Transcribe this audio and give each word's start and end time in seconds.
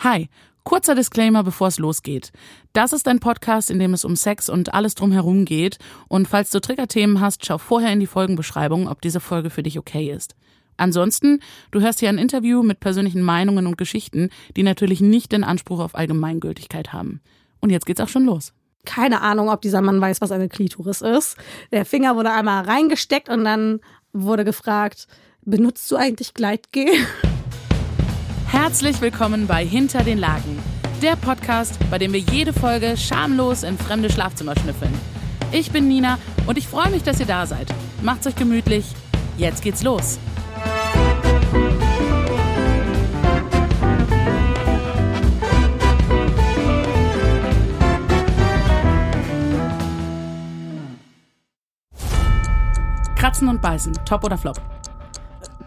Hi, 0.00 0.28
kurzer 0.62 0.94
Disclaimer, 0.94 1.42
bevor 1.42 1.66
es 1.66 1.80
losgeht. 1.80 2.30
Das 2.72 2.92
ist 2.92 3.08
ein 3.08 3.18
Podcast, 3.18 3.68
in 3.68 3.80
dem 3.80 3.94
es 3.94 4.04
um 4.04 4.14
Sex 4.14 4.48
und 4.48 4.72
alles 4.72 4.94
drumherum 4.94 5.44
geht. 5.44 5.78
Und 6.06 6.28
falls 6.28 6.50
du 6.50 6.60
Triggerthemen 6.60 7.20
hast, 7.20 7.44
schau 7.44 7.58
vorher 7.58 7.92
in 7.92 7.98
die 7.98 8.06
Folgenbeschreibung, 8.06 8.86
ob 8.86 9.00
diese 9.00 9.18
Folge 9.18 9.50
für 9.50 9.64
dich 9.64 9.76
okay 9.76 10.12
ist. 10.12 10.36
Ansonsten, 10.76 11.40
du 11.72 11.80
hörst 11.80 11.98
hier 11.98 12.10
ein 12.10 12.18
Interview 12.18 12.62
mit 12.62 12.78
persönlichen 12.78 13.22
Meinungen 13.22 13.66
und 13.66 13.76
Geschichten, 13.76 14.30
die 14.56 14.62
natürlich 14.62 15.00
nicht 15.00 15.32
den 15.32 15.42
Anspruch 15.42 15.80
auf 15.80 15.96
Allgemeingültigkeit 15.96 16.92
haben. 16.92 17.20
Und 17.60 17.70
jetzt 17.70 17.84
geht's 17.84 18.00
auch 18.00 18.06
schon 18.06 18.24
los. 18.24 18.52
Keine 18.84 19.22
Ahnung, 19.22 19.50
ob 19.50 19.62
dieser 19.62 19.82
Mann 19.82 20.00
weiß, 20.00 20.20
was 20.20 20.30
eine 20.30 20.48
Klitoris 20.48 21.00
ist. 21.00 21.36
Der 21.72 21.84
Finger 21.84 22.14
wurde 22.14 22.30
einmal 22.30 22.62
reingesteckt 22.62 23.28
und 23.28 23.44
dann 23.44 23.80
wurde 24.12 24.44
gefragt, 24.44 25.08
benutzt 25.42 25.90
du 25.90 25.96
eigentlich 25.96 26.34
Gleitgel? 26.34 26.86
Herzlich 28.50 29.02
willkommen 29.02 29.46
bei 29.46 29.62
Hinter 29.62 30.02
den 30.02 30.16
Lagen, 30.16 30.58
der 31.02 31.16
Podcast, 31.16 31.78
bei 31.90 31.98
dem 31.98 32.14
wir 32.14 32.20
jede 32.20 32.54
Folge 32.54 32.96
schamlos 32.96 33.62
in 33.62 33.76
fremde 33.76 34.10
Schlafzimmer 34.10 34.54
schnüffeln. 34.58 34.92
Ich 35.52 35.70
bin 35.70 35.86
Nina 35.86 36.18
und 36.46 36.56
ich 36.56 36.66
freue 36.66 36.90
mich, 36.90 37.02
dass 37.02 37.20
ihr 37.20 37.26
da 37.26 37.44
seid. 37.44 37.68
Macht's 38.00 38.26
euch 38.26 38.36
gemütlich. 38.36 38.86
Jetzt 39.36 39.62
geht's 39.62 39.82
los. 39.82 40.18
Kratzen 53.14 53.48
und 53.48 53.60
beißen, 53.60 53.92
top 54.06 54.24
oder 54.24 54.38
flop? 54.38 54.58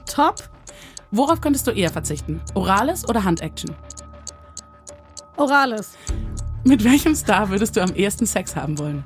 Top. 0.07 0.49
Worauf 1.11 1.41
könntest 1.41 1.67
du 1.67 1.71
eher 1.71 1.91
verzichten? 1.91 2.41
Orales 2.53 3.07
oder 3.07 3.23
Handaction? 3.23 3.75
Orales. 5.35 5.97
Mit 6.63 6.83
welchem 6.83 7.15
Star 7.15 7.49
würdest 7.49 7.75
du 7.75 7.81
am 7.81 7.93
ehesten 7.93 8.25
Sex 8.25 8.55
haben 8.55 8.77
wollen? 8.79 9.03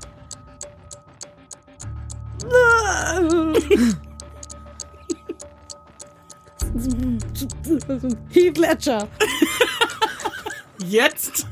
Heath 8.30 8.58
Ledger. 8.58 9.08
Jetzt? 10.86 11.48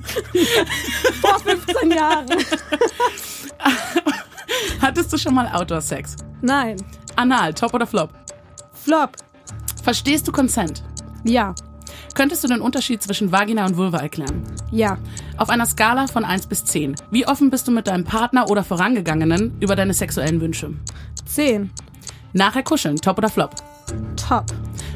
Vor 1.21 1.39
15 1.39 1.91
Jahren. 1.91 2.27
Hattest 4.81 5.11
du 5.13 5.17
schon 5.17 5.33
mal 5.33 5.47
Outdoor-Sex? 5.47 6.17
Nein. 6.41 6.75
Anal, 7.15 7.53
top 7.53 7.73
oder 7.73 7.87
flop? 7.87 8.09
Flop. 8.73 9.15
Verstehst 9.83 10.25
du 10.25 10.31
Consent? 10.31 10.81
Ja. 11.25 11.53
Könntest 12.15 12.41
du 12.43 12.47
den 12.47 12.61
Unterschied 12.61 13.03
zwischen 13.03 13.33
Vagina 13.33 13.65
und 13.65 13.75
Vulva 13.75 13.97
erklären? 13.97 14.43
Ja. 14.71 14.97
Auf 15.37 15.49
einer 15.49 15.65
Skala 15.65 16.07
von 16.07 16.23
1 16.23 16.47
bis 16.47 16.63
10, 16.63 16.95
wie 17.11 17.27
offen 17.27 17.49
bist 17.49 17.67
du 17.67 17.71
mit 17.71 17.87
deinem 17.87 18.05
Partner 18.05 18.49
oder 18.49 18.63
Vorangegangenen 18.63 19.57
über 19.59 19.75
deine 19.75 19.93
sexuellen 19.93 20.39
Wünsche? 20.39 20.73
10. 21.25 21.69
Nachher 22.31 22.63
kuscheln, 22.63 22.95
top 22.95 23.17
oder 23.17 23.29
flop? 23.29 23.55
Top. 24.15 24.45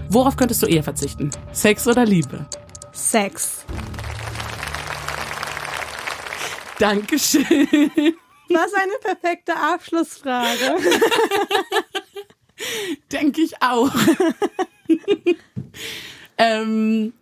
Worauf 0.10 0.38
könntest 0.38 0.64
du 0.64 0.68
eher 0.68 0.84
verzichten? 0.84 1.32
Sex 1.52 1.86
oder 1.86 2.06
Liebe? 2.06 2.46
Sex. 2.94 3.66
Dankeschön. 6.80 7.44
Was 8.50 8.74
eine 8.74 8.94
perfekte 9.02 9.54
Abschlussfrage. 9.54 10.78
Denke 13.12 13.42
ich 13.42 13.62
auch. 13.62 13.92
ähm, 16.38 17.14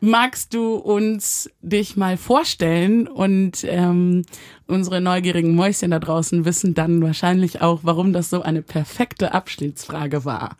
magst 0.00 0.52
du 0.52 0.74
uns 0.74 1.48
dich 1.62 1.96
mal 1.96 2.16
vorstellen 2.16 3.06
und 3.06 3.64
ähm, 3.64 4.24
unsere 4.66 5.00
neugierigen 5.00 5.54
Mäuschen 5.54 5.92
da 5.92 5.98
draußen 6.00 6.44
wissen 6.44 6.74
dann 6.74 7.02
wahrscheinlich 7.02 7.62
auch, 7.62 7.80
warum 7.82 8.12
das 8.12 8.30
so 8.30 8.42
eine 8.42 8.62
perfekte 8.62 9.32
Abschiedsfrage 9.32 10.24
war. 10.24 10.56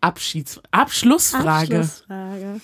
Abschieds 0.00 0.60
Abschlussfrage. 0.70 1.80
Abschlussfrage. 1.80 2.60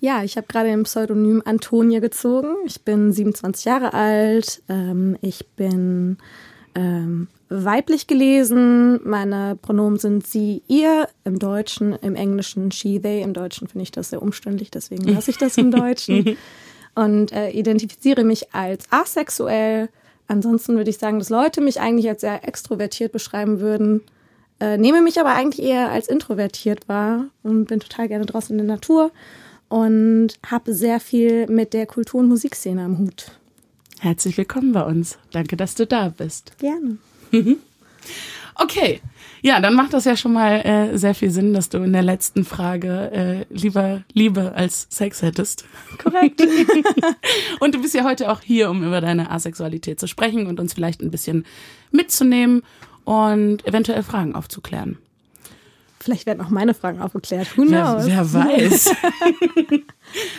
Ja, 0.00 0.24
ich 0.24 0.36
habe 0.36 0.48
gerade 0.48 0.68
den 0.68 0.82
Pseudonym 0.82 1.42
Antonia 1.44 2.00
gezogen. 2.00 2.56
Ich 2.66 2.82
bin 2.82 3.12
27 3.12 3.64
Jahre 3.64 3.94
alt. 3.94 4.62
Ähm, 4.68 5.16
ich 5.22 5.46
bin 5.50 6.18
ähm, 6.74 7.28
weiblich 7.52 8.06
gelesen. 8.06 9.00
Meine 9.04 9.56
Pronomen 9.60 9.98
sind 9.98 10.26
sie, 10.26 10.62
ihr 10.68 11.08
im 11.24 11.38
Deutschen, 11.38 11.92
im 11.94 12.14
Englischen 12.14 12.70
she, 12.72 13.00
they. 13.00 13.22
Im 13.22 13.34
Deutschen 13.34 13.68
finde 13.68 13.82
ich 13.82 13.90
das 13.90 14.10
sehr 14.10 14.22
umständlich, 14.22 14.70
deswegen 14.70 15.04
lasse 15.04 15.30
ich 15.30 15.38
das 15.38 15.58
im 15.58 15.70
Deutschen. 15.70 16.36
Und 16.94 17.32
äh, 17.32 17.50
identifiziere 17.50 18.24
mich 18.24 18.54
als 18.54 18.84
asexuell. 18.90 19.88
Ansonsten 20.28 20.76
würde 20.76 20.90
ich 20.90 20.98
sagen, 20.98 21.18
dass 21.18 21.30
Leute 21.30 21.60
mich 21.60 21.80
eigentlich 21.80 22.08
als 22.08 22.20
sehr 22.20 22.46
extrovertiert 22.46 23.12
beschreiben 23.12 23.60
würden. 23.60 24.02
Äh, 24.60 24.78
nehme 24.78 25.02
mich 25.02 25.18
aber 25.18 25.34
eigentlich 25.34 25.66
eher 25.66 25.90
als 25.90 26.08
introvertiert 26.08 26.88
wahr 26.88 27.26
und 27.42 27.66
bin 27.66 27.80
total 27.80 28.08
gerne 28.08 28.26
draußen 28.26 28.58
in 28.58 28.66
der 28.66 28.76
Natur 28.76 29.10
und 29.68 30.34
habe 30.46 30.74
sehr 30.74 31.00
viel 31.00 31.46
mit 31.46 31.72
der 31.72 31.86
Kultur- 31.86 32.20
und 32.20 32.28
Musikszene 32.28 32.84
am 32.84 32.98
Hut. 32.98 33.32
Herzlich 34.00 34.36
willkommen 34.36 34.72
bei 34.72 34.82
uns. 34.82 35.18
Danke, 35.32 35.56
dass 35.56 35.74
du 35.74 35.86
da 35.86 36.10
bist. 36.10 36.58
Gerne. 36.58 36.98
Okay. 38.54 39.00
Ja, 39.44 39.60
dann 39.60 39.74
macht 39.74 39.92
das 39.92 40.04
ja 40.04 40.16
schon 40.16 40.34
mal 40.34 40.60
äh, 40.64 40.96
sehr 40.96 41.16
viel 41.16 41.30
Sinn, 41.30 41.52
dass 41.52 41.68
du 41.68 41.78
in 41.78 41.92
der 41.92 42.02
letzten 42.02 42.44
Frage 42.44 43.10
äh, 43.10 43.44
lieber 43.52 44.02
Liebe 44.12 44.52
als 44.54 44.86
Sex 44.88 45.20
hättest. 45.22 45.64
Korrekt. 45.98 46.40
und 47.60 47.74
du 47.74 47.82
bist 47.82 47.94
ja 47.94 48.04
heute 48.04 48.30
auch 48.30 48.40
hier, 48.40 48.70
um 48.70 48.84
über 48.84 49.00
deine 49.00 49.30
Asexualität 49.30 49.98
zu 49.98 50.06
sprechen 50.06 50.46
und 50.46 50.60
uns 50.60 50.74
vielleicht 50.74 51.00
ein 51.00 51.10
bisschen 51.10 51.44
mitzunehmen 51.90 52.62
und 53.04 53.66
eventuell 53.66 54.04
Fragen 54.04 54.36
aufzuklären. 54.36 54.98
Vielleicht 55.98 56.26
werden 56.26 56.40
auch 56.40 56.50
meine 56.50 56.74
Fragen 56.74 57.00
aufgeklärt. 57.00 57.56
Who 57.56 57.64
Wer, 57.68 57.82
knows? 57.82 58.06
wer 58.06 58.32
weiß. 58.34 58.90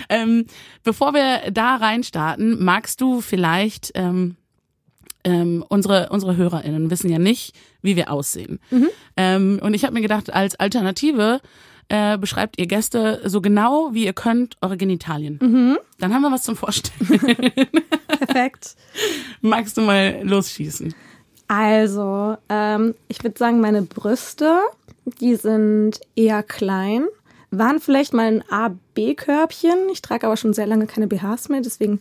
ähm, 0.10 0.46
bevor 0.84 1.14
wir 1.14 1.52
da 1.52 1.76
reinstarten, 1.76 2.64
magst 2.64 3.02
du 3.02 3.20
vielleicht 3.20 3.92
ähm, 3.96 4.38
ähm, 5.24 5.64
unsere 5.68 6.10
unsere 6.10 6.38
HörerInnen 6.38 6.90
wissen 6.90 7.10
ja 7.10 7.20
nicht, 7.20 7.56
wie 7.82 7.96
wir 7.96 8.12
aussehen. 8.12 8.60
Ähm, 9.18 9.60
und 9.62 9.74
ich 9.74 9.84
habe 9.84 9.94
mir 9.94 10.02
gedacht, 10.02 10.34
als 10.34 10.56
Alternative 10.56 11.42
äh, 11.90 12.18
beschreibt 12.18 12.60
ihr 12.60 12.68
Gäste 12.68 13.22
so 13.26 13.42
genau 13.42 13.94
wie 13.94 14.06
ihr 14.06 14.14
könnt 14.14 14.58
eure 14.62 14.78
Genitalien. 14.78 15.78
Dann 16.00 16.14
haben 16.14 16.22
wir 16.22 16.32
was 16.32 16.44
zum 16.44 16.56
Vorstellen. 16.56 17.08
Perfekt. 18.08 18.76
Magst 19.42 19.78
du 19.78 19.82
mal 19.82 20.22
losschießen? 20.24 20.94
Also, 21.48 22.38
ähm, 22.50 22.96
ich 23.08 23.24
würde 23.24 23.38
sagen, 23.38 23.60
meine 23.60 23.84
Brüste, 23.84 24.60
die 25.20 25.36
sind 25.36 26.00
eher 26.16 26.42
klein. 26.42 27.06
Waren 27.52 27.80
vielleicht 27.80 28.14
mal 28.14 28.26
ein 28.26 28.44
A-B-Körbchen. 28.50 29.90
Ich 29.92 30.02
trage 30.02 30.26
aber 30.26 30.38
schon 30.38 30.54
sehr 30.54 30.66
lange 30.66 30.88
keine 30.88 31.08
BHs 31.08 31.50
mehr, 31.50 31.62
deswegen 31.62 32.00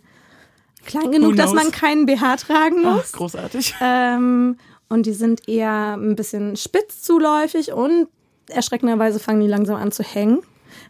klein 0.84 1.12
genug, 1.12 1.36
dass 1.36 1.52
man 1.52 1.70
keinen 1.70 2.06
BH 2.06 2.36
tragen 2.36 2.82
muss. 2.82 3.12
großartig. 3.12 3.74
Ähm, 3.80 4.56
und 4.88 5.06
die 5.06 5.14
sind 5.14 5.48
eher 5.48 5.94
ein 5.94 6.16
bisschen 6.16 6.56
spitz 6.56 7.00
zuläufig 7.00 7.72
und 7.72 8.08
erschreckenderweise 8.48 9.18
fangen 9.18 9.40
die 9.40 9.46
langsam 9.46 9.76
an 9.76 9.90
zu 9.90 10.02
hängen. 10.02 10.40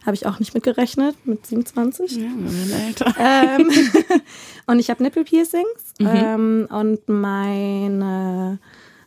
Habe 0.05 0.15
ich 0.15 0.25
auch 0.25 0.39
nicht 0.39 0.53
mit 0.53 0.63
gerechnet, 0.63 1.15
mit 1.25 1.45
27. 1.45 2.17
Ja, 2.17 2.23
wir 2.35 2.69
werden 2.69 2.87
älter. 2.87 3.15
ähm, 3.19 3.71
und 4.67 4.79
ich 4.79 4.89
habe 4.89 5.01
Nippelpiercings 5.03 5.93
ähm, 5.99 6.67
und 6.69 7.07
meine 7.07 8.59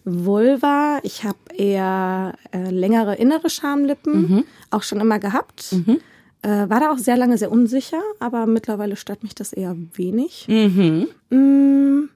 Vulva, 0.04 1.00
ich 1.02 1.24
habe 1.24 1.38
eher 1.54 2.34
äh, 2.52 2.70
längere 2.70 3.16
innere 3.16 3.50
Schamlippen, 3.50 4.44
auch 4.70 4.82
schon 4.82 5.00
immer 5.00 5.18
gehabt. 5.18 5.74
Äh, 6.42 6.68
war 6.68 6.80
da 6.80 6.92
auch 6.92 6.98
sehr 6.98 7.16
lange 7.16 7.38
sehr 7.38 7.50
unsicher, 7.50 8.00
aber 8.20 8.46
mittlerweile 8.46 8.96
stört 8.96 9.22
mich 9.22 9.34
das 9.34 9.52
eher 9.52 9.76
wenig. 9.94 10.46
Mhm. 10.48 11.08
Mm, 11.30 12.08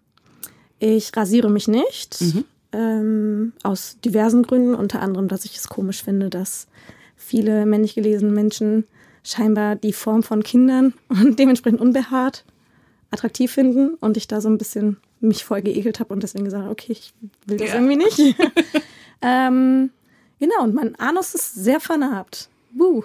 Ich 0.78 1.14
rasiere 1.16 1.50
mich 1.50 1.68
nicht. 1.68 2.22
Ähm, 2.72 3.52
aus 3.64 3.98
diversen 4.04 4.42
Gründen, 4.44 4.74
unter 4.74 5.02
anderem, 5.02 5.26
dass 5.28 5.44
ich 5.44 5.56
es 5.56 5.68
komisch 5.68 6.02
finde, 6.04 6.30
dass 6.30 6.68
viele 7.16 7.66
männlich 7.66 7.94
gelesene 7.96 8.30
Menschen 8.30 8.84
scheinbar 9.24 9.74
die 9.76 9.92
Form 9.92 10.22
von 10.22 10.42
Kindern 10.42 10.94
und 11.08 11.38
dementsprechend 11.38 11.80
unbehaart 11.80 12.44
attraktiv 13.10 13.50
finden 13.50 13.94
und 14.00 14.16
ich 14.16 14.28
da 14.28 14.40
so 14.40 14.48
ein 14.48 14.56
bisschen 14.58 14.98
mich 15.20 15.44
voll 15.44 15.62
geekelt 15.62 15.98
habe 16.00 16.14
und 16.14 16.22
deswegen 16.22 16.44
gesagt, 16.44 16.70
okay, 16.70 16.92
ich 16.92 17.12
will 17.46 17.58
das 17.58 17.68
Ja. 17.70 17.74
irgendwie 17.74 17.96
nicht. 17.96 18.18
ähm, 19.22 19.90
genau, 20.38 20.62
und 20.62 20.74
mein 20.74 20.94
Anus 20.96 21.34
ist 21.34 21.54
sehr 21.56 21.80
vernarbt. 21.80 22.48
Wuh. 22.72 23.02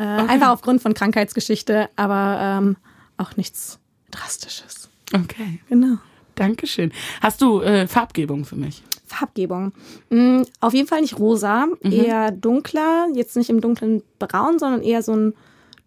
Äh, 0.00 0.04
Einfach 0.04 0.48
aufgrund 0.48 0.80
von 0.80 0.94
Krankheitsgeschichte, 0.94 1.90
aber 1.94 2.38
ähm, 2.40 2.76
auch 3.18 3.36
nichts 3.36 3.78
Drastisches. 4.10 4.88
Okay, 5.14 5.60
Genau. 5.68 5.98
Dankeschön. 6.36 6.90
Hast 7.20 7.42
du 7.42 7.60
äh, 7.60 7.86
Farbgebung 7.86 8.46
für 8.46 8.56
mich? 8.56 8.82
Farbgebung. 9.04 9.72
Mm, 10.08 10.42
auf 10.60 10.72
jeden 10.72 10.88
Fall 10.88 11.02
nicht 11.02 11.18
rosa, 11.18 11.66
eher 11.82 12.30
dunkler, 12.30 13.08
jetzt 13.14 13.36
nicht 13.36 13.50
im 13.50 13.60
dunklen 13.60 14.02
Braun, 14.18 14.58
sondern 14.58 14.80
eher 14.82 15.02
so 15.02 15.14
ein 15.14 15.34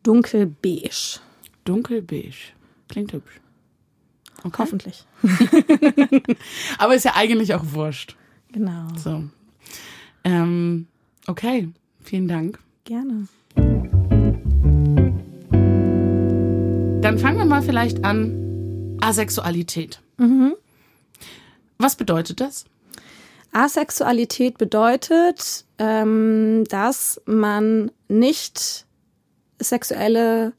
dunkelbeige. 0.03 0.91
Dunkelbeige. 1.65 2.35
Klingt 2.87 3.13
hübsch. 3.13 3.39
Okay. 4.43 4.57
Hoffentlich. 4.59 5.05
Aber 6.77 6.93
ist 6.93 7.05
ja 7.05 7.13
eigentlich 7.15 7.55
auch 7.55 7.63
wurscht. 7.71 8.15
Genau. 8.51 8.87
So. 8.95 9.23
Ähm, 10.23 10.87
okay, 11.25 11.69
vielen 12.03 12.27
Dank. 12.27 12.59
Gerne. 12.83 13.27
Dann 17.03 17.19
fangen 17.19 17.37
wir 17.37 17.43
mal 17.43 17.61
vielleicht 17.61 18.05
an. 18.05 18.97
Asexualität. 19.01 19.99
Mhm. 20.15 20.53
Was 21.77 21.97
bedeutet 21.97 22.39
das? 22.39 22.63
Asexualität 23.51 24.57
bedeutet, 24.57 25.65
ähm, 25.79 26.63
dass 26.69 27.21
man 27.25 27.91
nicht 28.07 28.85
sexuelle 29.59 30.53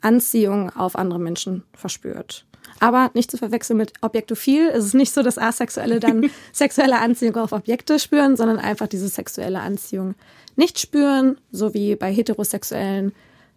Anziehung 0.00 0.70
auf 0.70 0.96
andere 0.96 1.18
Menschen 1.18 1.64
verspürt. 1.74 2.46
Aber 2.78 3.10
nicht 3.12 3.30
zu 3.30 3.36
verwechseln 3.36 3.76
mit 3.76 3.92
Objektophil. 4.00 4.70
Es 4.70 4.86
ist 4.86 4.94
nicht 4.94 5.12
so, 5.12 5.22
dass 5.22 5.36
Asexuelle 5.36 6.00
dann 6.00 6.30
sexuelle 6.54 6.98
Anziehung 6.98 7.36
auf 7.36 7.52
Objekte 7.52 7.98
spüren, 7.98 8.38
sondern 8.38 8.58
einfach 8.58 8.86
diese 8.86 9.08
sexuelle 9.08 9.60
Anziehung 9.60 10.14
nicht 10.56 10.78
spüren, 10.78 11.36
so 11.52 11.74
wie 11.74 11.94
bei 11.94 12.10
heterosexuellen 12.10 13.12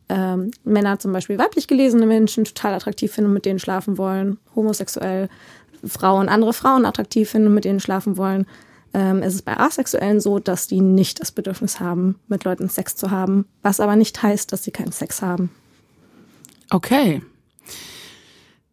ähm, 0.09 0.51
Männer 0.63 0.99
zum 0.99 1.13
Beispiel 1.13 1.37
weiblich 1.37 1.67
gelesene 1.67 2.05
Menschen 2.05 2.45
total 2.45 2.73
attraktiv 2.73 3.13
finden 3.13 3.29
und 3.29 3.33
mit 3.33 3.45
denen 3.45 3.59
schlafen 3.59 3.97
wollen, 3.97 4.37
homosexuell 4.55 5.29
Frauen 5.85 6.29
andere 6.29 6.53
Frauen 6.53 6.85
attraktiv 6.85 7.29
finden 7.29 7.47
und 7.47 7.53
mit 7.53 7.65
denen 7.65 7.79
schlafen 7.79 8.17
wollen. 8.17 8.45
Ähm, 8.93 9.21
es 9.23 9.33
ist 9.33 9.43
bei 9.43 9.57
Asexuellen 9.57 10.21
so, 10.21 10.39
dass 10.39 10.67
die 10.67 10.81
nicht 10.81 11.19
das 11.19 11.31
Bedürfnis 11.31 11.79
haben, 11.79 12.19
mit 12.27 12.43
Leuten 12.43 12.69
Sex 12.69 12.95
zu 12.95 13.11
haben, 13.11 13.45
was 13.61 13.79
aber 13.79 13.95
nicht 13.95 14.21
heißt, 14.21 14.51
dass 14.51 14.63
sie 14.63 14.71
keinen 14.71 14.91
Sex 14.91 15.21
haben. 15.21 15.49
Okay. 16.69 17.21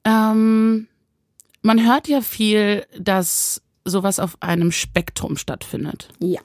Ähm, 0.04 0.88
man 1.62 1.86
hört 1.86 2.08
ja 2.08 2.20
viel, 2.20 2.86
dass 2.98 3.62
sowas 3.84 4.18
auf 4.18 4.36
einem 4.40 4.72
Spektrum 4.72 5.36
stattfindet. 5.36 6.08
Ja. 6.18 6.40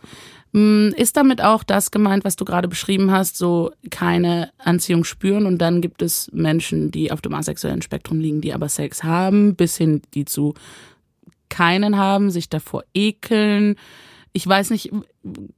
Mm, 0.55 0.93
Ist 0.95 1.17
damit 1.17 1.41
auch 1.43 1.63
das 1.63 1.91
gemeint, 1.91 2.23
was 2.23 2.37
du 2.37 2.45
gerade 2.45 2.69
beschrieben 2.69 3.11
hast, 3.11 3.35
so 3.35 3.71
keine 3.91 4.51
Anziehung 4.57 5.03
spüren 5.03 5.45
und 5.47 5.57
dann 5.57 5.81
gibt 5.81 6.01
es 6.01 6.29
Menschen, 6.31 6.91
die 6.91 7.11
auf 7.11 7.19
dem 7.19 7.33
asexuellen 7.33 7.81
Spektrum 7.81 8.21
liegen, 8.21 8.39
die 8.39 8.53
aber 8.53 8.69
Sex 8.69 9.03
haben, 9.03 9.55
bis 9.57 9.75
hin 9.75 10.01
die 10.13 10.23
zu 10.23 10.53
keinen 11.49 11.97
haben, 11.97 12.31
sich 12.31 12.47
davor 12.47 12.85
ekeln. 12.93 13.75
Ich 14.31 14.47
weiß 14.47 14.69
nicht, 14.69 14.93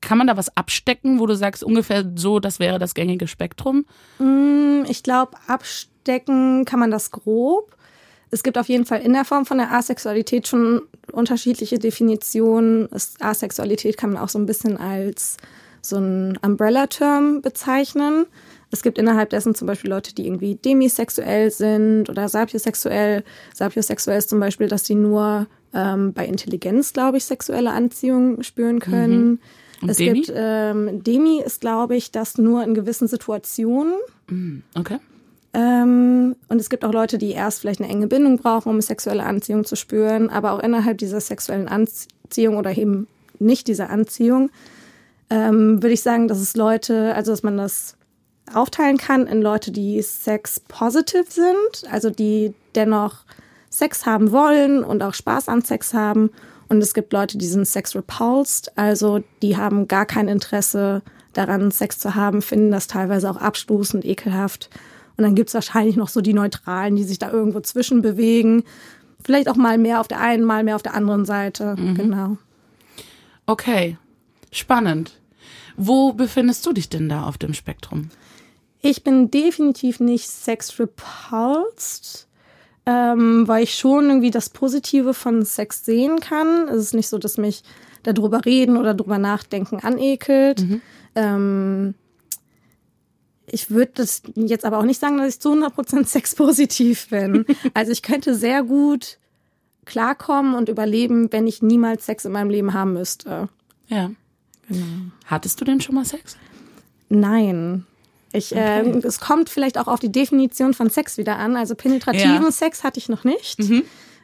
kann 0.02 0.18
man 0.18 0.26
da 0.26 0.36
was 0.36 0.58
abstecken, 0.58 1.20
wo 1.20 1.28
du 1.28 1.36
sagst, 1.36 1.64
ungefähr 1.64 2.04
so, 2.16 2.40
das 2.40 2.60
wäre 2.60 2.80
das 2.80 2.96
gängige 2.96 3.28
Spektrum? 3.28 3.86
Mm, 4.18 4.84
Ich 4.90 5.04
glaube, 5.04 5.38
abstecken 5.46 6.66
kann 6.66 6.80
man 6.80 6.90
das 6.90 7.12
grob. 7.12 7.77
Es 8.30 8.44
gibt 8.44 8.58
auf 8.58 8.68
jeden 8.68 8.86
Fall 8.86 9.02
in 9.02 9.14
der 9.14 9.26
Form 9.26 9.46
von 9.46 9.58
der 9.58 9.72
Asexualität 9.72 10.48
schon 10.48 10.82
unterschiedliche 11.12 11.80
Definitionen. 11.80 12.90
Asexualität 13.20 13.98
kann 13.98 14.14
man 14.14 14.22
auch 14.22 14.30
so 14.30 14.38
ein 14.38 14.46
bisschen 14.46 14.78
als 14.78 15.38
so 15.82 15.98
ein 15.98 16.38
Umbrella-Term 16.42 17.42
bezeichnen. 17.42 18.26
Es 18.70 18.84
gibt 18.84 18.98
innerhalb 18.98 19.30
dessen 19.30 19.56
zum 19.56 19.68
Beispiel 19.68 19.90
Leute, 19.90 20.14
die 20.14 20.26
irgendwie 20.26 20.56
demisexuell 20.56 21.52
sind 21.52 22.10
oder 22.10 22.28
sapiosexuell. 22.28 23.24
Sapiosexuell 23.54 24.18
ist 24.18 24.30
zum 24.30 24.42
Beispiel, 24.42 24.68
dass 24.68 24.86
sie 24.86 24.96
nur 24.96 25.48
ähm, 25.74 26.12
bei 26.14 26.26
Intelligenz, 26.26 26.92
glaube 26.92 27.18
ich, 27.18 27.26
sexuelle 27.26 27.72
Anziehung 27.72 28.44
spüren 28.44 28.80
können. 28.80 29.40
Und 29.82 29.90
es 29.90 29.98
Demi? 29.98 30.22
gibt 30.22 30.34
ähm, 30.36 31.04
Demi 31.04 31.42
ist, 31.42 31.62
glaube 31.62 31.96
ich, 31.96 32.12
das 32.12 32.38
nur 32.38 32.64
in 32.64 32.74
gewissen 32.74 33.08
Situationen. 33.08 33.94
Okay. 34.76 34.98
Ähm, 35.57 36.36
und 36.50 36.62
es 36.62 36.69
gibt 36.69 36.86
auch 36.86 36.94
Leute, 36.94 37.18
die 37.18 37.31
erst 37.31 37.62
vielleicht 37.62 37.81
eine 37.81 37.89
enge 37.89 38.06
Bindung 38.06 38.38
brauchen, 38.38 38.69
um 38.69 38.80
sexuelle 38.80 39.24
Anziehung 39.24 39.65
zu 39.65 39.75
spüren, 39.75 40.30
aber 40.30 40.51
auch 40.51 40.59
innerhalb 40.59 41.00
dieser 41.00 41.19
sexuellen 41.19 41.68
Anziehung 41.68 42.57
oder 42.57 42.77
eben 42.77 43.07
nicht 43.39 43.68
dieser 43.68 43.89
Anziehung, 43.89 44.51
ähm, 45.31 45.81
würde 45.81 45.94
ich 45.94 46.04
sagen, 46.04 46.27
dass 46.27 46.39
es 46.39 46.56
Leute, 46.56 47.15
also 47.15 47.31
dass 47.31 47.42
man 47.42 47.57
das 47.57 47.95
aufteilen 48.54 48.98
kann 48.98 49.25
in 49.25 49.42
Leute, 49.42 49.71
die 49.71 50.00
sex 50.04 50.59
positive 50.59 51.25
sind, 51.27 51.92
also 51.92 52.12
die 52.12 52.54
dennoch 52.75 53.25
Sex 53.71 54.06
haben 54.06 54.31
wollen 54.31 54.83
und 54.83 55.01
auch 55.01 55.15
Spaß 55.15 55.50
an 55.50 55.63
Sex 55.63 55.94
haben. 55.94 56.30
Und 56.69 56.83
es 56.83 56.94
gibt 56.94 57.13
Leute, 57.13 57.39
die 57.39 57.48
sind 57.48 57.65
sex 57.65 57.95
repulsed, 57.95 58.71
also 58.77 59.21
die 59.42 59.57
haben 59.57 59.88
gar 59.88 60.06
kein 60.06 60.27
Interesse 60.27 61.01
daran, 61.33 61.71
Sex 61.71 61.98
zu 61.98 62.13
haben, 62.13 62.44
finden 62.44 62.71
das 62.71 62.86
teilweise 62.86 63.30
auch 63.30 63.38
abstoßend, 63.38 64.06
ekelhaft. 64.06 64.69
Und 65.18 65.24
dann 65.24 65.36
gibt's 65.36 65.54
wahrscheinlich 65.54 65.96
noch 65.96 66.10
so 66.10 66.22
die 66.22 66.34
Neutralen, 66.34 66.96
die 66.96 67.04
sich 67.04 67.19
da 67.19 67.31
irgendwo 67.31 67.60
zwischen 67.60 68.02
bewegen. 68.02 68.64
Vielleicht 69.24 69.50
auch 69.50 69.56
mal 69.56 69.78
mehr 69.78 70.00
auf 70.00 70.08
der 70.08 70.22
einen, 70.22 70.44
mal 70.44 70.64
mehr 70.64 70.75
auf 70.75 70.84
der 70.84 70.94
anderen 70.94 71.25
Seite. 71.25 71.75
Genau. 71.75 72.38
Okay. 73.48 73.98
Spannend. 74.52 75.19
Wo 75.75 76.14
befindest 76.14 76.66
du 76.66 76.74
dich 76.74 76.90
denn 76.90 77.10
da 77.10 77.24
auf 77.24 77.38
dem 77.38 77.54
Spektrum? 77.54 78.10
Ich 78.81 79.04
bin 79.04 79.31
definitiv 79.31 80.00
nicht 80.00 80.28
sex 80.28 80.80
repulsed, 80.80 82.28
ähm, 82.86 83.48
weil 83.48 83.64
ich 83.64 83.75
schon 83.75 84.06
irgendwie 84.08 84.31
das 84.31 84.50
Positive 84.50 85.14
von 85.14 85.44
Sex 85.44 85.84
sehen 85.84 86.19
kann. 86.19 86.68
Es 86.69 86.78
ist 86.78 86.94
nicht 86.94 87.10
so, 87.10 87.18
dass 87.18 87.38
mich 87.38 87.64
darüber 88.04 88.46
reden 88.46 88.78
oder 88.78 88.94
darüber 88.94 89.18
nachdenken 89.18 89.80
anekelt. 89.81 90.64
Ähm, 91.16 91.96
ich 93.50 93.72
würde 93.72 93.92
das 93.96 94.22
jetzt 94.36 94.66
aber 94.66 94.78
auch 94.78 94.84
nicht 94.84 95.00
sagen, 95.00 95.18
dass 95.18 95.36
ich 95.36 95.40
zu 95.40 95.54
100% 95.54 96.06
sexpositiv 96.06 97.10
bin. 97.10 97.46
also 97.74 97.92
ich 97.92 98.02
könnte 98.02 98.36
sehr 98.36 98.64
gut 98.64 99.18
klarkommen 99.86 100.54
und 100.54 100.68
überleben, 100.68 101.32
wenn 101.32 101.48
ich 101.48 101.62
niemals 101.62 102.06
Sex 102.06 102.26
in 102.26 102.34
meinem 102.34 102.50
Leben 102.50 102.74
haben 102.74 102.94
müsste. 102.94 103.48
Ja. 103.88 104.12
Genau. 104.68 104.86
Hattest 105.26 105.62
du 105.62 105.66
denn 105.66 105.80
schon 105.80 105.96
mal 105.96 106.04
Sex? 106.04 106.36
Nein. 107.08 107.86
Ich, 108.34 108.52
ähm, 108.54 109.02
es 109.04 109.22
kommt 109.22 109.50
vielleicht 109.50 109.78
auch 109.78 109.88
auf 109.88 110.02
die 110.02 110.12
Definition 110.12 110.74
von 110.74 110.90
Sex 110.90 111.18
wieder 111.18 111.38
an. 111.38 111.56
Also 111.56 111.74
penetrativen 111.76 112.44
Ja. 112.44 112.52
Sex 112.52 112.84
hatte 112.84 113.00
ich 113.00 113.08
noch 113.08 113.24
nicht. 113.24 113.60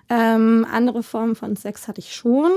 Ähm, 0.10 0.68
andere 0.69 1.02
Formen 1.02 1.36
von 1.36 1.56
Sex 1.56 1.88
hatte 1.88 2.02
ich 2.02 2.14
schon. 2.14 2.52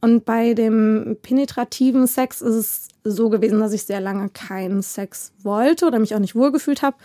Und 0.00 0.24
bei 0.24 0.54
dem 0.54 1.18
penetrativen 1.22 2.06
Sex 2.06 2.40
ist 2.40 2.54
es 2.54 2.88
so 3.04 3.28
gewesen, 3.28 3.60
dass 3.60 3.72
ich 3.72 3.84
sehr 3.84 4.00
lange 4.00 4.30
keinen 4.30 4.82
Sex 4.82 5.32
wollte 5.42 5.86
oder 5.86 5.98
mich 5.98 6.14
auch 6.14 6.20
nicht 6.20 6.34
wohlgefühlt 6.34 6.82
habe. 6.82 6.96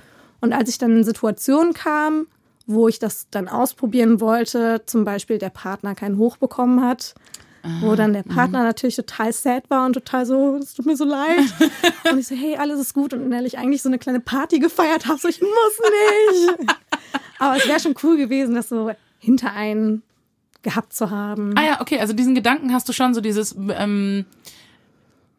Und 0.42 0.54
als 0.54 0.70
ich 0.70 0.78
dann 0.78 0.98
in 0.98 1.04
Situationen 1.04 1.74
kam, 1.74 2.28
wo 2.68 2.88
ich 2.88 3.00
das 3.00 3.28
dann 3.32 3.48
ausprobieren 3.48 4.22
wollte, 4.22 4.82
zum 4.86 5.04
Beispiel 5.04 5.38
der 5.38 5.50
Partner 5.50 5.94
keinen 5.96 6.18
Hoch 6.18 6.38
bekommen 6.38 6.82
hat, 6.82 7.16
wo 7.82 7.96
dann 7.96 8.14
der 8.14 8.24
Partner 8.24 8.64
natürlich 8.64 8.96
total 8.96 9.34
sad 9.34 9.70
war 9.70 9.86
und 9.88 9.94
total 9.94 10.26
so, 10.26 10.58
es 10.58 10.76
tut 10.76 10.86
mir 10.86 10.96
so 10.96 11.04
leid. 11.06 11.40
und 12.12 12.20
ich 12.20 12.28
so, 12.28 12.36
hey, 12.36 12.58
alles 12.58 12.80
ist 12.80 12.94
gut 12.94 13.14
und 13.14 13.24
innerlich 13.24 13.58
eigentlich 13.58 13.82
so 13.82 13.90
eine 13.90 13.98
kleine 13.98 14.20
Party 14.20 14.60
gefeiert 14.60 15.08
habe, 15.08 15.20
so 15.20 15.28
ich 15.28 15.42
muss 15.42 15.50
nicht. 15.50 16.60
Aber 17.40 17.58
es 17.58 17.68
wäre 17.68 17.80
schon 17.80 17.96
cool 18.04 18.18
gewesen, 18.18 18.56
das 18.56 18.70
so 18.70 18.92
hinter 19.20 19.52
einen 19.54 20.04
gehabt 20.66 20.92
zu 20.92 21.12
haben. 21.12 21.54
Ah 21.56 21.64
ja, 21.64 21.82
okay, 21.82 22.00
also 22.00 22.12
diesen 22.12 22.36
Gedanken 22.36 22.74
hast 22.74 22.90
du 22.90 22.94
schon 22.94 23.14
so 23.14 23.22
dieses, 23.22 23.56
ähm, 23.56 24.26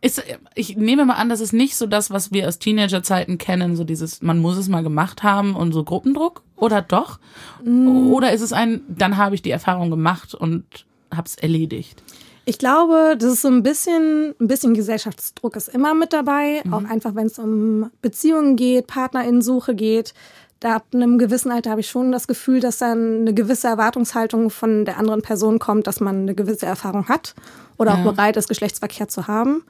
ist, 0.00 0.22
ich 0.54 0.76
nehme 0.76 1.04
mal 1.04 1.14
an, 1.14 1.28
das 1.28 1.40
ist 1.40 1.52
nicht 1.52 1.76
so 1.76 1.86
das, 1.86 2.10
was 2.10 2.32
wir 2.32 2.48
aus 2.48 2.58
Teenagerzeiten 2.58 3.36
kennen, 3.36 3.76
so 3.76 3.84
dieses, 3.84 4.22
man 4.22 4.38
muss 4.38 4.56
es 4.56 4.68
mal 4.68 4.82
gemacht 4.82 5.22
haben 5.22 5.54
und 5.54 5.72
so 5.72 5.84
Gruppendruck, 5.84 6.42
oder 6.56 6.80
doch? 6.80 7.18
Oder 7.64 8.32
ist 8.32 8.40
es 8.40 8.52
ein, 8.52 8.80
dann 8.88 9.16
habe 9.16 9.34
ich 9.34 9.42
die 9.42 9.50
Erfahrung 9.50 9.90
gemacht 9.90 10.34
und 10.34 10.86
hab's 11.14 11.34
erledigt? 11.34 12.02
Ich 12.48 12.58
glaube, 12.58 13.16
das 13.18 13.32
ist 13.32 13.42
so 13.42 13.48
ein 13.48 13.64
bisschen, 13.64 14.32
ein 14.40 14.46
bisschen 14.46 14.74
Gesellschaftsdruck 14.74 15.56
ist 15.56 15.66
immer 15.68 15.94
mit 15.94 16.12
dabei. 16.12 16.62
Auch 16.70 16.84
einfach, 16.84 17.16
wenn 17.16 17.26
es 17.26 17.40
um 17.40 17.90
Beziehungen 18.00 18.54
geht, 18.54 18.86
Partnerinnensuche 18.86 19.74
geht. 19.74 20.14
Da 20.60 20.76
ab 20.76 20.86
einem 20.94 21.18
gewissen 21.18 21.50
Alter 21.52 21.70
habe 21.70 21.80
ich 21.80 21.88
schon 21.90 22.12
das 22.12 22.26
Gefühl, 22.26 22.60
dass 22.60 22.78
dann 22.78 23.20
eine 23.20 23.34
gewisse 23.34 23.68
Erwartungshaltung 23.68 24.48
von 24.50 24.84
der 24.86 24.96
anderen 24.98 25.20
Person 25.22 25.58
kommt, 25.58 25.86
dass 25.86 26.00
man 26.00 26.22
eine 26.22 26.34
gewisse 26.34 26.64
Erfahrung 26.66 27.08
hat 27.08 27.34
oder 27.76 27.92
auch 27.94 28.04
Ja. 28.04 28.10
bereit 28.12 28.36
ist, 28.38 28.48
Geschlechtsverkehr 28.48 29.08
zu 29.08 29.26
haben. 29.26 29.62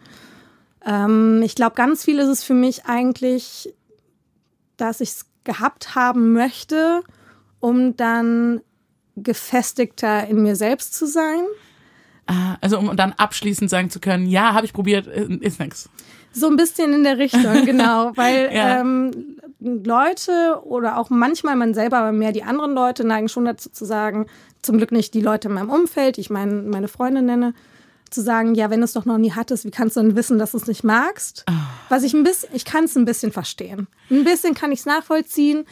Ähm, 0.84 1.42
ich 1.44 1.56
glaube, 1.56 1.74
ganz 1.74 2.04
viel 2.04 2.18
ist 2.20 2.28
es 2.28 2.44
für 2.44 2.54
mich 2.54 2.84
eigentlich, 2.86 3.74
dass 4.76 5.00
ich 5.00 5.08
es 5.10 5.26
gehabt 5.42 5.94
haben 5.96 6.32
möchte, 6.32 7.02
um 7.58 7.96
dann 7.96 8.60
gefestigter 9.16 10.26
in 10.28 10.42
mir 10.42 10.54
selbst 10.56 10.94
zu 10.94 11.06
sein. 11.06 11.40
Ah, 12.26 12.56
also 12.60 12.78
um 12.78 12.96
dann 12.96 13.12
abschließend 13.12 13.70
sagen 13.70 13.90
zu 13.90 13.98
können, 14.00 14.26
ja, 14.26 14.52
habe 14.54 14.66
ich 14.66 14.72
probiert, 14.72 15.06
äh, 15.06 15.26
ist 15.40 15.58
nix. 15.60 15.88
So 16.32 16.48
ein 16.48 16.56
bisschen 16.56 16.92
in 16.92 17.02
der 17.04 17.18
Richtung, 17.18 17.42
genau. 17.64 18.12
Weil 18.16 18.50
Ja. 18.52 18.80
ähm, 18.80 19.38
Leute 19.66 20.60
oder 20.64 20.98
auch 20.98 21.10
manchmal 21.10 21.56
man 21.56 21.74
selber, 21.74 21.98
aber 21.98 22.12
mehr 22.12 22.32
die 22.32 22.42
anderen 22.42 22.74
Leute 22.74 23.04
neigen 23.04 23.28
schon 23.28 23.44
dazu 23.44 23.70
zu 23.70 23.84
sagen, 23.84 24.26
zum 24.62 24.78
Glück 24.78 24.92
nicht 24.92 25.14
die 25.14 25.20
Leute 25.20 25.48
in 25.48 25.54
meinem 25.54 25.70
Umfeld, 25.70 26.16
die 26.16 26.22
ich 26.22 26.30
mein, 26.30 26.68
meine 26.68 26.88
Freunde 26.88 27.22
nenne, 27.22 27.54
zu 28.10 28.22
sagen, 28.22 28.54
ja, 28.54 28.70
wenn 28.70 28.80
du 28.80 28.84
es 28.84 28.92
doch 28.92 29.04
noch 29.04 29.18
nie 29.18 29.32
hattest, 29.32 29.64
wie 29.64 29.70
kannst 29.70 29.96
du 29.96 30.00
denn 30.00 30.16
wissen, 30.16 30.38
dass 30.38 30.52
du 30.52 30.58
es 30.58 30.66
nicht 30.66 30.84
magst? 30.84 31.44
Was 31.88 32.02
ich 32.04 32.14
ein 32.14 32.22
bisschen, 32.22 32.50
ich 32.52 32.64
kann 32.64 32.84
es 32.84 32.96
ein 32.96 33.04
bisschen 33.04 33.32
verstehen. 33.32 33.88
Ein 34.10 34.24
bisschen 34.24 34.54
kann 34.54 34.72
ich 34.72 34.80
es 34.80 34.86
nachvollziehen, 34.86 35.64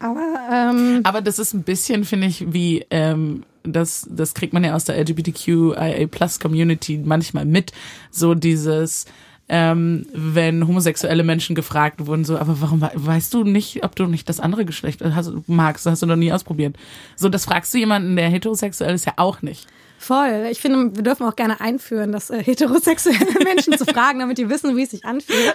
Aber, 0.00 0.20
ähm, 0.50 1.00
Aber 1.04 1.20
das 1.20 1.38
ist 1.38 1.54
ein 1.54 1.62
bisschen, 1.62 2.04
finde 2.04 2.26
ich, 2.26 2.52
wie, 2.52 2.84
ähm, 2.90 3.44
das, 3.62 4.06
das 4.10 4.34
kriegt 4.34 4.52
man 4.52 4.64
ja 4.64 4.74
aus 4.74 4.84
der 4.84 4.98
LGBTQIA 4.98 6.06
Plus 6.08 6.40
Community 6.40 7.00
manchmal 7.04 7.44
mit, 7.44 7.72
so 8.10 8.34
dieses, 8.34 9.06
ähm, 9.48 10.06
wenn 10.12 10.66
homosexuelle 10.66 11.24
Menschen 11.24 11.54
gefragt 11.54 12.06
wurden, 12.06 12.24
so, 12.24 12.38
aber 12.38 12.60
warum 12.60 12.82
weißt 12.82 13.32
du 13.32 13.44
nicht, 13.44 13.84
ob 13.84 13.96
du 13.96 14.06
nicht 14.06 14.28
das 14.28 14.40
andere 14.40 14.64
Geschlecht 14.64 15.02
hast, 15.02 15.32
magst, 15.46 15.86
hast 15.86 16.02
du 16.02 16.06
noch 16.06 16.16
nie 16.16 16.32
ausprobiert. 16.32 16.76
So, 17.16 17.28
das 17.28 17.46
fragst 17.46 17.72
du 17.72 17.78
jemanden, 17.78 18.16
der 18.16 18.28
heterosexuell 18.28 18.94
ist, 18.94 19.06
ja 19.06 19.14
auch 19.16 19.42
nicht. 19.42 19.66
Voll. 19.98 20.46
Ich 20.50 20.60
finde, 20.60 20.94
wir 20.94 21.02
dürfen 21.02 21.26
auch 21.26 21.34
gerne 21.34 21.60
einführen, 21.60 22.12
dass 22.12 22.30
äh, 22.30 22.42
heterosexuelle 22.42 23.18
Menschen 23.44 23.76
zu 23.76 23.84
fragen, 23.84 24.20
damit 24.20 24.38
die 24.38 24.48
wissen, 24.48 24.76
wie 24.76 24.82
es 24.82 24.90
sich 24.90 25.04
anfühlt. 25.04 25.54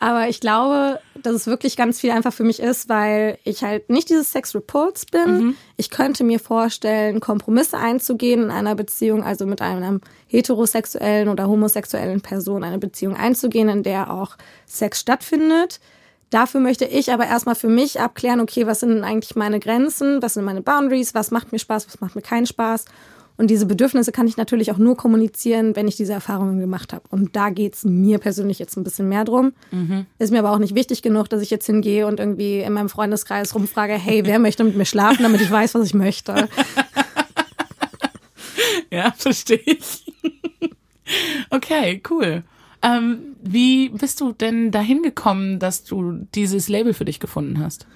Aber 0.00 0.28
ich 0.28 0.40
glaube, 0.40 0.98
dass 1.22 1.34
es 1.34 1.46
wirklich 1.46 1.76
ganz 1.76 2.00
viel 2.00 2.10
einfach 2.10 2.32
für 2.32 2.44
mich 2.44 2.60
ist, 2.60 2.88
weil 2.88 3.38
ich 3.44 3.62
halt 3.62 3.90
nicht 3.90 4.08
dieses 4.08 4.32
Sex 4.32 4.54
Repulse 4.54 5.06
bin. 5.10 5.38
Mhm. 5.38 5.56
Ich 5.76 5.90
könnte 5.90 6.24
mir 6.24 6.38
vorstellen, 6.38 7.20
Kompromisse 7.20 7.78
einzugehen 7.78 8.44
in 8.44 8.50
einer 8.50 8.74
Beziehung, 8.74 9.22
also 9.22 9.46
mit 9.46 9.62
einem 9.62 10.00
heterosexuellen 10.26 11.28
oder 11.28 11.48
homosexuellen 11.48 12.20
Person 12.20 12.64
eine 12.64 12.78
Beziehung 12.78 13.16
einzugehen, 13.16 13.68
in 13.68 13.82
der 13.82 14.12
auch 14.12 14.36
Sex 14.66 15.00
stattfindet. 15.00 15.80
Dafür 16.30 16.60
möchte 16.60 16.84
ich 16.84 17.12
aber 17.12 17.26
erstmal 17.26 17.56
für 17.56 17.68
mich 17.68 18.00
abklären, 18.00 18.40
okay, 18.40 18.66
was 18.66 18.80
sind 18.80 19.02
eigentlich 19.02 19.34
meine 19.34 19.58
Grenzen, 19.58 20.22
was 20.22 20.34
sind 20.34 20.44
meine 20.44 20.62
Boundaries, 20.62 21.14
was 21.14 21.32
macht 21.32 21.50
mir 21.50 21.58
Spaß, 21.58 21.88
was 21.88 22.00
macht 22.00 22.14
mir 22.14 22.22
keinen 22.22 22.46
Spaß 22.46 22.84
und 23.40 23.46
diese 23.46 23.64
Bedürfnisse 23.64 24.12
kann 24.12 24.28
ich 24.28 24.36
natürlich 24.36 24.70
auch 24.70 24.76
nur 24.76 24.98
kommunizieren, 24.98 25.74
wenn 25.74 25.88
ich 25.88 25.96
diese 25.96 26.12
Erfahrungen 26.12 26.60
gemacht 26.60 26.92
habe. 26.92 27.04
Und 27.08 27.34
da 27.36 27.48
geht 27.48 27.74
es 27.74 27.84
mir 27.86 28.18
persönlich 28.18 28.58
jetzt 28.58 28.76
ein 28.76 28.84
bisschen 28.84 29.08
mehr 29.08 29.24
drum. 29.24 29.54
Mhm. 29.70 30.04
Ist 30.18 30.30
mir 30.30 30.40
aber 30.40 30.50
auch 30.52 30.58
nicht 30.58 30.74
wichtig 30.74 31.00
genug, 31.00 31.30
dass 31.30 31.40
ich 31.40 31.48
jetzt 31.48 31.64
hingehe 31.64 32.06
und 32.06 32.20
irgendwie 32.20 32.60
in 32.60 32.74
meinem 32.74 32.90
Freundeskreis 32.90 33.54
rumfrage, 33.54 33.94
hey, 33.94 34.26
wer 34.26 34.38
möchte 34.40 34.62
mit 34.62 34.76
mir 34.76 34.84
schlafen, 34.84 35.22
damit 35.22 35.40
ich 35.40 35.50
weiß, 35.50 35.74
was 35.74 35.86
ich 35.86 35.94
möchte. 35.94 36.50
ja, 38.90 39.10
verstehe 39.16 39.62
ich. 39.64 40.04
okay, 41.48 42.02
cool. 42.10 42.42
Ähm, 42.82 43.20
wie 43.42 43.88
bist 43.88 44.20
du 44.20 44.32
denn 44.32 44.70
dahin 44.70 45.02
gekommen, 45.02 45.58
dass 45.58 45.84
du 45.84 46.26
dieses 46.34 46.68
Label 46.68 46.92
für 46.92 47.06
dich 47.06 47.20
gefunden 47.20 47.58
hast? 47.58 47.86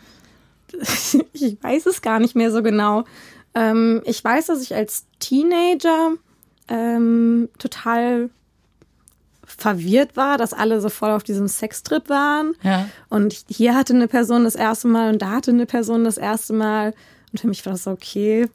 ich 1.35 1.63
weiß 1.63 1.85
es 1.85 2.01
gar 2.01 2.19
nicht 2.19 2.35
mehr 2.35 2.51
so 2.51 2.63
genau. 2.63 3.05
Ähm, 3.55 4.03
ich 4.05 4.23
weiß, 4.23 4.47
dass 4.47 4.63
ich 4.63 4.75
als 4.75 5.07
Teenager 5.21 6.13
ähm, 6.69 7.49
total 7.59 8.31
verwirrt 9.47 10.17
war, 10.17 10.39
dass 10.39 10.53
alle 10.53 10.81
so 10.81 10.89
voll 10.89 11.11
auf 11.11 11.23
diesem 11.23 11.49
Sextrip 11.49 12.09
waren. 12.09 12.55
Ja. 12.63 12.89
Und 13.09 13.45
hier 13.49 13.75
hatte 13.75 13.95
eine 13.95 14.09
Person 14.09 14.45
das 14.45 14.55
erste 14.55 14.89
Mal 14.89 15.13
und 15.13 15.23
da 15.23 15.31
hatte 15.31 15.51
eine 15.51 15.67
Person 15.67 16.05
das 16.05 16.17
erste 16.17 16.53
Mal. 16.53 16.95
Und 17.33 17.41
für 17.41 17.49
mich 17.49 17.65
war 17.65 17.73
das 17.73 17.85
so, 17.85 17.91
okay, 17.91 18.49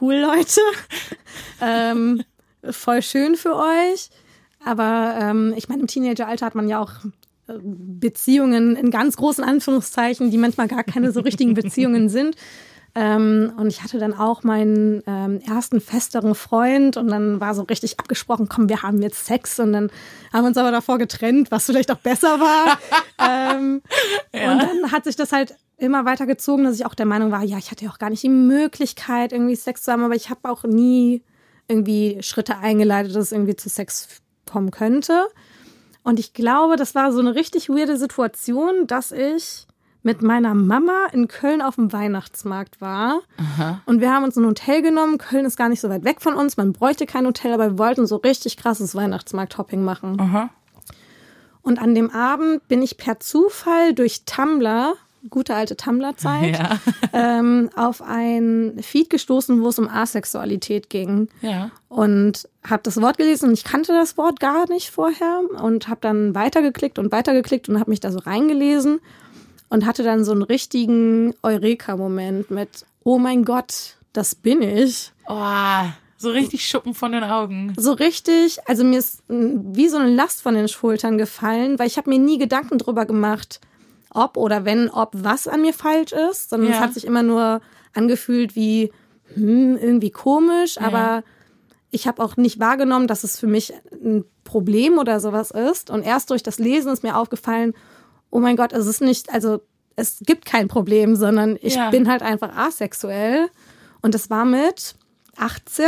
cool, 0.00 0.16
Leute. 0.16 0.60
ähm, 1.60 2.22
voll 2.70 3.02
schön 3.02 3.36
für 3.36 3.56
euch. 3.56 4.10
Aber 4.64 5.16
ähm, 5.20 5.54
ich 5.56 5.68
meine, 5.68 5.82
im 5.82 5.86
Teenageralter 5.86 6.46
hat 6.46 6.54
man 6.54 6.68
ja 6.68 6.80
auch 6.80 6.92
äh, 7.46 7.54
Beziehungen 7.62 8.74
in 8.76 8.90
ganz 8.90 9.16
großen 9.16 9.44
Anführungszeichen, 9.44 10.30
die 10.30 10.38
manchmal 10.38 10.68
gar 10.68 10.82
keine 10.82 11.12
so 11.12 11.20
richtigen 11.20 11.54
Beziehungen 11.54 12.08
sind. 12.08 12.36
Ähm, 12.98 13.52
und 13.58 13.66
ich 13.66 13.82
hatte 13.82 13.98
dann 13.98 14.14
auch 14.14 14.42
meinen 14.42 15.02
ähm, 15.06 15.38
ersten 15.46 15.82
festeren 15.82 16.34
Freund 16.34 16.96
und 16.96 17.08
dann 17.08 17.40
war 17.40 17.54
so 17.54 17.62
richtig 17.64 18.00
abgesprochen, 18.00 18.48
komm, 18.48 18.70
wir 18.70 18.82
haben 18.82 19.02
jetzt 19.02 19.26
Sex 19.26 19.60
und 19.60 19.74
dann 19.74 19.90
haben 20.32 20.44
wir 20.44 20.48
uns 20.48 20.56
aber 20.56 20.70
davor 20.70 20.96
getrennt, 20.96 21.50
was 21.50 21.66
vielleicht 21.66 21.90
auch 21.92 21.98
besser 21.98 22.40
war. 22.40 22.78
ähm, 23.54 23.82
ja. 24.34 24.50
Und 24.50 24.62
dann 24.62 24.92
hat 24.92 25.04
sich 25.04 25.14
das 25.14 25.32
halt 25.32 25.54
immer 25.76 26.06
weiter 26.06 26.24
gezogen, 26.24 26.64
dass 26.64 26.74
ich 26.74 26.86
auch 26.86 26.94
der 26.94 27.04
Meinung 27.04 27.30
war, 27.30 27.42
ja, 27.42 27.58
ich 27.58 27.70
hatte 27.70 27.84
ja 27.84 27.90
auch 27.90 27.98
gar 27.98 28.08
nicht 28.08 28.22
die 28.22 28.30
Möglichkeit, 28.30 29.32
irgendwie 29.32 29.56
Sex 29.56 29.82
zu 29.82 29.92
haben, 29.92 30.02
aber 30.02 30.14
ich 30.14 30.30
habe 30.30 30.48
auch 30.48 30.64
nie 30.64 31.22
irgendwie 31.68 32.22
Schritte 32.22 32.56
eingeleitet, 32.56 33.14
dass 33.14 33.24
es 33.24 33.32
irgendwie 33.32 33.56
zu 33.56 33.68
Sex 33.68 34.22
kommen 34.50 34.70
könnte. 34.70 35.26
Und 36.02 36.18
ich 36.18 36.32
glaube, 36.32 36.76
das 36.76 36.94
war 36.94 37.12
so 37.12 37.20
eine 37.20 37.34
richtig 37.34 37.68
weirde 37.68 37.98
Situation, 37.98 38.86
dass 38.86 39.12
ich 39.12 39.66
mit 40.06 40.22
meiner 40.22 40.54
Mama 40.54 41.06
in 41.12 41.26
Köln 41.26 41.60
auf 41.60 41.74
dem 41.74 41.92
Weihnachtsmarkt 41.92 42.80
war. 42.80 43.22
Aha. 43.38 43.82
Und 43.86 44.00
wir 44.00 44.12
haben 44.12 44.22
uns 44.22 44.36
ein 44.36 44.46
Hotel 44.46 44.80
genommen. 44.80 45.18
Köln 45.18 45.44
ist 45.44 45.56
gar 45.56 45.68
nicht 45.68 45.80
so 45.80 45.88
weit 45.90 46.04
weg 46.04 46.20
von 46.20 46.34
uns. 46.34 46.56
Man 46.56 46.72
bräuchte 46.72 47.06
kein 47.06 47.26
Hotel, 47.26 47.52
aber 47.52 47.72
wir 47.72 47.78
wollten 47.78 48.06
so 48.06 48.14
richtig 48.14 48.56
krasses 48.56 48.94
Weihnachtsmarkt-Hopping 48.94 49.82
machen. 49.82 50.20
Aha. 50.20 50.50
Und 51.60 51.82
an 51.82 51.96
dem 51.96 52.10
Abend 52.10 52.68
bin 52.68 52.82
ich 52.82 52.98
per 52.98 53.18
Zufall 53.18 53.94
durch 53.94 54.24
Tumblr, 54.26 54.94
gute 55.28 55.56
alte 55.56 55.76
Tumblr-Zeit, 55.76 56.56
ja. 56.56 56.78
ähm, 57.12 57.68
auf 57.74 58.00
ein 58.00 58.78
Feed 58.82 59.10
gestoßen, 59.10 59.60
wo 59.60 59.70
es 59.70 59.78
um 59.80 59.88
Asexualität 59.88 60.88
ging. 60.88 61.30
Ja. 61.40 61.72
Und 61.88 62.48
habe 62.62 62.84
das 62.84 63.02
Wort 63.02 63.18
gelesen 63.18 63.48
und 63.48 63.54
ich 63.54 63.64
kannte 63.64 63.92
das 63.92 64.16
Wort 64.16 64.38
gar 64.38 64.68
nicht 64.68 64.88
vorher 64.88 65.40
und 65.60 65.88
habe 65.88 65.98
dann 66.00 66.36
weitergeklickt 66.36 67.00
und 67.00 67.10
weitergeklickt 67.10 67.68
und 67.68 67.80
habe 67.80 67.90
mich 67.90 67.98
da 67.98 68.12
so 68.12 68.20
reingelesen 68.20 69.00
und 69.68 69.86
hatte 69.86 70.02
dann 70.02 70.24
so 70.24 70.32
einen 70.32 70.42
richtigen 70.42 71.34
Eureka-Moment 71.42 72.50
mit, 72.50 72.86
oh 73.04 73.18
mein 73.18 73.44
Gott, 73.44 73.96
das 74.12 74.34
bin 74.34 74.62
ich. 74.62 75.12
Oh, 75.28 75.84
so 76.18 76.30
richtig 76.30 76.66
Schuppen 76.66 76.94
von 76.94 77.12
den 77.12 77.24
Augen. 77.24 77.74
So 77.76 77.92
richtig, 77.92 78.58
also 78.66 78.84
mir 78.84 78.98
ist 78.98 79.22
wie 79.28 79.88
so 79.88 79.98
eine 79.98 80.14
Last 80.14 80.42
von 80.42 80.54
den 80.54 80.68
Schultern 80.68 81.18
gefallen, 81.18 81.78
weil 81.78 81.86
ich 81.86 81.98
habe 81.98 82.10
mir 82.10 82.18
nie 82.18 82.38
Gedanken 82.38 82.78
drüber 82.78 83.04
gemacht, 83.04 83.60
ob 84.10 84.36
oder 84.36 84.64
wenn, 84.64 84.88
ob 84.88 85.10
was 85.12 85.46
an 85.46 85.62
mir 85.62 85.74
falsch 85.74 86.12
ist, 86.12 86.50
sondern 86.50 86.70
ja. 86.70 86.76
es 86.76 86.80
hat 86.80 86.94
sich 86.94 87.04
immer 87.04 87.22
nur 87.22 87.60
angefühlt 87.92 88.56
wie 88.56 88.90
hm, 89.34 89.76
irgendwie 89.76 90.10
komisch, 90.10 90.76
ja. 90.76 90.82
aber 90.82 91.24
ich 91.90 92.06
habe 92.06 92.22
auch 92.22 92.36
nicht 92.36 92.60
wahrgenommen, 92.60 93.06
dass 93.06 93.24
es 93.24 93.38
für 93.38 93.46
mich 93.46 93.72
ein 93.92 94.24
Problem 94.44 94.98
oder 94.98 95.20
sowas 95.20 95.50
ist. 95.50 95.90
Und 95.90 96.02
erst 96.02 96.30
durch 96.30 96.42
das 96.42 96.58
Lesen 96.58 96.92
ist 96.92 97.02
mir 97.02 97.16
aufgefallen, 97.16 97.74
oh 98.30 98.38
mein 98.40 98.56
Gott, 98.56 98.72
es 98.72 98.86
ist 98.86 99.00
nicht, 99.00 99.32
also 99.32 99.60
es 99.96 100.18
gibt 100.24 100.44
kein 100.44 100.68
Problem, 100.68 101.16
sondern 101.16 101.58
ich 101.60 101.76
ja. 101.76 101.90
bin 101.90 102.08
halt 102.08 102.22
einfach 102.22 102.54
asexuell. 102.54 103.48
Und 104.02 104.14
das 104.14 104.30
war 104.30 104.44
mit 104.44 104.94
18, 105.36 105.86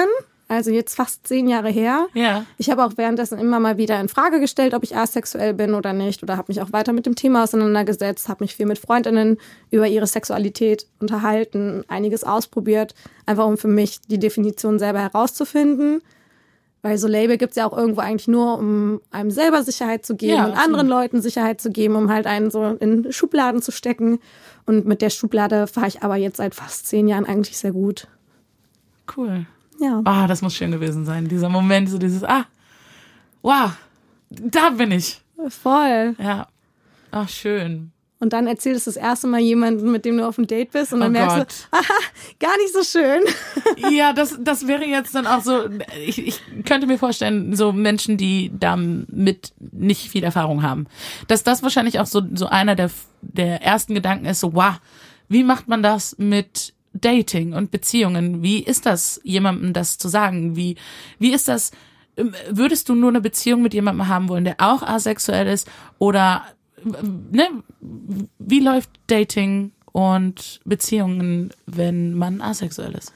also 0.48 0.70
jetzt 0.70 0.94
fast 0.96 1.26
zehn 1.26 1.46
Jahre 1.46 1.68
her. 1.68 2.06
Ja. 2.14 2.46
Ich 2.56 2.70
habe 2.70 2.84
auch 2.84 2.92
währenddessen 2.96 3.38
immer 3.38 3.60
mal 3.60 3.76
wieder 3.76 4.00
in 4.00 4.08
Frage 4.08 4.40
gestellt, 4.40 4.72
ob 4.72 4.82
ich 4.82 4.96
asexuell 4.96 5.52
bin 5.52 5.74
oder 5.74 5.92
nicht, 5.92 6.22
oder 6.22 6.38
habe 6.38 6.46
mich 6.48 6.62
auch 6.62 6.72
weiter 6.72 6.94
mit 6.94 7.04
dem 7.04 7.14
Thema 7.14 7.44
auseinandergesetzt, 7.44 8.28
habe 8.28 8.44
mich 8.44 8.56
viel 8.56 8.66
mit 8.66 8.78
Freundinnen 8.78 9.36
über 9.70 9.86
ihre 9.86 10.06
Sexualität 10.06 10.86
unterhalten, 11.00 11.84
einiges 11.88 12.24
ausprobiert, 12.24 12.94
einfach 13.26 13.46
um 13.46 13.58
für 13.58 13.68
mich 13.68 14.00
die 14.08 14.18
Definition 14.18 14.78
selber 14.78 15.00
herauszufinden. 15.00 16.00
Weil 16.88 16.96
so 16.96 17.06
Label 17.06 17.36
gibt's 17.36 17.56
ja 17.56 17.66
auch 17.66 17.76
irgendwo 17.76 18.00
eigentlich 18.00 18.28
nur, 18.28 18.56
um 18.56 19.02
einem 19.10 19.30
selber 19.30 19.62
Sicherheit 19.62 20.06
zu 20.06 20.16
geben 20.16 20.38
ja, 20.38 20.46
und 20.46 20.54
anderen 20.54 20.88
Leuten 20.88 21.20
Sicherheit 21.20 21.60
zu 21.60 21.70
geben, 21.70 21.96
um 21.96 22.10
halt 22.10 22.26
einen 22.26 22.50
so 22.50 22.64
in 22.64 23.12
Schubladen 23.12 23.60
zu 23.60 23.72
stecken. 23.72 24.20
Und 24.64 24.86
mit 24.86 25.02
der 25.02 25.10
Schublade 25.10 25.66
fahre 25.66 25.88
ich 25.88 26.02
aber 26.02 26.16
jetzt 26.16 26.38
seit 26.38 26.54
fast 26.54 26.86
zehn 26.86 27.06
Jahren 27.06 27.26
eigentlich 27.26 27.58
sehr 27.58 27.72
gut. 27.72 28.08
Cool. 29.14 29.44
Ja. 29.78 30.00
Ah, 30.06 30.26
das 30.26 30.40
muss 30.40 30.54
schön 30.54 30.70
gewesen 30.70 31.04
sein. 31.04 31.28
Dieser 31.28 31.50
Moment, 31.50 31.90
so 31.90 31.98
dieses, 31.98 32.24
ah, 32.24 32.46
wow, 33.42 33.72
da 34.30 34.70
bin 34.70 34.90
ich. 34.90 35.20
Voll. 35.50 36.16
Ja. 36.18 36.48
Ach, 37.10 37.28
schön. 37.28 37.92
Und 38.20 38.32
dann 38.32 38.48
erzählst 38.48 38.86
du 38.86 38.90
das 38.90 38.96
erste 38.96 39.28
Mal 39.28 39.40
jemandem, 39.40 39.92
mit 39.92 40.04
dem 40.04 40.16
du 40.16 40.26
auf 40.26 40.36
dem 40.36 40.48
Date 40.48 40.72
bist, 40.72 40.92
und 40.92 41.00
dann 41.00 41.10
oh 41.10 41.12
merkst 41.12 41.36
Gott. 41.36 41.54
du, 41.70 41.78
aha, 41.78 41.94
gar 42.40 42.56
nicht 42.58 42.72
so 42.72 42.82
schön. 42.82 43.22
Ja, 43.92 44.12
das, 44.12 44.36
das 44.40 44.66
wäre 44.66 44.84
jetzt 44.84 45.14
dann 45.14 45.26
auch 45.26 45.42
so, 45.42 45.68
ich, 46.04 46.26
ich 46.26 46.40
könnte 46.64 46.86
mir 46.86 46.98
vorstellen, 46.98 47.54
so 47.54 47.72
Menschen, 47.72 48.16
die 48.16 48.50
damit 48.58 49.52
nicht 49.58 50.10
viel 50.10 50.24
Erfahrung 50.24 50.62
haben, 50.62 50.86
dass 51.28 51.44
das 51.44 51.62
wahrscheinlich 51.62 52.00
auch 52.00 52.06
so, 52.06 52.22
so 52.34 52.46
einer 52.46 52.74
der, 52.74 52.90
der 53.22 53.62
ersten 53.62 53.94
Gedanken 53.94 54.26
ist, 54.26 54.40
so, 54.40 54.54
wow, 54.54 54.80
wie 55.28 55.44
macht 55.44 55.68
man 55.68 55.82
das 55.82 56.16
mit 56.18 56.74
Dating 56.92 57.52
und 57.52 57.70
Beziehungen? 57.70 58.42
Wie 58.42 58.62
ist 58.62 58.86
das, 58.86 59.20
jemandem 59.22 59.72
das 59.72 59.98
zu 59.98 60.08
sagen? 60.08 60.56
Wie, 60.56 60.76
wie 61.18 61.32
ist 61.32 61.48
das, 61.48 61.70
würdest 62.50 62.88
du 62.88 62.94
nur 62.94 63.10
eine 63.10 63.20
Beziehung 63.20 63.62
mit 63.62 63.74
jemandem 63.74 64.08
haben 64.08 64.28
wollen, 64.28 64.44
der 64.44 64.56
auch 64.58 64.82
asexuell 64.82 65.46
ist 65.46 65.68
oder 65.98 66.42
ne, 66.84 67.62
wie 68.38 68.60
läuft 68.60 68.90
Dating 69.06 69.72
und 69.92 70.60
Beziehungen, 70.64 71.50
wenn 71.66 72.14
man 72.14 72.40
asexuell 72.40 72.94
ist? 72.94 73.12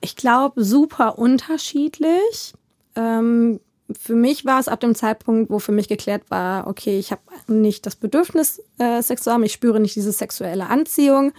Ich 0.00 0.16
glaube, 0.16 0.62
super 0.64 1.18
unterschiedlich. 1.18 2.54
Ähm, 2.96 3.60
für 3.98 4.14
mich 4.14 4.44
war 4.44 4.58
es 4.58 4.68
ab 4.68 4.80
dem 4.80 4.94
Zeitpunkt, 4.94 5.50
wo 5.50 5.58
für 5.58 5.72
mich 5.72 5.88
geklärt 5.88 6.30
war, 6.30 6.66
okay, 6.66 6.98
ich 6.98 7.10
habe 7.10 7.22
nicht 7.46 7.86
das 7.86 7.96
Bedürfnis, 7.96 8.62
äh, 8.78 9.02
Sex 9.02 9.22
zu 9.22 9.32
haben, 9.32 9.42
ich 9.42 9.52
spüre 9.52 9.80
nicht 9.80 9.96
diese 9.96 10.12
sexuelle 10.12 10.68
Anziehung, 10.68 11.32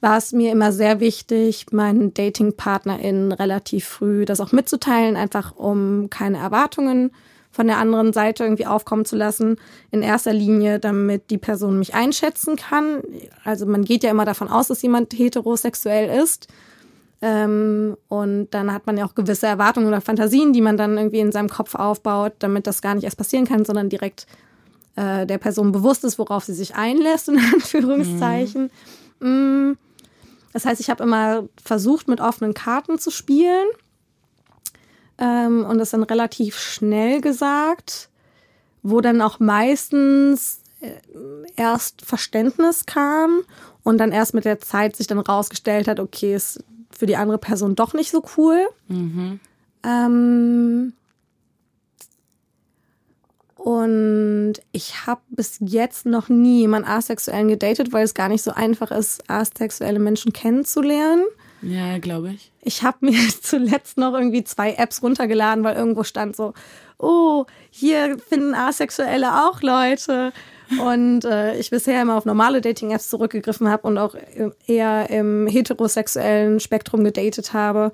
war 0.00 0.16
es 0.16 0.32
mir 0.32 0.50
immer 0.50 0.72
sehr 0.72 1.00
wichtig, 1.00 1.66
meinen 1.72 2.12
DatingpartnerInnen 2.12 3.32
relativ 3.32 3.86
früh 3.86 4.24
das 4.24 4.40
auch 4.40 4.52
mitzuteilen, 4.52 5.16
einfach 5.16 5.54
um 5.56 6.10
keine 6.10 6.38
Erwartungen 6.38 7.12
von 7.52 7.66
der 7.66 7.76
anderen 7.78 8.12
Seite 8.12 8.44
irgendwie 8.44 8.66
aufkommen 8.66 9.04
zu 9.04 9.14
lassen. 9.14 9.56
In 9.90 10.02
erster 10.02 10.32
Linie, 10.32 10.80
damit 10.80 11.30
die 11.30 11.38
Person 11.38 11.78
mich 11.78 11.94
einschätzen 11.94 12.56
kann. 12.56 13.02
Also 13.44 13.66
man 13.66 13.84
geht 13.84 14.02
ja 14.02 14.10
immer 14.10 14.24
davon 14.24 14.48
aus, 14.48 14.68
dass 14.68 14.82
jemand 14.82 15.12
heterosexuell 15.12 16.22
ist. 16.22 16.48
Ähm, 17.20 17.96
und 18.08 18.48
dann 18.50 18.72
hat 18.72 18.86
man 18.86 18.96
ja 18.96 19.04
auch 19.04 19.14
gewisse 19.14 19.46
Erwartungen 19.46 19.86
oder 19.86 20.00
Fantasien, 20.00 20.52
die 20.52 20.62
man 20.62 20.76
dann 20.76 20.96
irgendwie 20.96 21.20
in 21.20 21.30
seinem 21.30 21.50
Kopf 21.50 21.74
aufbaut, 21.76 22.32
damit 22.40 22.66
das 22.66 22.82
gar 22.82 22.94
nicht 22.94 23.04
erst 23.04 23.18
passieren 23.18 23.46
kann, 23.46 23.64
sondern 23.64 23.90
direkt 23.90 24.26
äh, 24.96 25.26
der 25.26 25.38
Person 25.38 25.70
bewusst 25.70 26.04
ist, 26.04 26.18
worauf 26.18 26.44
sie 26.44 26.54
sich 26.54 26.74
einlässt, 26.74 27.28
in 27.28 27.38
Anführungszeichen. 27.52 28.70
Mhm. 29.20 29.70
Mm. 29.70 29.78
Das 30.52 30.66
heißt, 30.66 30.80
ich 30.80 30.90
habe 30.90 31.04
immer 31.04 31.48
versucht, 31.62 32.08
mit 32.08 32.20
offenen 32.20 32.52
Karten 32.52 32.98
zu 32.98 33.10
spielen 33.10 33.66
ähm, 35.22 35.64
und 35.64 35.78
das 35.78 35.90
dann 35.90 36.02
relativ 36.02 36.58
schnell 36.58 37.20
gesagt, 37.20 38.08
wo 38.82 39.00
dann 39.00 39.22
auch 39.22 39.38
meistens 39.38 40.60
äh, 40.80 40.90
erst 41.56 42.04
Verständnis 42.04 42.86
kam 42.86 43.42
und 43.84 43.98
dann 43.98 44.10
erst 44.10 44.34
mit 44.34 44.44
der 44.44 44.58
Zeit 44.60 44.96
sich 44.96 45.06
dann 45.06 45.20
rausgestellt 45.20 45.86
hat, 45.86 46.00
okay, 46.00 46.34
ist 46.34 46.64
für 46.90 47.06
die 47.06 47.16
andere 47.16 47.38
Person 47.38 47.76
doch 47.76 47.94
nicht 47.94 48.10
so 48.10 48.24
cool. 48.36 48.66
Mhm. 48.88 49.38
Ähm, 49.84 50.92
und 53.54 54.54
ich 54.72 55.06
habe 55.06 55.20
bis 55.28 55.58
jetzt 55.60 56.04
noch 56.04 56.28
nie 56.28 56.60
jemanden 56.60 56.88
Asexuellen 56.88 57.46
gedatet, 57.46 57.92
weil 57.92 58.04
es 58.04 58.14
gar 58.14 58.28
nicht 58.28 58.42
so 58.42 58.50
einfach 58.50 58.90
ist, 58.90 59.30
asexuelle 59.30 60.00
Menschen 60.00 60.32
kennenzulernen. 60.32 61.24
Ja, 61.62 61.98
glaube 61.98 62.32
ich. 62.32 62.52
Ich 62.62 62.82
habe 62.82 62.98
mir 63.06 63.28
zuletzt 63.42 63.96
noch 63.96 64.14
irgendwie 64.14 64.44
zwei 64.44 64.74
Apps 64.74 65.02
runtergeladen, 65.02 65.64
weil 65.64 65.76
irgendwo 65.76 66.04
stand 66.04 66.36
so, 66.36 66.54
oh, 66.98 67.46
hier 67.70 68.18
finden 68.18 68.54
Asexuelle 68.54 69.46
auch 69.46 69.62
Leute. 69.62 70.32
Und 70.80 71.24
äh, 71.24 71.58
ich 71.58 71.70
bisher 71.70 72.00
immer 72.00 72.16
auf 72.16 72.24
normale 72.24 72.60
Dating-Apps 72.60 73.08
zurückgegriffen 73.08 73.68
habe 73.68 73.86
und 73.86 73.98
auch 73.98 74.14
eher 74.66 75.10
im 75.10 75.46
heterosexuellen 75.46 76.60
Spektrum 76.60 77.04
gedatet 77.04 77.52
habe. 77.52 77.92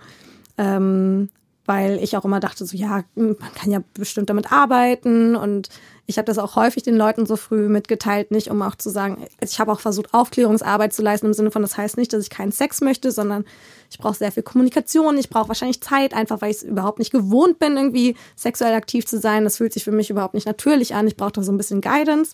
Ähm, 0.57 1.31
weil 1.69 2.03
ich 2.03 2.17
auch 2.17 2.25
immer 2.25 2.41
dachte, 2.41 2.65
so 2.65 2.77
ja, 2.77 3.05
man 3.15 3.37
kann 3.55 3.71
ja 3.71 3.81
bestimmt 3.93 4.31
damit 4.31 4.51
arbeiten 4.51 5.37
und 5.37 5.69
ich 6.09 6.17
habe 6.17 6.25
das 6.25 6.39
auch 6.39 6.57
häufig 6.57 6.83
den 6.83 6.97
Leuten 6.97 7.27
so 7.27 7.37
früh 7.37 7.69
mitgeteilt, 7.69 8.31
nicht 8.31 8.51
um 8.51 8.63
auch 8.63 8.77
zu 8.77 8.89
sagen, 8.89 9.27
ich 9.43 9.61
habe 9.61 9.71
auch 9.71 9.81
versucht, 9.81 10.15
Aufklärungsarbeit 10.15 10.95
zu 10.95 11.03
leisten 11.03 11.27
im 11.27 11.35
Sinne 11.35 11.51
von, 11.51 11.61
das 11.61 11.77
heißt 11.77 11.99
nicht, 11.99 12.15
dass 12.15 12.23
ich 12.23 12.31
keinen 12.31 12.51
Sex 12.51 12.81
möchte, 12.81 13.13
sondern 13.13 13.45
ich 13.91 13.99
brauche 13.99 14.15
sehr 14.15 14.33
viel 14.33 14.43
Kommunikation, 14.43 15.19
ich 15.19 15.29
brauche 15.29 15.49
wahrscheinlich 15.49 15.83
Zeit, 15.83 16.15
einfach 16.15 16.41
weil 16.41 16.51
ich 16.51 16.57
es 16.57 16.63
überhaupt 16.63 16.99
nicht 16.99 17.11
gewohnt 17.11 17.59
bin, 17.59 17.77
irgendwie 17.77 18.17
sexuell 18.37 18.73
aktiv 18.73 19.05
zu 19.05 19.19
sein. 19.19 19.45
Das 19.45 19.59
fühlt 19.59 19.75
sich 19.75 19.85
für 19.85 19.93
mich 19.93 20.09
überhaupt 20.09 20.33
nicht 20.33 20.47
natürlich 20.47 20.95
an. 20.95 21.07
Ich 21.07 21.17
brauche 21.17 21.33
da 21.33 21.43
so 21.43 21.53
ein 21.53 21.59
bisschen 21.59 21.83
Guidance 21.83 22.33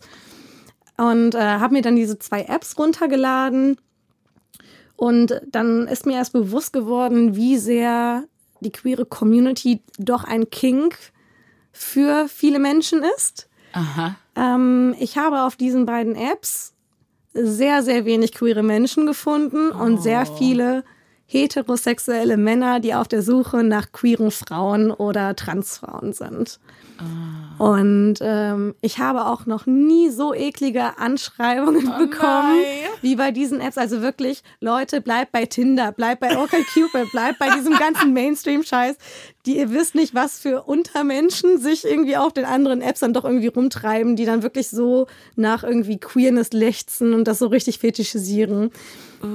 und 0.96 1.34
äh, 1.34 1.40
habe 1.40 1.74
mir 1.74 1.82
dann 1.82 1.96
diese 1.96 2.16
zwei 2.20 2.42
Apps 2.42 2.78
runtergeladen. 2.78 3.76
Und 4.94 5.40
dann 5.50 5.88
ist 5.88 6.06
mir 6.06 6.14
erst 6.14 6.32
bewusst 6.32 6.72
geworden, 6.72 7.34
wie 7.34 7.58
sehr 7.58 8.22
die 8.60 8.70
queere 8.70 9.04
Community 9.04 9.82
doch 9.98 10.22
ein 10.22 10.48
Kink 10.48 10.96
für 11.72 12.28
viele 12.28 12.60
Menschen 12.60 13.02
ist. 13.16 13.48
Aha. 13.74 14.16
Ähm, 14.36 14.94
ich 14.98 15.18
habe 15.18 15.42
auf 15.42 15.56
diesen 15.56 15.84
beiden 15.84 16.14
Apps 16.14 16.72
sehr, 17.34 17.82
sehr 17.82 18.04
wenig 18.04 18.32
queere 18.32 18.62
Menschen 18.62 19.06
gefunden 19.06 19.72
oh. 19.72 19.82
und 19.82 20.02
sehr 20.02 20.24
oh. 20.30 20.36
viele 20.36 20.84
heterosexuelle 21.26 22.36
Männer, 22.36 22.80
die 22.80 22.94
auf 22.94 23.08
der 23.08 23.22
Suche 23.22 23.64
nach 23.64 23.92
queeren 23.92 24.30
Frauen 24.30 24.90
oder 24.90 25.34
Transfrauen 25.34 26.12
sind. 26.12 26.60
Oh. 27.00 27.64
Und 27.64 28.16
ähm, 28.20 28.74
ich 28.80 28.98
habe 28.98 29.26
auch 29.26 29.46
noch 29.46 29.66
nie 29.66 30.10
so 30.10 30.34
eklige 30.34 30.98
Anschreibungen 30.98 31.92
oh 31.94 31.98
bekommen 31.98 32.56
nein. 32.56 32.90
wie 33.00 33.16
bei 33.16 33.30
diesen 33.30 33.60
Apps. 33.60 33.78
Also 33.78 34.02
wirklich, 34.02 34.42
Leute, 34.60 35.00
bleibt 35.00 35.32
bei 35.32 35.46
Tinder, 35.46 35.92
bleibt 35.92 36.20
bei 36.20 36.36
OkCupid, 36.36 37.10
bleibt 37.12 37.38
bei 37.38 37.50
diesem 37.50 37.76
ganzen 37.76 38.12
Mainstream-Scheiß. 38.12 38.96
Die 39.46 39.58
ihr 39.58 39.70
wisst 39.70 39.94
nicht, 39.94 40.14
was 40.14 40.38
für 40.38 40.62
Untermenschen 40.62 41.60
sich 41.60 41.84
irgendwie 41.84 42.16
auf 42.16 42.32
den 42.32 42.44
anderen 42.44 42.80
Apps 42.80 43.00
dann 43.00 43.12
doch 43.12 43.24
irgendwie 43.24 43.48
rumtreiben, 43.48 44.16
die 44.16 44.24
dann 44.24 44.42
wirklich 44.42 44.68
so 44.68 45.06
nach 45.36 45.62
irgendwie 45.62 45.98
Queerness 45.98 46.52
lechzen 46.52 47.12
und 47.12 47.28
das 47.28 47.38
so 47.38 47.46
richtig 47.48 47.78
fetischisieren. 47.78 48.70
Oh. 49.22 49.26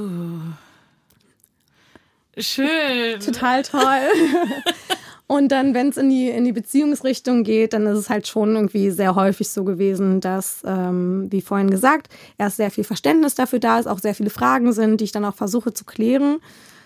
Schön. 2.37 3.19
Total 3.19 3.63
toll. 3.63 3.83
Und 5.31 5.51
dann, 5.51 5.75
wenn 5.75 5.89
es 5.89 5.97
in 5.97 6.09
die, 6.09 6.27
in 6.27 6.43
die 6.43 6.53
Beziehungsrichtung 6.53 7.43
geht, 7.43 7.73
dann 7.73 7.85
ist 7.85 7.99
es 7.99 8.09
halt 8.09 8.27
schon 8.27 8.55
irgendwie 8.55 8.89
sehr 8.89 9.13
häufig 9.13 9.47
so 9.51 9.63
gewesen, 9.63 10.21
dass, 10.21 10.63
ähm, 10.65 11.27
wie 11.29 11.41
vorhin 11.41 11.69
gesagt, 11.69 12.11
erst 12.39 12.57
sehr 12.57 12.71
viel 12.71 12.83
Verständnis 12.83 13.35
dafür 13.35 13.59
da 13.59 13.77
ist, 13.77 13.85
auch 13.85 13.99
sehr 13.99 14.15
viele 14.15 14.31
Fragen 14.31 14.73
sind, 14.73 14.99
die 14.99 15.03
ich 15.03 15.11
dann 15.11 15.23
auch 15.25 15.35
versuche 15.35 15.71
zu 15.71 15.85
klären. 15.85 16.39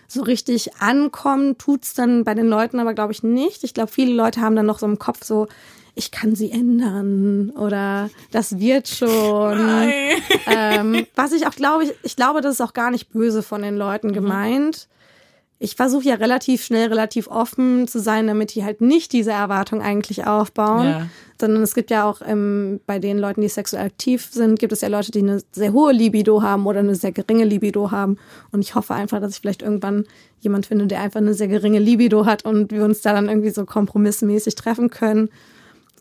So 0.10 0.23
richtig 0.23 0.75
ankommen 0.82 1.58
tut's 1.58 1.93
dann 1.93 2.25
bei 2.25 2.34
den 2.34 2.47
Leuten 2.47 2.82
aber, 2.82 2.93
glaube 2.93 3.13
ich, 3.13 3.23
nicht. 3.23 3.63
Ich 3.63 3.73
glaube, 3.73 3.89
viele 3.89 4.13
Leute 4.13 4.41
haben 4.41 4.58
dann 4.58 4.65
noch 4.65 4.79
so 4.79 4.88
im 4.88 4.99
Kopf 4.99 5.23
so, 5.23 5.47
ich 5.95 6.12
kann 6.12 6.36
sie 6.36 6.51
ändern 6.51 7.51
oder 7.51 8.10
das 8.32 8.60
wird 8.60 8.89
schon. 8.89 9.89
Ähm, 10.47 11.08
was 11.15 11.32
ich 11.32 11.47
auch 11.47 11.56
glaube, 11.56 11.86
ich, 11.86 11.93
ich 12.03 12.17
glaube, 12.17 12.41
das 12.41 12.56
ist 12.56 12.62
auch 12.62 12.73
gar 12.73 12.91
nicht 12.91 13.13
böse 13.13 13.41
von 13.41 13.62
den 13.62 13.77
Leuten 13.77 14.08
mhm. 14.08 14.13
gemeint 14.13 14.89
ich 15.63 15.76
versuche 15.76 16.04
ja 16.04 16.15
relativ 16.15 16.62
schnell, 16.65 16.89
relativ 16.89 17.30
offen 17.30 17.88
zu 17.88 18.02
sein, 18.02 18.28
damit 18.28 18.54
die 18.54 18.65
halt 18.65 18.82
nicht 18.82 19.13
diese 19.13 19.32
Erwartung 19.32 19.82
eigentlich 19.82 20.28
aufbauen. 20.28 20.86
Ja. 20.86 21.08
Sondern 21.39 21.63
es 21.63 21.73
gibt 21.73 21.89
ja 21.89 22.04
auch 22.04 22.21
ähm, 22.26 22.82
bei 22.86 22.99
den 22.99 23.17
Leuten, 23.17 23.39
die 23.39 23.47
sexuell 23.47 23.86
aktiv 23.86 24.28
sind, 24.30 24.60
gibt 24.60 24.73
es 24.73 24.82
ja 24.82 24.89
Leute, 24.89 25.12
die 25.12 25.19
eine 25.19 25.41
sehr 25.54 25.71
hohe 25.71 25.93
Libido 25.93 26.41
haben 26.41 26.65
oder 26.65 26.80
eine 26.80 26.95
sehr 26.95 27.13
geringe 27.13 27.45
Libido 27.45 27.91
haben. 27.91 28.17
Und 28.52 28.60
ich 28.60 28.76
hoffe 28.76 28.93
einfach, 28.93 29.21
dass 29.21 29.36
ich 29.36 29.39
vielleicht 29.39 29.62
irgendwann 29.62 30.04
jemand 30.41 30.65
finde, 30.65 30.88
der 30.88 30.99
einfach 30.99 31.21
eine 31.21 31.34
sehr 31.34 31.47
geringe 31.47 31.80
Libido 31.80 32.26
hat 32.26 32.43
und 32.43 32.73
wir 32.73 32.84
uns 32.84 32.99
da 32.99 33.13
dann 33.13 33.30
irgendwie 33.30 33.52
so 33.52 33.63
kompromissmäßig 33.63 34.56
treffen 34.56 34.89
können. 34.89 35.30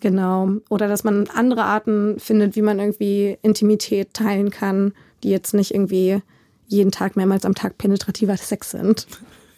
Genau. 0.00 0.56
Oder 0.70 0.88
dass 0.88 1.04
man 1.04 1.28
andere 1.28 1.62
Arten 1.62 2.18
findet, 2.18 2.56
wie 2.56 2.62
man 2.62 2.80
irgendwie 2.80 3.38
Intimität 3.42 4.12
teilen 4.12 4.50
kann, 4.50 4.92
die 5.22 5.30
jetzt 5.30 5.54
nicht 5.54 5.72
irgendwie 5.72 6.20
jeden 6.66 6.90
Tag 6.90 7.14
mehrmals 7.14 7.44
am 7.44 7.54
Tag 7.54 7.78
penetrativer 7.78 8.36
Sex 8.36 8.72
sind. 8.72 9.06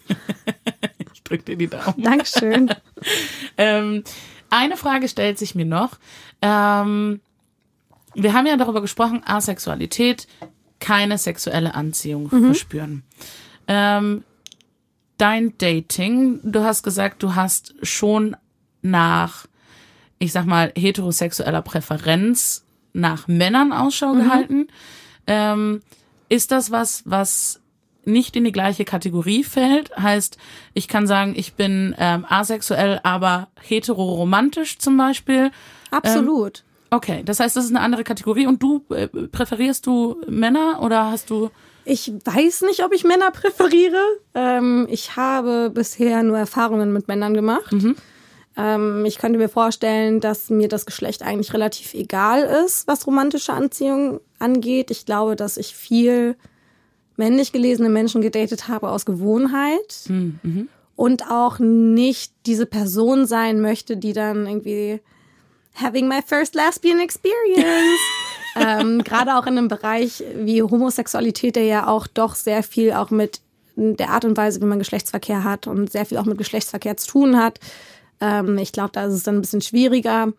ich 1.15 1.23
drücke 1.23 1.45
dir 1.45 1.57
die 1.57 1.69
Daumen. 1.69 2.03
Dankeschön. 2.03 2.71
ähm, 3.59 4.05
eine 4.51 4.77
Frage 4.77 5.09
stellt 5.09 5.39
sich 5.39 5.55
mir 5.55 5.65
noch. 5.65 5.99
Ähm, 6.43 7.21
wir 8.15 8.33
haben 8.33 8.47
ja 8.47 8.57
darüber 8.57 8.81
gesprochen, 8.81 9.23
Asexualität, 9.25 10.29
keine 10.79 11.19
sexuelle 11.19 11.75
Anziehung 11.75 12.29
mhm. 12.31 12.47
verspüren. 12.47 13.03
Ähm, 13.67 14.25
dein 15.19 15.57
Dating, 15.59 16.41
du 16.43 16.63
hast 16.63 16.83
gesagt, 16.83 17.23
du 17.23 17.35
hast 17.35 17.75
schon 17.83 18.37
nach, 18.83 19.47
ich 20.19 20.33
sag 20.33 20.47
mal, 20.47 20.73
heterosexueller 20.77 21.63
Präferenz 21.63 22.65
nach 22.93 23.27
Männern 23.27 23.73
Ausschau 23.73 24.15
mhm. 24.15 24.23
gehalten. 24.23 24.69
Ähm, 25.27 25.83
ist 26.29 26.53
das 26.53 26.71
was, 26.71 27.03
was 27.07 27.61
nicht 28.07 28.37
in 28.37 28.45
die 28.45 28.53
gleiche 28.53 28.85
Kategorie 28.85 29.45
fällt. 29.45 29.97
Heißt, 29.97 30.39
ich 30.73 30.89
kann 30.89 31.07
sagen, 31.07 31.35
ich 31.37 31.55
bin 31.55 31.95
ähm, 31.99 32.25
asexuell, 32.29 33.01
aber 33.03 33.49
heteroromantisch 33.61 34.79
zum 34.79 34.97
Beispiel. 34.97 35.51
Absolut. 35.91 36.65
Ähm, 36.91 36.97
okay, 36.97 37.23
das 37.25 37.41
heißt, 37.41 37.57
das 37.57 37.65
ist 37.65 37.71
eine 37.71 37.81
andere 37.81 38.05
Kategorie. 38.05 38.47
Und 38.47 38.63
du, 38.63 38.85
äh, 38.91 39.09
präferierst 39.09 39.87
du 39.87 40.21
Männer 40.29 40.81
oder 40.83 41.11
hast 41.11 41.31
du... 41.31 41.51
Ich 41.87 42.11
weiß 42.25 42.63
nicht, 42.63 42.83
ob 42.83 42.95
ich 42.95 43.05
Männer 43.05 43.31
präferiere. 43.31 44.01
Ähm, 44.35 44.87
ich 44.91 45.17
habe 45.17 45.71
bisher 45.71 46.23
nur 46.23 46.39
Erfahrungen 46.39 46.93
mit 46.93 47.09
Männern 47.09 47.35
gemacht. 47.35 47.73
Mhm. 47.73 47.97
Ähm, 48.57 49.05
ich 49.05 49.19
könnte 49.19 49.39
mir 49.39 49.49
vorstellen, 49.49 50.21
dass 50.21 50.49
mir 50.49 50.69
das 50.69 50.87
Geschlecht 50.87 51.23
eigentlich 51.23 51.53
relativ 51.53 51.93
egal 51.93 52.43
ist, 52.65 52.87
was 52.87 53.07
romantische 53.07 53.53
Anziehung 53.53 54.21
angeht. 54.39 54.91
Ich 54.91 55.07
glaube, 55.07 55.37
dass 55.37 55.57
ich 55.57 55.75
viel 55.75 56.37
männlich 57.17 57.53
gelesene 57.53 57.89
Menschen 57.89 58.21
gedatet 58.21 58.69
habe 58.69 58.91
aus 58.91 59.05
Gewohnheit 59.05 60.05
mhm. 60.09 60.69
und 60.97 61.31
auch 61.31 61.59
nicht 61.59 62.33
diese 62.47 62.67
Person 62.67 63.27
sein 63.27 63.61
möchte, 63.61 63.97
die 63.97 64.13
dann 64.13 64.47
irgendwie 64.47 65.01
having 65.75 66.09
my 66.09 66.21
first 66.25 66.55
lesbian 66.55 67.01
experience. 67.01 68.01
ähm, 68.57 69.03
Gerade 69.03 69.37
auch 69.37 69.47
in 69.47 69.59
einem 69.59 69.69
Bereich 69.69 70.23
wie 70.37 70.63
Homosexualität, 70.63 71.57
der 71.57 71.65
ja 71.65 71.87
auch 71.87 72.07
doch 72.07 72.35
sehr 72.35 72.63
viel 72.63 72.93
auch 72.93 73.11
mit 73.11 73.41
der 73.77 74.11
Art 74.11 74.25
und 74.25 74.37
Weise, 74.37 74.61
wie 74.61 74.67
man 74.67 74.79
Geschlechtsverkehr 74.79 75.43
hat 75.43 75.67
und 75.67 75.91
sehr 75.91 76.07
viel 76.07 76.19
auch 76.19 76.27
mit 76.27 76.39
Geschlechtsverkehr 76.39 76.97
zu 76.97 77.09
tun 77.09 77.37
hat. 77.37 77.59
Ähm, 78.21 78.57
ich 78.59 78.73
glaube, 78.73 78.91
da 78.93 79.07
ist 79.07 79.15
es 79.15 79.23
dann 79.25 79.37
ein 79.37 79.41
bisschen 79.41 79.63
schwieriger. 79.63 80.33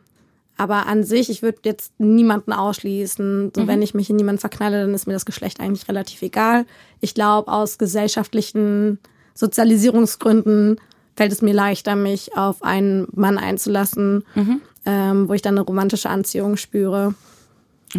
Aber 0.57 0.87
an 0.87 1.03
sich, 1.03 1.29
ich 1.29 1.41
würde 1.41 1.59
jetzt 1.65 1.99
niemanden 1.99 2.53
ausschließen. 2.53 3.51
So, 3.55 3.63
mhm. 3.63 3.67
wenn 3.67 3.81
ich 3.81 3.93
mich 3.93 4.09
in 4.09 4.15
niemanden 4.15 4.39
verknalle, 4.39 4.81
dann 4.81 4.93
ist 4.93 5.05
mir 5.05 5.13
das 5.13 5.25
Geschlecht 5.25 5.59
eigentlich 5.59 5.87
relativ 5.89 6.21
egal. 6.21 6.65
Ich 7.01 7.13
glaube, 7.13 7.51
aus 7.51 7.77
gesellschaftlichen 7.77 8.99
Sozialisierungsgründen 9.33 10.79
fällt 11.15 11.31
es 11.31 11.41
mir 11.41 11.53
leichter, 11.53 11.95
mich 11.95 12.37
auf 12.37 12.63
einen 12.63 13.07
Mann 13.13 13.37
einzulassen. 13.37 14.23
Mhm. 14.35 14.61
ähm, 14.85 15.27
wo 15.27 15.33
ich 15.33 15.41
dann 15.41 15.55
eine 15.55 15.65
romantische 15.65 16.09
Anziehung 16.09 16.57
spüre. 16.57 17.15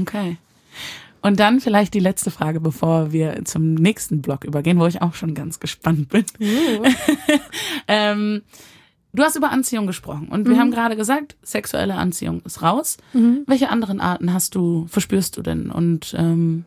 Okay. 0.00 0.38
Und 1.26 1.40
dann 1.40 1.60
vielleicht 1.60 1.94
die 1.94 2.00
letzte 2.00 2.30
Frage, 2.30 2.60
bevor 2.60 3.10
wir 3.10 3.44
zum 3.44 3.74
nächsten 3.74 4.22
Block 4.22 4.44
übergehen, 4.44 4.78
wo 4.78 4.86
ich 4.86 5.02
auch 5.02 5.14
schon 5.14 5.34
ganz 5.34 5.58
gespannt 5.58 6.08
bin. 6.08 6.24
Uh. 6.40 6.84
ähm, 7.88 8.42
du 9.16 9.22
hast 9.24 9.34
über 9.36 9.50
Anziehung 9.50 9.86
gesprochen 9.86 10.28
und 10.28 10.46
wir 10.46 10.54
Mhm. 10.54 10.58
haben 10.60 10.70
gerade 10.70 10.96
gesagt, 10.96 11.36
sexuelle 11.42 11.94
Anziehung 11.94 12.40
ist 12.44 12.62
raus. 12.62 12.96
Welche 13.46 13.68
anderen 13.70 14.00
Arten 14.00 14.32
hast 14.32 14.54
du, 14.54 14.86
verspürst 14.88 15.36
du 15.36 15.42
denn? 15.42 15.70
Und 15.70 16.14
ähm, 16.16 16.64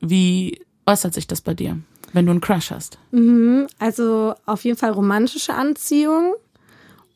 wie 0.00 0.60
äußert 0.86 1.14
sich 1.14 1.26
das 1.26 1.40
bei 1.40 1.54
dir, 1.54 1.78
wenn 2.12 2.26
du 2.26 2.30
einen 2.32 2.40
Crush 2.40 2.70
hast? 2.70 2.98
Also 3.78 4.34
auf 4.46 4.64
jeden 4.64 4.76
Fall 4.76 4.90
romantische 4.92 5.54
Anziehung. 5.54 6.34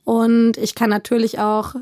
Und 0.05 0.57
ich 0.57 0.75
kann 0.75 0.91
natürlich 0.91 1.39
auch 1.39 1.75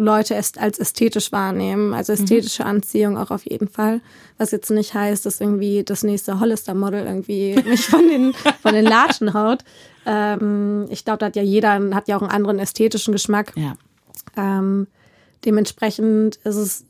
Leute 0.00 0.34
est- 0.34 0.58
als 0.58 0.78
ästhetisch 0.78 1.30
wahrnehmen. 1.32 1.92
Also 1.94 2.12
ästhetische 2.12 2.64
Anziehung 2.64 3.16
auch 3.18 3.30
auf 3.30 3.44
jeden 3.44 3.68
Fall. 3.68 4.00
Was 4.38 4.50
jetzt 4.50 4.70
nicht 4.70 4.94
heißt, 4.94 5.26
dass 5.26 5.40
irgendwie 5.40 5.84
das 5.84 6.02
nächste 6.02 6.40
Hollister-Model 6.40 7.04
irgendwie 7.06 7.54
mich 7.66 7.86
von 7.86 8.06
den, 8.08 8.32
von 8.62 8.74
den 8.74 8.84
Latschen 8.84 9.34
haut. 9.34 9.60
Ähm, 10.06 10.86
ich 10.90 11.04
glaube, 11.04 11.18
da 11.18 11.26
hat 11.26 11.36
ja 11.36 11.42
jeder, 11.42 11.72
hat 11.94 12.08
ja 12.08 12.16
auch 12.16 12.22
einen 12.22 12.30
anderen 12.30 12.58
ästhetischen 12.58 13.12
Geschmack. 13.12 13.52
Ja. 13.56 13.74
Ähm, 14.36 14.86
dementsprechend 15.44 16.36
ist 16.44 16.56
es 16.56 16.84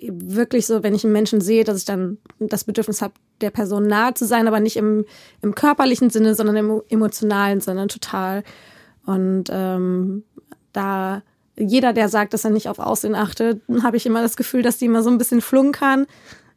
wirklich 0.00 0.66
so, 0.66 0.82
wenn 0.82 0.94
ich 0.94 1.04
einen 1.04 1.12
Menschen 1.12 1.40
sehe, 1.42 1.64
dass 1.64 1.76
ich 1.78 1.84
dann 1.84 2.16
das 2.38 2.64
Bedürfnis 2.64 3.02
habe, 3.02 3.12
der 3.42 3.50
Person 3.50 3.86
nahe 3.86 4.14
zu 4.14 4.24
sein, 4.26 4.48
aber 4.48 4.58
nicht 4.58 4.76
im, 4.76 5.04
im 5.42 5.54
körperlichen 5.54 6.08
Sinne, 6.08 6.34
sondern 6.34 6.56
im 6.56 6.82
emotionalen 6.88 7.60
Sinne 7.60 7.86
total. 7.88 8.42
Und 9.04 9.44
ähm, 9.50 10.24
da 10.72 11.22
jeder, 11.56 11.92
der 11.92 12.08
sagt, 12.08 12.34
dass 12.34 12.44
er 12.44 12.50
nicht 12.50 12.68
auf 12.68 12.78
Aussehen 12.78 13.14
achtet, 13.14 13.62
habe 13.82 13.96
ich 13.96 14.06
immer 14.06 14.22
das 14.22 14.36
Gefühl, 14.36 14.62
dass 14.62 14.78
die 14.78 14.86
immer 14.86 15.02
so 15.02 15.10
ein 15.10 15.18
bisschen 15.18 15.40
flunkern. 15.40 16.06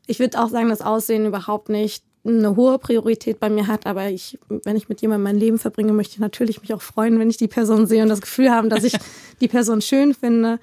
Ich 0.07 0.19
würde 0.19 0.39
auch 0.39 0.49
sagen, 0.49 0.69
dass 0.69 0.81
Aussehen 0.81 1.25
überhaupt 1.25 1.69
nicht 1.69 2.03
eine 2.25 2.55
hohe 2.55 2.77
Priorität 2.77 3.39
bei 3.39 3.49
mir 3.49 3.67
hat, 3.67 3.85
aber 3.85 4.09
ich, 4.09 4.37
wenn 4.49 4.75
ich 4.75 4.89
mit 4.89 5.01
jemandem 5.01 5.23
mein 5.23 5.39
Leben 5.39 5.59
verbringe, 5.59 5.93
möchte 5.93 6.15
ich 6.15 6.19
natürlich 6.19 6.61
mich 6.61 6.73
auch 6.73 6.81
freuen, 6.81 7.19
wenn 7.19 7.29
ich 7.29 7.37
die 7.37 7.47
Person 7.47 7.87
sehe 7.87 8.03
und 8.03 8.09
das 8.09 8.21
Gefühl 8.21 8.51
haben, 8.51 8.69
dass 8.69 8.83
ich 8.83 8.97
die 9.41 9.47
Person 9.47 9.81
schön 9.81 10.13
finde. 10.13 10.59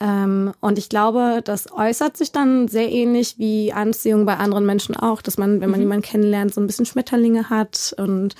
Ähm, 0.00 0.52
und 0.60 0.78
ich 0.78 0.88
glaube, 0.88 1.40
das 1.44 1.70
äußert 1.72 2.16
sich 2.16 2.32
dann 2.32 2.68
sehr 2.68 2.90
ähnlich 2.90 3.38
wie 3.38 3.72
Anziehung 3.72 4.24
bei 4.24 4.36
anderen 4.36 4.66
Menschen 4.66 4.96
auch, 4.96 5.22
dass 5.22 5.38
man, 5.38 5.60
wenn 5.60 5.70
man 5.70 5.80
jemanden 5.80 6.02
kennenlernt, 6.02 6.54
so 6.54 6.60
ein 6.60 6.66
bisschen 6.66 6.86
Schmetterlinge 6.86 7.50
hat 7.50 7.94
und 7.98 8.34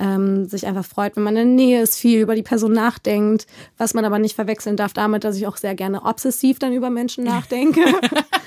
ähm, 0.00 0.46
sich 0.48 0.66
einfach 0.66 0.84
freut, 0.84 1.16
wenn 1.16 1.22
man 1.24 1.36
in 1.36 1.56
der 1.56 1.66
Nähe 1.66 1.82
ist, 1.82 1.96
viel 1.96 2.20
über 2.20 2.34
die 2.34 2.42
Person 2.42 2.72
nachdenkt, 2.72 3.46
was 3.76 3.94
man 3.94 4.04
aber 4.04 4.18
nicht 4.18 4.34
verwechseln 4.36 4.76
darf 4.76 4.92
damit, 4.92 5.24
dass 5.24 5.36
ich 5.36 5.46
auch 5.46 5.56
sehr 5.56 5.74
gerne 5.74 6.02
obsessiv 6.04 6.58
dann 6.58 6.72
über 6.72 6.90
Menschen 6.90 7.24
nachdenke, 7.24 7.80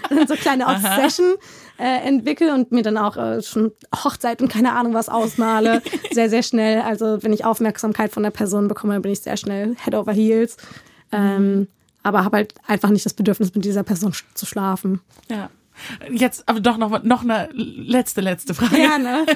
so 0.28 0.36
kleine 0.36 0.68
Obsession 0.68 1.34
äh, 1.78 2.08
entwickle 2.08 2.54
und 2.54 2.72
mir 2.72 2.84
dann 2.84 2.98
auch 2.98 3.18
äh, 3.18 3.42
schon 3.42 3.72
Hochzeit 4.04 4.42
und 4.42 4.52
keine 4.52 4.74
Ahnung 4.74 4.94
was 4.94 5.10
ausmale, 5.10 5.82
sehr, 6.12 6.30
sehr 6.30 6.44
schnell. 6.44 6.82
Also 6.82 7.22
wenn 7.22 7.34
ich 7.34 7.44
Aufmerksamkeit 7.46 8.12
von 8.12 8.24
der 8.24 8.32
Person 8.32 8.68
bekomme, 8.68 8.94
dann 8.94 9.02
bin 9.02 9.12
ich 9.12 9.22
sehr 9.22 9.38
schnell 9.38 9.76
Head 9.84 9.96
over 9.96 10.14
Heels. 10.14 10.58
Ähm, 11.12 11.68
aber 12.04 12.24
habe 12.24 12.38
halt 12.38 12.54
einfach 12.66 12.90
nicht 12.90 13.06
das 13.06 13.14
Bedürfnis, 13.14 13.54
mit 13.54 13.64
dieser 13.66 13.84
Person 13.84 14.12
sch- 14.12 14.24
zu 14.34 14.46
schlafen. 14.46 15.02
Ja. 15.30 15.50
Jetzt 16.12 16.48
aber 16.48 16.60
doch 16.60 16.78
noch, 16.78 17.04
noch 17.04 17.24
eine 17.24 17.50
letzte, 17.54 18.22
letzte 18.22 18.54
Frage. 18.54 18.76
Gerne. 18.76 19.26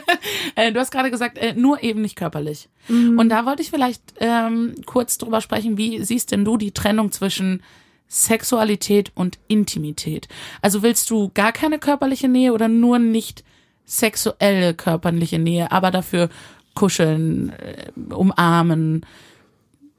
Äh, 0.55 0.71
Du 0.71 0.79
hast 0.79 0.91
gerade 0.91 1.11
gesagt, 1.11 1.37
äh, 1.37 1.53
nur 1.53 1.83
eben 1.83 2.01
nicht 2.01 2.15
körperlich. 2.15 2.69
Und 2.87 3.29
da 3.29 3.45
wollte 3.45 3.61
ich 3.61 3.71
vielleicht 3.71 4.01
ähm, 4.19 4.75
kurz 4.85 5.17
drüber 5.17 5.41
sprechen, 5.41 5.77
wie 5.77 6.03
siehst 6.03 6.31
denn 6.31 6.45
du 6.45 6.55
die 6.57 6.71
Trennung 6.71 7.11
zwischen 7.11 7.63
Sexualität 8.07 9.11
und 9.15 9.39
Intimität? 9.47 10.27
Also 10.61 10.83
willst 10.83 11.09
du 11.09 11.31
gar 11.33 11.51
keine 11.51 11.79
körperliche 11.79 12.27
Nähe 12.29 12.53
oder 12.53 12.67
nur 12.67 12.99
nicht 12.99 13.43
sexuelle 13.85 14.73
körperliche 14.73 15.39
Nähe, 15.39 15.71
aber 15.71 15.91
dafür 15.91 16.29
kuscheln, 16.75 17.49
äh, 17.49 17.91
umarmen, 18.13 19.05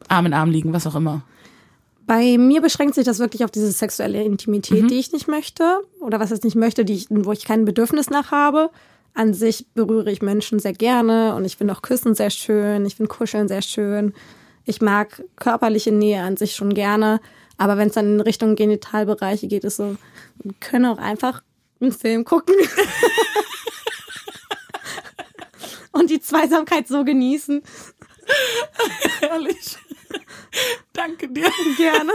Arm 0.08 0.26
in 0.26 0.34
Arm 0.34 0.50
liegen, 0.50 0.72
was 0.72 0.86
auch 0.86 0.94
immer? 0.94 1.22
Bei 2.06 2.38
mir 2.38 2.60
beschränkt 2.60 2.94
sich 2.94 3.04
das 3.04 3.18
wirklich 3.18 3.44
auf 3.44 3.50
diese 3.50 3.70
sexuelle 3.72 4.22
Intimität, 4.22 4.90
die 4.90 4.98
ich 4.98 5.12
nicht 5.12 5.26
möchte. 5.26 5.80
Oder 6.00 6.20
was 6.20 6.30
ich 6.30 6.42
nicht 6.42 6.54
möchte, 6.54 6.84
die 6.84 6.94
ich, 6.94 7.06
wo 7.10 7.32
ich 7.32 7.44
kein 7.44 7.64
Bedürfnis 7.64 8.10
nach 8.10 8.30
habe. 8.30 8.70
An 9.12 9.34
sich 9.34 9.66
berühre 9.74 10.12
ich 10.12 10.22
Menschen 10.22 10.60
sehr 10.60 10.72
gerne 10.72 11.34
und 11.34 11.44
ich 11.44 11.56
finde 11.56 11.74
auch 11.74 11.82
Küssen 11.82 12.14
sehr 12.14 12.30
schön. 12.30 12.86
Ich 12.86 12.96
finde 12.96 13.08
Kuscheln 13.08 13.48
sehr 13.48 13.62
schön. 13.62 14.14
Ich 14.64 14.80
mag 14.80 15.24
körperliche 15.36 15.90
Nähe 15.90 16.22
an 16.22 16.36
sich 16.36 16.54
schon 16.54 16.74
gerne. 16.74 17.20
Aber 17.56 17.76
wenn 17.76 17.88
es 17.88 17.94
dann 17.94 18.14
in 18.14 18.20
Richtung 18.20 18.54
Genitalbereiche 18.54 19.48
geht, 19.48 19.64
ist 19.64 19.76
so, 19.76 19.96
wir 20.42 20.54
können 20.60 20.86
auch 20.86 20.98
einfach 20.98 21.42
einen 21.80 21.92
Film 21.92 22.24
gucken. 22.24 22.54
und 25.92 26.10
die 26.10 26.20
Zweisamkeit 26.20 26.86
so 26.86 27.04
genießen. 27.04 27.62
Ehrlich. 29.22 29.78
Danke 30.92 31.28
dir. 31.28 31.50
Gerne. 31.76 32.12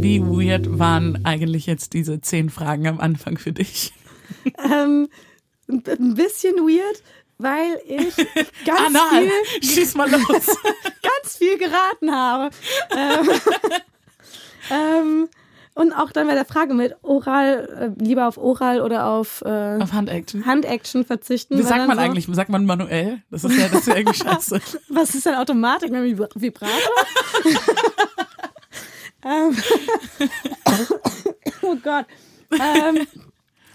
Wie 0.00 0.20
weird 0.22 0.78
waren 0.78 1.24
eigentlich 1.24 1.66
jetzt 1.66 1.92
diese 1.92 2.20
zehn 2.20 2.50
Fragen 2.50 2.86
am 2.86 3.00
Anfang 3.00 3.36
für 3.36 3.52
dich? 3.52 3.92
ähm, 4.58 5.08
ein 5.68 6.14
bisschen 6.14 6.56
weird, 6.56 7.02
weil 7.38 7.80
ich 7.86 8.14
ganz 8.64 8.94
Anal, 8.96 9.28
viel, 9.28 9.62
schieß 9.62 9.94
mal 9.96 10.10
los. 10.10 10.46
ganz 11.02 11.36
viel 11.36 11.58
geraten 11.58 12.12
habe. 12.12 12.50
ähm, 12.96 13.30
ähm, 14.70 15.28
und 15.78 15.92
auch 15.92 16.10
dann 16.10 16.26
bei 16.26 16.34
der 16.34 16.44
Frage 16.44 16.74
mit 16.74 16.96
Oral, 17.02 17.94
äh, 17.98 18.04
lieber 18.04 18.26
auf 18.26 18.36
Oral 18.36 18.80
oder 18.80 19.06
auf, 19.06 19.42
äh, 19.46 19.78
Auf 19.80 19.92
Hand-Action. 19.92 20.44
Hand-Action 20.44 21.04
verzichten. 21.04 21.56
Wie 21.56 21.62
sagt 21.62 21.86
man 21.86 21.96
so, 21.96 22.02
eigentlich? 22.02 22.26
Sagt 22.32 22.50
man 22.50 22.66
manuell? 22.66 23.22
Das 23.30 23.44
ist 23.44 23.56
ja, 23.56 23.68
das 23.68 23.80
ist 23.82 23.86
ja 23.86 23.94
irgendwie 23.96 24.18
scheiße. 24.24 24.60
Was 24.88 25.14
ist 25.14 25.24
denn 25.26 25.36
Automatik 25.36 25.90
mit 25.92 26.02
Vibra- 26.02 26.30
Vibrator? 26.34 26.92
ähm, 29.24 29.56
oh 31.62 31.76
Gott. 31.76 32.06
Ähm, 32.50 33.06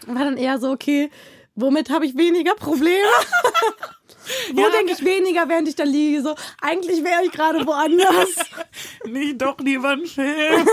war 0.08 0.26
dann 0.26 0.36
eher 0.36 0.60
so, 0.60 0.72
okay, 0.72 1.10
womit 1.56 1.90
habe 1.90 2.06
ich 2.06 2.18
weniger 2.18 2.56
Probleme? 2.56 2.98
Wo 4.54 4.62
Ja, 4.62 4.70
denke 4.70 4.94
ich 4.94 5.04
weniger, 5.04 5.50
während 5.50 5.68
ich 5.68 5.76
da 5.76 5.84
liege? 5.84 6.22
So, 6.22 6.34
eigentlich 6.62 7.04
wäre 7.04 7.26
ich 7.26 7.32
gerade 7.32 7.66
woanders. 7.68 8.30
Nicht 9.06 9.42
doch 9.42 9.58
lieber 9.60 9.90
ein 9.90 10.06
Film. 10.06 10.66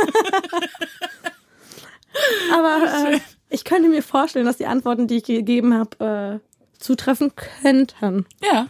Aber 2.52 3.10
äh, 3.12 3.18
ich 3.48 3.64
könnte 3.64 3.88
mir 3.88 4.02
vorstellen, 4.02 4.46
dass 4.46 4.56
die 4.58 4.66
Antworten, 4.66 5.06
die 5.06 5.16
ich 5.18 5.24
gegeben 5.24 5.74
habe, 5.74 6.40
äh, 6.42 6.78
zutreffen 6.78 7.32
könnten. 7.62 8.26
Ja. 8.42 8.68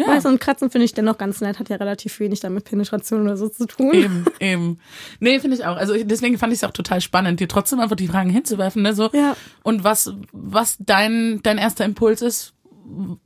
Ja. 0.00 0.20
So 0.20 0.28
ein 0.28 0.38
Kratzen 0.38 0.70
finde 0.70 0.84
ich 0.84 0.94
dennoch 0.94 1.18
ganz 1.18 1.40
nett, 1.40 1.58
hat 1.58 1.68
ja 1.70 1.76
relativ 1.76 2.20
wenig 2.20 2.38
damit 2.38 2.64
Penetration 2.66 3.22
oder 3.22 3.36
so 3.36 3.48
zu 3.48 3.66
tun. 3.66 3.92
Eben, 3.92 4.24
eben. 4.38 4.78
Nee, 5.18 5.40
finde 5.40 5.56
ich 5.56 5.64
auch. 5.64 5.76
Also 5.76 5.92
ich- 5.92 6.06
deswegen 6.06 6.38
fand 6.38 6.52
ich 6.52 6.60
es 6.60 6.64
auch 6.64 6.70
total 6.70 7.00
spannend, 7.00 7.40
dir 7.40 7.48
trotzdem 7.48 7.80
einfach 7.80 7.96
die 7.96 8.06
Fragen 8.06 8.30
hinzuwerfen, 8.30 8.82
ne? 8.82 8.94
So. 8.94 9.10
Ja. 9.12 9.36
Und 9.64 9.82
was, 9.82 10.12
was 10.30 10.76
dein, 10.78 11.40
dein 11.42 11.58
erster 11.58 11.84
Impuls 11.84 12.22
ist, 12.22 12.54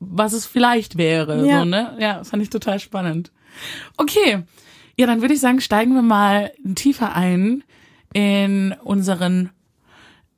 was 0.00 0.32
es 0.32 0.46
vielleicht 0.46 0.96
wäre. 0.96 1.46
Ja. 1.46 1.58
So, 1.58 1.64
ne? 1.66 1.94
Ja, 2.00 2.18
das 2.20 2.30
fand 2.30 2.42
ich 2.42 2.48
total 2.48 2.80
spannend. 2.80 3.32
Okay. 3.98 4.42
Ja, 4.96 5.06
dann 5.06 5.20
würde 5.20 5.34
ich 5.34 5.40
sagen, 5.40 5.60
steigen 5.60 5.94
wir 5.94 6.00
mal 6.02 6.52
tiefer 6.74 7.14
ein 7.14 7.64
in 8.12 8.74
unseren 8.82 9.50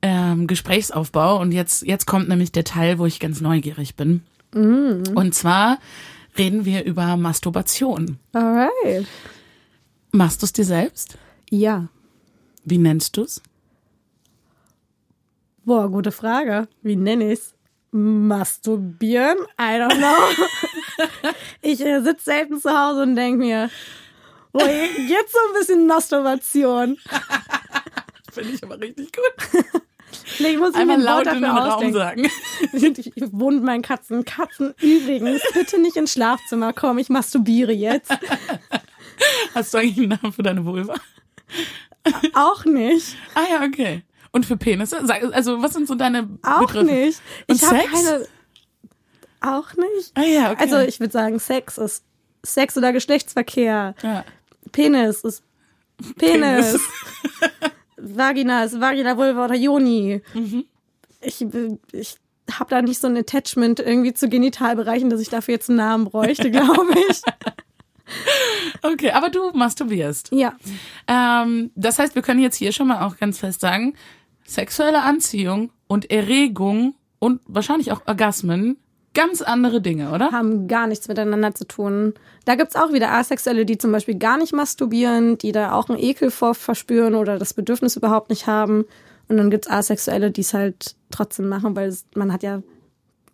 ähm, 0.01 0.47
Gesprächsaufbau. 0.47 1.39
Und 1.39 1.51
jetzt, 1.51 1.83
jetzt 1.83 2.05
kommt 2.05 2.29
nämlich 2.29 2.51
der 2.51 2.63
Teil, 2.63 2.99
wo 2.99 3.05
ich 3.05 3.19
ganz 3.19 3.41
neugierig 3.41 3.95
bin. 3.95 4.21
Und 4.55 5.35
zwar 5.35 5.79
reden 6.37 6.63
wir 6.63 6.85
über 6.85 7.17
Masturbation. 7.17 8.19
Alright. 8.31 9.05
Machst 10.11 10.41
du 10.41 10.45
es 10.45 10.53
dir 10.53 10.63
selbst? 10.63 11.17
Ja. 11.49 11.89
Wie 12.63 12.77
nennst 12.77 13.17
du's? 13.17 13.41
Boah, 15.65 15.89
gute 15.89 16.11
Frage. 16.11 16.69
Wie 16.81 16.95
nenne 16.95 17.33
ich's? 17.33 17.53
Masturbieren? 17.91 19.37
I 19.59 19.77
don't 19.79 19.97
know. 19.97 21.31
ich 21.61 21.81
äh, 21.81 22.01
sitze 22.01 22.25
selten 22.25 22.59
zu 22.59 22.69
Hause 22.69 23.03
und 23.03 23.15
denke 23.15 23.39
mir, 23.39 23.69
boah, 24.57 24.67
jetzt 24.67 25.31
so 25.33 25.37
ein 25.47 25.59
bisschen 25.59 25.87
Masturbation. 25.87 26.97
Finde 28.31 28.49
ich 28.51 28.63
aber 28.63 28.79
richtig 28.79 29.11
gut. 29.11 29.63
Muss 30.59 30.69
ich 30.71 30.75
Einmal 30.75 30.97
mir 30.97 31.07
ein 31.09 31.15
Wort 31.17 31.25
laut 31.25 31.35
in 31.35 31.41
den 31.41 31.51
Raum 31.51 31.93
sagen. 31.93 32.29
Ich 32.73 33.11
wohne 33.31 33.57
mit 33.57 33.65
meinen 33.65 33.81
Katzen. 33.81 34.23
Katzen 34.25 34.73
übrigens, 34.81 35.41
bitte 35.53 35.79
nicht 35.79 35.95
ins 35.97 36.13
Schlafzimmer 36.13 36.73
kommen. 36.73 36.99
Ich 36.99 37.09
masturbiere 37.09 37.71
jetzt. 37.71 38.11
Hast 39.53 39.73
du 39.73 39.77
eigentlich 39.77 39.97
einen 39.97 40.19
Namen 40.21 40.33
für 40.33 40.43
deine 40.43 40.65
Vulva? 40.65 40.95
Auch 42.33 42.65
nicht. 42.65 43.15
Ah 43.35 43.43
ja, 43.49 43.63
okay. 43.65 44.03
Und 44.31 44.45
für 44.45 44.57
Penisse? 44.57 44.99
Also 45.33 45.61
was 45.61 45.73
sind 45.73 45.87
so 45.87 45.95
deine 45.95 46.29
Auch 46.43 46.59
Begriffe? 46.61 46.85
nicht. 46.85 47.21
Und 47.47 47.55
Ich 47.55 47.63
habe 47.65 47.79
keine. 47.79 48.27
Auch 49.41 49.73
nicht. 49.75 50.11
Ah 50.15 50.23
ja, 50.23 50.51
okay. 50.51 50.61
Also 50.63 50.79
ich 50.79 50.99
würde 50.99 51.13
sagen, 51.13 51.39
Sex 51.39 51.77
ist 51.77 52.03
Sex 52.43 52.77
oder 52.77 52.93
Geschlechtsverkehr. 52.93 53.95
ja. 54.01 54.25
Penis 54.75 55.21
ist 55.21 55.43
Penis. 56.17 56.79
Vagina 57.97 58.65
ist 58.65 58.79
Vagina, 58.79 59.15
Vulva 59.17 59.45
oder 59.45 59.55
Joni. 59.55 60.21
Mhm. 60.33 60.65
Ich, 61.21 61.45
ich 61.93 62.17
habe 62.51 62.69
da 62.69 62.81
nicht 62.81 62.99
so 62.99 63.07
ein 63.07 63.15
Attachment 63.15 63.79
irgendwie 63.79 64.13
zu 64.13 64.27
Genitalbereichen, 64.27 65.09
dass 65.09 65.21
ich 65.21 65.29
dafür 65.29 65.53
jetzt 65.53 65.69
einen 65.69 65.77
Namen 65.77 66.05
bräuchte, 66.05 66.51
glaube 66.51 66.93
ich. 67.09 67.21
Okay, 68.83 69.09
aber 69.09 69.29
du 69.31 69.49
masturbierst. 69.53 70.29
ja. 70.31 70.53
Ähm, 71.07 71.71
das 71.73 71.97
heißt, 71.97 72.13
wir 72.13 72.21
können 72.21 72.39
jetzt 72.39 72.55
hier 72.55 72.71
schon 72.71 72.87
mal 72.87 73.03
auch 73.03 73.17
ganz 73.17 73.39
fest 73.39 73.61
sagen, 73.61 73.95
sexuelle 74.45 75.01
Anziehung 75.01 75.71
und 75.87 76.11
Erregung 76.11 76.93
und 77.17 77.41
wahrscheinlich 77.47 77.91
auch 77.91 78.03
Orgasmen, 78.05 78.77
ganz 79.15 79.41
andere 79.41 79.81
Dinge, 79.81 80.11
oder? 80.11 80.31
haben 80.31 80.67
gar 80.67 80.85
nichts 80.85 81.07
miteinander 81.07 81.55
zu 81.55 81.65
tun. 81.65 82.13
Da 82.45 82.53
gibt's 82.53 82.75
auch 82.75 82.93
wieder 82.93 83.11
Asexuelle, 83.11 83.65
die 83.65 83.79
zum 83.79 83.91
Beispiel 83.91 84.19
gar 84.19 84.37
nicht 84.37 84.53
masturbieren, 84.53 85.39
die 85.39 85.51
da 85.51 85.71
auch 85.73 85.89
einen 85.89 85.97
Ekel 85.97 86.29
vor 86.29 86.53
verspüren 86.53 87.15
oder 87.15 87.39
das 87.39 87.55
Bedürfnis 87.55 87.95
überhaupt 87.95 88.29
nicht 88.29 88.45
haben. 88.45 88.85
Und 89.27 89.37
dann 89.37 89.49
gibt's 89.49 89.69
Asexuelle, 89.69 90.29
die 90.29 90.41
es 90.41 90.53
halt 90.53 90.95
trotzdem 91.09 91.47
machen, 91.47 91.75
weil 91.75 91.95
man 92.13 92.31
hat 92.31 92.43
ja, 92.43 92.61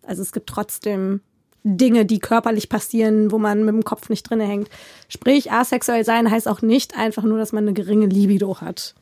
also 0.06 0.22
es 0.22 0.32
gibt 0.32 0.48
trotzdem 0.48 1.20
Dinge, 1.64 2.06
die 2.06 2.18
körperlich 2.18 2.68
passieren, 2.68 3.30
wo 3.30 3.38
man 3.38 3.64
mit 3.64 3.74
dem 3.74 3.84
Kopf 3.84 4.08
nicht 4.08 4.28
drinne 4.28 4.44
hängt. 4.44 4.68
Sprich, 5.08 5.52
asexuell 5.52 6.04
sein 6.04 6.30
heißt 6.30 6.48
auch 6.48 6.62
nicht 6.62 6.96
einfach 6.96 7.22
nur, 7.22 7.38
dass 7.38 7.52
man 7.52 7.64
eine 7.64 7.74
geringe 7.74 8.06
Libido 8.06 8.60
hat. 8.60 8.94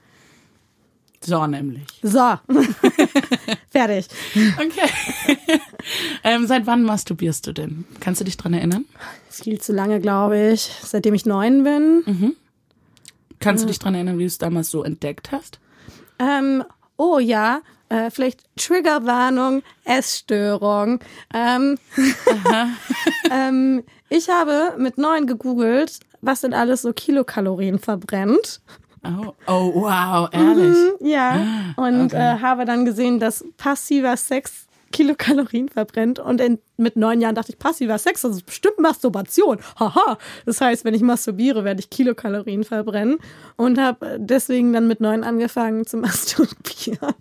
So 1.22 1.46
nämlich. 1.46 1.86
So, 2.02 2.18
fertig. 3.70 4.06
Okay. 4.34 4.90
ähm, 6.24 6.46
seit 6.46 6.66
wann 6.66 6.82
masturbierst 6.82 7.46
du 7.46 7.52
denn? 7.52 7.84
Kannst 8.00 8.20
du 8.20 8.24
dich 8.24 8.38
dran 8.38 8.54
erinnern? 8.54 8.86
Viel 9.28 9.60
zu 9.60 9.72
lange, 9.72 10.00
glaube 10.00 10.52
ich, 10.52 10.70
seitdem 10.82 11.14
ich 11.14 11.26
neun 11.26 11.62
bin. 11.62 12.36
Kannst 13.38 13.64
du 13.64 13.68
dich 13.68 13.78
dran 13.78 13.94
erinnern, 13.94 14.18
wie 14.18 14.22
du 14.22 14.28
es 14.28 14.38
damals 14.38 14.70
so 14.70 14.82
entdeckt 14.82 15.30
hast? 15.32 15.60
Ähm, 16.18 16.64
oh 16.96 17.18
ja, 17.18 17.60
äh, 17.90 18.10
vielleicht 18.10 18.44
Triggerwarnung, 18.56 19.62
Essstörung. 19.84 21.00
Ähm, 21.34 21.78
ähm, 23.30 23.82
ich 24.08 24.28
habe 24.28 24.74
mit 24.78 24.98
neun 24.98 25.26
gegoogelt, 25.26 26.00
was 26.20 26.42
denn 26.42 26.54
alles 26.54 26.82
so 26.82 26.92
Kilokalorien 26.92 27.78
verbrennt. 27.78 28.60
Oh, 29.02 29.32
oh 29.46 29.72
wow, 29.74 30.28
ehrlich. 30.32 30.76
Ja. 31.00 31.72
Und 31.76 32.06
okay. 32.06 32.36
äh, 32.36 32.40
habe 32.40 32.64
dann 32.64 32.84
gesehen, 32.84 33.18
dass 33.18 33.44
passiver 33.56 34.16
Sex 34.16 34.66
Kilokalorien 34.92 35.68
verbrennt. 35.68 36.18
Und 36.18 36.40
in, 36.40 36.58
mit 36.76 36.96
neun 36.96 37.20
Jahren 37.20 37.34
dachte 37.34 37.52
ich, 37.52 37.58
passiver 37.58 37.98
Sex, 37.98 38.22
das 38.22 38.32
ist 38.36 38.46
bestimmt 38.46 38.78
Masturbation. 38.78 39.58
Haha. 39.78 40.18
Das 40.46 40.60
heißt, 40.60 40.84
wenn 40.84 40.94
ich 40.94 41.02
masturbiere, 41.02 41.64
werde 41.64 41.80
ich 41.80 41.90
Kilokalorien 41.90 42.64
verbrennen. 42.64 43.18
Und 43.56 43.78
habe 43.78 44.18
deswegen 44.18 44.72
dann 44.72 44.88
mit 44.88 45.00
neun 45.00 45.24
angefangen 45.24 45.86
zu 45.86 45.96
masturbieren. 45.98 47.14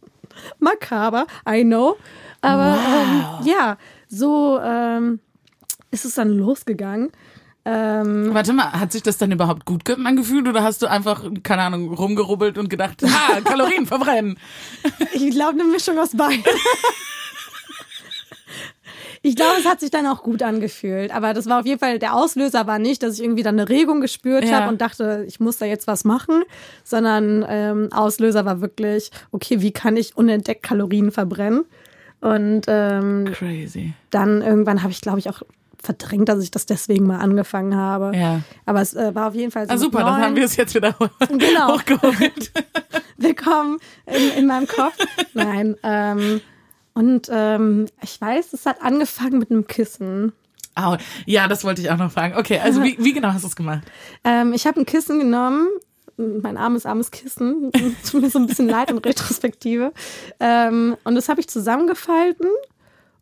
Makaber, 0.59 1.27
I 1.47 1.63
know. 1.63 1.97
Aber 2.41 2.77
ähm, 2.77 3.47
ja, 3.47 3.77
so 4.07 4.59
ähm, 4.63 5.19
ist 5.91 6.05
es 6.05 6.15
dann 6.15 6.29
losgegangen. 6.29 7.11
Ähm, 7.71 8.33
Warte 8.33 8.53
mal, 8.53 8.71
hat 8.71 8.91
sich 8.91 9.03
das 9.03 9.17
dann 9.17 9.31
überhaupt 9.31 9.65
gut 9.65 9.85
ge- 9.85 9.97
angefühlt 10.03 10.47
oder 10.47 10.63
hast 10.63 10.81
du 10.81 10.87
einfach, 10.87 11.23
keine 11.43 11.61
Ahnung, 11.61 11.93
rumgerubbelt 11.93 12.57
und 12.57 12.67
gedacht, 12.69 13.03
ha, 13.03 13.41
Kalorien 13.45 13.85
verbrennen? 13.85 14.39
Ich 15.13 15.29
glaube, 15.31 15.51
eine 15.59 15.65
Mischung 15.65 15.99
aus 15.99 16.15
beiden. 16.15 16.43
Ich 19.21 19.35
glaube, 19.35 19.57
es 19.59 19.65
hat 19.65 19.81
sich 19.81 19.91
dann 19.91 20.07
auch 20.07 20.23
gut 20.23 20.41
angefühlt. 20.41 21.13
Aber 21.13 21.33
das 21.33 21.45
war 21.47 21.59
auf 21.59 21.65
jeden 21.65 21.79
Fall, 21.79 21.99
der 21.99 22.13
Auslöser 22.15 22.67
war 22.67 22.79
nicht, 22.79 23.03
dass 23.03 23.15
ich 23.15 23.23
irgendwie 23.23 23.43
dann 23.43 23.59
eine 23.59 23.67
Regung 23.67 23.99
gespürt 23.99 24.45
Ja. 24.45 24.59
habe 24.61 24.69
und 24.69 24.79
dachte, 24.79 25.25
ich 25.27 25.39
muss 25.41 25.57
da 25.57 25.65
jetzt 25.65 25.87
was 25.87 26.05
machen, 26.05 26.43
sondern 26.85 27.45
ähm, 27.47 27.89
Auslöser 27.91 28.45
war 28.45 28.61
wirklich, 28.61 29.11
okay, 29.31 29.61
wie 29.61 29.71
kann 29.71 29.97
ich 29.97 30.15
unentdeckt 30.15 30.63
Kalorien 30.63 31.11
verbrennen? 31.11 31.65
Und 32.21 32.61
ähm, 32.67 33.25
Crazy. 33.33 33.93
dann 34.09 34.41
irgendwann 34.41 34.81
habe 34.83 34.91
ich, 34.91 35.01
glaube 35.01 35.19
ich, 35.19 35.29
auch 35.29 35.41
verdrängt, 35.81 36.29
dass 36.29 36.43
ich 36.43 36.51
das 36.51 36.65
deswegen 36.65 37.07
mal 37.07 37.19
angefangen 37.19 37.75
habe. 37.75 38.15
Ja. 38.15 38.41
Aber 38.65 38.81
es 38.81 38.93
äh, 38.93 39.13
war 39.15 39.29
auf 39.29 39.35
jeden 39.35 39.51
Fall 39.51 39.67
so. 39.67 39.73
Ah, 39.73 39.77
super, 39.77 39.99
dann 39.99 40.21
haben 40.21 40.35
wir 40.35 40.45
es 40.45 40.55
jetzt 40.55 40.75
wieder 40.75 40.95
Genau. 41.29 41.75
hochgeholt. 41.75 42.51
willkommen 43.17 43.79
in, 44.05 44.39
in 44.39 44.47
meinem 44.47 44.67
Kopf. 44.67 44.95
Nein. 45.33 45.75
Ähm, 45.83 46.41
und 46.93 47.29
ähm, 47.31 47.87
ich 48.01 48.19
weiß, 48.19 48.53
es 48.53 48.65
hat 48.65 48.81
angefangen 48.81 49.39
mit 49.39 49.51
einem 49.51 49.67
Kissen. 49.67 50.33
Au, 50.75 50.97
ja, 51.25 51.47
das 51.47 51.63
wollte 51.63 51.81
ich 51.81 51.89
auch 51.91 51.97
noch 51.97 52.11
fragen. 52.11 52.37
Okay, 52.37 52.59
also 52.59 52.83
wie, 52.83 52.97
wie 52.99 53.13
genau 53.13 53.29
hast 53.29 53.43
du 53.43 53.47
es 53.47 53.55
gemacht? 53.55 53.83
Ähm, 54.23 54.53
ich 54.53 54.67
habe 54.67 54.81
ein 54.81 54.85
Kissen 54.85 55.19
genommen, 55.19 55.67
mein 56.17 56.57
armes, 56.57 56.85
armes 56.85 57.09
Kissen, 57.11 57.71
tut 58.09 58.21
mir 58.21 58.29
so 58.29 58.37
ein 58.37 58.47
bisschen 58.47 58.67
leid 58.67 58.91
in 58.91 58.97
Retrospektive. 58.97 59.93
Ähm, 60.41 60.97
und 61.05 61.15
das 61.15 61.29
habe 61.29 61.39
ich 61.39 61.47
zusammengefalten 61.47 62.47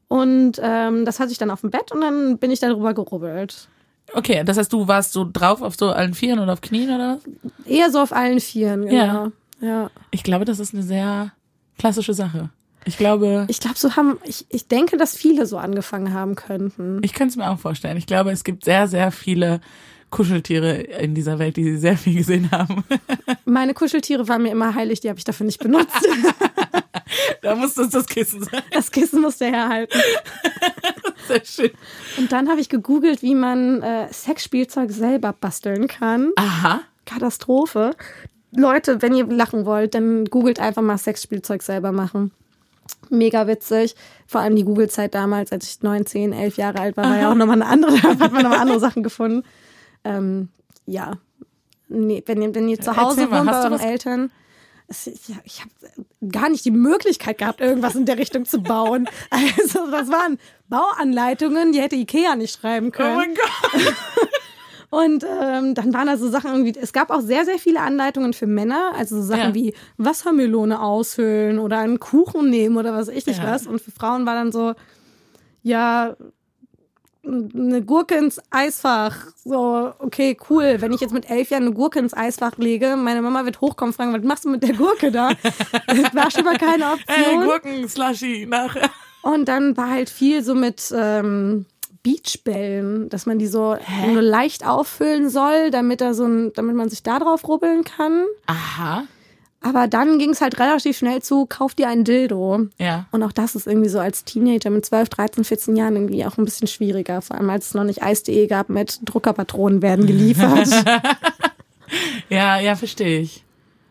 und 0.08 0.54
ähm, 0.62 1.06
das 1.06 1.20
hatte 1.20 1.32
ich 1.32 1.38
dann 1.38 1.52
auf 1.52 1.62
dem 1.62 1.72
Bett 1.72 1.92
und 1.92 2.02
dann 2.02 2.38
bin 2.38 2.52
ich 2.52 2.60
darüber 2.60 2.94
gerubbelt. 2.94 3.68
Okay, 4.14 4.44
das 4.46 4.58
heißt, 4.58 4.72
du 4.72 4.88
warst 4.88 5.12
so 5.12 5.28
drauf 5.32 5.62
auf 5.62 5.76
so 5.76 5.90
allen 5.90 6.14
Vieren 6.14 6.40
oder 6.40 6.54
auf 6.54 6.62
Knien 6.62 6.90
oder 6.90 7.18
was? 7.18 7.66
Eher 7.66 7.92
so 7.92 8.00
auf 8.00 8.14
allen 8.14 8.40
Vieren, 8.40 8.86
genau. 8.86 8.94
Ja. 8.96 9.32
ja. 9.60 9.92
Ich 10.12 10.24
glaube, 10.24 10.46
das 10.46 10.60
ist 10.60 10.74
eine 10.74 10.84
sehr 10.84 11.34
klassische 11.78 12.14
Sache. 12.14 12.50
Ich 12.86 12.98
glaube, 12.98 13.46
Ich 13.50 13.60
glaube, 13.60 13.78
so 13.78 13.98
haben, 13.98 14.18
ich, 14.24 14.46
ich 14.50 14.70
denke, 14.70 14.96
dass 14.96 15.18
viele 15.18 15.46
so 15.46 15.58
angefangen 15.58 16.14
haben 16.14 16.36
könnten. 16.36 17.00
ich 17.04 17.14
könnte 17.14 17.32
es 17.32 17.36
mir 17.36 17.50
auch 17.50 17.60
vorstellen. 17.60 17.98
Ich 17.98 18.08
glaube, 18.08 18.32
es 18.32 18.46
gibt 18.46 18.64
sehr, 18.64 18.88
sehr 18.88 19.12
viele 19.12 19.60
Kuscheltiere 20.10 20.78
in 20.78 21.14
dieser 21.14 21.38
Welt, 21.38 21.58
die 21.58 21.76
sehr 21.76 21.98
viel 21.98 22.16
gesehen 22.16 22.50
haben. 22.52 22.86
Meine 23.44 23.74
Kuscheltiere 23.74 24.30
waren 24.30 24.44
mir 24.44 24.52
immer 24.52 24.74
heilig, 24.74 25.02
die 25.02 25.10
habe 25.10 25.20
ich 25.20 25.26
dafür 25.26 25.46
nicht 25.46 25.60
benutzt. 25.60 26.08
da 27.42 27.56
muss 27.56 27.74
das 27.76 27.90
das 27.90 28.06
Kissen 28.06 28.44
sein. 28.44 28.62
Das 28.72 28.92
Kissen 28.92 29.22
musste 29.22 29.46
herhalten. 29.46 30.00
Sehr 31.28 31.46
schön. 31.46 31.72
Und 32.18 32.32
dann 32.32 32.50
habe 32.50 32.60
ich 32.60 32.70
gegoogelt, 32.70 33.22
wie 33.22 33.36
man 33.36 33.82
äh, 33.82 34.12
Sexspielzeug 34.12 34.92
selber 34.92 35.34
basteln 35.34 35.88
kann. 35.88 36.32
Aha. 36.36 36.82
Katastrophe. 37.06 37.92
Leute, 38.52 39.02
wenn 39.02 39.14
ihr 39.14 39.26
lachen 39.26 39.66
wollt, 39.66 39.94
dann 39.94 40.26
googelt 40.26 40.60
einfach 40.60 40.82
mal 40.82 40.98
Sexspielzeug 40.98 41.62
selber 41.62 41.92
machen. 41.92 42.32
Mega 43.10 43.48
witzig. 43.48 43.96
Vor 44.26 44.42
allem 44.42 44.56
die 44.56 44.64
Google-Zeit 44.64 45.14
damals, 45.14 45.52
als 45.52 45.70
ich 45.70 45.84
9, 45.84 46.06
10, 46.06 46.34
11 46.34 46.58
Jahre 46.58 46.80
alt 46.80 46.98
war, 46.98 47.06
war 47.06 47.20
ja 47.20 47.32
auch 47.32 47.36
nochmal 47.36 47.62
eine 47.62 47.66
andere, 47.66 48.02
hat 48.04 48.32
man 48.32 48.44
nochmal 48.44 48.60
andere 48.60 48.80
Sachen 48.80 49.04
gefunden. 49.04 49.44
Ähm, 50.04 50.50
ja. 50.86 51.14
Nee, 51.90 52.24
wenn 52.26 52.42
ihr, 52.42 52.56
wenn 52.56 52.68
ihr 52.68 52.80
zu 52.80 52.96
Hause 52.96 53.28
mal, 53.28 53.40
wohnt 53.40 53.52
bei 53.52 53.64
euren 53.64 53.80
Eltern, 53.80 54.26
es, 54.26 54.32
ich 54.90 55.60
habe 55.62 55.72
gar 56.32 56.50
nicht 56.50 56.64
die 56.66 56.72
Möglichkeit 56.72 57.38
gehabt, 57.40 57.60
irgendwas 57.62 57.96
in 57.96 58.06
der 58.06 58.18
Richtung 58.18 58.46
zu 58.46 58.62
bauen. 58.62 59.08
Also 59.32 59.90
das 59.92 60.10
waren 60.10 60.38
Bauanleitungen, 60.70 61.72
die 61.74 61.82
hätte 61.82 61.96
Ikea 61.96 62.36
nicht 62.36 62.60
schreiben 62.60 62.88
Oh 62.88 62.92
können. 62.92 63.16
mein 63.16 63.34
Gott. 63.36 63.96
Und 64.90 65.26
ähm, 65.26 65.74
dann 65.76 65.94
waren 65.94 66.08
da 66.08 66.16
so 66.16 66.30
Sachen 66.30 66.50
irgendwie, 66.52 66.80
es 66.80 66.94
gab 66.94 67.10
auch 67.10 67.20
sehr, 67.20 67.44
sehr 67.44 67.60
viele 67.60 67.82
Anleitungen 67.82 68.32
für 68.32 68.48
Männer, 68.48 68.94
also 68.96 69.18
so 69.18 69.24
Sachen 69.28 69.50
Ja. 69.50 69.54
wie 69.54 69.74
Wassermelone 69.98 70.82
aushöhlen 70.82 71.60
oder 71.60 71.80
einen 71.80 72.00
Kuchen 72.00 72.50
nehmen 72.50 72.78
oder 72.78 72.94
was 72.94 73.08
weiß 73.08 73.16
ich 73.18 73.26
nicht 73.28 73.40
Ja. 73.44 73.52
was. 73.52 73.68
Und 73.68 73.82
für 73.82 73.92
Frauen 73.92 74.26
war 74.26 74.36
dann 74.36 74.54
so, 74.54 74.76
ja, 75.62 76.16
eine 77.28 77.82
Gurke 77.82 78.16
ins 78.16 78.42
Eisfach. 78.50 79.28
So, 79.44 79.94
okay, 80.00 80.38
cool. 80.50 80.78
Wenn 80.80 80.94
ich 80.94 81.02
jetzt 81.02 81.14
mit 81.14 81.30
elf 81.30 81.50
Jahren 81.50 81.64
eine 81.64 81.74
Gurke 81.74 82.00
ins 82.00 82.16
Eisfach 82.16 82.58
lege, 82.58 82.96
meine 82.96 83.22
Mama 83.22 83.46
wird 83.46 83.62
hochkommen 83.62 83.92
und 83.92 83.96
fragen, 83.96 84.14
was 84.14 84.24
machst 84.24 84.46
du 84.46 84.50
mit 84.50 84.64
der 84.64 84.74
Gurke 84.74 85.12
da? 85.12 85.30
Das 85.88 86.16
war 86.16 86.32
schon 86.32 86.46
mal 86.46 86.58
keine 86.58 86.86
Ey, 86.86 86.92
Option. 86.94 87.46
Gurken-Slushy 87.46 88.46
nachher. 88.50 88.90
Und 89.22 89.46
dann 89.48 89.76
war 89.76 89.90
halt 89.90 90.10
viel 90.10 90.44
so 90.44 90.56
mit 90.56 90.94
ähm, 90.96 91.66
Beachbällen, 92.04 93.10
dass 93.10 93.26
man 93.26 93.40
die 93.40 93.48
so 93.48 93.78
nur 94.08 94.22
leicht 94.22 94.66
auffüllen 94.66 95.30
soll, 95.30 95.72
damit 95.72 96.02
da 96.02 96.14
so 96.14 96.26
ein, 96.26 96.54
damit 96.54 96.76
man 96.76 96.90
sich 96.90 97.04
da 97.04 97.20
drauf 97.20 97.48
rubbeln 97.48 97.84
kann. 97.84 98.24
Aha. 98.46 99.04
Aber 99.62 99.88
dann 99.88 100.20
ging 100.20 100.30
es 100.30 100.42
halt 100.42 100.60
relativ 100.60 100.98
schnell 100.98 101.22
zu, 101.22 101.46
kauf 101.48 101.74
dir 101.74 101.90
einen 101.90 102.04
Dildo. 102.04 102.68
Ja. 102.78 103.08
Und 103.12 103.24
auch 103.24 103.32
das 103.32 103.56
ist 103.56 103.68
irgendwie 103.68 103.90
so 103.90 104.00
als 104.00 104.24
Teenager 104.24 104.70
mit 104.70 104.86
12, 104.86 105.10
13, 105.10 105.44
14 105.44 105.76
Jahren 105.76 105.96
irgendwie 105.96 106.26
auch 106.26 106.38
ein 106.38 106.46
bisschen 106.46 106.68
schwieriger. 106.68 107.22
Vor 107.22 107.38
allem 107.38 107.50
als 107.50 107.68
es 107.68 107.74
noch 107.74 107.84
nicht 107.84 108.04
Eis.de 108.04 108.48
gab 108.48 108.70
mit 108.70 109.00
Druckerpatronen 109.04 109.82
werden 109.82 110.06
geliefert. 110.08 110.70
Ja, 112.30 112.60
ja, 112.60 112.76
verstehe 112.76 113.22
ich. 113.22 113.46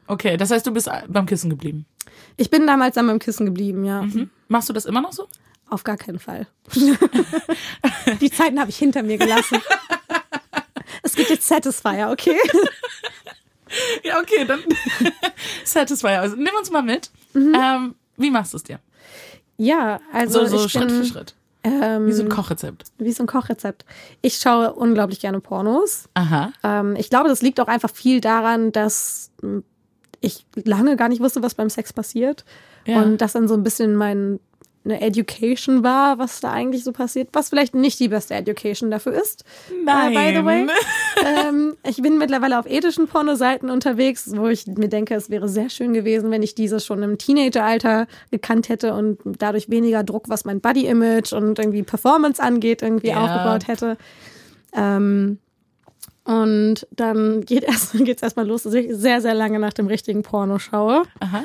Okay, 0.07 0.37
das 0.37 0.51
heißt, 0.51 0.67
du 0.67 0.71
bist 0.71 0.91
beim 1.09 1.25
Kissen 1.25 1.49
geblieben. 1.49 1.87
ich 2.37 2.51
bin 2.51 2.67
damals 2.67 2.99
an 2.99 3.07
meinem 3.07 3.19
Kissen 3.19 3.47
geblieben, 3.47 3.85
ja. 3.85 4.03
Hm? 4.03 4.29
Machst 4.49 4.69
du 4.69 4.75
das 4.75 4.85
immer 4.85 5.01
noch 5.01 5.13
so? 5.15 5.27
Auf 5.71 5.83
gar 5.83 5.97
keinen 5.97 6.19
Fall. 6.19 6.47
Die 8.21 8.31
Zeiten 8.31 8.61
habe 8.61 8.69
ich 8.71 8.77
hinter 8.77 9.03
mir 9.03 9.17
gelassen. 9.19 9.61
Es 11.03 11.15
gibt 11.15 11.31
jetzt 11.31 11.47
Satisfier, 11.47 12.11
okay? 12.11 12.37
Ja, 14.05 14.21
okay, 14.21 14.45
dann 14.47 14.61
Satisfier. 15.65 16.21
Also, 16.21 16.37
nimm 16.37 16.55
uns 16.59 16.71
mal 16.71 16.83
mit. 16.83 17.11
Ähm, 17.35 17.95
wie 18.17 18.31
machst 18.31 18.53
du 18.53 18.57
es 18.59 18.63
dir? 18.63 18.81
Ja, 19.59 20.01
also 20.13 20.47
So, 20.47 20.59
so 20.59 20.69
Schritt 20.69 20.89
bin, 20.89 20.99
für 20.99 21.05
Schritt. 21.05 21.35
Ähm, 21.65 22.07
Wie 22.07 22.13
so 22.13 22.23
ein 22.23 22.29
Kochrezept. 22.29 22.85
wie 22.99 23.11
so 23.11 23.25
ein 23.25 23.27
Kochrezept. 23.27 23.85
Ich 24.23 24.37
schaue 24.37 24.73
unglaublich 24.73 25.19
gerne 25.19 25.41
Pornos. 25.41 26.09
Aha. 26.15 26.53
Ähm, 26.63 26.95
ich 26.97 27.11
glaube, 27.11 27.29
das 27.29 27.43
liegt 27.43 27.59
auch 27.59 27.67
einfach 27.67 27.91
viel 27.91 28.21
daran, 28.21 28.71
dass 28.71 29.33
hm, 29.41 29.65
ich 30.21 30.47
lange 30.55 30.97
gar 30.97 31.09
nicht 31.09 31.21
wusste, 31.21 31.43
was 31.43 31.55
beim 31.55 31.69
Sex 31.71 31.93
passiert. 31.93 32.45
Ja. 32.87 33.03
Und 33.03 33.19
das 33.19 33.33
dann 33.33 33.49
so 33.49 33.55
ein 33.55 33.65
bisschen 33.65 33.97
mein 33.97 34.39
eine 34.87 35.01
Education 35.01 35.83
war, 35.83 36.19
was 36.19 36.41
da 36.41 36.53
eigentlich 36.53 36.85
so 36.85 36.93
passiert, 36.93 37.29
was 37.33 37.49
vielleicht 37.51 37.75
nicht 37.75 37.99
die 38.01 38.09
beste 38.09 38.35
Education 38.35 38.91
dafür 38.91 39.13
ist. 39.21 39.45
Nein. 39.85 40.13
Äh, 40.13 40.33
by 40.33 40.39
the 40.39 40.45
way. 40.45 40.67
ähm, 41.47 41.75
ich 41.83 42.01
bin 42.01 42.19
mittlerweile 42.19 42.59
auf 42.59 42.67
ethischen 42.67 43.09
Pornoseiten 43.09 43.69
unterwegs, 43.69 44.31
wo 44.35 44.47
ich 44.49 44.67
mir 44.67 44.89
denke, 44.89 45.15
es 45.15 45.29
wäre 45.29 45.49
sehr 45.49 45.69
schön 45.69 45.93
gewesen, 45.93 46.31
wenn 46.31 46.43
ich 46.43 46.55
diese 46.55 46.81
schon 46.81 47.03
im 47.03 47.19
Teenageralter 47.19 48.07
gekannt 48.31 48.69
hätte 48.69 48.95
und 48.95 49.19
dadurch 49.39 49.69
weniger 49.69 50.05
Druck, 50.05 50.29
was 50.29 50.45
mein 50.45 50.61
Body-Image 50.61 51.33
und 51.33 51.59
irgendwie 51.59 51.83
Performance 51.83 52.43
angeht, 52.43 52.83
irgendwie 52.83 53.09
Ja. 53.09 53.25
aufgebaut 53.25 53.69
hätte. 53.69 53.97
Ähm, 54.75 55.39
und 56.25 56.87
dann 56.91 57.45
geht 57.45 57.63
erst, 57.69 57.93
geht's 57.93 58.23
erstmal 58.23 58.47
los, 58.47 58.63
dass 58.65 58.75
ich 58.75 58.89
sehr, 58.95 59.21
sehr 59.21 59.35
lange 59.35 59.59
nach 59.59 59.73
dem 59.73 59.87
richtigen 59.87 60.23
Porno 60.23 60.59
schaue, 60.59 61.03
Aha. 61.21 61.45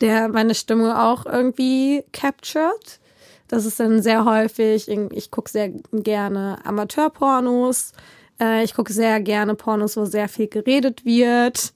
Der 0.00 0.28
meine 0.28 0.54
Stimmung 0.54 0.92
auch 0.92 1.26
irgendwie 1.26 2.04
captured. 2.12 3.00
Das 3.48 3.64
ist 3.64 3.80
dann 3.80 4.02
sehr 4.02 4.24
häufig, 4.24 4.88
ich 4.88 5.30
gucke 5.30 5.50
sehr 5.50 5.70
gerne 5.92 6.58
Amateurpornos, 6.64 7.92
äh, 8.40 8.62
ich 8.62 8.74
gucke 8.74 8.92
sehr 8.92 9.20
gerne 9.20 9.54
Pornos, 9.54 9.96
wo 9.96 10.04
sehr 10.04 10.28
viel 10.28 10.48
geredet 10.48 11.04
wird, 11.04 11.72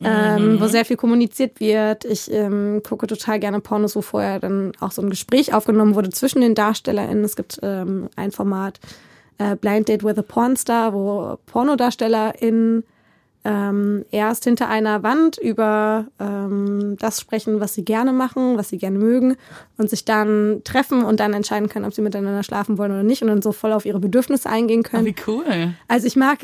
ähm, 0.00 0.60
wo 0.60 0.68
sehr 0.68 0.84
viel 0.84 0.96
kommuniziert 0.96 1.58
wird. 1.58 2.04
Ich 2.04 2.30
ähm, 2.32 2.82
gucke 2.84 3.08
total 3.08 3.40
gerne 3.40 3.60
Pornos, 3.60 3.96
wo 3.96 4.02
vorher 4.02 4.38
dann 4.38 4.72
auch 4.78 4.92
so 4.92 5.02
ein 5.02 5.10
Gespräch 5.10 5.52
aufgenommen 5.52 5.96
wurde 5.96 6.10
zwischen 6.10 6.40
den 6.40 6.54
DarstellerInnen. 6.54 7.24
Es 7.24 7.34
gibt 7.34 7.58
ähm, 7.62 8.08
ein 8.14 8.30
Format, 8.30 8.78
äh, 9.38 9.56
Blind 9.56 9.88
Date 9.88 10.04
with 10.04 10.18
a 10.18 10.22
Pornstar, 10.22 10.92
wo 10.92 11.36
PornodarstellerInnen 11.46 12.84
ähm, 13.44 14.04
erst 14.10 14.44
hinter 14.44 14.68
einer 14.68 15.02
Wand 15.02 15.38
über 15.38 16.06
ähm, 16.18 16.96
das 16.98 17.20
sprechen, 17.20 17.60
was 17.60 17.74
sie 17.74 17.84
gerne 17.84 18.12
machen, 18.12 18.58
was 18.58 18.68
sie 18.68 18.78
gerne 18.78 18.98
mögen 18.98 19.36
und 19.76 19.88
sich 19.88 20.04
dann 20.04 20.62
treffen 20.64 21.04
und 21.04 21.20
dann 21.20 21.32
entscheiden 21.32 21.68
können, 21.68 21.84
ob 21.84 21.94
sie 21.94 22.02
miteinander 22.02 22.42
schlafen 22.42 22.78
wollen 22.78 22.90
oder 22.90 23.04
nicht 23.04 23.22
und 23.22 23.28
dann 23.28 23.40
so 23.40 23.52
voll 23.52 23.72
auf 23.72 23.86
ihre 23.86 24.00
Bedürfnisse 24.00 24.50
eingehen 24.50 24.82
Oh, 24.86 24.88
können. 24.90 25.06
wie 25.06 25.14
cool. 25.26 25.74
Also 25.86 26.06
ich 26.06 26.16
mag 26.16 26.38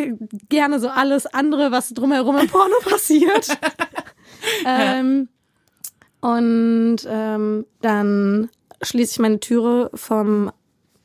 gerne 0.48 0.78
so 0.80 0.88
alles 0.88 1.26
andere, 1.26 1.72
was 1.72 1.90
drumherum 1.90 2.38
im 2.38 2.46
Porno 2.48 2.76
passiert. 2.88 3.48
ähm, 4.66 5.28
und 6.20 6.98
ähm, 7.06 7.66
dann 7.82 8.48
schließe 8.82 9.12
ich 9.12 9.18
meine 9.18 9.40
Türe 9.40 9.90
vom 9.94 10.50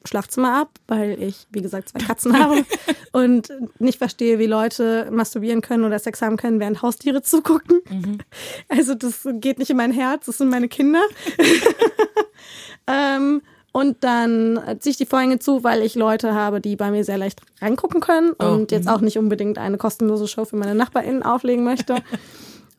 Schlafzimmer 0.05 0.55
ab, 0.55 0.69
weil 0.88 1.21
ich, 1.21 1.47
wie 1.51 1.62
gesagt, 1.62 1.89
zwei 1.89 1.99
Katzen 1.99 2.38
habe 2.38 2.65
und 3.12 3.51
nicht 3.79 3.97
verstehe, 3.97 4.39
wie 4.39 4.45
Leute 4.45 5.09
masturbieren 5.12 5.62
können 5.62 5.83
oder 5.83 5.99
Sex 5.99 6.21
haben 6.21 6.38
können, 6.38 6.59
während 6.59 6.81
Haustiere 6.81 7.21
zugucken. 7.21 7.81
Also 8.67 8.93
das 8.93 9.27
geht 9.33 9.59
nicht 9.59 9.69
in 9.71 9.77
mein 9.77 9.91
Herz, 9.91 10.25
das 10.25 10.38
sind 10.38 10.49
meine 10.49 10.67
Kinder. 10.67 11.01
ähm, 12.88 13.41
und 13.71 14.03
dann 14.03 14.59
ziehe 14.79 14.91
ich 14.91 14.97
die 14.97 15.05
Vorhänge 15.05 15.39
zu, 15.39 15.63
weil 15.63 15.81
ich 15.81 15.95
Leute 15.95 16.33
habe, 16.33 16.62
die 16.62 16.75
bei 16.75 16.91
mir 16.91 17.03
sehr 17.03 17.17
leicht 17.17 17.41
reingucken 17.62 17.99
können 17.99 18.33
Oh, 18.39 18.45
und 18.45 18.71
jetzt 18.71 18.88
auch 18.88 19.01
nicht 19.01 19.17
unbedingt 19.17 19.57
eine 19.57 19.77
kostenlose 19.77 20.27
Show 20.27 20.45
für 20.45 20.55
meine 20.55 20.75
NachbarInnen 20.75 21.23
auflegen 21.23 21.63
möchte. 21.63 21.95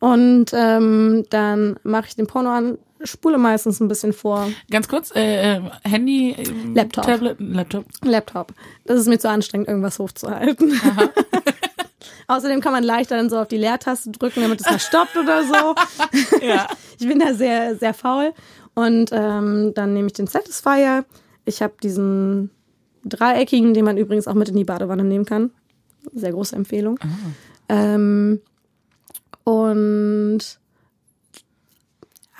Und 0.00 0.46
ähm, 0.52 1.24
dann 1.30 1.78
mache 1.82 2.06
ich 2.08 2.16
den 2.16 2.26
Porno 2.26 2.50
an, 2.50 2.78
spule 3.04 3.38
meistens 3.38 3.80
ein 3.80 3.88
bisschen 3.88 4.12
vor. 4.12 4.48
Ganz 4.70 4.88
kurz, 4.88 5.14
äh, 5.14 5.56
äh, 5.56 5.60
Handy, 5.84 6.32
äh, 6.32 6.44
Laptop. 6.74 7.04
Tablet, 7.04 7.36
Laptop. 7.40 7.84
Laptop. 8.02 8.54
Das 8.84 8.98
ist 8.98 9.06
mir 9.06 9.18
zu 9.18 9.28
anstrengend, 9.28 9.68
irgendwas 9.68 9.98
hochzuhalten. 9.98 10.78
Außerdem 12.26 12.60
kann 12.60 12.72
man 12.72 12.84
leichter 12.84 13.16
dann 13.16 13.28
so 13.28 13.38
auf 13.38 13.48
die 13.48 13.56
Leertaste 13.56 14.10
drücken, 14.10 14.42
damit 14.42 14.60
es 14.60 14.70
mal 14.70 14.78
stoppt 14.78 15.16
oder 15.16 15.42
so. 15.44 15.74
Ja. 16.46 16.68
Ich 16.98 17.08
bin 17.08 17.18
da 17.18 17.34
sehr, 17.34 17.76
sehr 17.76 17.94
faul. 17.94 18.32
Und 18.74 19.10
ähm, 19.12 19.72
dann 19.74 19.94
nehme 19.94 20.06
ich 20.06 20.12
den 20.12 20.26
Satisfier. 20.26 21.04
Ich 21.44 21.60
habe 21.60 21.74
diesen 21.82 22.50
dreieckigen, 23.04 23.74
den 23.74 23.84
man 23.84 23.96
übrigens 23.96 24.28
auch 24.28 24.34
mit 24.34 24.48
in 24.48 24.56
die 24.56 24.64
Badewanne 24.64 25.02
nehmen 25.04 25.24
kann. 25.24 25.50
Sehr 26.14 26.32
große 26.32 26.54
Empfehlung. 26.54 26.98
Ähm, 27.68 28.40
und 29.44 30.59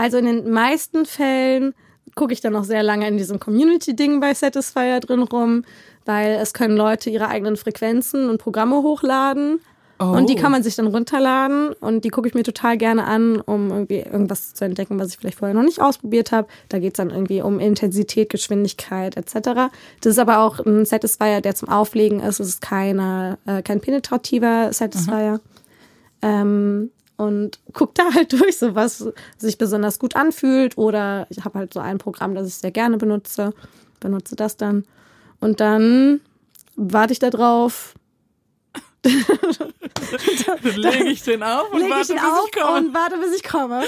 also 0.01 0.17
in 0.17 0.25
den 0.25 0.51
meisten 0.51 1.05
Fällen 1.05 1.75
gucke 2.15 2.33
ich 2.33 2.41
dann 2.41 2.55
noch 2.55 2.65
sehr 2.65 2.83
lange 2.83 3.07
in 3.07 3.19
diesem 3.19 3.39
Community-Ding 3.39 4.19
bei 4.19 4.33
Satisfier 4.33 4.99
drin 4.99 5.23
rum, 5.23 5.63
weil 6.07 6.39
es 6.41 6.55
können 6.55 6.75
Leute 6.75 7.11
ihre 7.11 7.29
eigenen 7.29 7.59
Frequenzen 7.59 8.31
und 8.31 8.39
Programme 8.39 8.77
hochladen. 8.77 9.61
Oh. 9.99 10.05
Und 10.07 10.31
die 10.31 10.37
kann 10.37 10.53
man 10.53 10.63
sich 10.63 10.75
dann 10.75 10.87
runterladen 10.87 11.75
und 11.75 12.07
die 12.07 12.09
gucke 12.09 12.27
ich 12.27 12.33
mir 12.33 12.45
total 12.45 12.79
gerne 12.79 13.05
an, 13.05 13.43
um 13.43 13.69
irgendwie 13.69 13.99
irgendwas 13.99 14.55
zu 14.55 14.65
entdecken, 14.65 14.99
was 14.99 15.09
ich 15.11 15.19
vielleicht 15.19 15.37
vorher 15.37 15.55
noch 15.55 15.65
nicht 15.65 15.83
ausprobiert 15.83 16.33
habe. 16.33 16.49
Da 16.71 16.79
geht's 16.79 16.97
dann 16.97 17.11
irgendwie 17.11 17.43
um 17.43 17.61
Intensität, 17.61 18.31
Geschwindigkeit 18.31 19.19
etc. 19.19 19.71
Das 20.01 20.13
ist 20.13 20.19
aber 20.19 20.39
auch 20.39 20.61
ein 20.61 20.87
Satisfier, 20.87 21.43
der 21.43 21.55
zum 21.55 21.69
Auflegen 21.69 22.21
ist. 22.21 22.41
Es 22.41 22.49
ist 22.49 22.63
keine, 22.63 23.37
äh, 23.45 23.61
kein 23.61 23.83
penetrativer 23.83 24.73
Satisfier. 24.73 25.41
Ähm, 26.23 26.91
und 27.21 27.61
guck 27.75 27.95
da 27.95 28.15
halt 28.15 28.33
durch, 28.41 28.57
so 28.59 28.75
was 28.75 29.05
sich 29.37 29.59
besonders 29.59 29.99
gut 29.99 30.17
anfühlt. 30.17 30.79
Oder 30.79 31.27
ich 31.29 31.45
habe 31.45 31.59
halt 31.59 31.75
so 31.75 31.81
ein 31.81 31.99
Programm, 31.99 32.35
das 32.35 32.49
ich 32.49 32.55
sehr 32.55 32.71
gerne 32.71 32.97
benutze, 32.97 33.53
benutze 34.01 34.37
das 34.37 34.57
dann. 34.57 34.87
Und 35.39 35.61
dann 35.61 36.21
warte 36.77 37.13
ich 37.13 37.19
da 37.19 37.31
drauf, 37.31 37.95
Dann 39.03 39.13
lege 40.77 41.09
ich 41.09 41.23
den 41.23 41.43
auf 41.43 41.73
und 41.73 41.89
warte, 41.89 42.13
ich 42.13 42.21
bis 42.21 42.27
auf 42.27 42.47
ich 42.47 42.61
komme. 42.61 42.79
und 42.79 42.95
warte, 42.95 43.17
bis 43.17 43.35
ich 43.35 43.43
komme. 43.43 43.83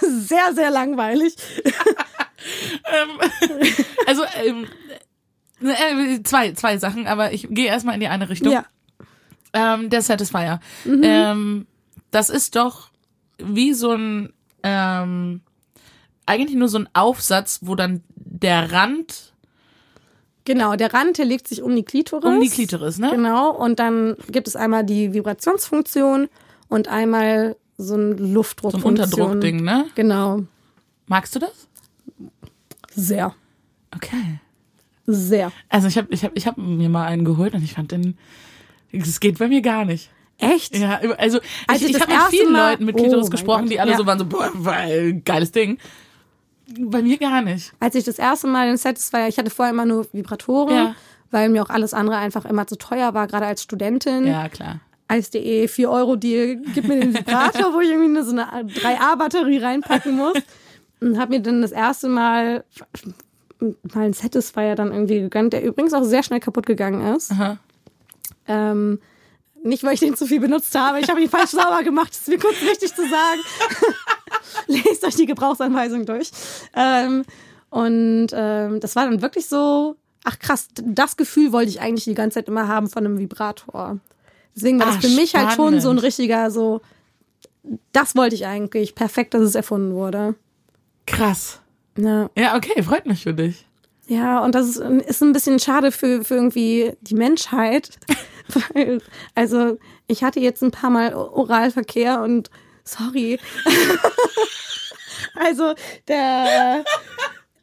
sehr, 0.00 0.52
sehr 0.54 0.70
langweilig. 0.70 1.36
Ähm, 2.84 3.30
also, 4.06 4.24
ähm, 4.44 4.66
äh, 5.60 6.22
zwei, 6.24 6.52
zwei 6.52 6.78
Sachen, 6.78 7.06
aber 7.06 7.32
ich 7.32 7.46
gehe 7.48 7.66
erstmal 7.66 7.94
in 7.94 8.00
die 8.00 8.08
eine 8.08 8.28
Richtung. 8.28 8.52
Ja. 8.52 8.64
Ähm, 9.56 9.90
der 9.90 10.02
Satisfier. 10.02 10.60
Mhm. 10.84 11.00
Ähm, 11.02 11.66
das 12.10 12.30
ist 12.30 12.56
doch 12.56 12.90
wie 13.38 13.72
so 13.72 13.92
ein, 13.92 14.32
ähm, 14.62 15.40
eigentlich 16.26 16.56
nur 16.56 16.68
so 16.68 16.78
ein 16.78 16.88
Aufsatz, 16.94 17.60
wo 17.62 17.74
dann 17.74 18.02
der 18.14 18.72
Rand 18.72 19.32
Genau, 20.46 20.76
der 20.76 20.94
Rand, 20.94 21.18
der 21.18 21.24
legt 21.24 21.48
sich 21.48 21.60
um 21.60 21.74
die 21.74 21.82
Klitoris. 21.82 22.24
um 22.24 22.40
die 22.40 22.48
Klitoris, 22.48 22.98
ne? 22.98 23.10
Genau, 23.10 23.50
und 23.50 23.80
dann 23.80 24.16
gibt 24.30 24.46
es 24.46 24.54
einmal 24.54 24.84
die 24.84 25.12
Vibrationsfunktion 25.12 26.28
und 26.68 26.86
einmal 26.86 27.56
so 27.76 27.96
ein 27.96 28.32
So 28.32 28.44
ein. 28.68 28.82
Unterdruckding, 28.84 29.64
ne? 29.64 29.86
Genau. 29.96 30.44
Magst 31.08 31.34
du 31.34 31.40
das? 31.40 31.68
Sehr. 32.94 33.34
Okay. 33.94 34.38
Sehr. 35.06 35.50
Also 35.68 35.88
ich 35.88 35.98
habe 35.98 36.08
ich 36.10 36.24
hab, 36.24 36.36
ich 36.36 36.46
hab 36.46 36.56
mir 36.56 36.88
mal 36.88 37.06
einen 37.06 37.24
geholt 37.24 37.54
und 37.54 37.62
ich 37.62 37.74
fand 37.74 37.90
den, 37.90 38.16
es 38.92 39.20
geht 39.20 39.38
bei 39.38 39.48
mir 39.48 39.60
gar 39.62 39.84
nicht. 39.84 40.10
Echt? 40.38 40.76
Ja, 40.76 41.00
also 41.18 41.38
Als 41.66 41.78
ich, 41.80 41.84
ich 41.84 41.90
ich 41.90 41.92
das 41.92 42.02
habe 42.02 42.12
mit 42.12 42.22
vielen 42.30 42.52
Mal- 42.52 42.70
Leuten 42.72 42.84
mit 42.84 42.94
Oh 42.96 42.98
Klitoris 42.98 43.22
mein 43.24 43.30
gesprochen, 43.30 43.62
Gott, 43.62 43.70
die 43.72 43.80
alle 43.80 43.92
ja. 43.92 43.96
so 43.96 44.04
waren 44.06 44.18
so, 44.18 44.26
boah, 44.26 44.50
geiles 45.24 45.50
Ding. 45.52 45.78
Bei 46.78 47.00
mir 47.00 47.16
gar 47.16 47.42
nicht. 47.42 47.72
Als 47.80 47.94
ich 47.94 48.04
das 48.04 48.18
erste 48.18 48.46
Mal 48.48 48.66
den 48.66 48.76
Satisfier, 48.76 49.28
ich 49.28 49.38
hatte 49.38 49.50
vorher 49.50 49.72
immer 49.72 49.84
nur 49.86 50.06
Vibratoren, 50.12 50.74
Ja. 50.74 50.94
weil 51.30 51.48
mir 51.48 51.62
auch 51.62 51.70
alles 51.70 51.94
andere 51.94 52.16
einfach 52.16 52.44
immer 52.44 52.66
zu 52.66 52.76
teuer 52.76 53.14
war, 53.14 53.26
gerade 53.28 53.46
als 53.46 53.62
Studentin. 53.62 54.26
Ja, 54.26 54.48
klar. 54.48 54.80
Eis.de, 55.08 55.68
4 55.68 55.88
Euro 55.90 56.16
Deal, 56.16 56.60
gib 56.74 56.88
mir 56.88 56.98
den 57.00 57.14
Vibrator, 57.14 57.72
wo 57.72 57.80
ich 57.80 57.88
irgendwie 57.90 58.08
nur 58.08 58.24
so 58.24 58.32
eine 58.32 58.46
3A-Batterie 58.68 59.58
reinpacken 59.58 60.16
muss. 60.16 60.34
Und 61.00 61.18
habe 61.18 61.30
mir 61.36 61.40
dann 61.40 61.62
das 61.62 61.70
erste 61.72 62.08
Mal 62.08 62.64
mal 63.94 64.04
einen 64.04 64.12
Satisfier 64.12 64.74
dann 64.74 64.92
irgendwie 64.92 65.20
gegönnt, 65.20 65.52
der 65.52 65.62
übrigens 65.62 65.94
auch 65.94 66.02
sehr 66.02 66.22
schnell 66.22 66.40
kaputt 66.40 66.66
gegangen 66.66 67.14
ist. 67.14 67.30
Aha. 67.32 67.58
Ähm, 68.48 69.00
nicht, 69.62 69.82
weil 69.82 69.94
ich 69.94 70.00
den 70.00 70.16
zu 70.16 70.26
viel 70.26 70.40
benutzt 70.40 70.74
habe. 70.74 71.00
Ich 71.00 71.08
habe 71.10 71.20
ihn 71.20 71.28
falsch 71.28 71.50
sauber 71.52 71.82
gemacht. 71.82 72.10
Das 72.10 72.20
ist 72.20 72.28
mir 72.28 72.38
kurz 72.38 72.60
wichtig 72.62 72.94
zu 72.94 73.02
sagen. 73.02 73.40
Lest 74.66 75.04
euch 75.04 75.16
die 75.16 75.26
Gebrauchsanweisung 75.26 76.06
durch. 76.06 76.30
Ähm, 76.74 77.24
und 77.70 78.28
ähm, 78.32 78.80
das 78.80 78.96
war 78.96 79.06
dann 79.06 79.22
wirklich 79.22 79.46
so, 79.46 79.96
ach 80.24 80.38
krass, 80.38 80.68
das 80.82 81.16
Gefühl 81.16 81.52
wollte 81.52 81.70
ich 81.70 81.80
eigentlich 81.80 82.04
die 82.04 82.14
ganze 82.14 82.34
Zeit 82.34 82.48
immer 82.48 82.68
haben 82.68 82.88
von 82.88 83.04
einem 83.04 83.18
Vibrator. 83.18 83.98
Deswegen 84.54 84.78
war 84.78 84.86
das 84.86 84.96
für 84.96 85.14
mich 85.14 85.34
halt 85.34 85.52
schon 85.52 85.72
so 85.72 85.74
ein 85.74 85.80
spannend. 85.80 86.02
richtiger, 86.02 86.50
so, 86.50 86.80
das 87.92 88.16
wollte 88.16 88.34
ich 88.34 88.46
eigentlich. 88.46 88.94
Perfekt, 88.94 89.34
dass 89.34 89.42
es 89.42 89.54
erfunden 89.54 89.92
wurde. 89.92 90.34
Krass. 91.06 91.60
Ja. 91.98 92.30
Ja, 92.36 92.56
okay, 92.56 92.82
freut 92.82 93.06
mich 93.06 93.22
für 93.22 93.34
dich. 93.34 93.66
Ja, 94.08 94.44
und 94.44 94.54
das 94.54 94.68
ist, 94.68 94.76
ist 94.76 95.22
ein 95.22 95.32
bisschen 95.32 95.58
schade 95.58 95.90
für, 95.90 96.24
für 96.24 96.36
irgendwie 96.36 96.92
die 97.00 97.14
Menschheit. 97.14 97.90
Weil, 98.48 99.00
also, 99.34 99.78
ich 100.06 100.22
hatte 100.24 100.40
jetzt 100.40 100.62
ein 100.62 100.70
paar 100.70 100.90
Mal 100.90 101.14
Oralverkehr 101.14 102.20
und 102.20 102.50
sorry. 102.84 103.38
also, 105.34 105.74
der 106.08 106.84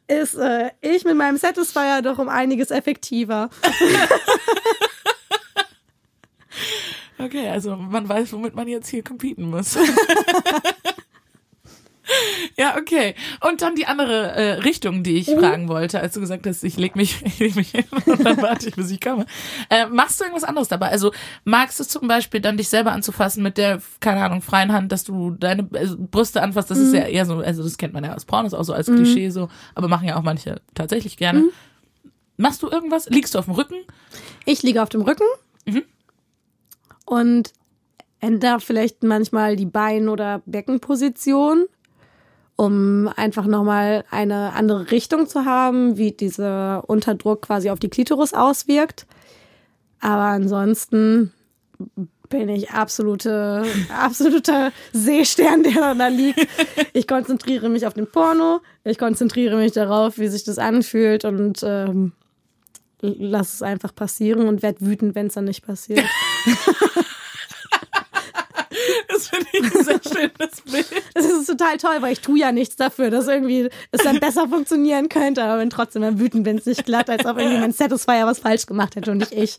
ist 0.06 0.34
äh, 0.34 0.70
ich 0.80 1.04
mit 1.04 1.16
meinem 1.16 1.38
Satisfier 1.38 2.02
doch 2.02 2.18
um 2.18 2.28
einiges 2.28 2.70
effektiver. 2.70 3.50
Okay, 7.24 7.48
also 7.48 7.76
man 7.76 8.08
weiß, 8.08 8.32
womit 8.32 8.54
man 8.54 8.68
jetzt 8.68 8.88
hier 8.88 9.02
competen 9.02 9.48
muss. 9.48 9.78
ja, 12.56 12.76
okay. 12.78 13.14
Und 13.40 13.62
dann 13.62 13.74
die 13.74 13.86
andere 13.86 14.32
äh, 14.32 14.52
Richtung, 14.60 15.02
die 15.02 15.16
ich 15.16 15.30
fragen 15.30 15.68
wollte, 15.68 16.00
als 16.00 16.14
du 16.14 16.20
gesagt 16.20 16.46
hast, 16.46 16.64
ich 16.64 16.76
leg 16.76 16.96
mich, 16.96 17.22
ich 17.24 17.38
leg 17.38 17.56
mich 17.56 17.70
hin 17.70 17.84
und 18.06 18.24
dann 18.24 18.36
warte 18.42 18.68
ich, 18.68 18.76
bis 18.76 18.90
ich 18.90 19.00
komme. 19.00 19.26
Äh, 19.70 19.86
machst 19.86 20.20
du 20.20 20.24
irgendwas 20.24 20.44
anderes 20.44 20.68
dabei? 20.68 20.90
Also 20.90 21.12
magst 21.44 21.80
du 21.80 21.84
zum 21.84 22.08
Beispiel 22.08 22.40
dann 22.40 22.56
dich 22.56 22.68
selber 22.68 22.92
anzufassen 22.92 23.42
mit 23.42 23.58
der, 23.58 23.80
keine 24.00 24.22
Ahnung, 24.24 24.42
freien 24.42 24.72
Hand, 24.72 24.92
dass 24.92 25.04
du 25.04 25.30
deine 25.32 25.68
also 25.72 25.96
Brüste 25.98 26.42
anfasst? 26.42 26.70
Das 26.70 26.78
ist 26.78 26.94
ja 26.94 27.06
eher 27.06 27.26
so, 27.26 27.38
also 27.38 27.62
das 27.62 27.78
kennt 27.78 27.94
man 27.94 28.04
ja 28.04 28.14
aus 28.14 28.24
Pornos 28.24 28.54
auch 28.54 28.64
so 28.64 28.72
als 28.72 28.86
Klischee 28.86 29.30
so, 29.30 29.48
aber 29.74 29.88
machen 29.88 30.06
ja 30.08 30.16
auch 30.16 30.22
manche 30.22 30.60
tatsächlich 30.74 31.16
gerne. 31.16 31.44
Machst 32.36 32.62
du 32.62 32.68
irgendwas? 32.68 33.08
Liegst 33.08 33.34
du 33.34 33.38
auf 33.38 33.44
dem 33.44 33.54
Rücken? 33.54 33.76
Ich 34.44 34.62
liege 34.62 34.82
auf 34.82 34.88
dem 34.88 35.02
Rücken 35.02 35.24
und 37.06 37.52
ändere 38.20 38.60
vielleicht 38.60 39.02
manchmal 39.02 39.56
die 39.56 39.66
Bein- 39.66 40.08
oder 40.08 40.42
Beckenposition, 40.46 41.66
um 42.56 43.08
einfach 43.16 43.46
nochmal 43.46 44.04
eine 44.10 44.52
andere 44.52 44.90
Richtung 44.90 45.26
zu 45.26 45.44
haben, 45.44 45.96
wie 45.96 46.12
dieser 46.12 46.88
Unterdruck 46.88 47.42
quasi 47.42 47.70
auf 47.70 47.80
die 47.80 47.88
Klitoris 47.88 48.32
auswirkt. 48.32 49.06
Aber 50.00 50.24
ansonsten 50.24 51.32
bin 52.28 52.48
ich 52.48 52.70
absolute, 52.70 53.64
absoluter 53.88 54.72
Seestern, 54.92 55.62
der 55.62 55.94
da 55.94 56.08
liegt. 56.08 56.46
Ich 56.92 57.06
konzentriere 57.06 57.68
mich 57.68 57.86
auf 57.86 57.94
den 57.94 58.06
Porno, 58.06 58.60
ich 58.84 58.98
konzentriere 58.98 59.56
mich 59.56 59.72
darauf, 59.72 60.18
wie 60.18 60.28
sich 60.28 60.44
das 60.44 60.58
anfühlt 60.58 61.24
und 61.24 61.62
ähm, 61.62 62.12
lass 63.00 63.54
es 63.54 63.62
einfach 63.62 63.94
passieren 63.94 64.48
und 64.48 64.62
werd 64.62 64.80
wütend, 64.80 65.14
wenn 65.14 65.26
es 65.26 65.34
dann 65.34 65.44
nicht 65.44 65.64
passiert. 65.64 66.04
Das 69.24 69.28
finde 69.28 69.46
ich 69.52 69.62
ein 69.64 69.84
sehr 69.84 70.00
schönes 70.02 70.60
Bild. 70.70 71.02
Das 71.14 71.24
ist 71.24 71.46
total 71.46 71.76
toll, 71.78 71.96
weil 72.00 72.12
ich 72.12 72.20
tue 72.20 72.38
ja 72.38 72.52
nichts 72.52 72.76
dafür, 72.76 73.10
dass 73.10 73.26
irgendwie 73.26 73.68
es 73.90 74.02
dann 74.02 74.20
besser 74.20 74.48
funktionieren 74.48 75.08
könnte, 75.08 75.42
aber 75.42 75.58
bin 75.58 75.70
trotzdem 75.70 76.02
dann 76.02 76.18
wütend, 76.18 76.44
wenn 76.46 76.58
es 76.58 76.66
nicht 76.66 76.84
glatt, 76.84 77.08
als 77.10 77.24
ob 77.26 77.38
irgendwie 77.38 77.60
mein 77.60 77.72
Satisfier 77.72 78.26
was 78.26 78.38
falsch 78.38 78.66
gemacht 78.66 78.96
hätte 78.96 79.10
und 79.10 79.18
nicht 79.18 79.32
ich. 79.32 79.58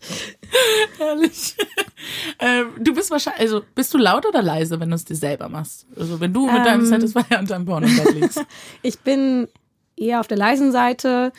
Herrlich. 0.98 1.56
ähm, 2.40 2.68
du 2.80 2.94
bist 2.94 3.12
wahrscheinlich, 3.12 3.42
also 3.42 3.62
bist 3.74 3.94
du 3.94 3.98
laut 3.98 4.26
oder 4.26 4.42
leise, 4.42 4.80
wenn 4.80 4.90
du 4.90 4.96
es 4.96 5.06
dir 5.06 5.16
selber 5.16 5.50
machst? 5.50 5.86
Also 5.98 6.20
wenn 6.20 6.34
du 6.34 6.46
mit 6.46 6.66
deinem 6.66 6.82
Ähm. 6.82 6.88
Satisfier 6.88 7.40
und 7.40 7.50
deinem 7.50 7.66
Porno 7.66 7.88
liegst. 8.14 8.44
Ich 8.82 9.00
bin 9.00 9.48
eher 9.96 10.20
auf 10.20 10.28
der 10.28 10.38
leisen 10.38 10.72
Seite. 10.72 11.32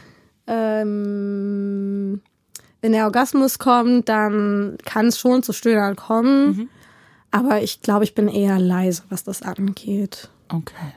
Ähm, 0.47 2.20
wenn 2.81 2.93
der 2.93 3.05
Orgasmus 3.05 3.59
kommt, 3.59 4.09
dann 4.09 4.79
kann 4.85 5.07
es 5.07 5.18
schon 5.18 5.43
zu 5.43 5.53
Stöhnern 5.53 5.97
kommen. 5.97 6.68
Aber 7.31 7.62
ich 7.62 7.83
glaube, 7.83 8.05
ich 8.05 8.14
bin 8.14 8.29
eher 8.29 8.59
leise, 8.59 9.03
was 9.09 9.24
das 9.24 9.43
angeht. 9.43 10.29
Okay. 10.49 10.93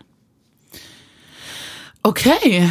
Okay. 2.03 2.69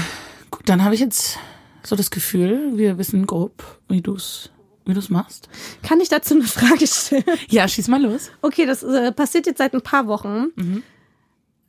Gut, 0.51 0.69
dann 0.69 0.85
habe 0.85 0.95
ich 0.95 1.01
jetzt 1.01 1.39
so 1.83 1.97
das 1.97 2.11
Gefühl, 2.11 2.77
wir 2.77 2.99
wissen 2.99 3.27
grob, 3.27 3.79
wie 3.89 4.01
du 4.01 4.15
es 4.15 4.51
wie 4.89 4.95
du's 4.95 5.11
machst. 5.11 5.51
Kann 5.83 6.01
ich 6.01 6.09
dazu 6.09 6.35
eine 6.35 6.45
Frage 6.45 6.87
stellen? 6.87 7.23
Ja, 7.51 7.69
schieß 7.69 7.89
mal 7.89 8.03
los. 8.03 8.31
Okay, 8.41 8.65
das 8.65 8.83
äh, 8.83 9.13
passiert 9.13 9.47
jetzt 9.47 9.59
seit 9.59 9.75
ein 9.75 9.83
paar 9.83 10.07
Wochen. 10.07 10.47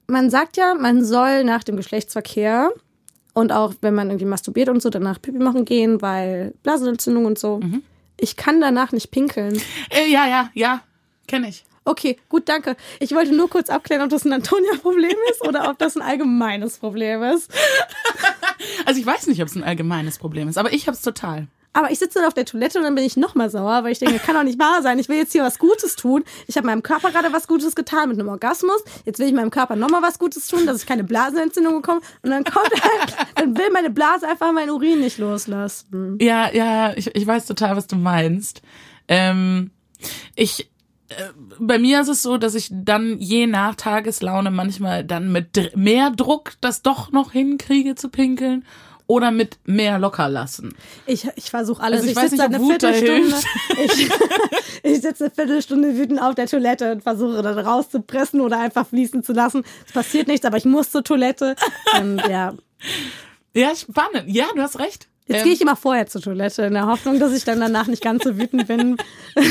Man 0.08 0.30
sagt 0.30 0.56
ja, 0.56 0.74
man 0.74 1.04
soll 1.04 1.44
nach 1.44 1.66
dem 1.66 1.76
Geschlechtsverkehr 1.76 2.72
und 3.34 3.52
auch 3.52 3.74
wenn 3.82 3.94
man 3.94 4.10
irgendwie 4.10 4.26
masturbiert 4.26 4.70
und 4.70 4.82
so 4.82 4.90
danach 4.90 5.22
Pipi 5.22 5.38
machen 5.38 5.66
gehen, 5.66 6.02
weil 6.02 6.54
Blasenentzündung 6.64 7.26
und 7.26 7.38
so. 7.38 7.60
Ich 8.18 8.38
kann 8.38 8.62
danach 8.62 8.94
nicht 8.94 9.12
pinkeln. 9.12 9.62
Äh, 9.90 10.10
ja, 10.10 10.26
ja, 10.28 10.50
ja. 10.54 10.82
Kenne 11.28 11.50
ich. 11.50 11.66
Okay, 11.90 12.20
gut, 12.30 12.48
danke. 12.48 12.76
Ich 13.00 13.16
wollte 13.16 13.36
nur 13.36 13.50
kurz 13.50 13.72
abklären, 13.72 14.04
ob 14.04 14.10
das 14.10 14.24
ein 14.24 14.32
Antonia-Problem 14.32 15.18
ist 15.32 15.42
oder 15.42 15.72
ob 15.72 15.80
das 15.80 15.96
ein 15.96 16.04
allgemeines 16.04 16.78
Problem 16.78 17.24
ist. 17.24 17.52
Also 18.86 19.00
ich 19.00 19.06
weiß 19.06 19.28
nicht, 19.28 19.42
ob 19.42 19.48
es 19.48 19.56
ein 19.56 19.64
allgemeines 19.64 20.18
Problem 20.18 20.50
ist, 20.50 20.58
aber 20.58 20.74
ich 20.74 20.88
habe 20.88 20.96
es 20.96 21.02
total. 21.02 21.48
Aber 21.72 21.92
ich 21.92 22.00
sitze 22.00 22.20
dann 22.20 22.28
auf 22.28 22.34
der 22.34 22.44
Toilette 22.46 22.78
und 22.78 22.84
dann 22.84 22.96
bin 22.96 23.06
ich 23.06 23.16
noch 23.16 23.36
mal 23.36 23.50
sauer, 23.50 23.84
weil 23.84 23.94
ich 23.94 24.00
denke, 24.00 24.20
kann 24.20 24.36
doch 24.36 24.44
nicht 24.44 24.60
wahr 24.60 24.82
sein. 24.82 25.00
Ich 25.00 25.08
will 25.08 25.18
jetzt 25.18 25.32
hier 25.32 25.44
was 25.44 25.60
Gutes 25.60 25.96
tun. 25.96 26.26
Ich 26.48 26.58
habe 26.58 26.68
meinem 26.68 26.84
Körper 26.84 27.12
gerade 27.12 27.32
was 27.32 27.48
Gutes 27.48 27.74
getan 27.76 28.10
mit 28.10 28.20
einem 28.20 28.28
Orgasmus. 28.28 28.84
Jetzt 29.06 29.20
will 29.20 29.28
ich 29.28 29.34
meinem 29.34 29.52
Körper 29.52 29.78
noch 29.78 29.90
mal 29.90 30.02
was 30.02 30.20
Gutes 30.20 30.48
tun, 30.48 30.66
dass 30.66 30.82
ich 30.82 30.88
keine 30.88 31.06
Blasenentzündung 31.06 31.76
bekomme. 31.76 32.02
Und 32.22 32.32
dann 32.32 32.44
kommt 32.44 32.72
halt, 32.72 33.16
dann 33.36 33.58
will 33.58 33.70
meine 33.72 33.92
Blase 33.92 34.28
einfach 34.28 34.52
meinen 34.52 34.72
Urin 34.72 35.00
nicht 35.00 35.20
loslassen. 35.20 36.18
Ja, 36.20 36.52
ja, 36.52 36.94
ich, 36.98 37.16
ich 37.16 37.26
weiß 37.26 37.46
total, 37.46 37.78
was 37.78 37.88
du 37.88 37.96
meinst. 37.96 38.62
Ähm, 39.08 39.72
ich, 40.36 40.70
bei 41.60 41.80
mir 41.80 42.02
ist 42.02 42.08
es 42.08 42.22
so, 42.22 42.38
dass 42.38 42.56
ich 42.56 42.70
dann 42.72 43.20
je 43.20 43.48
nach 43.48 43.76
Tageslaune 43.76 44.52
manchmal 44.52 45.04
dann 45.04 45.32
mit 45.32 45.76
mehr 45.76 46.12
Druck 46.12 46.54
das 46.62 46.82
doch 46.82 47.12
noch 47.12 47.32
hinkriege 47.32 47.96
zu 47.96 48.10
pinkeln 48.10 48.66
oder 49.08 49.32
mit 49.32 49.58
mehr 49.66 49.98
locker 49.98 50.30
lassen. 50.30 50.76
Ich, 51.08 51.28
ich 51.36 51.50
versuche 51.50 51.82
alles. 51.82 52.02
Also 52.02 52.12
ich 52.12 52.18
ich 52.18 52.30
sitze 52.30 52.44
eine 52.44 52.60
Viertelstunde. 52.60 53.36
Ich, 53.84 54.10
ich 54.84 55.02
sitze 55.02 55.26
eine 55.26 55.34
Viertelstunde 55.34 55.98
wütend 55.98 56.22
auf 56.22 56.36
der 56.36 56.46
Toilette 56.46 56.92
und 56.92 57.02
versuche 57.02 57.42
dann 57.42 57.58
rauszupressen 57.58 58.40
oder 58.40 58.60
einfach 58.60 58.86
fließen 58.86 59.24
zu 59.24 59.34
lassen. 59.34 59.64
Es 59.88 59.94
passiert 59.94 60.28
nichts, 60.28 60.46
aber 60.46 60.58
ich 60.58 60.66
muss 60.66 60.92
zur 60.92 61.04
Toilette. 61.04 61.56
Und 62.00 62.22
ja, 62.30 62.54
Ja, 63.56 63.76
spannend. 63.76 64.26
Ja, 64.28 64.46
du 64.56 64.62
hast 64.62 64.78
recht. 64.78 65.08
Jetzt 65.26 65.40
Ähm, 65.40 65.44
gehe 65.46 65.54
ich 65.54 65.62
immer 65.62 65.76
vorher 65.76 66.06
zur 66.06 66.22
Toilette 66.22 66.64
in 66.64 66.74
der 66.74 66.86
Hoffnung, 66.86 67.20
dass 67.20 67.34
ich 67.34 67.44
dann 67.44 67.60
danach 67.60 67.88
nicht 67.88 68.04
ganz 68.04 68.24
so 68.24 68.38
wütend 68.38 68.68
bin. 68.68 68.98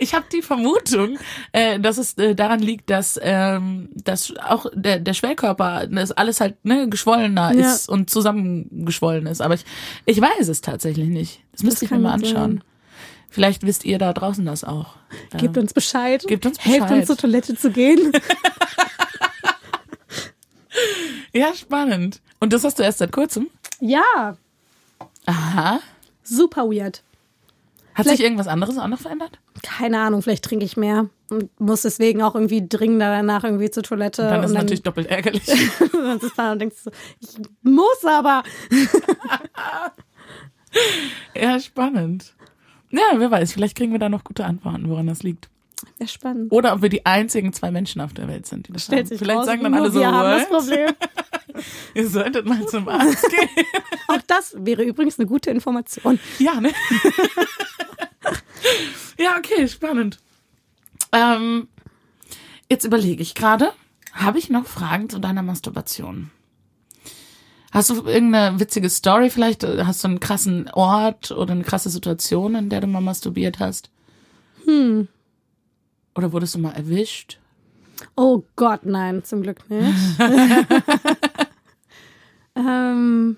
Ich 0.00 0.14
habe 0.14 0.24
die 0.32 0.42
Vermutung, 0.42 1.18
äh, 1.52 1.78
dass 1.78 1.96
es 1.98 2.18
äh, 2.18 2.34
daran 2.34 2.58
liegt, 2.60 2.90
dass, 2.90 3.20
ähm, 3.22 3.88
dass 3.94 4.34
auch 4.38 4.66
der, 4.74 4.98
der 4.98 5.14
Schwellkörper, 5.14 5.86
das 5.86 6.10
alles 6.12 6.40
halt 6.40 6.56
ne, 6.64 6.88
geschwollener 6.88 7.52
Ja. 7.54 7.72
ist 7.74 7.88
und 7.88 8.10
zusammengeschwollen 8.10 9.26
ist. 9.26 9.40
Aber 9.40 9.54
ich, 9.54 9.64
ich 10.06 10.20
weiß 10.20 10.48
es 10.48 10.60
tatsächlich 10.60 11.08
nicht. 11.08 11.42
Das 11.52 11.62
müsste 11.62 11.84
ich 11.84 11.90
mir 11.92 11.98
mal 11.98 12.16
gut 12.16 12.26
sein. 12.26 12.36
anschauen. 12.36 12.64
Vielleicht 13.28 13.62
wisst 13.64 13.84
ihr 13.84 13.98
da 13.98 14.12
draußen 14.12 14.44
das 14.44 14.64
auch. 14.64 14.96
Gebt 15.36 15.56
uns 15.56 15.72
Bescheid. 15.72 16.24
Gebt 16.26 16.46
uns 16.46 16.58
Helft 16.64 16.80
Bescheid. 16.80 16.98
uns 16.98 17.06
zur 17.06 17.16
Toilette 17.16 17.54
zu 17.54 17.70
gehen. 17.70 18.12
Ja, 21.32 21.54
spannend. 21.54 22.20
Und 22.40 22.52
das 22.52 22.64
hast 22.64 22.78
du 22.78 22.82
erst 22.82 22.98
seit 22.98 23.12
kurzem? 23.12 23.48
ja, 23.80 24.36
Aha. 25.26 25.80
super 26.24 26.64
weird. 26.64 27.02
Hat 28.00 28.06
Vielleicht- 28.06 28.16
sich 28.16 28.24
irgendwas 28.24 28.48
anderes 28.48 28.78
auch 28.78 28.88
noch 28.88 28.98
verändert? 28.98 29.38
Keine 29.62 30.00
Ahnung, 30.00 30.22
vielleicht 30.22 30.42
trinke 30.42 30.64
ich 30.64 30.78
mehr 30.78 31.10
und 31.28 31.50
muss 31.60 31.82
deswegen 31.82 32.22
auch 32.22 32.34
irgendwie 32.34 32.66
dringender 32.66 33.10
danach 33.10 33.44
irgendwie 33.44 33.70
zur 33.70 33.82
Toilette. 33.82 34.22
Dann 34.22 34.42
ist 34.42 34.50
und 34.50 34.56
es 34.56 34.62
natürlich 34.62 34.82
doppelt 34.82 35.08
ärgerlich. 35.08 35.44
dann 35.92 36.18
sitzt 36.18 36.38
und 36.38 36.58
denkst 36.58 36.76
so, 36.82 36.90
ich 37.20 37.28
muss 37.60 38.02
aber. 38.06 38.42
ja, 41.34 41.60
spannend. 41.60 42.34
Ja, 42.90 43.02
wer 43.16 43.30
weiß, 43.30 43.52
vielleicht 43.52 43.76
kriegen 43.76 43.92
wir 43.92 43.98
da 43.98 44.08
noch 44.08 44.24
gute 44.24 44.46
Antworten, 44.46 44.88
woran 44.88 45.06
das 45.06 45.22
liegt. 45.22 45.49
Wäre 46.00 46.08
spannend. 46.08 46.50
Oder 46.50 46.72
ob 46.72 46.80
wir 46.80 46.88
die 46.88 47.04
einzigen 47.04 47.52
zwei 47.52 47.70
Menschen 47.70 48.00
auf 48.00 48.14
der 48.14 48.26
Welt 48.26 48.46
sind, 48.46 48.66
die 48.66 48.72
das 48.72 48.84
Stellt 48.84 49.00
haben. 49.00 49.08
sich 49.08 49.18
Vielleicht 49.18 49.40
raus, 49.40 49.44
sagen 49.44 49.62
dann 49.64 49.74
alle 49.74 49.90
so, 49.90 50.00
wir 50.00 50.10
haben 50.10 50.30
das 50.30 50.50
"What? 50.50 50.60
Problem. 50.60 50.94
ihr 51.94 52.08
solltet 52.08 52.46
mal 52.46 52.66
zum 52.66 52.88
Arzt 52.88 53.28
gehen. 53.28 53.66
Auch 54.08 54.22
das 54.26 54.54
wäre 54.56 54.82
übrigens 54.82 55.18
eine 55.18 55.28
gute 55.28 55.50
Information. 55.50 56.18
ja, 56.38 56.58
ne? 56.58 56.70
ja, 59.18 59.36
okay, 59.36 59.68
spannend. 59.68 60.18
Ähm, 61.12 61.68
jetzt 62.70 62.86
überlege 62.86 63.20
ich 63.20 63.34
gerade, 63.34 63.70
habe 64.14 64.38
ich 64.38 64.48
noch 64.48 64.64
Fragen 64.64 65.10
zu 65.10 65.18
deiner 65.18 65.42
Masturbation? 65.42 66.30
Hast 67.72 67.90
du 67.90 68.06
irgendeine 68.06 68.58
witzige 68.58 68.88
Story 68.88 69.28
vielleicht? 69.28 69.64
Hast 69.64 70.02
du 70.02 70.08
einen 70.08 70.18
krassen 70.18 70.70
Ort 70.70 71.30
oder 71.30 71.52
eine 71.52 71.64
krasse 71.64 71.90
Situation, 71.90 72.54
in 72.54 72.70
der 72.70 72.80
du 72.80 72.86
mal 72.86 73.02
masturbiert 73.02 73.58
hast? 73.58 73.90
Hm. 74.64 75.06
Oder 76.14 76.32
wurdest 76.32 76.54
du 76.54 76.58
mal 76.58 76.72
erwischt? 76.72 77.38
Oh 78.16 78.42
Gott, 78.56 78.84
nein, 78.86 79.24
zum 79.24 79.42
Glück 79.42 79.68
nicht. 79.68 79.94
ähm, 82.56 83.36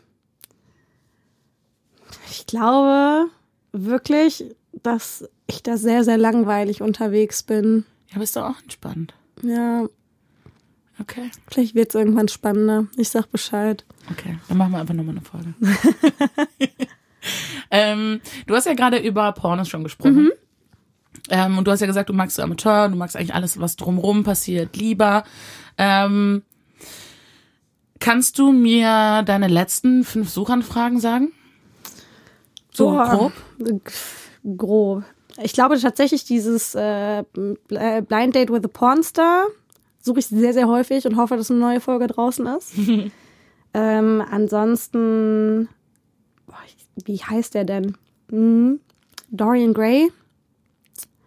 ich 2.31 2.47
glaube 2.47 3.27
wirklich, 3.73 4.45
dass 4.83 5.29
ich 5.47 5.63
da 5.63 5.77
sehr, 5.77 6.05
sehr 6.05 6.19
langweilig 6.19 6.81
unterwegs 6.83 7.43
bin. 7.43 7.85
Ja, 8.13 8.19
bist 8.19 8.37
du 8.37 8.41
auch 8.41 8.61
entspannt. 8.63 9.15
Ja, 9.43 9.87
Okay. 11.01 11.31
vielleicht 11.51 11.75
wird 11.75 11.89
es 11.89 11.95
irgendwann 11.95 12.29
spannender. 12.29 12.87
Ich 12.97 13.09
sag 13.09 13.31
Bescheid. 13.33 13.85
Okay, 14.11 14.39
dann 14.49 14.59
machen 14.59 14.73
wir 14.73 14.79
einfach 14.81 14.95
nochmal 14.95 15.17
eine 15.17 15.25
Folge. 15.25 15.55
ähm, 17.71 18.21
du 18.47 18.55
hast 18.55 18.67
ja 18.67 18.75
gerade 18.75 18.99
über 18.99 19.33
Pornos 19.33 19.69
schon 19.69 19.83
gesprochen. 19.85 20.31
Ähm, 21.33 21.57
und 21.57 21.67
du 21.67 21.71
hast 21.71 21.81
ja 21.81 21.87
gesagt, 21.87 22.11
du 22.11 22.13
magst 22.13 22.39
Amateur, 22.39 22.91
du 22.91 22.97
magst 22.97 23.17
eigentlich 23.17 23.35
alles, 23.35 23.59
was 23.59 23.77
drumrum 23.77 24.23
passiert, 24.23 24.77
lieber. 24.77 25.25
Ähm, 25.79 26.43
kannst 28.01 28.39
du 28.39 28.53
mir 28.53 29.23
deine 29.25 29.49
letzten 29.49 30.05
fünf 30.05 30.29
Suchanfragen 30.29 31.01
sagen? 31.01 31.33
So 32.71 32.91
Boah. 32.91 33.09
grob? 33.09 33.33
Grob. 34.59 35.05
Ich 35.43 35.55
glaube 35.55 35.81
tatsächlich 35.81 36.25
dieses 36.27 36.75
äh, 36.75 37.25
Blind 37.33 38.35
Date 38.35 38.51
with 38.51 38.65
a 38.65 38.69
Pornstar 38.69 39.47
suche 40.03 40.19
ich 40.19 40.27
sehr, 40.27 40.53
sehr 40.53 40.69
häufig 40.69 41.07
und 41.07 41.17
hoffe, 41.17 41.39
dass 41.39 41.51
eine 41.51 41.61
neue 41.61 41.81
Folge 41.81 42.09
draußen 42.09 42.47
ist. 42.59 42.75
ähm, 43.75 44.23
ansonsten, 44.31 45.71
boah, 46.47 46.59
wie 47.07 47.17
heißt 47.17 47.55
der 47.55 47.65
denn? 47.65 47.97
Hm, 48.29 48.81
Dorian 49.31 49.73
Gray? 49.73 50.11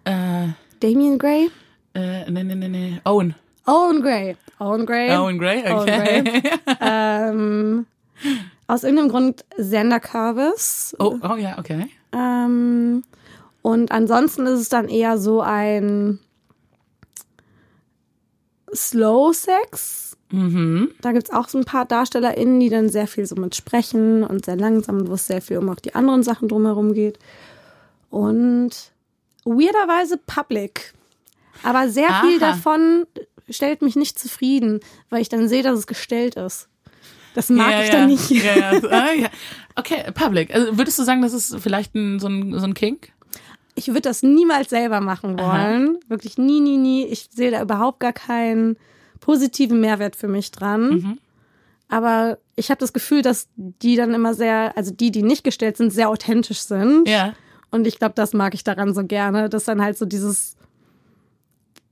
Äh, 0.05 0.47
Damian 0.79 1.17
Gray? 1.17 1.49
äh, 1.95 2.29
nee, 2.29 2.43
nee, 2.43 2.55
nee, 2.55 2.67
nee. 2.67 3.01
Owen. 3.05 3.35
Owen 3.65 4.01
Gray. 4.01 4.35
Owen 4.59 4.85
Gray. 4.85 5.15
Owen 5.15 5.39
Gray, 5.39 5.63
Owen 5.65 5.79
okay. 5.79 6.23
Gray. 6.23 6.41
ähm, 6.81 7.85
aus 8.67 8.83
irgendeinem 8.83 9.09
Grund 9.09 9.45
Xander 9.57 9.99
Curvis. 9.99 10.95
Oh, 10.99 11.17
oh 11.21 11.35
ja, 11.35 11.57
okay. 11.57 11.87
Ähm, 12.13 13.03
und 13.61 13.91
ansonsten 13.91 14.45
ist 14.45 14.59
es 14.59 14.69
dann 14.69 14.87
eher 14.87 15.17
so 15.17 15.41
ein 15.41 16.19
Slow 18.73 19.33
Sex. 19.33 20.17
Mhm. 20.31 20.91
Da 21.01 21.11
gibt's 21.11 21.31
auch 21.31 21.47
so 21.47 21.57
ein 21.57 21.65
paar 21.65 21.85
DarstellerInnen, 21.85 22.59
die 22.59 22.69
dann 22.69 22.89
sehr 22.89 23.07
viel 23.07 23.25
so 23.25 23.35
mit 23.35 23.55
sprechen 23.55 24.23
und 24.23 24.45
sehr 24.45 24.55
langsam, 24.57 25.07
wo 25.07 25.13
es 25.13 25.27
sehr 25.27 25.41
viel 25.41 25.57
um 25.57 25.69
auch 25.69 25.79
die 25.79 25.95
anderen 25.95 26.23
Sachen 26.23 26.47
drumherum 26.47 26.93
geht. 26.93 27.19
Und 28.09 28.91
weirderweise 29.45 30.17
Public. 30.17 30.93
Aber 31.63 31.89
sehr 31.89 32.09
viel 32.21 32.43
Aha. 32.43 32.51
davon 32.51 33.05
stellt 33.49 33.81
mich 33.81 33.95
nicht 33.95 34.19
zufrieden, 34.19 34.79
weil 35.09 35.21
ich 35.21 35.29
dann 35.29 35.47
sehe, 35.47 35.63
dass 35.63 35.79
es 35.79 35.87
gestellt 35.87 36.35
ist. 36.35 36.67
Das 37.33 37.49
mag 37.49 37.71
ja, 37.71 37.81
ich 37.81 37.87
ja. 37.89 37.93
dann 37.93 38.07
nicht. 38.07 38.29
Ja, 38.29 38.55
ja. 38.55 38.81
Ah, 38.89 39.13
ja. 39.13 39.29
Okay, 39.75 40.11
Public. 40.13 40.53
Also 40.53 40.77
würdest 40.77 40.97
du 40.99 41.03
sagen, 41.03 41.21
das 41.21 41.33
ist 41.33 41.57
vielleicht 41.59 41.93
ein, 41.95 42.19
so, 42.19 42.27
ein, 42.27 42.57
so 42.57 42.65
ein 42.65 42.73
Kink? 42.73 43.09
Ich 43.75 43.89
würde 43.89 44.01
das 44.01 44.23
niemals 44.23 44.69
selber 44.69 45.01
machen 45.01 45.37
wollen. 45.37 45.97
Wirklich 46.07 46.37
nie, 46.37 46.61
nie, 46.61 46.77
nie. 46.77 47.05
Ich 47.05 47.27
sehe 47.31 47.51
da 47.51 47.61
überhaupt 47.61 47.99
gar 47.99 48.13
keinen 48.13 48.77
positiven 49.19 49.81
Mehrwert 49.81 50.15
für 50.15 50.29
mich 50.29 50.51
dran. 50.51 50.89
Mhm. 50.89 51.19
Aber 51.89 52.37
ich 52.55 52.69
habe 52.69 52.79
das 52.79 52.93
Gefühl, 52.93 53.21
dass 53.21 53.49
die 53.57 53.97
dann 53.97 54.13
immer 54.13 54.33
sehr, 54.33 54.75
also 54.77 54.91
die, 54.91 55.11
die 55.11 55.23
nicht 55.23 55.43
gestellt 55.43 55.75
sind, 55.75 55.91
sehr 55.91 56.09
authentisch 56.09 56.61
sind. 56.61 57.07
Ja. 57.07 57.33
Und 57.75 57.85
ich 57.87 57.99
glaube, 57.99 58.13
das 58.15 58.33
mag 58.33 58.53
ich 58.53 58.63
daran 58.63 58.93
so 58.93 59.03
gerne, 59.05 59.49
dass 59.49 59.65
dann 59.65 59.81
halt 59.81 59.97
so 59.97 60.05
dieses, 60.05 60.55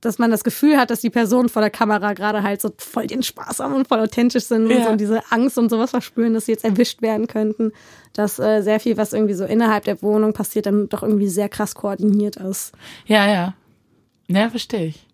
dass 0.00 0.18
man 0.18 0.30
das 0.30 0.44
Gefühl 0.44 0.76
hat, 0.78 0.90
dass 0.90 1.00
die 1.00 1.10
Personen 1.10 1.48
vor 1.48 1.60
der 1.62 1.70
Kamera 1.70 2.12
gerade 2.14 2.42
halt 2.42 2.60
so 2.60 2.70
voll 2.78 3.06
den 3.06 3.22
Spaß 3.22 3.60
haben 3.60 3.74
und 3.74 3.86
voll 3.88 4.00
authentisch 4.00 4.44
sind 4.44 4.64
und 4.64 4.70
Ja. 4.70 4.90
so 4.90 4.96
diese 4.96 5.22
Angst 5.30 5.58
und 5.58 5.68
sowas 5.70 5.90
verspüren, 5.90 6.34
dass 6.34 6.46
sie 6.46 6.52
jetzt 6.52 6.64
erwischt 6.64 7.02
werden 7.02 7.26
könnten. 7.26 7.72
Dass 8.14 8.38
äh, 8.38 8.62
sehr 8.62 8.80
viel, 8.80 8.96
was 8.96 9.12
irgendwie 9.12 9.34
so 9.34 9.44
innerhalb 9.44 9.84
der 9.84 10.00
Wohnung 10.02 10.32
passiert, 10.32 10.66
dann 10.66 10.88
doch 10.88 11.02
irgendwie 11.02 11.28
sehr 11.28 11.48
krass 11.48 11.74
koordiniert 11.74 12.36
ist. 12.36 12.72
Ja, 13.06 13.26
ja. 13.30 13.54
Ja, 14.28 14.48
verstehe 14.50 14.86
ich. 14.86 15.06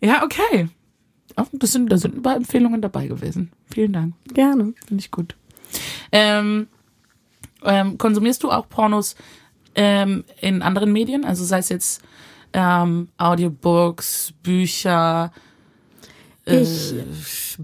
Ja, 0.00 0.24
okay. 0.24 0.68
Auch 1.36 1.52
ein 1.52 1.58
bisschen, 1.58 1.88
da 1.88 1.98
sind 1.98 2.16
ein 2.16 2.22
paar 2.22 2.36
Empfehlungen 2.36 2.80
dabei 2.82 3.06
gewesen. 3.06 3.52
Vielen 3.72 3.92
Dank. 3.92 4.14
Gerne. 4.32 4.72
Finde 4.86 5.00
ich 5.02 5.10
gut. 5.10 5.36
Ähm, 6.10 6.68
ähm, 7.62 7.98
konsumierst 7.98 8.42
du 8.42 8.50
auch 8.50 8.68
Pornos 8.68 9.14
ähm, 9.74 10.24
in 10.40 10.62
anderen 10.62 10.92
Medien? 10.92 11.24
Also 11.24 11.44
sei 11.44 11.58
es 11.58 11.68
jetzt 11.68 12.02
ähm, 12.52 13.08
Audiobooks, 13.18 14.32
Bücher, 14.42 15.32
äh, 16.46 16.64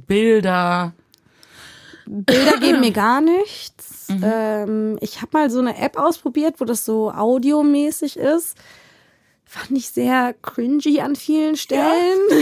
Bilder. 0.06 0.92
Bilder 2.06 2.58
geben 2.58 2.80
mir 2.80 2.92
gar 2.92 3.20
nichts. 3.20 3.92
Mhm. 4.08 4.22
Ähm, 4.22 4.98
ich 5.00 5.20
habe 5.20 5.30
mal 5.36 5.50
so 5.50 5.58
eine 5.58 5.76
App 5.78 5.98
ausprobiert, 5.98 6.60
wo 6.60 6.64
das 6.64 6.84
so 6.84 7.10
audiomäßig 7.10 8.16
ist. 8.16 8.56
Fand 9.44 9.72
ich 9.72 9.88
sehr 9.88 10.32
cringy 10.42 11.00
an 11.00 11.16
vielen 11.16 11.56
Stellen. 11.56 12.20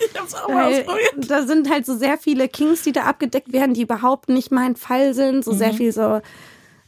Ich 0.00 0.18
hab's 0.20 0.34
auch 0.34 0.48
mal 0.48 0.72
ausprobiert. 0.72 1.30
da 1.30 1.46
sind 1.46 1.70
halt 1.70 1.86
so 1.86 1.96
sehr 1.96 2.18
viele 2.18 2.48
Kings, 2.48 2.82
die 2.82 2.90
da 2.90 3.02
abgedeckt 3.04 3.52
werden, 3.52 3.74
die 3.74 3.82
überhaupt 3.82 4.28
nicht 4.28 4.50
mein 4.50 4.74
Fall 4.74 5.14
sind. 5.14 5.44
So 5.44 5.52
Mhm. 5.52 5.58
sehr 5.58 5.72
viel 5.72 5.92
so, 5.92 6.20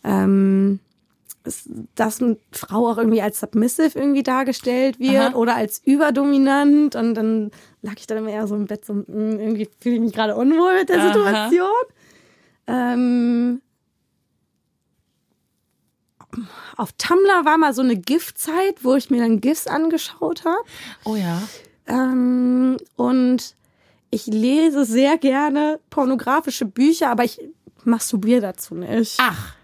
ähm, 0.02 0.80
dass 1.94 2.20
eine 2.20 2.36
Frau 2.52 2.88
auch 2.88 2.98
irgendwie 2.98 3.22
als 3.22 3.40
submissive 3.40 3.98
irgendwie 3.98 4.22
dargestellt 4.22 4.98
wird 4.98 5.30
Aha. 5.30 5.34
oder 5.34 5.56
als 5.56 5.80
überdominant. 5.84 6.96
Und 6.96 7.14
dann 7.14 7.50
lag 7.82 7.94
ich 7.98 8.06
dann 8.06 8.18
immer 8.18 8.30
eher 8.30 8.46
so 8.46 8.56
im 8.56 8.66
Bett 8.66 8.84
so, 8.84 8.92
mm, 8.94 9.06
irgendwie 9.06 9.68
fühle 9.80 9.94
ich 9.96 10.00
mich 10.00 10.12
gerade 10.12 10.36
unwohl 10.36 10.74
mit 10.78 10.88
der 10.90 10.98
Aha. 10.98 11.12
Situation. 11.12 11.82
Ähm, 12.66 13.62
auf 16.76 16.92
Tumblr 16.92 17.44
war 17.44 17.58
mal 17.58 17.72
so 17.72 17.82
eine 17.82 17.96
GIF-Zeit, 17.96 18.84
wo 18.84 18.94
ich 18.94 19.10
mir 19.10 19.22
dann 19.22 19.40
GIFs 19.40 19.66
angeschaut 19.66 20.44
habe. 20.44 20.62
Oh 21.04 21.16
ja. 21.16 21.42
Ähm, 21.86 22.76
und 22.96 23.56
ich 24.10 24.26
lese 24.26 24.84
sehr 24.84 25.18
gerne 25.18 25.80
pornografische 25.88 26.66
Bücher, 26.66 27.10
aber 27.10 27.24
ich 27.24 27.40
masturbiere 27.84 28.40
dazu 28.40 28.74
nicht. 28.74 29.16
Ach. 29.18 29.54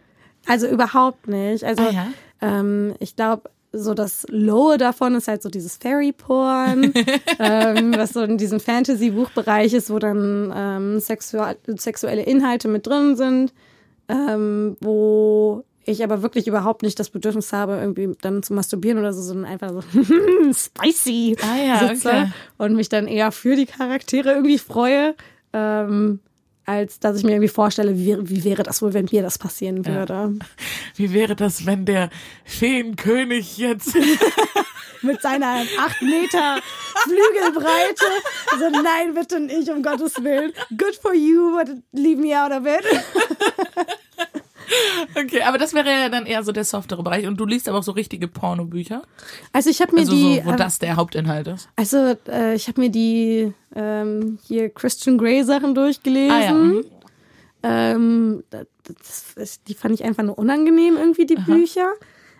Also 0.46 0.66
überhaupt 0.68 1.28
nicht. 1.28 1.64
Also 1.64 1.82
Ah, 1.84 1.90
ja. 1.90 2.06
ähm, 2.40 2.94
ich 3.00 3.16
glaube, 3.16 3.50
so 3.72 3.94
das 3.94 4.26
Lowe 4.30 4.78
davon 4.78 5.14
ist 5.14 5.28
halt 5.28 5.42
so 5.42 5.48
dieses 5.50 5.76
Fairy-Porn, 5.76 6.92
ähm, 7.38 7.94
was 7.96 8.12
so 8.14 8.22
in 8.22 8.38
diesem 8.38 8.60
Fantasy-Buchbereich 8.60 9.74
ist, 9.74 9.90
wo 9.90 9.98
dann 9.98 10.52
ähm, 10.56 11.00
sexuelle 11.00 12.22
Inhalte 12.22 12.68
mit 12.68 12.86
drin 12.86 13.16
sind, 13.16 13.52
ähm, 14.08 14.76
wo 14.80 15.64
ich 15.84 16.02
aber 16.02 16.22
wirklich 16.22 16.48
überhaupt 16.48 16.82
nicht 16.82 16.98
das 16.98 17.10
Bedürfnis 17.10 17.52
habe, 17.52 17.76
irgendwie 17.76 18.10
dann 18.20 18.42
zu 18.42 18.54
masturbieren 18.54 18.98
oder 18.98 19.12
so, 19.12 19.22
sondern 19.22 19.50
einfach 19.50 19.70
so 19.70 19.82
spicy 20.52 21.36
Ah 21.42 21.56
ja, 21.64 21.88
sitze 21.88 22.08
okay. 22.08 22.32
und 22.58 22.74
mich 22.74 22.88
dann 22.88 23.06
eher 23.06 23.30
für 23.30 23.54
die 23.56 23.66
Charaktere 23.66 24.32
irgendwie 24.32 24.58
freue, 24.58 25.14
ähm, 25.52 26.20
als 26.66 26.98
dass 26.98 27.16
ich 27.16 27.24
mir 27.24 27.32
irgendwie 27.32 27.48
vorstelle, 27.48 27.96
wie, 27.96 28.16
wie 28.28 28.44
wäre 28.44 28.64
das 28.64 28.82
wohl, 28.82 28.92
wenn 28.92 29.08
mir 29.10 29.22
das 29.22 29.38
passieren 29.38 29.86
würde. 29.86 30.34
Wie 30.96 31.12
wäre 31.12 31.36
das, 31.36 31.66
wenn 31.66 31.84
der 31.84 32.10
Feenkönig 32.44 33.58
jetzt 33.58 33.94
Mit 35.02 35.20
seiner 35.20 35.62
acht 35.78 36.02
Meter 36.02 36.60
Flügelbreite. 37.04 38.06
So, 38.58 38.70
nein, 38.70 39.14
bitte 39.14 39.40
nicht, 39.40 39.68
um 39.68 39.82
Gottes 39.82 40.22
Willen. 40.22 40.52
Good 40.76 40.96
for 41.00 41.14
you, 41.14 41.56
but 41.56 41.68
leave 41.92 42.20
me 42.20 42.34
out 42.34 42.50
of 42.50 42.66
it. 42.66 42.84
Okay, 45.14 45.42
aber 45.42 45.58
das 45.58 45.74
wäre 45.74 45.88
ja 45.88 46.08
dann 46.08 46.26
eher 46.26 46.42
so 46.42 46.52
der 46.52 46.64
softere 46.64 47.02
Bereich. 47.02 47.26
Und 47.26 47.38
du 47.38 47.46
liest 47.46 47.68
aber 47.68 47.78
auch 47.78 47.82
so 47.82 47.92
richtige 47.92 48.28
Pornobücher. 48.28 49.02
Also 49.52 49.70
ich 49.70 49.80
habe 49.80 49.92
mir 49.94 50.00
Also 50.00 50.12
die, 50.12 50.36
so, 50.36 50.44
wo 50.46 50.52
äh, 50.52 50.56
das 50.56 50.78
der 50.78 50.96
Hauptinhalt 50.96 51.46
ist. 51.48 51.68
also 51.76 52.16
äh, 52.28 52.54
ich 52.54 52.68
habe 52.68 52.80
mir 52.80 52.90
die 52.90 53.52
ähm, 53.74 54.38
hier 54.46 54.68
Christian 54.70 55.18
Grey 55.18 55.44
Sachen 55.44 55.74
durchgelesen. 55.74 56.30
Ah 56.30 56.40
ja. 56.42 56.52
mhm. 56.52 56.84
Ähm, 57.62 58.44
das, 58.50 59.34
das, 59.34 59.62
die 59.64 59.74
fand 59.74 59.94
ich 59.94 60.04
einfach 60.04 60.22
nur 60.22 60.38
unangenehm 60.38 60.96
irgendwie, 60.96 61.26
die 61.26 61.36
Bücher. 61.36 61.92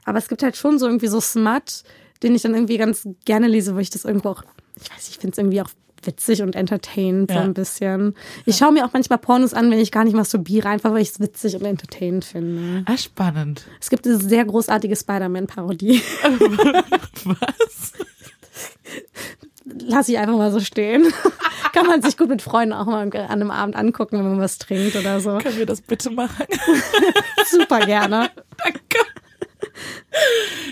Aber 0.05 0.19
es 0.19 0.29
gibt 0.29 0.43
halt 0.43 0.57
schon 0.57 0.79
so 0.79 0.87
irgendwie 0.87 1.09
so 1.09 1.21
Smut, 1.21 1.83
den 2.23 2.35
ich 2.35 2.43
dann 2.43 2.55
irgendwie 2.55 2.77
ganz 2.79 3.09
gerne 3.25 3.49
lese, 3.49 3.75
wo 3.75 3.79
ich 3.79 3.91
das 3.91 4.05
irgendwo 4.05 4.31
auch, 4.31 4.43
ich 4.81 4.91
weiß, 4.91 5.09
ich 5.09 5.19
finde 5.19 5.33
es 5.33 5.39
irgendwie 5.39 5.61
auch 5.63 5.71
witzig 6.05 6.43
und 6.43 6.55
entertainend 6.55 7.31
so 7.31 7.37
Ja. 7.37 7.43
ein 7.43 7.55
bisschen. 7.55 8.15
Ich 8.45 8.57
schaue 8.57 8.73
mir 8.73 8.85
auch 8.85 8.93
manchmal 8.93 9.19
Pornos 9.19 9.55
an, 9.55 9.71
wenn 9.71 9.79
ich 9.79 9.91
gar 9.93 10.05
nicht 10.05 10.15
masturbiere, 10.17 10.69
einfach 10.69 10.93
weil 10.93 11.03
ich 11.03 11.11
es 11.11 11.21
witzig 11.21 11.55
und 11.57 11.65
entertainend 11.65 12.25
finde. 12.25 12.83
Ah, 12.87 12.97
spannend. 12.97 13.67
Es 13.81 13.91
gibt 13.91 14.05
diese 14.05 14.21
sehr 14.21 14.45
großartige 14.45 14.95
Spider-Man-Parodie. 14.97 16.03
Was? 17.25 17.93
Lass 19.89 20.09
ich 20.09 20.19
einfach 20.19 20.37
mal 20.37 20.53
so 20.53 20.61
stehen. 20.61 21.05
Kann 21.73 21.87
man 21.87 22.01
sich 22.03 22.17
gut 22.17 22.29
mit 22.29 22.41
Freunden 22.41 22.73
auch 22.73 22.87
mal 22.87 23.03
an 23.03 23.13
einem 23.13 23.51
Abend 23.51 23.77
angucken, 23.77 24.19
wenn 24.19 24.25
man 24.31 24.41
was 24.41 24.57
trinkt 24.59 24.97
oder 24.97 25.21
so. 25.21 25.37
Können 25.39 25.59
wir 25.59 25.67
das 25.67 25.83
bitte 25.83 26.09
machen? 26.11 26.47
Super 27.51 27.81
gerne. 27.81 28.31
Danke. 28.63 28.81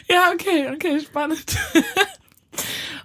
Ja, 0.08 0.30
okay, 0.32 0.70
okay, 0.72 1.00
spannend. 1.00 1.44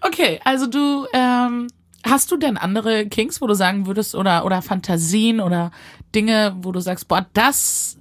Okay, 0.01 0.39
also 0.45 0.67
du, 0.67 1.07
ähm, 1.11 1.67
hast 2.09 2.31
du 2.31 2.37
denn 2.37 2.57
andere 2.57 3.07
Kings, 3.07 3.41
wo 3.41 3.47
du 3.47 3.53
sagen 3.53 3.87
würdest, 3.87 4.15
oder, 4.15 4.45
oder 4.45 4.61
Fantasien 4.61 5.39
oder 5.39 5.71
Dinge, 6.13 6.55
wo 6.61 6.71
du 6.71 6.79
sagst, 6.79 7.07
boah, 7.07 7.25
das, 7.33 7.97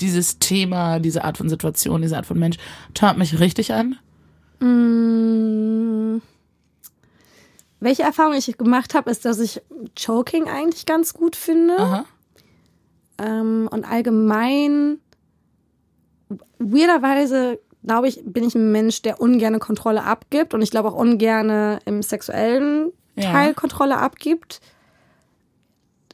dieses 0.00 0.38
Thema, 0.38 0.98
diese 0.98 1.24
Art 1.24 1.38
von 1.38 1.48
Situation, 1.48 2.02
diese 2.02 2.16
Art 2.16 2.26
von 2.26 2.38
Mensch, 2.38 2.56
turnt 2.94 3.18
mich 3.18 3.38
richtig 3.40 3.72
an? 3.72 3.98
Mm. 4.60 6.20
Welche 7.78 8.02
Erfahrung 8.02 8.34
ich 8.34 8.56
gemacht 8.56 8.94
habe, 8.94 9.10
ist, 9.10 9.24
dass 9.24 9.38
ich 9.38 9.60
Choking 9.94 10.48
eigentlich 10.48 10.86
ganz 10.86 11.12
gut 11.12 11.36
finde. 11.36 12.04
Ähm, 13.18 13.68
und 13.70 13.84
allgemein, 13.84 14.98
weirderweise 16.58 17.58
glaube 17.84 18.08
ich, 18.08 18.20
bin 18.24 18.44
ich 18.44 18.54
ein 18.54 18.72
Mensch, 18.72 19.02
der 19.02 19.20
ungerne 19.20 19.58
Kontrolle 19.58 20.02
abgibt 20.02 20.54
und 20.54 20.62
ich 20.62 20.70
glaube 20.70 20.88
auch 20.88 20.94
ungerne 20.94 21.78
im 21.84 22.02
sexuellen 22.02 22.92
Ja. 23.16 23.32
Teil 23.32 23.54
Kontrolle 23.54 23.98
abgibt. 23.98 24.60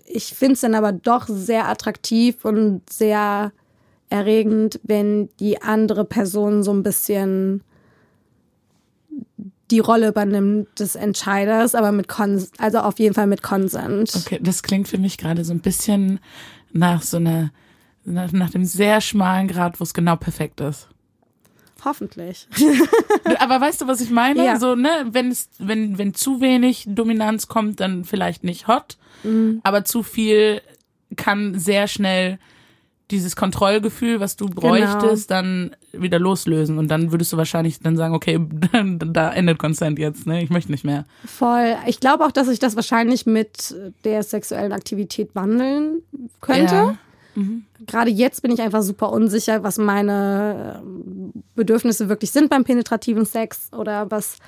Ich 0.06 0.34
finde 0.34 0.54
es 0.54 0.60
dann 0.60 0.74
aber 0.74 0.92
doch 0.92 1.26
sehr 1.26 1.68
attraktiv 1.68 2.44
und 2.44 2.88
sehr 2.90 3.52
erregend, 4.08 4.78
wenn 4.82 5.30
die 5.40 5.62
andere 5.62 6.04
Person 6.04 6.62
so 6.62 6.72
ein 6.72 6.82
bisschen 6.82 7.62
die 9.70 9.78
Rolle 9.78 10.08
übernimmt 10.08 10.78
des 10.78 10.96
Entscheiders, 10.96 11.74
aber 11.74 11.92
mit 11.92 12.06
Kons 12.06 12.50
also 12.58 12.80
auf 12.80 12.98
jeden 12.98 13.14
Fall 13.14 13.26
mit 13.26 13.42
Konsent. 13.42 14.14
Okay, 14.14 14.38
das 14.40 14.62
klingt 14.62 14.86
für 14.86 14.98
mich 14.98 15.16
gerade 15.16 15.44
so 15.44 15.52
ein 15.52 15.60
bisschen 15.60 16.20
nach 16.72 17.02
so 17.02 17.16
einer, 17.16 17.50
nach, 18.04 18.30
nach 18.32 18.50
dem 18.50 18.66
sehr 18.66 19.00
schmalen 19.00 19.48
Grad, 19.48 19.80
wo 19.80 19.84
es 19.84 19.94
genau 19.94 20.16
perfekt 20.16 20.60
ist. 20.60 20.88
Hoffentlich. 21.84 22.46
Aber 23.38 23.60
weißt 23.60 23.80
du, 23.82 23.86
was 23.86 24.00
ich 24.00 24.10
meine? 24.10 24.44
Ja. 24.44 24.58
So, 24.58 24.74
ne, 24.74 24.88
wenn 25.10 25.30
es, 25.30 25.48
wenn, 25.58 25.98
wenn 25.98 26.14
zu 26.14 26.40
wenig 26.40 26.84
Dominanz 26.88 27.48
kommt, 27.48 27.80
dann 27.80 28.04
vielleicht 28.04 28.44
nicht 28.44 28.68
hot, 28.68 28.96
Mhm. 29.24 29.60
aber 29.62 29.84
zu 29.84 30.02
viel 30.02 30.60
kann 31.16 31.58
sehr 31.58 31.86
schnell 31.86 32.38
dieses 33.10 33.36
Kontrollgefühl, 33.36 34.20
was 34.20 34.36
du 34.36 34.46
bräuchtest, 34.46 35.30
dann 35.30 35.76
wieder 35.92 36.18
loslösen. 36.18 36.78
Und 36.78 36.88
dann 36.88 37.12
würdest 37.12 37.32
du 37.32 37.36
wahrscheinlich 37.36 37.78
dann 37.80 37.96
sagen, 37.96 38.14
okay, 38.14 38.40
da 38.72 39.32
endet 39.32 39.58
Consent 39.58 39.98
jetzt, 39.98 40.26
ne? 40.26 40.42
Ich 40.42 40.48
möchte 40.50 40.70
nicht 40.72 40.84
mehr. 40.84 41.04
Voll. 41.26 41.76
Ich 41.86 42.00
glaube 42.00 42.24
auch, 42.24 42.32
dass 42.32 42.46
sich 42.48 42.58
das 42.58 42.74
wahrscheinlich 42.74 43.26
mit 43.26 43.74
der 44.04 44.22
sexuellen 44.22 44.72
Aktivität 44.72 45.34
wandeln 45.34 46.02
könnte. 46.40 46.74
Ja. 46.74 46.96
Gerade 47.86 48.10
jetzt 48.10 48.42
bin 48.42 48.50
ich 48.50 48.60
einfach 48.60 48.82
super 48.82 49.12
unsicher, 49.12 49.62
was 49.62 49.78
meine 49.78 50.82
ähm, 50.82 51.32
Bedürfnisse 51.54 52.08
wirklich 52.08 52.30
sind 52.30 52.50
beim 52.50 52.64
penetrativen 52.64 53.24
Sex 53.24 53.70
oder 53.72 54.10
was 54.10 54.38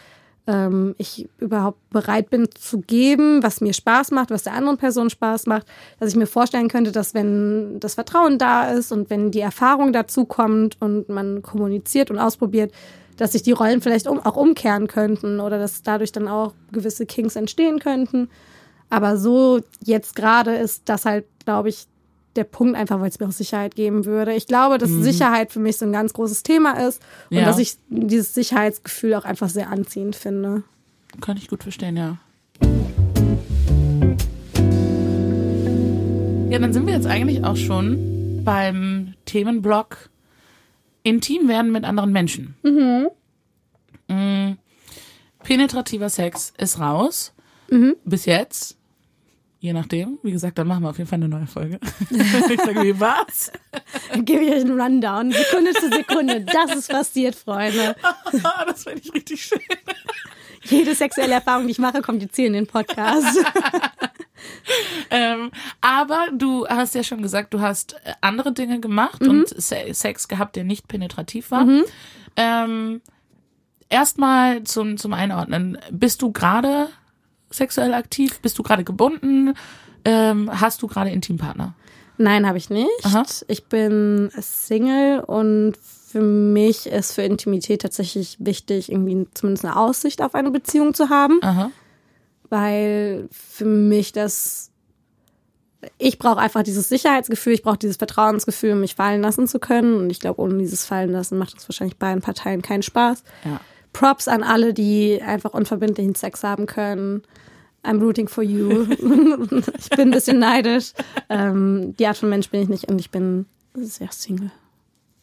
ähm, 0.46 0.94
ich 0.98 1.28
überhaupt 1.38 1.78
bereit 1.90 2.30
bin 2.30 2.48
zu 2.54 2.80
geben, 2.80 3.42
was 3.42 3.60
mir 3.60 3.72
Spaß 3.72 4.10
macht, 4.10 4.30
was 4.30 4.42
der 4.42 4.54
anderen 4.54 4.76
Person 4.76 5.10
Spaß 5.10 5.46
macht, 5.46 5.66
dass 5.98 6.10
ich 6.10 6.16
mir 6.16 6.26
vorstellen 6.26 6.68
könnte, 6.68 6.92
dass 6.92 7.14
wenn 7.14 7.80
das 7.80 7.94
Vertrauen 7.94 8.38
da 8.38 8.70
ist 8.70 8.92
und 8.92 9.10
wenn 9.10 9.30
die 9.30 9.40
Erfahrung 9.40 9.92
dazu 9.92 10.26
kommt 10.26 10.76
und 10.80 11.08
man 11.08 11.42
kommuniziert 11.42 12.10
und 12.10 12.18
ausprobiert, 12.18 12.72
dass 13.16 13.32
sich 13.32 13.42
die 13.42 13.52
Rollen 13.52 13.80
vielleicht 13.80 14.06
um, 14.06 14.20
auch 14.20 14.36
umkehren 14.36 14.88
könnten 14.88 15.40
oder 15.40 15.58
dass 15.58 15.82
dadurch 15.82 16.12
dann 16.12 16.28
auch 16.28 16.52
gewisse 16.72 17.06
Kings 17.06 17.36
entstehen 17.36 17.78
könnten. 17.78 18.28
Aber 18.90 19.16
so 19.16 19.60
jetzt 19.82 20.16
gerade 20.16 20.56
ist 20.56 20.82
das 20.86 21.04
halt, 21.04 21.24
glaube 21.44 21.68
ich, 21.68 21.86
der 22.36 22.44
Punkt 22.44 22.76
einfach, 22.76 23.00
weil 23.00 23.08
es 23.08 23.20
mir 23.20 23.26
auch 23.28 23.32
Sicherheit 23.32 23.74
geben 23.74 24.04
würde. 24.04 24.34
Ich 24.34 24.46
glaube, 24.46 24.78
dass 24.78 24.90
Sicherheit 24.90 25.52
für 25.52 25.60
mich 25.60 25.76
so 25.76 25.84
ein 25.86 25.92
ganz 25.92 26.12
großes 26.12 26.42
Thema 26.42 26.72
ist 26.86 27.00
und 27.30 27.36
Ja. 27.38 27.44
dass 27.44 27.58
ich 27.58 27.76
dieses 27.88 28.34
Sicherheitsgefühl 28.34 29.14
auch 29.14 29.24
einfach 29.24 29.48
sehr 29.48 29.70
anziehend 29.70 30.16
finde. 30.16 30.62
Kann 31.20 31.36
ich 31.36 31.48
gut 31.48 31.62
verstehen, 31.62 31.96
ja. 31.96 32.18
Ja, 36.50 36.58
dann 36.60 36.72
sind 36.72 36.86
wir 36.86 36.94
jetzt 36.94 37.06
eigentlich 37.06 37.42
auch 37.44 37.56
schon 37.56 38.42
beim 38.44 39.14
Themenblock 39.24 40.10
Intim 41.02 41.48
werden 41.48 41.72
mit 41.72 41.84
anderen 41.84 42.12
Menschen. 42.12 42.54
Mhm. 42.62 43.08
Penetrativer 45.42 46.08
Sex 46.08 46.52
ist 46.58 46.78
raus. 46.78 47.32
Bis 48.04 48.24
jetzt. 48.26 48.76
Je 49.64 49.72
nachdem. 49.72 50.18
Wie 50.22 50.30
gesagt, 50.30 50.58
dann 50.58 50.66
machen 50.66 50.82
wir 50.82 50.90
auf 50.90 50.98
jeden 50.98 51.08
Fall 51.08 51.16
eine 51.16 51.28
neue 51.30 51.46
Folge. 51.46 51.80
ich 52.10 52.60
sage, 52.60 52.82
wie 52.82 53.00
war's? 53.00 53.50
Gebe 54.12 54.44
ich 54.44 54.52
euch 54.52 54.60
einen 54.60 54.78
Rundown, 54.78 55.32
Sekunde 55.32 55.72
zu 55.72 55.88
Sekunde. 55.88 56.42
Das 56.42 56.76
ist 56.76 56.90
passiert, 56.90 57.34
Freunde. 57.34 57.96
das 58.66 58.84
finde 58.84 59.00
ich 59.02 59.14
richtig 59.14 59.42
schön. 59.42 59.60
Jede 60.64 60.94
sexuelle 60.94 61.32
Erfahrung, 61.32 61.64
die 61.64 61.70
ich 61.70 61.78
mache, 61.78 62.02
kommt 62.02 62.20
jetzt 62.20 62.36
hier 62.36 62.46
in 62.46 62.52
den 62.52 62.66
Podcast. 62.66 63.38
Ähm, 65.10 65.50
aber 65.80 66.26
du 66.32 66.66
hast 66.66 66.94
ja 66.94 67.02
schon 67.02 67.22
gesagt, 67.22 67.54
du 67.54 67.60
hast 67.60 67.94
äh, 68.04 68.12
andere 68.20 68.52
Dinge 68.52 68.80
gemacht 68.80 69.22
und 69.22 69.48
Se 69.48 69.76
Sex 69.92 70.28
gehabt, 70.28 70.56
der 70.56 70.64
nicht 70.64 70.86
penetrativ 70.86 71.50
war. 71.50 71.66
Ähm, 72.36 73.00
Erstmal 73.88 74.64
zum, 74.64 74.98
zum 74.98 75.12
Einordnen. 75.12 75.78
Bist 75.90 76.20
du 76.20 76.32
gerade 76.32 76.88
sexuell 77.54 77.94
aktiv? 77.94 78.40
Bist 78.40 78.58
du 78.58 78.62
gerade 78.62 78.84
gebunden? 78.84 79.54
Ähm, 80.04 80.50
hast 80.60 80.82
du 80.82 80.86
gerade 80.86 81.10
Intimpartner? 81.10 81.74
Nein, 82.16 82.46
habe 82.46 82.58
ich 82.58 82.70
nicht. 82.70 82.88
Aha. 83.04 83.24
Ich 83.48 83.64
bin 83.64 84.30
Single 84.38 85.20
und 85.20 85.76
für 85.76 86.20
mich 86.20 86.86
ist 86.86 87.12
für 87.12 87.22
Intimität 87.22 87.82
tatsächlich 87.82 88.36
wichtig, 88.38 88.92
irgendwie 88.92 89.26
zumindest 89.34 89.64
eine 89.64 89.76
Aussicht 89.76 90.22
auf 90.22 90.34
eine 90.34 90.52
Beziehung 90.52 90.94
zu 90.94 91.08
haben, 91.08 91.40
Aha. 91.42 91.72
weil 92.48 93.28
für 93.32 93.64
mich 93.64 94.12
das 94.12 94.70
ich 95.98 96.18
brauche 96.18 96.38
einfach 96.38 96.62
dieses 96.62 96.88
Sicherheitsgefühl, 96.88 97.52
ich 97.52 97.62
brauche 97.62 97.76
dieses 97.76 97.96
Vertrauensgefühl, 97.96 98.72
um 98.72 98.80
mich 98.80 98.94
fallen 98.94 99.22
lassen 99.22 99.46
zu 99.46 99.58
können. 99.58 99.96
Und 99.96 100.10
ich 100.10 100.20
glaube, 100.20 100.40
ohne 100.40 100.58
dieses 100.58 100.86
Fallen 100.86 101.10
lassen 101.10 101.36
macht 101.36 101.58
es 101.58 101.68
wahrscheinlich 101.68 101.98
beiden 101.98 102.22
Parteien 102.22 102.62
keinen 102.62 102.82
Spaß. 102.82 103.22
Ja. 103.44 103.60
Props 103.92 104.26
an 104.28 104.42
alle, 104.42 104.72
die 104.72 105.20
einfach 105.22 105.52
unverbindlichen 105.52 106.14
Sex 106.14 106.42
haben 106.42 106.66
können. 106.66 107.22
I'm 107.84 108.00
rooting 108.00 108.28
for 108.28 108.42
you. 108.42 108.82
ich 109.78 109.90
bin 109.90 110.08
ein 110.08 110.10
bisschen 110.10 110.38
neidisch. 110.38 110.92
Ähm, 111.28 111.94
die 111.98 112.06
Art 112.06 112.16
von 112.16 112.28
Mensch 112.28 112.48
bin 112.48 112.62
ich 112.62 112.68
nicht 112.68 112.84
und 112.90 112.98
ich 112.98 113.10
bin 113.10 113.46
sehr 113.74 114.10
Single. 114.10 114.50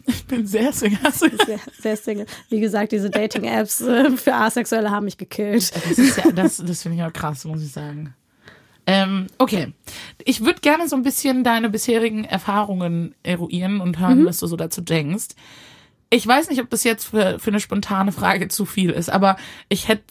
Ich 0.06 0.26
bin 0.26 0.48
sehr 0.48 0.74
single. 0.74 1.00
Sehr, 1.12 1.60
sehr 1.80 1.98
Single. 1.98 2.26
Wie 2.50 2.60
gesagt, 2.60 2.92
diese 2.92 3.10
Dating-Apps 3.10 3.82
äh, 3.82 4.12
für 4.18 4.34
Asexuelle 4.34 4.90
haben 4.90 5.06
mich 5.06 5.18
gekillt. 5.18 5.72
Das 5.76 5.98
ist 6.00 6.18
ja, 6.18 6.32
das, 6.32 6.58
das 6.58 6.82
finde 6.82 6.98
ich 6.98 7.04
auch 7.04 7.14
krass, 7.14 7.46
muss 7.46 7.62
ich 7.62 7.72
sagen. 7.72 8.14
Ähm, 8.88 9.28
okay. 9.38 9.74
Ich 10.26 10.44
würde 10.44 10.60
gerne 10.62 10.88
so 10.88 10.96
ein 10.96 11.04
bisschen 11.04 11.44
deine 11.44 11.70
bisherigen 11.70 12.26
Erfahrungen 12.26 13.14
eruieren 13.24 13.80
und 13.80 14.00
hören, 14.00 14.26
was 14.26 14.40
du 14.40 14.48
so 14.48 14.56
dazu 14.56 14.82
denkst. 14.82 15.30
Ich 16.14 16.28
weiß 16.28 16.50
nicht, 16.50 16.62
ob 16.62 16.70
das 16.70 16.84
jetzt 16.84 17.06
für, 17.06 17.40
für 17.40 17.52
eine 17.52 17.62
spontane 17.62 18.12
Frage 18.12 18.50
zu 18.50 18.66
viel 18.66 18.90
ist, 18.90 19.10
aber 19.10 19.38
ich 19.70 19.88
hätte 19.88 20.04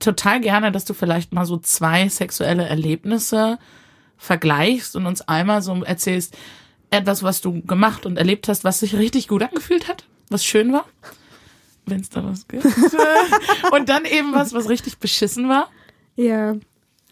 total 0.00 0.40
gerne, 0.40 0.72
dass 0.72 0.84
du 0.84 0.94
vielleicht 0.94 1.32
mal 1.32 1.46
so 1.46 1.58
zwei 1.58 2.08
sexuelle 2.08 2.66
Erlebnisse 2.66 3.58
vergleichst 4.16 4.96
und 4.96 5.06
uns 5.06 5.22
einmal 5.22 5.62
so 5.62 5.84
erzählst, 5.84 6.36
etwas, 6.90 7.22
was 7.22 7.40
du 7.40 7.62
gemacht 7.62 8.04
und 8.04 8.16
erlebt 8.16 8.48
hast, 8.48 8.64
was 8.64 8.80
sich 8.80 8.96
richtig 8.96 9.28
gut 9.28 9.44
angefühlt 9.44 9.88
hat, 9.88 10.04
was 10.28 10.44
schön 10.44 10.72
war, 10.72 10.86
wenn 11.86 12.00
es 12.00 12.10
da 12.10 12.24
was 12.24 12.48
gibt. 12.48 12.64
und 13.72 13.88
dann 13.88 14.04
eben 14.06 14.32
was, 14.32 14.54
was 14.54 14.68
richtig 14.68 14.98
beschissen 14.98 15.48
war. 15.48 15.68
Ja. 16.16 16.56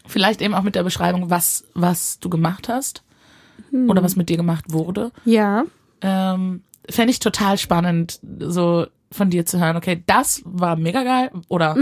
Vielleicht 0.07 0.43
eben 0.43 0.55
auch 0.55 0.63
mit 0.63 0.75
der 0.75 0.83
Beschreibung, 0.83 1.31
was, 1.31 1.65
was 1.75 2.19
du 2.19 2.29
gemacht 2.29 2.69
hast 2.69 3.05
oder 3.89 4.03
was 4.03 4.17
mit 4.17 4.29
dir 4.29 4.37
gemacht 4.37 4.65
wurde. 4.69 5.13
Ja. 5.25 5.65
Ähm, 6.01 6.63
Fände 6.91 7.11
ich 7.11 7.21
total 7.21 7.59
spannend, 7.59 8.21
so 8.39 8.87
von 9.11 9.31
dir 9.31 9.47
zu 9.47 9.61
hören, 9.61 9.77
okay, 9.77 10.03
das 10.07 10.43
war 10.45 10.77
mega 10.77 11.03
geil 11.05 11.31
oder 11.49 11.77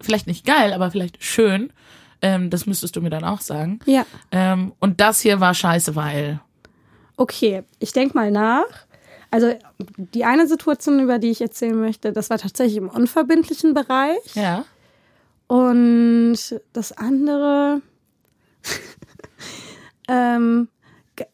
vielleicht 0.00 0.26
nicht 0.26 0.44
geil, 0.44 0.72
aber 0.72 0.90
vielleicht 0.90 1.22
schön. 1.22 1.72
Ähm, 2.22 2.50
das 2.50 2.66
müsstest 2.66 2.96
du 2.96 3.00
mir 3.00 3.10
dann 3.10 3.24
auch 3.24 3.40
sagen. 3.40 3.80
Ja. 3.84 4.06
Ähm, 4.30 4.72
und 4.80 5.00
das 5.00 5.20
hier 5.20 5.40
war 5.40 5.54
scheiße, 5.54 5.96
weil. 5.96 6.40
Okay, 7.16 7.62
ich 7.78 7.92
denk 7.92 8.14
mal 8.14 8.30
nach. 8.30 8.64
Also 9.30 9.52
die 9.96 10.24
eine 10.24 10.46
Situation, 10.46 11.00
über 11.00 11.18
die 11.18 11.30
ich 11.30 11.40
erzählen 11.40 11.78
möchte, 11.78 12.12
das 12.12 12.30
war 12.30 12.38
tatsächlich 12.38 12.76
im 12.78 12.88
unverbindlichen 12.88 13.74
Bereich. 13.74 14.34
Ja. 14.34 14.64
Und 15.46 16.38
das 16.72 16.92
andere, 16.92 17.82
ähm, 20.08 20.68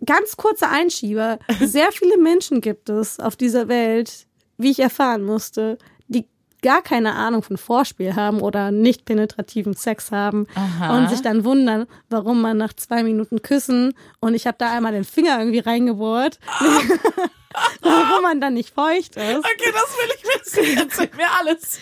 ganz 0.04 0.36
kurzer 0.36 0.70
Einschieber. 0.70 1.38
Sehr 1.60 1.92
viele 1.92 2.18
Menschen 2.18 2.60
gibt 2.60 2.88
es 2.88 3.20
auf 3.20 3.36
dieser 3.36 3.68
Welt, 3.68 4.26
wie 4.58 4.70
ich 4.70 4.80
erfahren 4.80 5.24
musste, 5.24 5.78
die 6.08 6.26
gar 6.62 6.82
keine 6.82 7.14
Ahnung 7.14 7.42
von 7.42 7.56
Vorspiel 7.56 8.14
haben 8.14 8.40
oder 8.40 8.70
nicht 8.70 9.04
penetrativen 9.04 9.74
Sex 9.74 10.12
haben 10.12 10.46
Aha. 10.54 10.96
und 10.96 11.10
sich 11.10 11.20
dann 11.20 11.44
wundern, 11.44 11.86
warum 12.08 12.40
man 12.40 12.56
nach 12.56 12.72
zwei 12.72 13.02
Minuten 13.02 13.42
küssen 13.42 13.94
und 14.20 14.34
ich 14.34 14.46
habe 14.46 14.56
da 14.58 14.72
einmal 14.72 14.92
den 14.92 15.04
Finger 15.04 15.38
irgendwie 15.38 15.58
reingebohrt, 15.58 16.38
warum 17.82 18.22
man 18.22 18.40
dann 18.40 18.54
nicht 18.54 18.74
feucht 18.74 19.16
ist. 19.16 19.38
Okay, 19.38 19.72
das 19.72 19.96
will 19.96 20.14
ich 20.16 20.24
wissen. 20.24 20.78
Erzähl 20.82 21.10
mir 21.16 21.26
alles. 21.40 21.78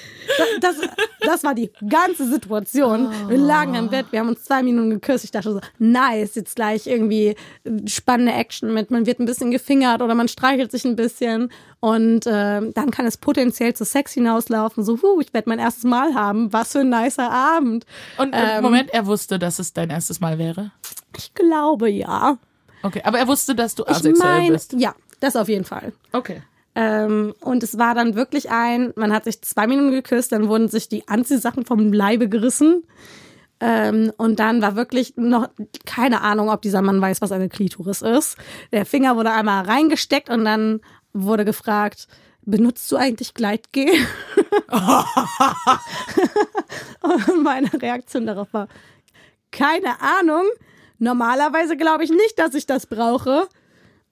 Das, 0.60 0.76
das 1.20 1.44
war 1.44 1.54
die 1.54 1.70
ganze 1.88 2.28
Situation. 2.30 3.10
Wir 3.28 3.38
lagen 3.38 3.74
im 3.74 3.88
Bett, 3.90 4.06
wir 4.10 4.20
haben 4.20 4.28
uns 4.28 4.44
zwei 4.44 4.62
Minuten 4.62 4.90
geküsst. 4.90 5.24
Ich 5.24 5.30
dachte 5.30 5.52
so, 5.52 5.60
nice, 5.78 6.34
jetzt 6.36 6.56
gleich 6.56 6.86
irgendwie 6.86 7.34
spannende 7.86 8.32
Action 8.32 8.72
mit. 8.72 8.90
Man 8.90 9.06
wird 9.06 9.18
ein 9.20 9.26
bisschen 9.26 9.50
gefingert 9.50 10.02
oder 10.02 10.14
man 10.14 10.28
streichelt 10.28 10.70
sich 10.70 10.84
ein 10.84 10.96
bisschen. 10.96 11.50
Und 11.80 12.26
äh, 12.26 12.60
dann 12.72 12.90
kann 12.90 13.06
es 13.06 13.16
potenziell 13.16 13.74
zu 13.74 13.84
Sex 13.84 14.12
hinauslaufen. 14.12 14.84
So, 14.84 14.98
huh, 15.02 15.20
ich 15.20 15.32
werde 15.32 15.48
mein 15.48 15.58
erstes 15.58 15.84
Mal 15.84 16.14
haben. 16.14 16.52
Was 16.52 16.72
für 16.72 16.80
ein 16.80 16.90
nicer 16.90 17.30
Abend. 17.30 17.86
Und 18.18 18.34
Ähm. 18.34 18.62
Moment, 18.62 18.90
er 18.92 19.06
wusste, 19.06 19.38
dass 19.38 19.58
es 19.58 19.72
dein 19.72 19.90
erstes 19.90 20.20
Mal 20.20 20.38
wäre. 20.38 20.72
Ich 21.16 21.32
glaube 21.34 21.90
ja. 21.90 22.38
Okay, 22.82 23.02
aber 23.04 23.18
er 23.18 23.26
wusste, 23.28 23.54
dass 23.54 23.74
du 23.74 23.82
Ich 23.84 23.90
asexuell 23.90 24.38
meine, 24.40 24.52
bist. 24.52 24.74
ja, 24.74 24.94
das 25.20 25.36
auf 25.36 25.48
jeden 25.48 25.64
Fall. 25.64 25.92
Okay. 26.12 26.42
Ähm, 26.74 27.34
und 27.40 27.62
es 27.62 27.78
war 27.78 27.94
dann 27.94 28.14
wirklich 28.14 28.50
ein, 28.50 28.92
man 28.96 29.12
hat 29.12 29.24
sich 29.24 29.42
zwei 29.42 29.66
Minuten 29.66 29.90
geküsst, 29.90 30.32
dann 30.32 30.48
wurden 30.48 30.68
sich 30.68 30.88
die 30.88 31.08
Anziehsachen 31.08 31.64
vom 31.64 31.92
Leibe 31.92 32.28
gerissen. 32.28 32.84
Ähm, 33.60 34.12
und 34.16 34.40
dann 34.40 34.62
war 34.62 34.76
wirklich 34.76 35.16
noch 35.16 35.48
keine 35.84 36.22
Ahnung, 36.22 36.48
ob 36.48 36.62
dieser 36.62 36.80
Mann 36.80 37.00
weiß, 37.00 37.20
was 37.20 37.32
eine 37.32 37.48
Klitoris 37.48 38.02
ist. 38.02 38.36
Der 38.72 38.86
Finger 38.86 39.16
wurde 39.16 39.32
einmal 39.32 39.64
reingesteckt 39.64 40.30
und 40.30 40.44
dann 40.44 40.80
wurde 41.12 41.44
gefragt, 41.44 42.06
benutzt 42.42 42.90
du 42.90 42.96
eigentlich 42.96 43.34
Gleitgel? 43.34 43.86
und 47.02 47.42
meine 47.42 47.70
Reaktion 47.74 48.26
darauf 48.26 48.52
war, 48.52 48.68
keine 49.50 50.00
Ahnung. 50.00 50.46
Normalerweise 50.98 51.76
glaube 51.76 52.04
ich 52.04 52.10
nicht, 52.10 52.38
dass 52.38 52.54
ich 52.54 52.66
das 52.66 52.86
brauche. 52.86 53.48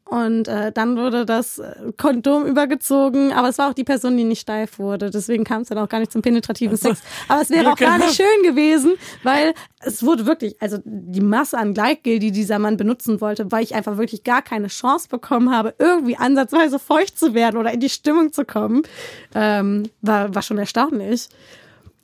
Und 0.09 0.49
äh, 0.49 0.73
dann 0.73 0.97
wurde 0.97 1.27
das 1.27 1.59
äh, 1.59 1.93
Kondom 1.99 2.47
übergezogen, 2.47 3.31
aber 3.35 3.51
es 3.51 3.59
war 3.59 3.69
auch 3.69 3.75
die 3.75 3.85
Person, 3.85 4.17
die 4.17 4.25
nicht 4.25 4.41
steif 4.41 4.79
wurde. 4.79 5.11
Deswegen 5.11 5.45
kam 5.45 5.63
es 5.63 5.69
dann 5.69 5.77
auch 5.77 5.89
gar 5.89 5.99
nicht 5.99 6.11
zum 6.11 6.23
penetrativen 6.23 6.73
also, 6.73 6.89
Sex. 6.89 7.03
Aber 7.29 7.43
es 7.43 7.51
wäre 7.51 7.71
auch 7.71 7.77
gar 7.77 7.99
nicht 7.99 8.15
schön 8.15 8.43
gewesen, 8.43 8.95
weil 9.23 9.53
es 9.81 10.03
wurde 10.03 10.25
wirklich, 10.25 10.57
also 10.63 10.79
die 10.83 11.21
Masse 11.21 11.59
an 11.59 11.75
Gleitgel, 11.75 12.21
die 12.21 12.33
dieser 12.33 12.59
Mann 12.59 12.79
benutzen 12.79 13.21
wollte, 13.21 13.53
weil 13.53 13.63
ich 13.63 13.75
einfach 13.75 13.99
wirklich 13.99 14.25
gar 14.25 14.41
keine 14.41 14.69
Chance 14.69 15.09
bekommen 15.11 15.55
habe, 15.55 15.75
irgendwie 15.79 16.17
ansatzweise 16.17 16.79
feucht 16.79 17.19
zu 17.19 17.35
werden 17.35 17.59
oder 17.59 17.75
in 17.75 17.81
die 17.81 17.91
Stimmung 17.91 18.33
zu 18.33 18.47
kommen, 18.47 18.85
ähm, 19.35 19.91
war, 20.01 20.35
war 20.35 20.41
schon 20.41 20.57
erstaunlich 20.57 21.29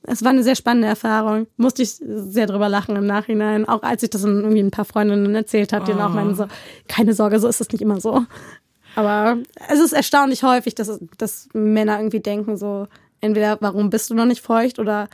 es 0.07 0.23
war 0.23 0.31
eine 0.31 0.43
sehr 0.43 0.55
spannende 0.55 0.89
Erfahrung. 0.89 1.47
Musste 1.57 1.83
ich 1.83 1.97
sehr 2.01 2.47
drüber 2.47 2.69
lachen 2.69 2.97
im 2.97 3.07
Nachhinein. 3.07 3.67
Auch 3.67 3.83
als 3.83 4.03
ich 4.03 4.11
das 4.11 4.25
irgendwie 4.25 4.61
ein 4.61 4.71
paar 4.71 4.85
Freundinnen 4.85 5.35
erzählt 5.35 5.73
habe, 5.73 5.85
die 5.85 5.93
oh. 5.93 6.01
auch 6.01 6.11
meinen 6.11 6.35
so, 6.35 6.47
keine 6.89 7.15
Sorge, 7.15 7.39
so 7.41 7.49
ist 7.49 7.61
es 7.61 7.71
nicht 7.71 7.81
immer 7.81 8.01
so. 8.01 8.25
Aber 8.97 9.39
es 9.69 9.81
ist 9.81 9.93
erstaunlich 9.93 10.43
häufig, 10.43 10.75
dass, 10.75 11.01
dass 11.19 11.49
Männer 11.53 11.99
irgendwie 11.99 12.21
denken 12.21 12.57
so, 12.57 12.87
entweder 13.21 13.57
warum 13.61 13.91
bist 13.91 14.11
du 14.11 14.15
noch 14.15 14.27
nicht 14.27 14.41
feucht 14.41 14.79
oder 14.79 15.09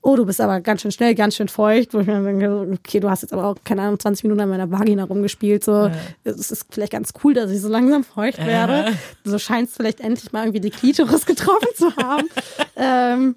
oh, 0.00 0.16
du 0.16 0.24
bist 0.24 0.40
aber 0.40 0.60
ganz 0.60 0.82
schön 0.82 0.92
schnell, 0.92 1.14
ganz 1.14 1.36
schön 1.36 1.48
feucht, 1.48 1.92
wo 1.92 2.00
ich 2.00 2.06
mir 2.06 2.22
denke, 2.22 2.68
okay, 2.72 3.00
du 3.00 3.10
hast 3.10 3.22
jetzt 3.22 3.32
aber 3.32 3.44
auch, 3.44 3.56
keine 3.64 3.82
Ahnung, 3.82 3.98
20 3.98 4.24
Minuten 4.24 4.40
an 4.40 4.48
meiner 4.48 4.70
Vagina 4.70 5.04
rumgespielt, 5.04 5.64
so, 5.64 5.86
ja. 5.86 5.92
es 6.24 6.50
ist 6.50 6.66
vielleicht 6.70 6.92
ganz 6.92 7.12
cool, 7.22 7.34
dass 7.34 7.50
ich 7.50 7.60
so 7.60 7.68
langsam 7.68 8.04
feucht 8.04 8.38
werde. 8.38 8.90
Ja. 8.90 8.92
So 9.24 9.38
scheint 9.38 9.68
es 9.68 9.76
vielleicht 9.76 10.00
endlich 10.00 10.32
mal 10.32 10.44
irgendwie 10.44 10.60
die 10.60 10.70
Klitoris 10.70 11.26
getroffen 11.26 11.68
zu 11.74 11.94
haben. 11.96 12.28
ähm, 12.76 13.34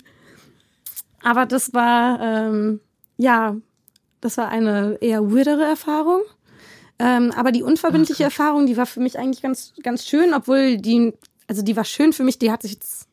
aber 1.24 1.46
das 1.46 1.74
war, 1.74 2.20
ähm, 2.22 2.80
ja, 3.18 3.56
das 4.22 4.38
war 4.38 4.50
eine 4.50 4.98
eher 5.02 5.32
weirdere 5.34 5.64
Erfahrung. 5.64 6.22
Ähm, 7.00 7.32
aber 7.36 7.52
die 7.52 7.64
unverbindliche 7.64 8.24
okay. 8.24 8.32
Erfahrung, 8.32 8.68
die 8.68 8.78
war 8.78 8.86
für 8.86 9.00
mich 9.00 9.18
eigentlich 9.18 9.42
ganz, 9.42 9.74
ganz 9.82 10.06
schön, 10.06 10.34
obwohl 10.36 10.78
die, 10.78 11.14
also 11.48 11.64
die 11.64 11.76
war 11.76 11.84
schön 11.84 12.14
für 12.14 12.24
mich, 12.24 12.38
die 12.38 12.52
hat 12.52 12.62
sich 12.62 12.74
jetzt. 12.74 13.08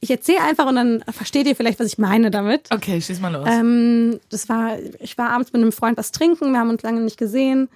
Ich 0.00 0.10
erzähle 0.10 0.42
einfach 0.42 0.66
und 0.66 0.76
dann 0.76 1.02
versteht 1.08 1.46
ihr 1.46 1.56
vielleicht, 1.56 1.80
was 1.80 1.86
ich 1.86 1.98
meine 1.98 2.30
damit. 2.30 2.68
Okay, 2.70 3.00
schieß 3.00 3.20
mal 3.20 3.32
los. 3.32 3.48
Ähm, 3.50 4.20
das 4.28 4.48
war, 4.50 4.76
ich 5.00 5.16
war 5.16 5.30
abends 5.30 5.52
mit 5.52 5.62
einem 5.62 5.72
Freund 5.72 5.96
was 5.96 6.12
trinken, 6.12 6.52
wir 6.52 6.60
haben 6.60 6.68
uns 6.68 6.82
lange 6.82 7.00
nicht 7.00 7.16
gesehen, 7.16 7.68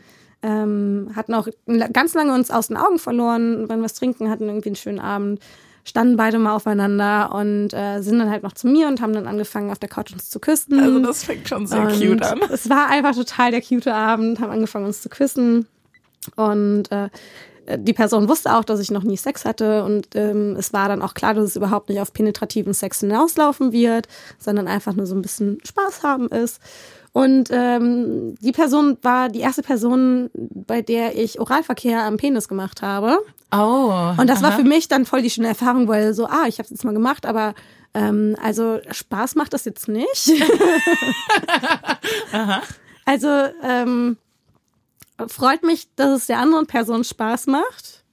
ähm, 0.42 1.10
hatten 1.16 1.32
auch 1.32 1.48
ganz 1.92 2.14
lange 2.14 2.34
uns 2.34 2.50
aus 2.50 2.68
den 2.68 2.76
Augen 2.76 2.98
verloren, 2.98 3.68
wenn 3.68 3.78
wir 3.78 3.84
was 3.84 3.94
trinken, 3.94 4.28
hatten 4.28 4.46
irgendwie 4.46 4.68
einen 4.68 4.76
schönen 4.76 5.00
Abend 5.00 5.40
standen 5.84 6.16
beide 6.16 6.38
mal 6.38 6.54
aufeinander 6.54 7.34
und 7.34 7.72
äh, 7.72 8.00
sind 8.00 8.18
dann 8.18 8.30
halt 8.30 8.42
noch 8.42 8.52
zu 8.52 8.66
mir 8.66 8.88
und 8.88 9.00
haben 9.00 9.12
dann 9.12 9.26
angefangen, 9.26 9.70
auf 9.70 9.78
der 9.78 9.88
Couch 9.88 10.12
uns 10.12 10.30
zu 10.30 10.40
küssen. 10.40 10.78
Also 10.78 10.98
das 11.00 11.24
fängt 11.24 11.48
schon 11.48 11.66
sehr 11.66 11.82
und 11.82 11.98
cute 11.98 12.22
an. 12.22 12.40
Es 12.50 12.68
war 12.68 12.88
einfach 12.88 13.14
total 13.14 13.50
der 13.50 13.62
cute 13.62 13.88
Abend, 13.88 14.40
haben 14.40 14.50
angefangen, 14.50 14.86
uns 14.86 15.02
zu 15.02 15.08
küssen. 15.08 15.66
Und 16.36 16.90
äh, 16.92 17.08
die 17.76 17.92
Person 17.92 18.28
wusste 18.28 18.54
auch, 18.54 18.64
dass 18.64 18.80
ich 18.80 18.90
noch 18.90 19.02
nie 19.02 19.16
Sex 19.16 19.44
hatte 19.44 19.84
und 19.84 20.08
ähm, 20.14 20.56
es 20.58 20.72
war 20.72 20.88
dann 20.88 21.02
auch 21.02 21.14
klar, 21.14 21.34
dass 21.34 21.44
es 21.44 21.56
überhaupt 21.56 21.88
nicht 21.88 22.00
auf 22.00 22.12
penetrativen 22.12 22.72
Sex 22.72 23.00
hinauslaufen 23.00 23.72
wird, 23.72 24.08
sondern 24.38 24.68
einfach 24.68 24.94
nur 24.94 25.06
so 25.06 25.14
ein 25.14 25.22
bisschen 25.22 25.58
Spaß 25.64 26.02
haben 26.02 26.28
ist. 26.28 26.60
Und 27.18 27.48
ähm, 27.50 28.36
die 28.40 28.52
Person 28.52 28.96
war 29.02 29.28
die 29.28 29.40
erste 29.40 29.62
Person, 29.62 30.30
bei 30.34 30.82
der 30.82 31.18
ich 31.18 31.40
Oralverkehr 31.40 32.04
am 32.04 32.16
Penis 32.16 32.46
gemacht 32.46 32.80
habe. 32.80 33.18
Oh. 33.50 33.92
Und 34.16 34.30
das 34.30 34.38
aha. 34.38 34.50
war 34.50 34.52
für 34.52 34.62
mich 34.62 34.86
dann 34.86 35.04
voll 35.04 35.22
die 35.22 35.30
schöne 35.30 35.48
Erfahrung, 35.48 35.88
weil 35.88 36.14
so, 36.14 36.26
ah, 36.26 36.44
ich 36.46 36.58
habe 36.58 36.66
es 36.66 36.70
jetzt 36.70 36.84
mal 36.84 36.94
gemacht, 36.94 37.26
aber 37.26 37.56
ähm, 37.92 38.36
also 38.40 38.78
Spaß 38.88 39.34
macht 39.34 39.52
das 39.52 39.64
jetzt 39.64 39.88
nicht. 39.88 40.30
aha. 42.32 42.62
Also 43.04 43.28
ähm, 43.64 44.16
freut 45.26 45.64
mich, 45.64 45.88
dass 45.96 46.20
es 46.20 46.26
der 46.28 46.38
anderen 46.38 46.68
Person 46.68 47.02
Spaß 47.02 47.48
macht 47.48 48.04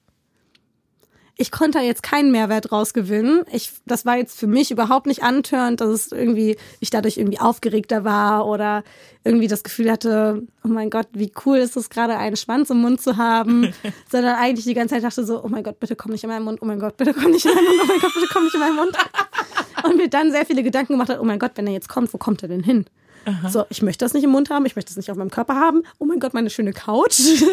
ich 1.37 1.51
konnte 1.51 1.79
da 1.79 1.83
jetzt 1.83 2.01
keinen 2.01 2.31
Mehrwert 2.31 2.71
rausgewinnen. 2.71 3.43
Ich, 3.51 3.73
das 3.85 4.05
war 4.05 4.17
jetzt 4.17 4.39
für 4.39 4.47
mich 4.47 4.71
überhaupt 4.71 5.05
nicht 5.05 5.23
antörend, 5.23 5.81
dass 5.81 5.89
es 5.89 6.11
irgendwie, 6.11 6.55
ich 6.79 6.89
dadurch 6.89 7.17
irgendwie 7.17 7.39
aufgeregter 7.39 8.05
war 8.05 8.47
oder 8.47 8.83
irgendwie 9.25 9.47
das 9.47 9.63
Gefühl 9.63 9.91
hatte, 9.91 10.43
oh 10.63 10.69
mein 10.69 10.89
Gott, 10.89 11.07
wie 11.13 11.31
cool 11.45 11.57
ist 11.57 11.75
es 11.75 11.89
gerade, 11.89 12.17
einen 12.17 12.37
Schwanz 12.37 12.69
im 12.69 12.77
Mund 12.77 13.01
zu 13.01 13.17
haben, 13.17 13.73
sondern 14.09 14.35
eigentlich 14.35 14.65
die 14.65 14.73
ganze 14.73 14.95
Zeit 14.95 15.03
dachte 15.03 15.25
so, 15.25 15.43
oh 15.43 15.49
mein 15.49 15.63
Gott, 15.63 15.79
bitte 15.79 15.95
komm 15.95 16.13
nicht 16.13 16.23
in 16.23 16.29
meinen 16.29 16.45
Mund, 16.45 16.59
oh 16.61 16.65
mein 16.65 16.79
Gott, 16.79 16.95
bitte 16.95 17.13
komm 17.13 17.31
nicht 17.31 17.45
in 17.45 17.53
meinen 17.53 17.65
Mund, 17.65 17.79
oh 17.83 17.87
mein 17.87 17.99
Gott, 17.99 18.13
bitte 18.13 18.27
komm 18.31 18.43
nicht 18.45 18.53
in 18.53 18.59
meinen 18.61 18.75
Mund. 18.75 18.97
Und 19.83 19.97
mir 19.97 20.09
dann 20.09 20.31
sehr 20.31 20.45
viele 20.45 20.63
Gedanken 20.63 20.93
gemacht 20.93 21.09
hat, 21.09 21.19
oh 21.19 21.25
mein 21.25 21.39
Gott, 21.39 21.51
wenn 21.55 21.67
er 21.67 21.73
jetzt 21.73 21.89
kommt, 21.89 22.13
wo 22.13 22.17
kommt 22.17 22.43
er 22.43 22.49
denn 22.49 22.63
hin? 22.63 22.85
Aha. 23.25 23.49
So, 23.49 23.65
ich 23.69 23.81
möchte 23.81 24.05
das 24.05 24.13
nicht 24.13 24.23
im 24.23 24.29
Mund 24.29 24.49
haben, 24.49 24.65
ich 24.65 24.75
möchte 24.75 24.89
das 24.89 24.97
nicht 24.97 25.11
auf 25.11 25.17
meinem 25.17 25.31
Körper 25.31 25.55
haben. 25.55 25.83
Oh 25.99 26.05
mein 26.05 26.19
Gott, 26.19 26.33
meine 26.33 26.49
schöne 26.49 26.73
Couch. 26.73 27.19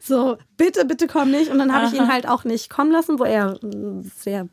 so, 0.00 0.36
bitte, 0.56 0.84
bitte 0.84 1.06
komm 1.06 1.30
nicht. 1.30 1.50
Und 1.50 1.58
dann 1.58 1.74
habe 1.74 1.86
ich 1.86 1.94
ihn 1.94 2.08
halt 2.08 2.28
auch 2.28 2.44
nicht 2.44 2.70
kommen 2.70 2.90
lassen, 2.90 3.18
wo 3.18 3.24
er 3.24 3.58
sehr 4.16 4.48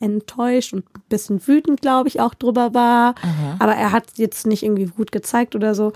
enttäuscht 0.00 0.72
und 0.72 0.84
ein 0.94 1.02
bisschen 1.08 1.46
wütend, 1.46 1.82
glaube 1.82 2.08
ich, 2.08 2.20
auch 2.20 2.34
drüber 2.34 2.74
war. 2.74 3.14
Aha. 3.22 3.56
Aber 3.58 3.74
er 3.74 3.92
hat 3.92 4.04
jetzt 4.16 4.46
nicht 4.46 4.62
irgendwie 4.62 4.86
gut 4.86 5.12
gezeigt 5.12 5.54
oder 5.54 5.74
so. 5.74 5.92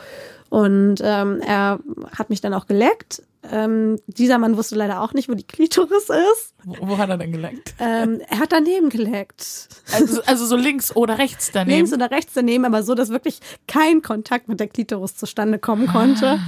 Und 0.50 0.96
ähm, 1.02 1.40
er 1.40 1.80
hat 2.16 2.30
mich 2.30 2.40
dann 2.40 2.54
auch 2.54 2.66
geleckt. 2.66 3.22
Ähm, 3.50 4.00
dieser 4.06 4.38
Mann 4.38 4.56
wusste 4.56 4.74
leider 4.74 5.00
auch 5.00 5.12
nicht, 5.12 5.28
wo 5.28 5.34
die 5.34 5.46
Klitoris 5.46 6.08
ist. 6.08 6.54
Wo, 6.64 6.76
wo 6.80 6.98
hat 6.98 7.10
er 7.10 7.18
denn 7.18 7.32
geleckt? 7.32 7.74
Ähm, 7.78 8.20
er 8.28 8.38
hat 8.38 8.52
daneben 8.52 8.88
geleckt. 8.88 9.68
Also, 9.92 10.22
also 10.22 10.46
so 10.46 10.56
links 10.56 10.96
oder 10.96 11.18
rechts 11.18 11.50
daneben? 11.52 11.76
Links 11.76 11.92
oder 11.92 12.10
rechts 12.10 12.32
daneben, 12.34 12.64
aber 12.64 12.82
so, 12.82 12.94
dass 12.94 13.10
wirklich 13.10 13.40
kein 13.68 14.02
Kontakt 14.02 14.48
mit 14.48 14.60
der 14.60 14.68
Klitoris 14.68 15.16
zustande 15.16 15.58
kommen 15.58 15.86
konnte. 15.86 16.38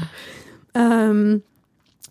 Ah. 0.73 1.11
Ähm, 1.11 1.43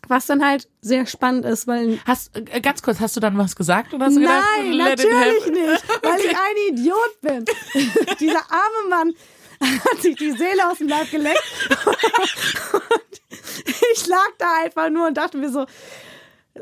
was 0.07 0.27
dann 0.27 0.45
halt 0.45 0.67
sehr 0.81 1.05
spannend 1.05 1.45
ist, 1.45 1.67
weil. 1.67 1.99
Hast, 2.05 2.35
äh, 2.35 2.61
ganz 2.61 2.81
kurz, 2.81 2.99
hast 2.99 3.15
du 3.15 3.19
dann 3.19 3.37
was 3.37 3.55
gesagt 3.55 3.93
oder 3.93 4.05
hast 4.05 4.15
du 4.15 4.21
Nein, 4.21 4.71
gedacht, 4.71 4.89
natürlich 4.89 5.45
nicht, 5.47 5.83
weil 6.03 6.13
okay. 6.13 6.27
ich 6.29 6.37
ein 6.37 6.73
Idiot 6.73 7.21
bin. 7.21 7.45
Dieser 8.19 8.41
arme 8.51 8.89
Mann 8.89 9.13
hat 9.61 10.01
sich 10.01 10.15
die 10.15 10.31
Seele 10.31 10.69
aus 10.69 10.77
dem 10.77 10.89
Leib 10.89 11.09
geleckt. 11.09 11.43
ich 13.93 14.07
lag 14.07 14.29
da 14.37 14.47
einfach 14.63 14.89
nur 14.89 15.07
und 15.07 15.17
dachte 15.17 15.37
mir 15.37 15.49
so, 15.49 15.65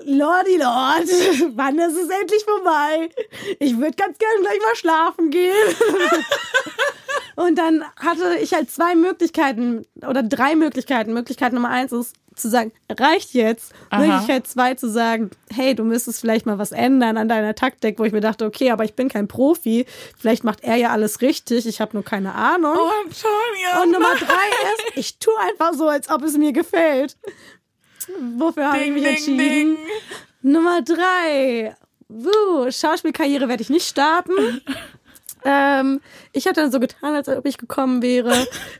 Lordi 0.05 0.57
Lord, 0.57 1.07
wann 1.55 1.77
ist 1.77 1.95
es 1.95 2.09
endlich 2.09 2.43
vorbei? 2.43 3.09
Ich 3.59 3.77
würde 3.77 3.95
ganz 3.95 4.17
gerne 4.17 4.41
gleich 4.41 4.59
mal 4.59 4.75
schlafen 4.75 5.29
gehen. 5.29 5.75
und 7.35 7.57
dann 7.57 7.83
hatte 7.97 8.37
ich 8.41 8.53
halt 8.53 8.71
zwei 8.71 8.95
Möglichkeiten 8.95 9.85
oder 10.07 10.23
drei 10.23 10.55
Möglichkeiten. 10.55 11.13
Möglichkeit 11.13 11.53
Nummer 11.53 11.69
eins 11.69 11.91
ist, 11.91 12.15
zu 12.35 12.49
sagen, 12.49 12.71
reicht 12.89 13.33
jetzt. 13.33 13.73
Aha. 13.89 14.01
Möglichkeit 14.01 14.47
zwei 14.47 14.73
zu 14.75 14.89
sagen, 14.89 15.31
hey, 15.51 15.75
du 15.75 15.83
müsstest 15.83 16.21
vielleicht 16.21 16.45
mal 16.45 16.57
was 16.57 16.71
ändern 16.71 17.17
an 17.17 17.27
deiner 17.27 17.55
Taktik, 17.55 17.99
wo 17.99 18.03
ich 18.03 18.13
mir 18.13 18.21
dachte, 18.21 18.45
okay, 18.45 18.71
aber 18.71 18.83
ich 18.83 18.95
bin 18.95 19.09
kein 19.09 19.27
Profi. 19.27 19.85
Vielleicht 20.17 20.43
macht 20.43 20.63
er 20.63 20.75
ja 20.75 20.89
alles 20.89 21.21
richtig. 21.21 21.65
Ich 21.65 21.81
habe 21.81 21.91
nur 21.93 22.03
keine 22.03 22.33
Ahnung. 22.33 22.75
Oh, 22.75 22.89
Antonia. 23.03 23.83
Und 23.83 23.91
Nummer 23.91 24.15
drei 24.15 24.25
ist, 24.73 24.97
ich 24.97 25.19
tue 25.19 25.37
einfach 25.39 25.73
so, 25.73 25.87
als 25.87 26.09
ob 26.09 26.23
es 26.23 26.37
mir 26.37 26.53
gefällt. 26.53 27.17
Wofür 28.37 28.71
habe 28.71 28.83
ich 28.83 28.91
mich 28.91 29.05
entschieden? 29.05 29.37
Ding. 29.37 29.77
Nummer 30.41 30.81
drei. 30.81 31.75
Wuh, 32.09 32.69
Schauspielkarriere 32.69 33.47
werde 33.47 33.63
ich 33.63 33.69
nicht 33.69 33.87
starten. 33.87 34.61
Ähm, 35.45 36.01
ich 36.31 36.47
hatte 36.47 36.61
dann 36.61 36.71
so 36.71 36.79
getan, 36.79 37.15
als 37.15 37.27
ob 37.29 37.45
ich 37.45 37.57
gekommen 37.57 38.01
wäre. 38.01 38.33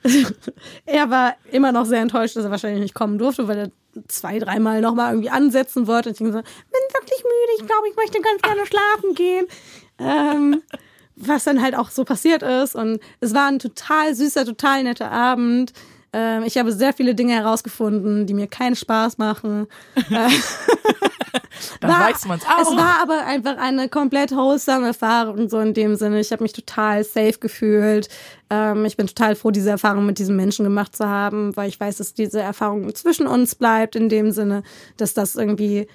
er 0.85 1.09
war 1.09 1.35
immer 1.51 1.71
noch 1.71 1.85
sehr 1.85 2.01
enttäuscht, 2.01 2.35
dass 2.35 2.45
er 2.45 2.51
wahrscheinlich 2.51 2.81
nicht 2.81 2.93
kommen 2.93 3.17
durfte, 3.17 3.47
weil 3.47 3.57
er 3.57 3.71
zwei, 4.07 4.39
dreimal 4.39 4.81
nochmal 4.81 5.11
irgendwie 5.11 5.29
ansetzen 5.29 5.87
wollte. 5.87 6.09
Und 6.09 6.19
ich 6.19 6.25
gesagt, 6.25 6.47
bin 6.71 7.01
wirklich 7.01 7.23
müde, 7.23 7.53
ich 7.59 7.67
glaube, 7.67 7.87
ich 7.89 7.95
möchte 7.95 8.21
ganz 8.21 8.41
gerne 8.41 8.65
schlafen 8.65 9.13
gehen. 9.15 9.45
Ähm, 9.99 10.61
was 11.15 11.43
dann 11.43 11.61
halt 11.61 11.75
auch 11.75 11.89
so 11.89 12.05
passiert 12.05 12.41
ist. 12.41 12.75
Und 12.75 12.99
es 13.19 13.33
war 13.33 13.47
ein 13.47 13.59
total 13.59 14.15
süßer, 14.15 14.45
total 14.45 14.83
netter 14.83 15.11
Abend. 15.11 15.73
Ähm, 16.11 16.43
ich 16.43 16.57
habe 16.57 16.71
sehr 16.71 16.93
viele 16.93 17.13
Dinge 17.13 17.33
herausgefunden, 17.33 18.25
die 18.25 18.33
mir 18.33 18.47
keinen 18.47 18.75
Spaß 18.75 19.17
machen. 19.17 19.67
Dann 21.79 21.91
war, 21.91 22.09
weiß 22.09 22.25
man 22.25 22.39
es 22.39 22.45
auch. 22.45 22.61
Es 22.61 22.77
war 22.77 23.01
aber 23.01 23.25
einfach 23.25 23.57
eine 23.57 23.89
komplett 23.89 24.31
wholesome 24.31 24.87
Erfahrung, 24.87 25.49
so 25.49 25.59
in 25.59 25.73
dem 25.73 25.95
Sinne. 25.95 26.19
Ich 26.19 26.31
habe 26.31 26.43
mich 26.43 26.53
total 26.53 27.03
safe 27.03 27.39
gefühlt. 27.39 28.09
Ähm, 28.49 28.85
ich 28.85 28.97
bin 28.97 29.07
total 29.07 29.35
froh, 29.35 29.51
diese 29.51 29.69
Erfahrung 29.69 30.05
mit 30.05 30.19
diesem 30.19 30.35
Menschen 30.35 30.63
gemacht 30.63 30.95
zu 30.95 31.07
haben, 31.07 31.55
weil 31.55 31.69
ich 31.69 31.79
weiß, 31.79 31.97
dass 31.97 32.13
diese 32.13 32.41
Erfahrung 32.41 32.93
zwischen 32.95 33.27
uns 33.27 33.55
bleibt, 33.55 33.95
in 33.95 34.09
dem 34.09 34.31
Sinne, 34.31 34.63
dass 34.97 35.13
das 35.13 35.35
irgendwie 35.35 35.87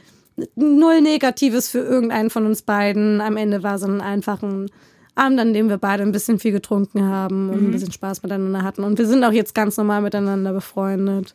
null 0.55 1.01
Negatives 1.01 1.69
für 1.69 1.81
irgendeinen 1.81 2.31
von 2.31 2.47
uns 2.47 2.63
beiden. 2.63 3.21
Am 3.21 3.37
Ende 3.37 3.63
war 3.63 3.79
so 3.79 3.87
ein 3.87 4.01
einfachen 4.01 4.71
Abend, 5.15 5.41
an 5.41 5.53
dem 5.53 5.69
wir 5.69 5.79
beide 5.79 6.05
ein 6.05 6.13
bisschen 6.13 6.39
viel 6.39 6.53
getrunken 6.53 7.05
haben 7.05 7.51
und 7.51 7.69
ein 7.69 7.71
bisschen 7.73 7.93
Spaß 7.93 8.23
miteinander 8.23 8.63
hatten. 8.63 8.85
Und 8.85 8.99
wir 8.99 9.07
sind 9.07 9.25
auch 9.25 9.33
jetzt 9.33 9.55
ganz 9.55 9.77
normal 9.77 10.01
miteinander 10.03 10.53
befreundet. 10.53 11.35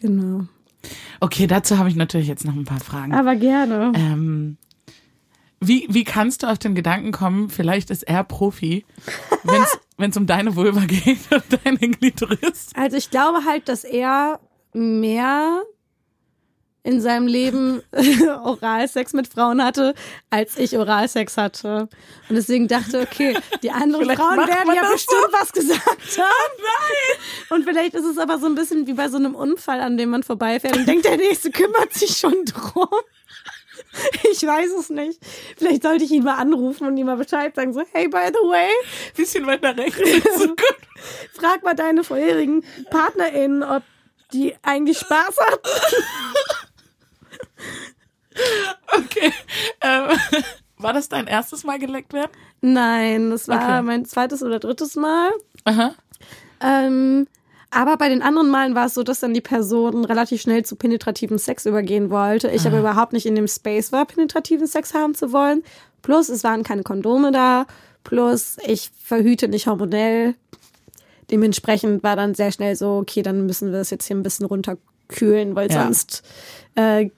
Genau. 0.00 0.46
Okay, 1.20 1.46
dazu 1.46 1.78
habe 1.78 1.88
ich 1.88 1.96
natürlich 1.96 2.28
jetzt 2.28 2.44
noch 2.44 2.54
ein 2.54 2.64
paar 2.64 2.80
Fragen. 2.80 3.12
Aber 3.14 3.36
gerne. 3.36 3.92
Ähm, 3.94 4.56
wie, 5.60 5.86
wie 5.90 6.04
kannst 6.04 6.42
du 6.42 6.46
auf 6.46 6.58
den 6.58 6.74
Gedanken 6.74 7.10
kommen, 7.10 7.50
vielleicht 7.50 7.90
ist 7.90 8.04
er 8.04 8.22
Profi, 8.22 8.84
wenn 9.96 10.10
es 10.10 10.16
um 10.16 10.26
deine 10.26 10.54
Vulva 10.54 10.84
geht 10.84 11.18
und 11.32 11.44
deine 11.64 11.78
Glitoris? 11.78 12.68
Also 12.74 12.96
ich 12.96 13.10
glaube 13.10 13.44
halt, 13.44 13.68
dass 13.68 13.82
er 13.84 14.40
mehr 14.72 15.62
in 16.88 17.02
seinem 17.02 17.26
Leben 17.26 17.82
Oralsex 18.44 19.12
mit 19.12 19.28
Frauen 19.28 19.62
hatte, 19.62 19.94
als 20.30 20.56
ich 20.56 20.78
Oralsex 20.78 21.36
hatte. 21.36 21.90
Und 22.30 22.36
deswegen 22.36 22.66
dachte, 22.66 23.00
okay, 23.00 23.36
die 23.62 23.70
anderen 23.70 24.04
Vielleicht 24.04 24.18
Frauen 24.18 24.38
werden 24.38 24.74
ja 24.74 24.90
bestimmt 24.90 25.28
was 25.30 25.52
gesagt 25.52 25.78
haben. 25.86 26.52
Nein! 26.56 27.18
Und 27.50 27.64
vielleicht 27.64 27.94
ist 27.94 28.06
es 28.06 28.16
aber 28.16 28.38
so 28.38 28.46
ein 28.46 28.54
bisschen 28.54 28.86
wie 28.86 28.94
bei 28.94 29.10
so 29.10 29.18
einem 29.18 29.34
Unfall, 29.34 29.80
an 29.82 29.98
dem 29.98 30.08
man 30.08 30.22
vorbeifährt 30.22 30.78
und 30.78 30.88
denkt, 30.88 31.04
der 31.04 31.18
Nächste 31.18 31.50
kümmert 31.50 31.92
sich 31.92 32.16
schon 32.16 32.46
drum. 32.46 32.88
Ich 34.30 34.42
weiß 34.42 34.70
es 34.80 34.88
nicht. 34.88 35.20
Vielleicht 35.58 35.82
sollte 35.82 36.04
ich 36.04 36.10
ihn 36.10 36.24
mal 36.24 36.36
anrufen 36.36 36.86
und 36.86 36.96
ihm 36.96 37.06
mal 37.06 37.16
Bescheid 37.16 37.54
sagen, 37.54 37.74
so, 37.74 37.82
hey, 37.92 38.08
by 38.08 38.28
the 38.28 38.48
way, 38.48 38.70
Bisschen 39.14 39.46
weiter 39.46 39.76
rechts. 39.76 39.98
so 40.38 40.54
frag 41.38 41.62
mal 41.62 41.74
deine 41.74 42.02
vorherigen 42.02 42.64
PartnerInnen, 42.90 43.62
ob 43.62 43.82
die 44.32 44.54
eigentlich 44.62 44.98
Spaß 44.98 45.36
hatten. 45.38 45.68
Okay. 48.96 49.32
Ähm, 49.80 50.16
war 50.78 50.92
das 50.92 51.08
dein 51.08 51.26
erstes 51.26 51.64
Mal 51.64 51.78
geleckt 51.78 52.12
werden? 52.12 52.30
Nein, 52.60 53.30
das 53.30 53.48
war 53.48 53.56
Okay. 53.56 53.82
mein 53.82 54.04
zweites 54.04 54.42
oder 54.42 54.58
drittes 54.58 54.96
Mal. 54.96 55.30
Aha. 55.64 55.94
Ähm, 56.60 57.26
aber 57.70 57.96
bei 57.96 58.08
den 58.08 58.22
anderen 58.22 58.48
Malen 58.48 58.74
war 58.74 58.86
es 58.86 58.94
so, 58.94 59.02
dass 59.02 59.20
dann 59.20 59.34
die 59.34 59.40
Person 59.40 60.04
relativ 60.04 60.40
schnell 60.40 60.64
zu 60.64 60.76
penetrativen 60.76 61.38
Sex 61.38 61.66
übergehen 61.66 62.10
wollte. 62.10 62.48
Ich 62.48 62.66
aber 62.66 62.78
überhaupt 62.78 63.12
nicht 63.12 63.26
in 63.26 63.34
dem 63.34 63.46
Space 63.48 63.92
war, 63.92 64.06
penetrativen 64.06 64.66
Sex 64.66 64.94
haben 64.94 65.14
zu 65.14 65.32
wollen. 65.32 65.62
Plus, 66.02 66.28
es 66.30 66.44
waren 66.44 66.62
keine 66.62 66.82
Kondome 66.82 67.30
da. 67.30 67.66
Plus, 68.04 68.56
ich 68.66 68.90
verhüte 69.04 69.48
nicht 69.48 69.66
hormonell. 69.66 70.34
Dementsprechend 71.30 72.02
war 72.02 72.16
dann 72.16 72.34
sehr 72.34 72.52
schnell 72.52 72.74
so, 72.74 72.96
okay, 72.96 73.20
dann 73.22 73.44
müssen 73.44 73.70
wir 73.70 73.78
das 73.78 73.90
jetzt 73.90 74.06
hier 74.06 74.16
ein 74.16 74.22
bisschen 74.22 74.46
runterkühlen, 75.08 75.54
weil 75.56 75.70
Ja. 75.70 75.84
sonst 75.84 76.22
äh, 76.74 77.10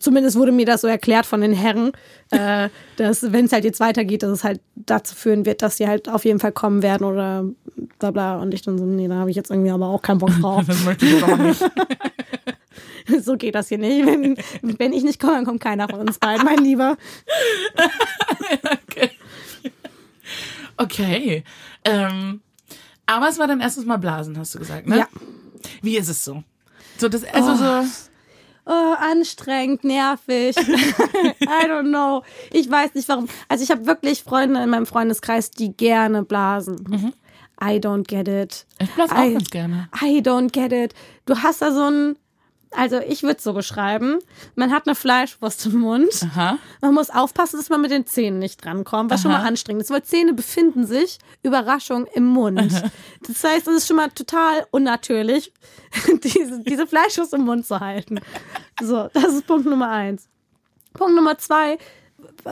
zumindest 0.00 0.36
wurde 0.36 0.52
mir 0.52 0.66
das 0.66 0.80
so 0.80 0.86
erklärt 0.88 1.26
von 1.26 1.40
den 1.40 1.52
Herren, 1.52 1.92
äh, 2.30 2.68
dass 2.96 3.32
wenn 3.32 3.46
es 3.46 3.52
halt 3.52 3.64
jetzt 3.64 3.80
weitergeht, 3.80 4.22
dass 4.22 4.30
es 4.30 4.44
halt 4.44 4.60
dazu 4.76 5.14
führen 5.14 5.46
wird, 5.46 5.62
dass 5.62 5.76
die 5.76 5.86
halt 5.86 6.08
auf 6.08 6.24
jeden 6.24 6.38
Fall 6.40 6.52
kommen 6.52 6.82
werden 6.82 7.04
oder 7.06 7.44
bla 7.98 8.10
bla. 8.10 8.36
Und 8.38 8.52
ich 8.54 8.62
dann 8.62 8.78
so, 8.78 8.84
nee, 8.84 9.08
da 9.08 9.16
habe 9.16 9.30
ich 9.30 9.36
jetzt 9.36 9.50
irgendwie 9.50 9.70
aber 9.70 9.88
auch 9.88 10.02
keinen 10.02 10.18
Bock 10.18 10.30
drauf. 10.40 10.64
Das 10.66 10.84
möchte 10.84 11.06
ich 11.06 11.20
doch 11.20 11.36
nicht. 11.38 11.62
so 13.24 13.36
geht 13.36 13.54
das 13.54 13.68
hier 13.68 13.78
nicht. 13.78 14.06
Wenn, 14.06 14.36
wenn 14.78 14.92
ich 14.92 15.04
nicht 15.04 15.20
komme, 15.20 15.34
dann 15.34 15.44
kommt 15.44 15.60
keiner 15.60 15.88
von 15.88 16.00
uns 16.00 16.18
beiden, 16.18 16.44
mein 16.44 16.58
Lieber. 16.58 16.96
Okay. 18.88 19.10
Okay. 20.76 21.44
Ähm, 21.84 22.40
aber 23.06 23.28
es 23.28 23.38
war 23.38 23.46
dein 23.46 23.60
erstes 23.60 23.84
Mal 23.84 23.98
Blasen, 23.98 24.38
hast 24.38 24.54
du 24.54 24.58
gesagt, 24.58 24.86
ne? 24.88 24.98
Ja. 24.98 25.08
Wie 25.82 25.96
ist 25.98 26.08
es 26.08 26.24
so? 26.24 26.42
So, 26.98 27.08
das, 27.08 27.24
also 27.24 27.54
so. 27.56 27.84
Oh, 28.66 28.94
anstrengend, 28.98 29.84
nervig. 29.84 30.56
I 30.56 31.66
don't 31.66 31.88
know. 31.90 32.22
Ich 32.50 32.70
weiß 32.70 32.94
nicht 32.94 33.08
warum. 33.08 33.28
Also 33.48 33.62
ich 33.62 33.70
habe 33.70 33.86
wirklich 33.86 34.22
Freunde 34.22 34.62
in 34.62 34.70
meinem 34.70 34.86
Freundeskreis, 34.86 35.50
die 35.50 35.76
gerne 35.76 36.22
blasen. 36.24 37.12
I 37.62 37.76
don't 37.78 38.04
get 38.08 38.26
it. 38.26 38.66
Ich 38.78 38.90
blase 38.92 39.14
auch 39.14 39.22
I- 39.24 39.32
ganz 39.34 39.50
gerne. 39.50 39.88
I 40.02 40.20
don't 40.20 40.50
get 40.52 40.72
it. 40.72 40.94
Du 41.26 41.36
hast 41.42 41.60
da 41.62 41.72
so 41.72 41.82
ein, 41.90 42.16
also 42.76 42.98
ich 43.00 43.22
würde 43.22 43.40
so 43.40 43.52
beschreiben, 43.52 44.18
man 44.54 44.72
hat 44.72 44.86
eine 44.86 44.94
Fleischwurst 44.94 45.66
im 45.66 45.80
Mund. 45.80 46.10
Aha. 46.22 46.58
Man 46.80 46.94
muss 46.94 47.10
aufpassen, 47.10 47.56
dass 47.58 47.68
man 47.70 47.80
mit 47.80 47.90
den 47.90 48.06
Zähnen 48.06 48.38
nicht 48.38 48.64
drankommt, 48.64 49.10
was 49.10 49.22
schon 49.22 49.30
Aha. 49.30 49.42
mal 49.42 49.48
anstrengend 49.48 49.82
ist, 49.82 49.90
weil 49.90 50.02
Zähne 50.02 50.32
befinden 50.32 50.86
sich, 50.86 51.18
Überraschung, 51.42 52.06
im 52.14 52.24
Mund. 52.26 52.60
Das 53.26 53.44
heißt, 53.44 53.68
es 53.68 53.76
ist 53.78 53.86
schon 53.88 53.96
mal 53.96 54.10
total 54.10 54.66
unnatürlich, 54.70 55.52
diese, 56.24 56.60
diese 56.62 56.86
Fleischwurst 56.86 57.32
im 57.34 57.42
Mund 57.42 57.66
zu 57.66 57.80
halten. 57.80 58.20
So, 58.82 59.08
das 59.12 59.32
ist 59.32 59.46
Punkt 59.46 59.66
Nummer 59.66 59.90
eins. 59.90 60.28
Punkt 60.94 61.14
Nummer 61.14 61.38
zwei, 61.38 61.78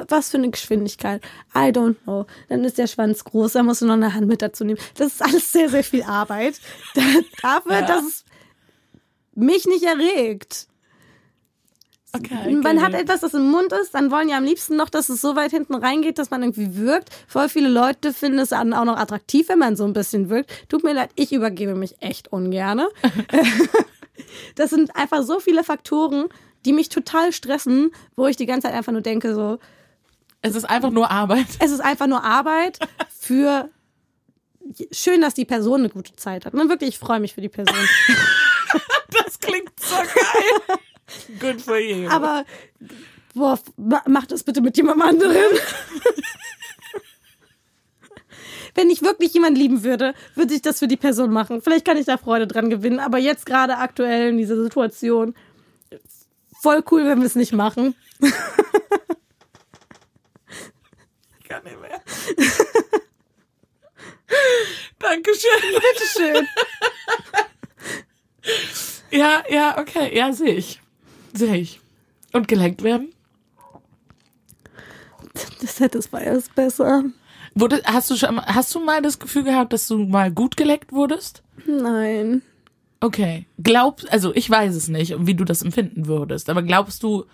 was 0.09 0.31
für 0.31 0.37
eine 0.39 0.51
Geschwindigkeit. 0.51 1.23
I 1.55 1.71
don't 1.71 1.97
know. 2.05 2.27
Dann 2.49 2.65
ist 2.65 2.79
der 2.79 2.87
Schwanz 2.87 3.25
groß, 3.25 3.53
da 3.53 3.63
musst 3.63 3.83
du 3.83 3.87
noch 3.87 3.95
eine 3.95 4.15
Hand 4.15 4.27
mit 4.27 4.43
dazu 4.43 4.65
nehmen. 4.65 4.79
Das 4.97 5.09
ist 5.09 5.23
alles 5.23 5.51
sehr, 5.53 5.69
sehr 5.69 5.85
viel 5.85 6.03
Arbeit. 6.03 6.61
Da, 6.95 7.03
dafür, 7.43 7.73
Ja. 7.81 7.83
dass 7.87 8.05
es 8.05 8.25
mich 9.35 9.67
nicht 9.67 9.85
erregt. 9.85 10.67
Okay. 12.15 12.55
Man 12.57 12.83
hat 12.83 12.93
etwas, 12.93 13.21
das 13.21 13.33
im 13.33 13.51
Mund 13.51 13.73
ist, 13.73 13.95
dann 13.95 14.11
wollen 14.11 14.29
ja 14.29 14.37
am 14.37 14.45
liebsten 14.45 14.77
noch, 14.77 14.91
dass 14.91 15.09
es 15.09 15.23
so 15.23 15.35
weit 15.35 15.51
hinten 15.51 15.75
reingeht, 15.75 16.19
dass 16.19 16.31
man 16.31 16.43
irgendwie 16.43 16.77
wirkt. 16.77 17.09
Voll 17.27 17.49
viele 17.49 17.71
Leute 17.71 18.13
finden 18.13 18.39
es 18.39 18.51
dann 18.51 18.75
auch 18.75 18.85
noch 18.85 18.99
attraktiv, 18.99 19.49
wenn 19.49 19.59
man 19.59 19.77
so 19.77 19.85
ein 19.85 19.95
bisschen 19.95 20.29
wirkt. 20.29 20.69
Tut 20.69 20.85
mir 20.85 20.93
leid, 20.93 21.11
ich 21.15 21.33
übergebe 21.33 21.75
mich 21.75 21.97
echt 22.01 22.31
ungerne. 22.31 22.89
das 24.57 24.71
sind 24.71 24.95
einfach 24.95 25.23
so 25.23 25.41
viele 25.41 25.65
Faktoren, 25.65 26.27
die 26.67 26.75
mich 26.75 26.91
total 26.91 27.33
stressen, 27.33 27.93
wo 28.15 28.27
ich 28.27 28.37
die 28.37 28.47
ganze 28.47 28.69
Zeit 28.69 28.77
einfach 28.77 28.93
nur 28.93 29.01
denke, 29.01 29.35
so, 29.35 29.59
Es 30.43 30.55
ist 30.55 30.69
einfach 30.69 30.91
nur 30.91 31.11
Arbeit. 31.11 31.47
es 31.61 31.71
ist 31.71 31.81
einfach 31.81 32.07
nur 32.09 32.23
Arbeit 32.23 32.79
für 33.09 33.71
schön, 34.91 35.23
dass 35.23 35.33
die 35.33 35.47
Person 35.47 35.81
eine 35.81 35.89
gute 35.89 36.15
Zeit 36.17 36.45
hat. 36.45 36.53
Und 36.53 36.69
wirklich, 36.69 36.91
ich 36.91 36.99
freue 36.99 37.21
mich 37.21 37.33
für 37.33 37.41
die 37.41 37.49
Person. 37.49 37.75
Klingt 39.43 39.79
so 39.79 39.97
geil. 39.97 40.79
Good 41.41 41.61
for 41.61 41.79
you. 41.79 42.09
Aber 42.09 42.45
boah, 43.35 43.59
ma- 43.77 44.03
mach 44.07 44.25
das 44.27 44.43
bitte 44.45 44.61
mit 44.63 44.77
jemandem 44.77 45.03
anderen. 45.07 45.37
Wenn 48.75 48.89
ich 48.89 49.03
wirklich 49.03 49.35
jemanden 49.35 49.61
lieben 49.61 49.85
würde, 49.85 50.15
würde 50.35 50.55
ich 50.55 50.63
das 50.63 50.79
für 50.79 50.89
die 50.89 50.97
Person 50.97 51.31
machen. 51.31 51.61
Vielleicht 51.61 51.85
kann 51.85 51.99
ich 51.99 52.07
da 52.07 52.17
Freude 52.17 52.47
dran 52.47 52.71
gewinnen, 52.71 53.01
aber 53.01 53.19
jetzt 53.19 53.45
gerade 53.45 53.77
aktuell 53.77 54.31
in 54.31 54.39
dieser 54.39 54.57
Situation 54.63 55.35
voll 56.63 56.83
cool, 56.91 57.05
wenn 57.05 57.19
wir 57.19 57.27
es 57.27 57.35
nicht 57.35 57.53
machen. 57.53 57.95
Ich 61.39 61.49
kann 61.49 61.65
nicht 61.65 61.79
mehr. 61.83 62.01
Dankeschön. 64.99 65.61
Bitteschön. 65.83 66.49
Ja, 69.13 69.43
ja, 69.49 69.79
okay. 69.79 70.17
Ja, 70.17 70.33
sehe 70.33 70.55
ich. 70.55 70.81
Sehe 71.33 71.57
ich. 71.57 71.81
Und 72.33 72.49
gelenkt 72.49 72.83
werden? 72.83 73.13
Das 75.61 75.81
hätte 75.81 75.99
es 75.99 76.13
war 76.13 76.23
erst 76.23 76.55
besser. 76.55 77.05
Wurde, 77.55 77.83
hast 77.85 78.11
du 78.11 78.17
schon, 78.17 78.41
hast 78.41 78.75
du 78.75 78.81
mal 78.81 79.03
das 79.03 79.19
Gefühl 79.19 79.45
gehabt, 79.45 79.73
dass 79.73 79.87
du 79.87 79.99
mal 79.99 80.33
gut 80.33 80.57
geleckt 80.57 80.93
wurdest? 80.93 81.43
Nein. 81.67 82.43
Okay. 83.01 83.47
Glaubst, 83.63 84.11
also 84.11 84.35
ich 84.35 84.49
weiß 84.49 84.75
es 84.75 84.89
nicht, 84.89 85.15
wie 85.27 85.35
du 85.35 85.45
das 85.45 85.63
empfinden 85.63 86.07
würdest, 86.07 86.49
aber 86.49 86.63
glaubst 86.63 87.03
du, 87.03 87.27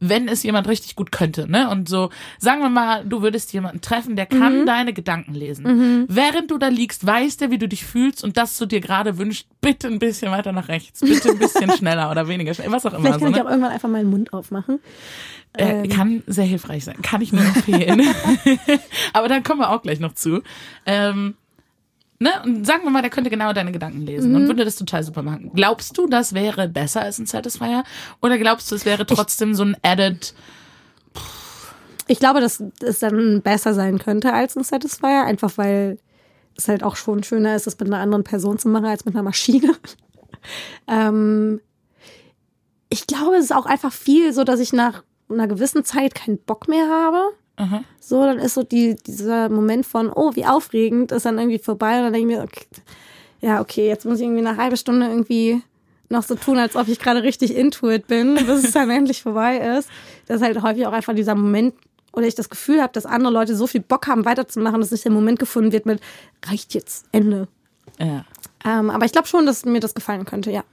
wenn 0.00 0.28
es 0.28 0.42
jemand 0.42 0.68
richtig 0.68 0.96
gut 0.96 1.12
könnte, 1.12 1.50
ne? 1.50 1.70
Und 1.70 1.88
so, 1.88 2.10
sagen 2.38 2.60
wir 2.60 2.68
mal, 2.68 3.04
du 3.04 3.22
würdest 3.22 3.52
jemanden 3.52 3.80
treffen, 3.80 4.16
der 4.16 4.26
kann 4.26 4.66
deine 4.66 4.92
Gedanken 4.92 5.34
lesen. 5.34 6.06
Während 6.08 6.50
du 6.50 6.58
da 6.58 6.68
liegst, 6.68 7.06
weiß 7.06 7.38
der, 7.38 7.50
wie 7.50 7.58
du 7.58 7.68
dich 7.68 7.84
fühlst 7.84 8.22
und 8.22 8.36
dass 8.36 8.58
du 8.58 8.66
dir 8.66 8.80
gerade 8.80 9.18
wünschst, 9.18 9.46
bitte 9.60 9.88
ein 9.88 9.98
bisschen 9.98 10.30
weiter 10.30 10.52
nach 10.52 10.68
rechts, 10.68 11.00
bitte 11.00 11.30
ein 11.30 11.38
bisschen 11.38 11.70
schneller 11.76 12.10
oder 12.10 12.28
weniger 12.28 12.54
schnell, 12.54 12.70
was 12.70 12.84
auch 12.86 12.92
immer. 12.92 13.00
Vielleicht 13.00 13.20
So, 13.20 13.24
kann 13.26 13.32
ich 13.32 13.38
ne? 13.38 13.44
auch 13.44 13.50
irgendwann 13.50 13.72
einfach 13.72 13.88
meinen 13.88 14.10
Mund 14.10 14.32
aufmachen. 14.32 14.80
Äh, 15.56 15.86
kann 15.88 16.22
sehr 16.26 16.44
hilfreich 16.44 16.84
sein. 16.84 17.00
Kann 17.02 17.20
ich 17.22 17.32
nur 17.32 17.44
empfehlen. 17.44 18.02
Aber 19.12 19.28
dann 19.28 19.44
kommen 19.44 19.60
wir 19.60 19.70
auch 19.70 19.82
gleich 19.82 20.00
noch 20.00 20.14
zu. 20.14 20.42
Ähm, 20.84 21.34
ne? 22.24 22.42
Und 22.44 22.66
sagen 22.66 22.82
wir 22.82 22.90
mal, 22.90 23.02
der 23.02 23.10
könnte 23.10 23.30
genau 23.30 23.52
deine 23.52 23.70
Gedanken 23.70 24.00
lesen 24.02 24.30
Mhm. 24.30 24.36
und 24.36 24.46
würde 24.48 24.64
das 24.64 24.74
total 24.76 25.04
super 25.04 25.22
machen. 25.22 25.50
Glaubst 25.54 25.96
du, 25.96 26.06
das 26.08 26.34
wäre 26.34 26.68
besser 26.68 27.02
als 27.02 27.18
ein 27.18 27.26
Satisfier? 27.26 27.84
Oder 28.20 28.38
glaubst 28.38 28.70
du, 28.70 28.74
es 28.74 28.84
wäre 28.84 29.06
trotzdem 29.06 29.54
so 29.54 29.62
ein 29.64 29.76
added, 29.82 30.34
Ich 32.06 32.18
glaube, 32.18 32.40
dass 32.40 32.62
es 32.80 32.98
dann 32.98 33.40
besser 33.42 33.72
sein 33.72 33.98
könnte 33.98 34.32
als 34.34 34.56
ein 34.56 34.64
Satisfier, 34.64 35.24
einfach 35.24 35.56
weil 35.56 35.98
es 36.56 36.68
halt 36.68 36.82
auch 36.82 36.96
schon 36.96 37.22
schöner 37.22 37.56
ist, 37.56 37.66
das 37.66 37.78
mit 37.78 37.88
einer 37.88 38.00
anderen 38.00 38.24
Person 38.24 38.58
zu 38.58 38.68
machen 38.68 38.84
als 38.86 39.04
mit 39.06 39.14
einer 39.14 39.22
Maschine. 39.22 39.74
ähm, 40.88 41.60
ich 42.90 43.06
glaube, 43.06 43.36
es 43.36 43.44
ist 43.46 43.54
auch 43.54 43.66
einfach 43.66 43.92
viel 43.92 44.32
so, 44.32 44.44
dass 44.44 44.60
ich 44.60 44.72
nach 44.72 45.02
einer 45.30 45.48
gewissen 45.48 45.84
Zeit 45.84 46.14
keinen 46.14 46.38
Bock 46.38 46.68
mehr 46.68 46.88
habe. 46.88 47.30
Aha. 47.56 47.84
So, 48.00 48.22
dann 48.22 48.38
ist 48.38 48.54
so 48.54 48.62
die, 48.62 48.96
dieser 48.96 49.48
Moment 49.48 49.86
von, 49.86 50.10
oh, 50.10 50.34
wie 50.34 50.44
aufregend, 50.44 51.12
ist 51.12 51.26
dann 51.26 51.38
irgendwie 51.38 51.58
vorbei 51.58 51.98
und 51.98 52.04
dann 52.04 52.12
denke 52.12 52.32
ich 52.32 52.36
mir, 52.36 52.42
okay, 52.42 52.66
ja, 53.40 53.60
okay, 53.60 53.86
jetzt 53.86 54.04
muss 54.04 54.18
ich 54.18 54.24
irgendwie 54.24 54.46
eine 54.46 54.56
halbe 54.56 54.76
Stunde 54.76 55.06
irgendwie 55.06 55.62
noch 56.08 56.22
so 56.22 56.34
tun, 56.34 56.58
als 56.58 56.76
ob 56.76 56.88
ich 56.88 56.98
gerade 56.98 57.22
richtig 57.22 57.54
into 57.54 57.90
it 57.90 58.06
bin, 58.06 58.34
bis 58.46 58.64
es 58.64 58.72
dann 58.72 58.90
endlich 58.90 59.22
vorbei 59.22 59.58
ist. 59.78 59.88
Das 60.26 60.36
ist 60.36 60.42
halt 60.42 60.62
häufig 60.62 60.86
auch 60.86 60.92
einfach 60.92 61.14
dieser 61.14 61.34
Moment, 61.34 61.74
oder 62.12 62.26
ich 62.26 62.34
das 62.34 62.48
Gefühl 62.48 62.80
habe, 62.80 62.92
dass 62.92 63.06
andere 63.06 63.32
Leute 63.32 63.56
so 63.56 63.66
viel 63.66 63.80
Bock 63.80 64.06
haben, 64.06 64.24
weiterzumachen, 64.24 64.80
dass 64.80 64.90
nicht 64.90 65.04
der 65.04 65.12
Moment 65.12 65.38
gefunden 65.38 65.72
wird 65.72 65.86
mit, 65.86 66.00
reicht 66.44 66.74
jetzt, 66.74 67.06
Ende. 67.12 67.48
Ja. 67.98 68.24
Ähm, 68.64 68.90
aber 68.90 69.04
ich 69.04 69.12
glaube 69.12 69.28
schon, 69.28 69.46
dass 69.46 69.64
mir 69.64 69.80
das 69.80 69.94
gefallen 69.94 70.24
könnte, 70.24 70.50
ja. 70.50 70.64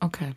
Okay. 0.00 0.32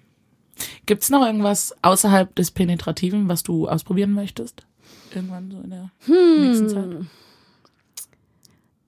Gibt's 0.85 1.09
noch 1.09 1.25
irgendwas 1.25 1.75
außerhalb 1.81 2.35
des 2.35 2.51
Penetrativen, 2.51 3.29
was 3.29 3.43
du 3.43 3.67
ausprobieren 3.67 4.13
möchtest? 4.13 4.65
Irgendwann 5.13 5.49
so 5.51 5.57
in 5.63 5.69
der 5.69 5.89
nächsten 6.07 6.69
Zeit? 6.69 6.89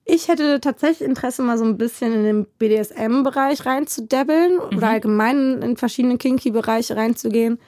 Ich 0.04 0.28
hätte 0.28 0.60
tatsächlich 0.60 1.08
Interesse, 1.08 1.42
mal 1.42 1.56
so 1.58 1.64
ein 1.64 1.78
bisschen 1.78 2.12
in 2.12 2.24
den 2.24 2.46
BDSM-Bereich 2.58 3.64
reinzudabbeln 3.66 4.58
oder 4.58 4.88
allgemein 4.90 5.62
in 5.62 5.76
verschiedene 5.76 6.18
Kinky-Bereiche 6.18 6.96
reinzugehen, 6.96 7.58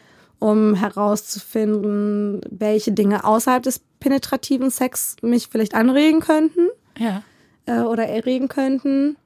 um 0.41 0.75
herauszufinden, 0.75 2.41
welche 2.51 2.93
Dinge 2.93 3.25
außerhalb 3.25 3.63
des 3.63 3.81
penetrativen 4.01 4.71
Sex 4.71 5.17
mich 5.23 5.47
vielleicht 5.49 5.75
anregen 5.75 6.21
könnten 6.21 6.69
Ja. 6.99 7.23
äh, 7.67 7.81
oder 7.81 8.07
erregen 8.09 8.49
könnten. 8.49 9.17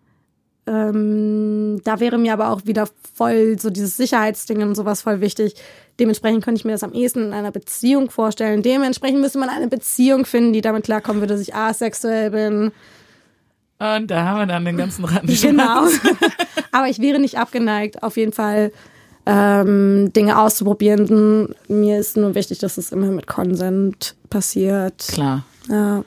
Ähm, 0.69 1.81
da 1.85 1.99
wäre 1.99 2.19
mir 2.19 2.35
aber 2.35 2.51
auch 2.51 2.67
wieder 2.67 2.89
voll 3.15 3.59
so 3.59 3.71
dieses 3.71 3.97
Sicherheitsding 3.97 4.63
und 4.63 4.75
sowas 4.75 5.03
voll 5.03 5.21
wichtig. 5.21 5.55
Dementsprechend 5.99 6.45
könnte 6.45 6.59
ich 6.59 6.65
mir 6.65 6.73
das 6.73 6.83
am 6.83 6.93
ehesten 6.93 7.25
in 7.25 7.33
einer 7.33 7.51
Beziehung 7.51 8.11
vorstellen. 8.11 8.63
Dementsprechend 8.63 9.21
müsste 9.21 9.39
man 9.39 9.49
eine 9.49 9.69
Beziehung 9.69 10.27
finden, 10.27 10.53
die 10.53 10.61
damit 10.61 10.85
klarkommen 10.85 11.23
würde, 11.23 11.35
dass 11.35 11.41
ich 11.41 11.55
asexuell 11.55 12.31
bin. 12.31 12.73
Und 13.79 14.11
da 14.11 14.25
haben 14.25 14.41
wir 14.41 14.47
dann 14.47 14.65
den 14.65 14.77
ganzen 14.77 15.05
Rand. 15.05 15.31
Genau. 15.43 15.87
aber 16.73 16.89
ich 16.89 17.01
wäre 17.01 17.19
nicht 17.19 17.39
abgeneigt, 17.39 18.03
auf 18.03 18.17
jeden 18.17 18.33
Fall 18.33 18.73
ähm, 19.25 20.13
Dinge 20.13 20.39
auszuprobieren. 20.39 21.55
Mir 21.69 21.99
ist 21.99 22.17
nur 22.17 22.35
wichtig, 22.35 22.59
dass 22.59 22.77
es 22.77 22.93
immer 22.93 23.07
mit 23.07 23.27
Konsent 23.27 24.17
passiert. 24.29 25.07
Klar. 25.09 25.45
Ja. 25.69 26.05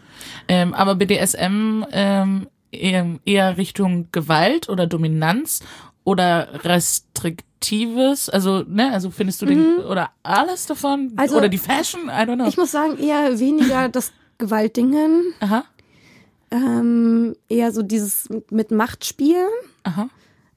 Ähm, 0.47 0.73
aber 0.73 0.95
BDSM 0.95 1.85
ähm, 1.91 2.47
eher, 2.71 3.57
Richtung 3.57 4.07
Gewalt 4.11 4.69
oder 4.69 4.87
Dominanz 4.87 5.61
oder 6.03 6.47
restriktives, 6.63 8.29
also 8.29 8.63
ne, 8.67 8.91
also 8.91 9.11
findest 9.11 9.41
du 9.41 9.45
den 9.45 9.77
oder 9.79 10.09
alles 10.23 10.65
davon 10.65 11.13
Also, 11.15 11.37
oder 11.37 11.49
die 11.49 11.57
Fashion, 11.57 12.05
I 12.07 12.23
don't 12.23 12.35
know. 12.35 12.47
Ich 12.47 12.57
muss 12.57 12.71
sagen, 12.71 12.97
eher 12.97 13.39
weniger 13.39 13.89
das 13.91 14.11
Gewaltdingen. 14.37 15.33
aha, 15.39 15.63
ähm, 16.49 17.35
eher 17.47 17.71
so 17.71 17.81
dieses 17.81 18.27
mit 18.49 18.71
Macht 18.71 19.05
spielen, 19.05 19.47
aha. 19.83 20.09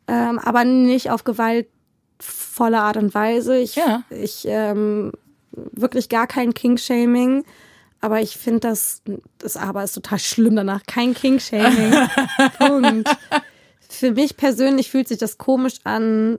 ähm, 0.09 0.39
aber 0.39 0.65
nicht 0.65 1.11
auf 1.11 1.23
gewaltvolle 1.25 2.81
Art 2.81 2.97
und 2.97 3.15
Weise. 3.15 3.59
Ich, 3.59 3.77
Ja. 3.77 4.03
ich 4.11 4.45
ähm, 4.49 5.13
wirklich 5.53 6.09
gar 6.09 6.27
kein 6.27 6.53
King-Shaming, 6.55 7.45
aber 8.05 8.21
ich 8.21 8.37
finde 8.37 8.61
das, 8.61 9.01
das 9.39 9.57
aber 9.57 9.83
ist 9.83 9.95
total 9.95 10.19
schlimm 10.19 10.57
danach. 10.57 10.83
Kein 10.87 11.15
King-Shaming. 11.15 12.07
Punkt. 12.59 13.09
Für 13.89 14.13
mich 14.13 14.37
persönlich 14.37 14.91
fühlt 14.91 15.09
sich 15.09 15.17
das 15.17 15.39
komisch 15.39 15.77
an, 15.85 16.39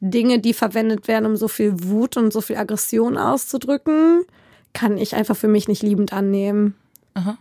Dinge, 0.00 0.40
die 0.40 0.52
verwendet 0.52 1.08
werden, 1.08 1.24
um 1.24 1.36
so 1.36 1.48
viel 1.48 1.72
Wut 1.84 2.18
und 2.18 2.30
so 2.30 2.42
viel 2.42 2.56
Aggression 2.56 3.16
auszudrücken, 3.16 4.26
kann 4.74 4.98
ich 4.98 5.14
einfach 5.14 5.34
für 5.34 5.48
mich 5.48 5.66
nicht 5.66 5.82
liebend 5.82 6.12
annehmen. 6.12 6.74
Aha. 7.14 7.38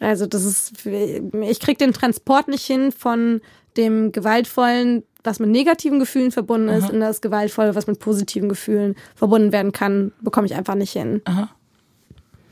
Also 0.00 0.24
das 0.24 0.44
ist, 0.44 0.86
ich 0.86 1.60
krieg 1.60 1.76
den 1.76 1.92
Transport 1.92 2.48
nicht 2.48 2.64
hin 2.64 2.92
von 2.92 3.42
dem 3.76 4.10
gewaltvollen, 4.10 5.02
was 5.22 5.38
mit 5.38 5.50
negativen 5.50 5.98
Gefühlen 5.98 6.30
verbunden 6.30 6.70
ist, 6.70 6.88
in 6.88 7.00
das 7.00 7.20
gewaltvolle, 7.20 7.74
was 7.74 7.86
mit 7.88 7.98
positiven 7.98 8.48
Gefühlen 8.48 8.94
verbunden 9.14 9.52
werden 9.52 9.72
kann, 9.72 10.12
bekomme 10.22 10.46
ich 10.46 10.54
einfach 10.54 10.76
nicht 10.76 10.92
hin. 10.92 11.20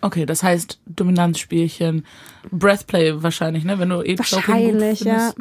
Okay, 0.07 0.25
das 0.25 0.43
heißt 0.45 0.79
Dominanzspielchen, 0.87 2.07
Breathplay 2.53 3.25
wahrscheinlich, 3.25 3.65
ne? 3.65 3.81
Wenn 3.81 3.89
du 3.89 4.03
eh 4.03 4.17
Wahrscheinlich, 4.17 5.01
ja. 5.01 5.33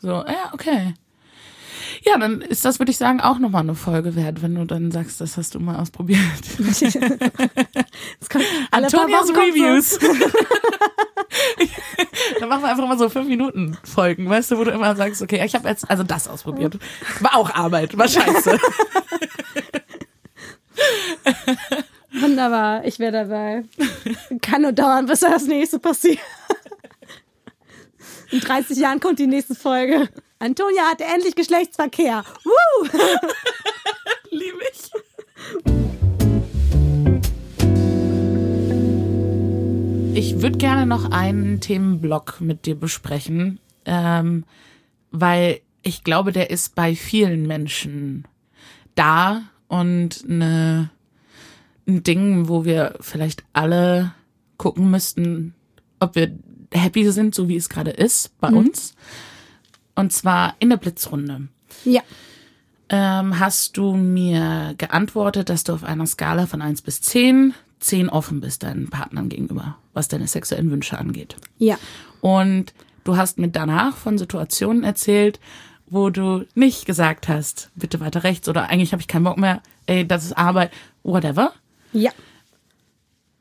So, 0.00 0.08
ja, 0.08 0.50
okay. 0.52 0.94
Ja, 2.04 2.18
dann 2.18 2.40
ist 2.40 2.64
das, 2.64 2.80
würde 2.80 2.90
ich 2.90 2.96
sagen, 2.96 3.20
auch 3.20 3.38
nochmal 3.38 3.62
eine 3.62 3.76
Folge 3.76 4.16
wert, 4.16 4.42
wenn 4.42 4.56
du 4.56 4.64
dann 4.64 4.90
sagst, 4.90 5.20
das 5.20 5.36
hast 5.36 5.54
du 5.54 5.60
mal 5.60 5.76
ausprobiert. 5.76 6.18
Antonias 8.72 9.30
Reviews. 9.30 9.98
dann 12.40 12.48
machen 12.48 12.62
wir 12.62 12.70
einfach 12.70 12.88
mal 12.88 12.98
so 12.98 13.08
fünf 13.08 13.28
Minuten 13.28 13.78
Folgen, 13.84 14.28
weißt 14.28 14.50
du, 14.50 14.58
wo 14.58 14.64
du 14.64 14.72
immer 14.72 14.96
sagst, 14.96 15.22
okay, 15.22 15.40
ich 15.44 15.54
habe 15.54 15.68
jetzt 15.68 15.88
also 15.88 16.02
das 16.02 16.26
ausprobiert. 16.26 16.78
War 17.20 17.36
auch 17.36 17.54
Arbeit, 17.54 17.96
war 17.96 18.08
scheiße. 18.08 18.58
Wunderbar, 22.12 22.84
ich 22.84 22.98
wäre 22.98 23.12
dabei. 23.12 23.64
Kann 24.42 24.62
nur 24.62 24.72
dauern, 24.72 25.06
bis 25.06 25.20
das 25.20 25.46
nächste 25.46 25.78
passiert. 25.78 26.18
In 28.30 28.40
30 28.40 28.78
Jahren 28.78 29.00
kommt 29.00 29.18
die 29.18 29.26
nächste 29.26 29.54
Folge. 29.54 30.08
Antonia 30.38 30.84
hatte 30.90 31.04
endlich 31.04 31.34
Geschlechtsverkehr. 31.34 32.24
Woo! 32.44 32.88
Liebe 34.30 34.58
ich. 34.72 34.90
Ich 40.14 40.42
würde 40.42 40.58
gerne 40.58 40.86
noch 40.86 41.10
einen 41.10 41.60
Themenblock 41.60 42.40
mit 42.40 42.66
dir 42.66 42.74
besprechen, 42.74 43.58
ähm, 43.84 44.44
weil 45.10 45.60
ich 45.82 46.04
glaube, 46.04 46.32
der 46.32 46.50
ist 46.50 46.74
bei 46.74 46.94
vielen 46.94 47.46
Menschen 47.46 48.26
da 48.94 49.42
und 49.68 50.24
eine, 50.28 50.90
ein 51.96 52.02
Ding, 52.02 52.48
wo 52.48 52.64
wir 52.64 52.94
vielleicht 53.00 53.44
alle 53.52 54.12
gucken 54.56 54.90
müssten, 54.90 55.54
ob 55.98 56.14
wir 56.14 56.30
happy 56.72 57.10
sind, 57.10 57.34
so 57.34 57.48
wie 57.48 57.56
es 57.56 57.68
gerade 57.68 57.90
ist 57.90 58.38
bei 58.40 58.48
uns. 58.48 58.94
Und 59.94 60.12
zwar 60.12 60.54
in 60.60 60.70
der 60.70 60.76
Blitzrunde 60.76 61.48
Ja. 61.84 62.02
ähm, 62.88 63.38
hast 63.38 63.76
du 63.76 63.94
mir 63.96 64.74
geantwortet, 64.78 65.48
dass 65.48 65.64
du 65.64 65.74
auf 65.74 65.84
einer 65.84 66.06
Skala 66.06 66.46
von 66.46 66.62
1 66.62 66.82
bis 66.82 67.00
10, 67.02 67.54
10 67.80 68.08
offen 68.08 68.40
bist 68.40 68.62
deinen 68.62 68.88
Partnern 68.88 69.28
gegenüber, 69.28 69.76
was 69.92 70.08
deine 70.08 70.26
sexuellen 70.28 70.70
Wünsche 70.70 70.98
angeht. 70.98 71.36
Ja. 71.58 71.76
Und 72.20 72.72
du 73.04 73.16
hast 73.16 73.38
mir 73.38 73.48
danach 73.48 73.96
von 73.96 74.18
Situationen 74.18 74.84
erzählt, 74.84 75.40
wo 75.86 76.10
du 76.10 76.44
nicht 76.54 76.86
gesagt 76.86 77.28
hast, 77.28 77.70
bitte 77.74 77.98
weiter 78.00 78.22
rechts 78.22 78.48
oder 78.48 78.68
eigentlich 78.68 78.92
habe 78.92 79.00
ich 79.02 79.08
keinen 79.08 79.24
Bock 79.24 79.38
mehr, 79.38 79.60
ey, 79.86 80.06
das 80.06 80.24
ist 80.24 80.38
Arbeit, 80.38 80.70
whatever. 81.02 81.52
Ja. 81.92 82.12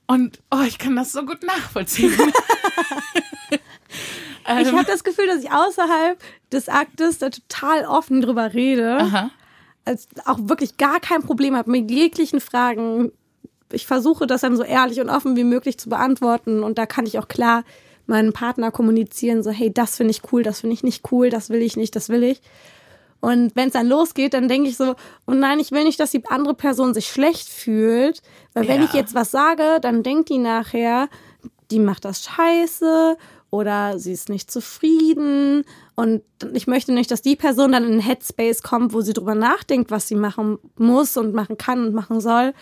Und 0.08 0.40
oh, 0.50 0.64
ich 0.68 0.80
kann 0.80 0.96
das 0.96 1.12
so 1.12 1.26
gut 1.26 1.44
nachvollziehen. 1.44 2.18
Ich 4.62 4.72
habe 4.72 4.84
das 4.84 5.04
Gefühl, 5.04 5.28
dass 5.28 5.44
ich 5.44 5.52
außerhalb 5.52 6.18
des 6.52 6.70
Aktes 6.70 7.20
da 7.20 7.30
total 7.30 7.86
offen 7.86 8.22
drüber 8.22 8.54
rede. 8.54 8.98
Aha. 8.98 9.32
Also 9.86 10.08
auch 10.26 10.40
wirklich 10.42 10.78
gar 10.78 11.00
kein 11.00 11.22
Problem 11.22 11.56
habe 11.56 11.70
mit 11.70 11.92
jeglichen 11.92 12.40
Fragen. 12.40 13.12
Ich 13.72 13.86
versuche 13.86 14.26
das 14.26 14.42
dann 14.42 14.58
so 14.58 14.64
ehrlich 14.64 15.00
und 15.00 15.10
offen 15.10 15.36
wie 15.36 15.44
möglich 15.44 15.78
zu 15.78 15.90
beantworten. 15.90 16.64
Und 16.64 16.80
da 16.80 16.88
kann 16.88 17.06
ich 17.06 17.20
auch 17.20 17.28
klar 17.28 17.64
meinen 18.08 18.34
Partner 18.34 18.72
kommunizieren, 18.72 19.44
so, 19.44 19.52
hey, 19.52 19.72
das 19.72 19.98
finde 19.98 20.12
ich 20.12 20.22
cool, 20.32 20.42
das 20.42 20.62
finde 20.62 20.74
ich 20.74 20.82
nicht 20.82 21.12
cool, 21.12 21.30
das 21.30 21.52
will 21.52 21.62
ich 21.62 21.78
nicht, 21.78 21.96
das 21.96 22.10
will 22.10 22.24
ich. 22.24 22.42
Und 23.22 23.56
wenn 23.56 23.68
es 23.68 23.74
dann 23.74 23.88
losgeht, 23.88 24.34
dann 24.34 24.48
denke 24.48 24.70
ich 24.70 24.78
so, 24.78 24.96
oh 25.28 25.34
nein, 25.34 25.60
ich 25.60 25.72
will 25.72 25.84
nicht, 25.84 26.00
dass 26.00 26.12
die 26.12 26.26
andere 26.28 26.54
Person 26.54 26.94
sich 26.94 27.08
schlecht 27.08 27.50
fühlt. 27.50 28.22
Weil 28.54 28.68
wenn 28.68 28.80
Ja. 28.82 28.86
ich 28.86 28.94
jetzt 28.94 29.14
was 29.14 29.32
sage, 29.32 29.80
dann 29.82 30.04
denkt 30.04 30.30
die 30.30 30.38
nachher, 30.38 31.10
die 31.70 31.80
macht 31.80 32.06
das 32.06 32.24
scheiße 32.24 33.18
oder 33.52 34.00
sie 34.00 34.14
ist 34.14 34.30
nicht 34.30 34.50
zufrieden. 34.50 35.66
Und 35.96 36.22
ich 36.54 36.68
möchte 36.68 36.94
nicht, 36.94 37.12
dass 37.12 37.22
die 37.22 37.36
Person 37.36 37.74
dann 37.74 37.84
in 37.84 37.92
einen 37.92 38.00
Headspace 38.00 38.64
kommt, 38.64 38.94
wo 38.94 39.02
sie 39.02 39.14
drüber 39.14 39.36
nachdenkt, 39.36 39.92
was 39.92 40.08
sie 40.08 40.16
machen 40.16 40.58
muss 40.78 41.18
und 41.18 41.34
machen 41.34 41.58
kann 41.58 41.88
und 41.88 41.94
machen 41.94 42.22
soll. 42.22 42.54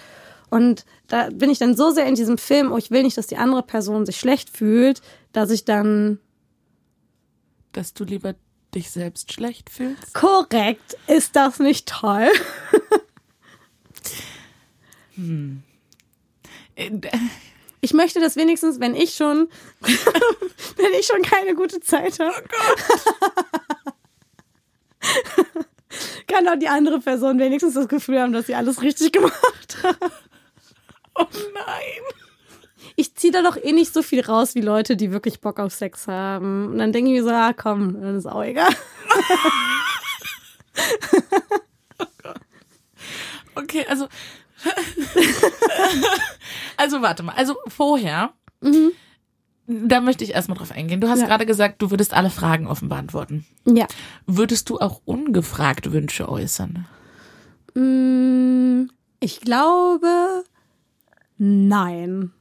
Und 0.50 0.86
da 1.08 1.30
bin 1.30 1.50
ich 1.52 1.60
dann 1.60 1.76
so 1.76 1.92
sehr 1.92 2.06
in 2.08 2.16
diesem 2.16 2.38
Film, 2.38 2.72
oh, 2.72 2.78
ich 2.78 2.90
will 2.90 3.04
nicht, 3.04 3.18
dass 3.18 3.28
die 3.28 3.38
andere 3.38 3.64
Person 3.64 4.06
sich 4.06 4.16
schlecht 4.18 4.50
fühlt, 4.50 5.02
dass 5.34 5.52
ich 5.52 5.66
dann 5.66 6.20
Dass 7.74 7.94
du 7.94 8.06
lieber 8.06 8.34
dich 8.78 8.90
selbst 8.92 9.34
schlecht 9.34 9.70
fühlst. 9.70 10.14
korrekt, 10.14 10.96
ist 11.08 11.36
das 11.36 11.60
nicht 11.60 11.88
toll? 11.90 12.30
Äh, 16.76 16.92
Ich 17.82 17.94
möchte 17.94 18.20
das 18.20 18.36
wenigstens, 18.36 18.80
wenn 18.80 18.96
ich 18.96 19.16
schon, 19.16 19.50
wenn 19.82 20.94
ich 21.00 21.06
schon 21.08 21.22
keine 21.22 21.56
gute 21.56 21.80
Zeit 21.80 22.20
habe. 22.20 22.44
Kann 26.28 26.46
doch 26.46 26.58
die 26.58 26.68
andere 26.68 27.00
Person 27.00 27.40
wenigstens 27.40 27.74
das 27.76 27.88
Gefühl 27.88 28.20
haben, 28.20 28.34
dass 28.34 28.48
sie 28.48 28.56
alles 28.56 28.82
richtig 28.82 29.14
gemacht 29.14 29.78
hat. 29.84 29.98
Oh 31.16 31.26
nein. 31.54 32.04
Ich 33.00 33.14
ziehe 33.16 33.32
da 33.32 33.44
doch 33.44 33.58
eh 33.58 33.72
nicht 33.74 33.94
so 33.94 34.02
viel 34.02 34.22
raus 34.22 34.56
wie 34.56 34.62
Leute, 34.62 34.98
die 34.98 35.12
wirklich 35.12 35.40
Bock 35.40 35.60
auf 35.60 35.72
Sex 35.74 36.08
haben. 36.08 36.66
Und 36.72 36.80
dann 36.80 36.92
denke 36.92 37.12
ich 37.12 37.18
mir 37.18 37.24
so, 37.24 37.30
ah 37.30 37.54
komm, 37.54 37.94
dann 38.02 38.18
ist 38.18 38.26
auch 38.26 38.44
egal. 38.44 38.68
Okay, 43.56 43.86
also. 43.90 44.08
also 46.78 47.02
warte 47.02 47.24
mal. 47.24 47.34
Also 47.36 47.56
vorher. 47.68 48.34
Da 49.68 50.00
möchte 50.02 50.24
ich 50.24 50.32
erstmal 50.34 50.58
drauf 50.58 50.72
eingehen. 50.72 51.02
Du 51.02 51.10
hast 51.10 51.22
Ja. 51.22 51.26
gerade 51.28 51.46
gesagt, 51.46 51.82
du 51.82 51.90
würdest 51.92 52.14
alle 52.14 52.30
Fragen 52.30 52.68
offen 52.68 52.88
beantworten. 52.90 53.46
Ja. 53.66 53.88
Würdest 54.28 54.70
du 54.70 54.80
auch 54.80 55.02
ungefragt 55.06 55.92
Wünsche 55.92 56.30
äußern? 56.30 56.86
Mm, 57.74 58.90
Ich 59.20 59.42
glaube, 59.42 60.44
nein. 61.40 62.32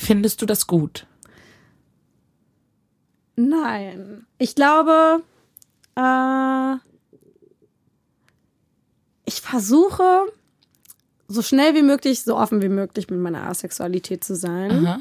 Findest 0.00 0.40
du 0.40 0.46
das 0.46 0.66
gut? 0.66 1.06
Nein. 3.36 4.26
Ich 4.38 4.54
glaube, 4.54 5.22
äh, 5.94 6.74
ich 9.26 9.42
versuche, 9.42 10.32
so 11.28 11.42
schnell 11.42 11.74
wie 11.74 11.82
möglich, 11.82 12.22
so 12.22 12.38
offen 12.38 12.62
wie 12.62 12.70
möglich 12.70 13.10
mit 13.10 13.20
meiner 13.20 13.46
Asexualität 13.46 14.24
zu 14.24 14.34
sein. 14.34 14.86
Aha. 14.86 15.00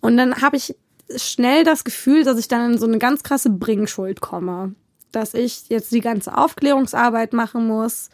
Und 0.00 0.16
dann 0.16 0.40
habe 0.40 0.58
ich 0.58 0.76
schnell 1.16 1.64
das 1.64 1.82
Gefühl, 1.82 2.22
dass 2.22 2.38
ich 2.38 2.46
dann 2.46 2.74
in 2.74 2.78
so 2.78 2.86
eine 2.86 2.98
ganz 2.98 3.24
krasse 3.24 3.50
Bringschuld 3.50 4.20
komme. 4.20 4.76
Dass 5.10 5.34
ich 5.34 5.68
jetzt 5.70 5.90
die 5.90 6.00
ganze 6.00 6.38
Aufklärungsarbeit 6.38 7.32
machen 7.32 7.66
muss. 7.66 8.10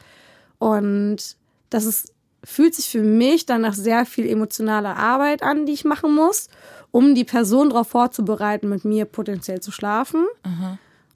Und 0.59 1.37
das 1.69 1.85
ist, 1.85 2.15
fühlt 2.45 2.74
sich 2.74 2.88
für 2.88 3.03
mich 3.03 3.47
dann 3.47 3.61
nach 3.62 3.74
sehr 3.74 4.07
viel 4.07 4.28
emotionaler 4.28 4.97
Arbeit 4.97 5.43
an, 5.43 5.66
die 5.66 5.72
ich 5.72 5.84
machen 5.84 6.14
muss, 6.14 6.49
um 6.91 7.14
die 7.14 7.24
Person 7.24 7.70
darauf 7.70 7.88
vorzubereiten, 7.88 8.68
mit 8.68 8.84
mir 8.84 9.05
potenziell 9.05 9.61
zu 9.61 9.70
schlafen. 9.70 10.26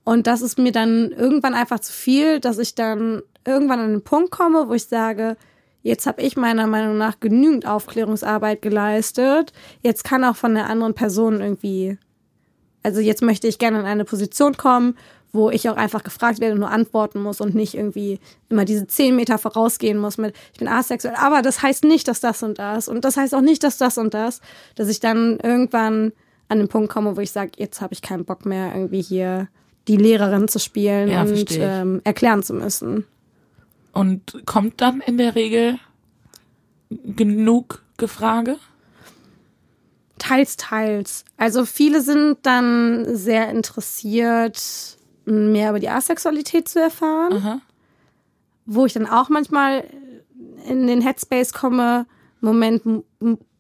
Und 0.05 0.27
das 0.27 0.43
ist 0.43 0.59
mir 0.59 0.73
dann 0.73 1.13
irgendwann 1.13 1.55
einfach 1.55 1.81
zu 1.81 1.93
viel, 1.93 2.41
dass 2.41 2.59
ich 2.59 2.75
dann 2.75 3.23
irgendwann 3.47 3.81
an 3.81 3.91
den 3.91 4.05
Punkt 4.05 4.31
komme, 4.31 4.69
wo 4.69 4.75
ich 4.75 4.87
sage, 4.87 5.37
jetzt 5.83 6.07
habe 6.07 6.23
ich 6.23 6.37
meiner 6.37 6.67
Meinung 6.67 6.99
nach 6.99 7.21
genügend 7.21 7.67
Aufklärungsarbeit 7.67 8.63
geleistet. 8.63 9.53
Jetzt 9.83 10.05
kann 10.05 10.25
auch 10.25 10.37
von 10.37 10.55
der 10.55 10.69
anderen 10.69 10.95
Person 10.95 11.41
irgendwie, 11.41 11.99
also 12.83 13.01
jetzt 13.01 13.23
möchte 13.23 13.49
ich 13.49 13.59
gerne 13.59 13.81
in 13.81 13.87
eine 13.87 14.05
Position 14.05 14.57
kommen, 14.57 14.97
wo 15.35 15.51
ich 15.51 15.69
auch 15.69 15.77
einfach 15.77 16.05
gefragt 16.05 16.41
werde 16.41 16.55
und 16.55 16.61
nur 16.61 16.71
antworten 16.71 17.21
muss 17.21 17.41
und 17.41 17.55
nicht 17.55 17.75
irgendwie 17.75 18.21
immer 18.49 18.65
diese 18.65 18.87
zehn 18.87 19.17
Meter 19.17 19.37
vorausgehen 19.37 19.99
muss 19.99 20.17
mit, 20.17 20.35
ich 20.53 20.59
bin 20.59 20.69
asexuell, 20.69 21.17
aber 21.17 21.43
das 21.43 21.61
heißt 21.61 21.85
nicht, 21.85 22.09
dass 22.09 22.21
das 22.21 22.43
und 22.43 22.59
das 22.59 22.89
und 22.89 23.05
das 23.05 23.17
heißt 23.17 23.35
auch 23.35 23.41
nicht, 23.41 23.65
dass 23.65 23.77
das 23.77 23.99
und 23.99 24.15
das, 24.15 24.41
dass 24.77 24.89
ich 24.89 25.01
dann 25.01 25.39
irgendwann 25.43 26.13
an 26.49 26.59
den 26.59 26.69
Punkt 26.69 26.91
komme, 26.91 27.17
wo 27.17 27.21
ich 27.21 27.33
sage, 27.33 27.53
jetzt 27.57 27.81
habe 27.81 27.95
ich 27.95 28.01
keinen 28.01 28.25
Bock 28.25 28.47
mehr, 28.47 28.75
irgendwie 28.75 29.03
hier 29.03 29.49
die 29.89 29.97
Lehrerin 29.97 30.49
zu 30.49 30.59
spielen 30.59 31.09
Ja, 31.09 31.23
und 31.23 31.47
ähm, 31.51 32.01
erklären 32.05 32.43
zu 32.43 32.55
müssen. 32.55 33.05
Und 33.93 34.43
kommt 34.47 34.81
dann 34.81 35.01
in 35.01 35.19
der 35.19 35.35
Regel 35.35 35.79
genug 36.91 37.83
Gefrage? 37.97 38.57
Teils, 40.19 40.57
teils. 40.57 41.25
Also 41.37 41.65
viele 41.65 42.01
sind 42.01 42.39
dann 42.43 43.05
sehr 43.15 43.51
interessiert, 43.51 44.94
mehr 45.25 45.71
über 45.71 45.81
die 45.81 45.89
Asexualität 45.89 46.69
zu 46.69 46.81
erfahren, 46.81 47.33
Aha. 47.35 47.61
wo 48.67 48.87
ich 48.87 48.93
dann 48.93 49.07
auch 49.07 49.29
manchmal 49.29 49.85
in 50.67 50.87
den 50.87 51.01
Headspace 51.01 51.53
komme, 51.53 52.07
Moment, 52.41 52.83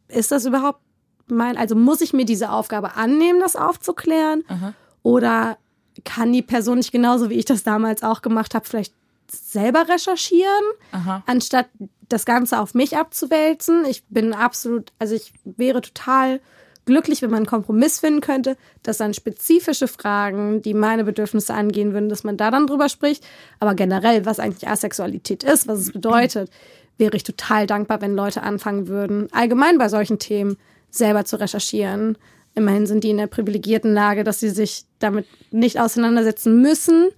ist 0.08 0.30
das 0.30 0.44
überhaupt 0.44 0.80
mein, 1.26 1.56
also 1.56 1.74
muss 1.74 2.00
ich 2.02 2.12
mir 2.12 2.26
diese 2.26 2.50
Aufgabe 2.50 2.96
annehmen, 2.96 3.40
das 3.40 3.56
aufzuklären? 3.56 4.44
Aha. 4.48 4.74
Oder 5.02 5.58
kann 6.04 6.32
die 6.32 6.42
Person 6.42 6.78
nicht 6.78 6.92
genauso, 6.92 7.30
wie 7.30 7.34
ich 7.34 7.44
das 7.44 7.62
damals 7.62 8.02
auch 8.02 8.20
gemacht 8.20 8.54
habe, 8.54 8.66
vielleicht 8.66 8.92
selber 9.30 9.88
recherchieren? 9.88 10.64
Aha. 10.92 11.22
anstatt 11.26 11.68
das 12.08 12.24
Ganze 12.24 12.60
auf 12.60 12.74
mich 12.74 12.96
abzuwälzen. 12.96 13.84
Ich 13.86 14.04
bin 14.08 14.34
absolut, 14.34 14.92
also 14.98 15.14
ich 15.14 15.32
wäre 15.44 15.80
total 15.80 16.40
glücklich, 16.86 17.22
wenn 17.22 17.30
man 17.30 17.38
einen 17.38 17.46
Kompromiss 17.46 18.00
finden 18.00 18.20
könnte, 18.20 18.56
dass 18.82 18.98
dann 18.98 19.14
spezifische 19.14 19.88
Fragen, 19.88 20.62
die 20.62 20.74
meine 20.74 21.04
Bedürfnisse 21.04 21.54
angehen 21.54 21.92
würden, 21.92 22.08
dass 22.08 22.24
man 22.24 22.36
da 22.36 22.50
dann 22.50 22.66
drüber 22.66 22.88
spricht. 22.88 23.24
Aber 23.60 23.74
generell, 23.74 24.26
was 24.26 24.38
eigentlich 24.38 24.68
Asexualität 24.68 25.42
ist, 25.42 25.66
was 25.66 25.80
es 25.80 25.92
bedeutet, 25.92 26.50
wäre 26.98 27.16
ich 27.16 27.24
total 27.24 27.66
dankbar, 27.66 28.00
wenn 28.00 28.14
Leute 28.14 28.42
anfangen 28.42 28.88
würden, 28.88 29.28
allgemein 29.32 29.78
bei 29.78 29.88
solchen 29.88 30.18
Themen 30.18 30.56
selber 30.90 31.24
zu 31.24 31.40
recherchieren. 31.40 32.16
Immerhin 32.54 32.86
sind 32.86 33.02
die 33.02 33.10
in 33.10 33.16
der 33.16 33.26
privilegierten 33.26 33.92
Lage, 33.92 34.22
dass 34.22 34.40
sie 34.40 34.50
sich 34.50 34.84
damit 35.00 35.26
nicht 35.50 35.80
auseinandersetzen 35.80 36.60
müssen. 36.62 37.08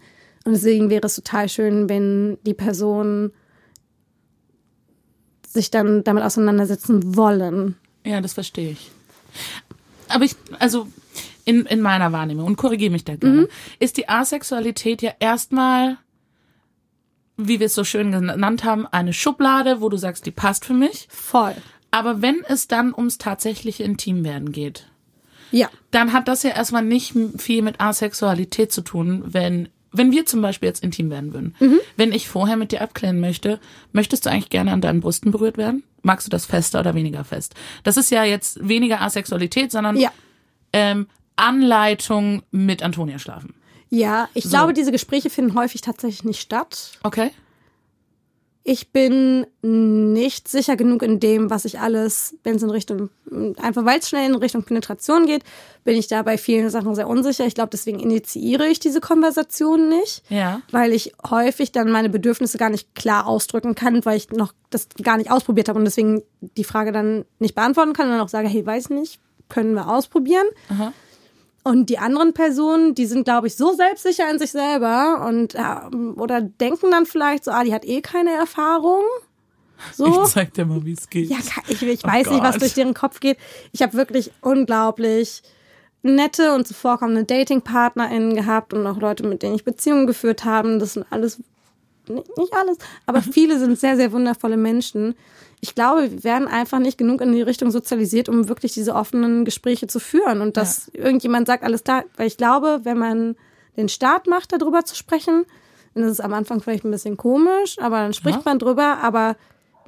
Und 0.45 0.53
deswegen 0.53 0.89
wäre 0.89 1.07
es 1.07 1.17
total 1.17 1.49
schön, 1.49 1.89
wenn 1.89 2.39
die 2.47 2.55
Personen 2.55 3.33
sich 5.47 5.71
dann 5.71 6.05
damit 6.05 6.23
auseinandersetzen 6.23 7.17
wollen. 7.17 7.77
Ja, 8.05 8.21
das 8.21 8.35
verstehe 8.35 8.71
ich. 8.71 8.91
Aber 10.09 10.25
ich, 10.25 10.35
also 10.59 10.89
in, 11.45 11.67
in 11.67 11.81
meiner 11.81 12.13
Wahrnehmung, 12.13 12.47
und 12.47 12.57
korrigiere 12.57 12.91
mich 12.93 13.05
da 13.05 13.17
gerne, 13.17 13.49
ist 13.79 13.97
die 13.97 14.09
Asexualität 14.09 15.03
ja 15.03 15.13
erstmal, 15.19 15.99
wie 17.37 17.61
wir 17.61 17.67
es 17.67 17.75
so 17.75 17.85
schön 17.85 18.13
genannt 18.13 18.65
haben, 18.65 18.87
eine 18.87 19.13
Schublade, 19.13 19.81
wo 19.81 19.89
du 19.89 19.97
sagst, 19.97 20.27
die 20.27 20.31
passt 20.31 20.65
für 20.65 20.75
mich. 20.75 21.07
Voll. 21.11 21.55
Aber 21.91 22.23
wenn 22.23 22.43
es 22.49 22.69
dann 22.69 22.93
ums 22.95 23.19
tatsächliche 23.19 23.83
Intimwerden 23.85 24.53
geht, 24.53 24.87
Ja. 25.51 25.69
dann 25.91 26.13
hat 26.13 26.29
das 26.29 26.43
ja 26.43 26.51
erstmal 26.51 26.83
nicht 26.85 27.15
viel 27.39 27.63
mit 27.63 27.81
Asexualität 27.81 28.73
zu 28.73 28.83
tun, 28.83 29.23
wenn 29.27 29.69
wenn 29.97 30.13
wir 30.13 30.27
zum 30.27 30.43
Beispiel 30.43 30.69
jetzt 30.69 30.83
intim 30.83 31.11
werden 31.11 31.33
würden. 31.33 31.55
Wenn 31.97 32.13
ich 32.13 32.29
vorher 32.29 32.57
mit 32.57 32.73
dir 32.73 32.83
abklären 32.83 33.21
möchte, 33.21 33.59
möchtest 33.93 34.27
du 34.27 34.31
eigentlich 34.31 34.51
gerne 34.51 34.73
an 34.73 34.81
deinen 34.81 35.01
Brüsten 35.01 35.31
berührt 35.33 35.57
werden? 35.59 35.83
Magst 36.03 36.27
du 36.27 36.31
das 36.31 36.47
fester 36.47 36.81
oder 36.81 36.95
weniger 36.95 37.25
fest? 37.25 37.55
Das 37.83 37.97
ist 37.97 38.11
ja 38.11 38.25
jetzt 38.25 38.67
weniger 38.67 39.01
Asexualität, 39.01 39.73
sondern 39.73 39.97
Ja. 39.97 40.11
ähm, 40.73 41.07
Anleitung 41.37 42.43
mit 42.51 42.83
Antonia 42.83 43.19
schlafen. 43.19 43.55
Ja, 43.89 44.29
ich 44.35 44.49
glaube, 44.49 44.73
diese 44.73 44.91
Gespräche 44.93 45.31
finden 45.31 45.55
häufig 45.55 45.81
tatsächlich 45.81 46.25
nicht 46.25 46.41
statt. 46.41 46.93
Okay? 47.03 47.31
Ich 48.69 48.91
bin 48.91 49.47
nicht 49.63 50.49
sicher 50.49 50.75
genug 50.75 51.03
in 51.03 51.21
dem, 51.21 51.51
was 51.51 51.65
ich 51.65 51.79
alles, 51.79 52.35
wenn 52.43 52.57
es 52.57 52.65
in 52.65 52.71
Richtung, 52.71 53.11
einfach 53.63 53.85
weil 53.85 54.01
es 54.01 54.09
schnell 54.09 54.29
in 54.29 54.35
Richtung 54.35 54.65
Penetration 54.65 55.27
geht, 55.27 55.45
bin 55.85 55.97
ich 55.97 56.09
da 56.09 56.23
bei 56.23 56.37
vielen 56.37 56.69
Sachen 56.69 56.97
sehr 56.97 57.07
unsicher. 57.07 57.47
Ich 57.47 57.55
glaube, 57.55 57.71
deswegen 57.71 58.01
initiiere 58.01 58.67
ich 58.67 58.81
diese 58.81 59.01
Konversation 59.01 59.89
nicht. 59.89 60.25
Ja. 60.31 60.63
weil 60.73 60.93
ich 60.93 61.13
häufig 61.31 61.71
dann 61.71 61.93
meine 61.93 62.09
Bedürfnisse 62.09 62.59
gar 62.59 62.71
nicht 62.71 62.97
klar 62.97 63.29
ausdrücken 63.29 63.77
kann, 63.77 64.05
weil 64.05 64.17
ich 64.17 64.31
noch 64.31 64.53
das 64.71 64.89
gar 65.01 65.17
nicht 65.17 65.31
ausprobiert 65.31 65.69
habe 65.69 65.79
und 65.79 65.85
deswegen 65.85 66.23
die 66.41 66.65
Frage 66.65 66.91
dann 66.91 67.25
nicht 67.39 67.55
beantworten 67.55 67.93
kann 67.93 68.07
und 68.07 68.15
dann 68.15 68.21
auch 68.21 68.29
sage, 68.29 68.49
hey, 68.49 68.67
weiß 68.67 68.91
nicht, 68.91 69.21
können 69.49 69.75
wir 69.75 69.89
ausprobieren. 69.89 70.47
Aha. 70.71 70.93
Und 71.67 71.91
die 71.91 71.99
anderen 71.99 72.33
Personen, 72.33 72.95
die 72.95 73.07
sind, 73.07 73.25
glaube 73.25 73.49
ich, 73.49 73.57
so 73.57 73.73
selbstsicher 73.73 74.31
in 74.31 74.39
sich 74.39 74.53
selber 74.53 75.27
und 75.27 75.55
ja, 75.55 75.91
oder 76.15 76.41
denken 76.41 76.93
dann 76.93 77.07
vielleicht 77.07 77.43
so, 77.43 77.51
ah, 77.51 77.65
die 77.65 77.75
hat 77.75 77.85
eh 77.85 78.03
keine 78.03 78.31
Erfahrung. 78.31 79.03
So. 79.93 80.23
Ich 80.23 80.31
zeig 80.31 80.55
dir 80.55 80.65
mal, 80.65 80.87
wie 80.87 80.93
es 80.93 81.11
geht. 81.11 81.29
Ja, 81.29 81.37
ich, 81.69 81.83
ich 81.83 82.03
Oh 82.03 82.09
weiß 82.09 82.31
nicht, 82.31 82.43
was 82.43 82.57
durch 82.57 82.73
deren 82.73 82.95
Kopf 82.95 83.21
geht. 83.21 83.37
Ich 83.73 83.83
habe 83.83 83.93
wirklich 83.93 84.33
unglaublich 84.41 85.43
nette 86.03 86.55
und 86.55 86.67
zuvorkommende 86.67 87.25
Datingpartnerinnen 87.25 88.35
gehabt 88.35 88.73
und 88.73 88.87
auch 88.87 88.99
Leute, 88.99 89.27
mit 89.27 89.43
denen 89.43 89.55
ich 89.55 89.65
Beziehungen 89.65 90.07
geführt 90.07 90.47
habe. 90.47 90.79
Das 90.79 90.95
sind 90.95 91.05
alles, 91.11 91.43
nicht 92.07 92.55
alles, 92.55 92.79
aber 93.05 93.21
viele 93.33 93.59
sind 93.59 93.79
sehr, 93.79 93.97
sehr 93.97 94.13
wundervolle 94.13 94.57
Menschen. 94.57 95.15
Ich 95.67 95.75
glaube, 95.75 96.11
wir 96.13 96.23
werden 96.25 96.47
einfach 96.47 96.79
nicht 96.79 96.97
genug 96.97 97.21
in 97.21 97.33
die 97.33 97.43
Richtung 97.43 97.73
sozialisiert, 97.73 98.29
um 98.29 98.49
wirklich 98.49 98.73
diese 98.73 98.95
offenen 98.95 99.45
Gespräche 99.45 99.89
zu 99.89 99.99
führen 99.99 100.41
und 100.41 100.57
dass 100.57 100.89
irgendjemand 100.95 101.49
sagt, 101.49 101.65
alles 101.65 101.83
da, 101.83 102.05
weil 102.17 102.29
ich 102.29 102.37
glaube, 102.37 102.81
wenn 102.85 102.99
man 102.99 103.35
den 103.77 103.89
Start 103.89 104.29
macht, 104.29 104.53
darüber 104.53 104.85
zu 104.85 104.95
sprechen, 104.95 105.45
dann 105.95 106.05
ist 106.05 106.13
es 106.13 106.21
am 106.21 106.33
Anfang 106.35 106.61
vielleicht 106.63 106.85
ein 106.85 106.91
bisschen 106.93 107.17
komisch, 107.17 107.79
aber 107.81 107.97
dann 107.97 108.13
spricht 108.13 108.39
Ja. 108.39 108.43
man 108.45 108.59
drüber, 108.61 108.99
aber 109.03 109.35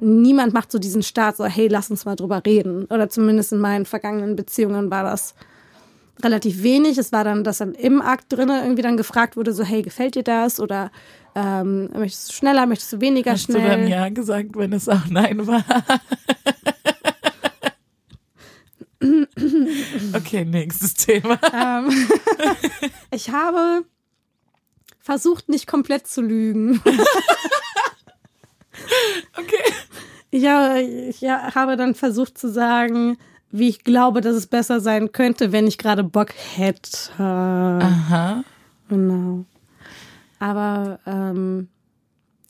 niemand 0.01 0.53
macht 0.53 0.69
so 0.71 0.79
diesen 0.79 1.01
Start, 1.01 1.37
so, 1.37 1.45
hey, 1.45 1.67
lass 1.69 1.89
uns 1.89 2.03
mal 2.03 2.15
drüber 2.17 2.41
reden. 2.45 2.85
Oder 2.85 3.09
zumindest 3.09 3.53
in 3.53 3.59
meinen 3.59 3.85
vergangenen 3.85 4.35
Beziehungen 4.35 4.91
war 4.91 5.03
das 5.03 5.33
relativ 6.23 6.63
wenig. 6.63 6.97
Es 6.97 7.11
war 7.11 7.23
dann, 7.23 7.43
dass 7.43 7.59
dann 7.59 7.73
im 7.73 8.01
Akt 8.01 8.25
drinne 8.29 8.61
irgendwie 8.61 8.81
dann 8.81 8.97
gefragt 8.97 9.37
wurde, 9.37 9.53
so, 9.53 9.63
hey, 9.63 9.81
gefällt 9.81 10.15
dir 10.15 10.23
das? 10.23 10.59
Oder 10.59 10.91
ähm, 11.35 11.89
möchtest 11.93 12.29
du 12.29 12.33
schneller, 12.33 12.65
möchtest 12.65 12.93
du 12.93 13.01
weniger 13.01 13.31
Hast 13.31 13.49
du 13.49 13.53
dann 13.53 13.63
schnell? 13.63 13.89
ja 13.89 14.09
gesagt, 14.09 14.49
wenn 14.55 14.73
es 14.73 14.89
auch 14.89 15.05
Nein 15.09 15.45
war? 15.47 15.63
okay, 20.15 20.45
nächstes 20.45 20.93
Thema. 20.95 21.39
Ähm, 21.53 21.89
ich 23.11 23.29
habe 23.29 23.85
versucht, 24.99 25.49
nicht 25.49 25.67
komplett 25.67 26.07
zu 26.07 26.21
lügen. 26.21 26.81
Okay. 29.37 30.47
Habe, 30.47 30.81
ich 30.81 31.23
habe 31.23 31.75
dann 31.75 31.95
versucht 31.95 32.37
zu 32.37 32.49
sagen, 32.49 33.17
wie 33.51 33.69
ich 33.69 33.83
glaube, 33.83 34.21
dass 34.21 34.35
es 34.35 34.47
besser 34.47 34.79
sein 34.79 35.11
könnte, 35.11 35.51
wenn 35.51 35.67
ich 35.67 35.77
gerade 35.77 36.03
Bock 36.03 36.29
hätte. 36.55 36.97
Aha. 37.17 38.43
Genau. 38.89 39.45
Aber 40.39 40.99
ähm, 41.05 41.67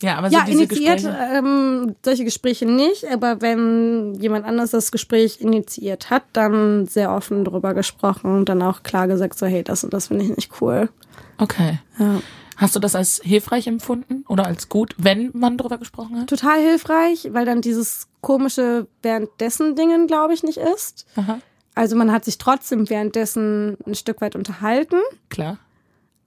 Ja, 0.02 0.18
aber 0.18 0.30
so 0.30 0.38
ja, 0.38 0.44
diese 0.46 0.64
initiiert 0.64 0.98
Gespräche. 0.98 1.34
ähm, 1.34 1.96
solche 2.04 2.24
Gespräche 2.24 2.66
nicht, 2.66 3.06
aber 3.12 3.42
wenn 3.42 4.14
jemand 4.16 4.46
anders 4.46 4.72
das 4.72 4.92
Gespräch 4.92 5.42
initiiert 5.42 6.10
hat, 6.10 6.24
dann 6.34 6.86
sehr 6.86 7.12
offen 7.14 7.44
drüber 7.46 7.74
gesprochen 7.74 8.34
und 8.36 8.50
dann 8.50 8.62
auch 8.62 8.84
klar 8.84 9.08
gesagt, 9.08 9.38
so 9.38 9.46
hey, 9.48 9.64
das 9.64 9.84
und 9.84 9.94
das 9.94 10.08
finde 10.08 10.26
ich 10.26 10.36
nicht 10.36 10.62
cool. 10.62 10.90
Okay. 11.38 11.80
Ja. 11.98 12.22
Hast 12.60 12.76
du 12.76 12.80
das 12.80 12.94
als 12.94 13.22
hilfreich 13.24 13.68
empfunden 13.68 14.26
oder 14.28 14.46
als 14.46 14.68
gut, 14.68 14.94
wenn 14.98 15.32
man 15.34 15.58
drüber 15.58 15.78
gesprochen 15.78 16.20
hat? 16.20 16.28
Total 16.30 16.60
hilfreich, 16.62 17.30
weil 17.32 17.46
dann 17.46 17.62
dieses 17.62 18.08
komische 18.20 18.88
währenddessen 19.02 19.76
Dingen, 19.78 20.08
glaube 20.08 20.34
ich, 20.34 20.44
nicht 20.44 20.58
ist. 20.58 21.06
Aha. 21.16 21.40
Also 21.74 21.96
man 21.96 22.12
hat 22.12 22.26
sich 22.26 22.38
trotzdem 22.38 22.90
währenddessen 22.90 23.78
ein 23.88 23.96
Stück 23.96 24.20
weit 24.20 24.36
unterhalten, 24.36 24.98
Klar. 25.30 25.58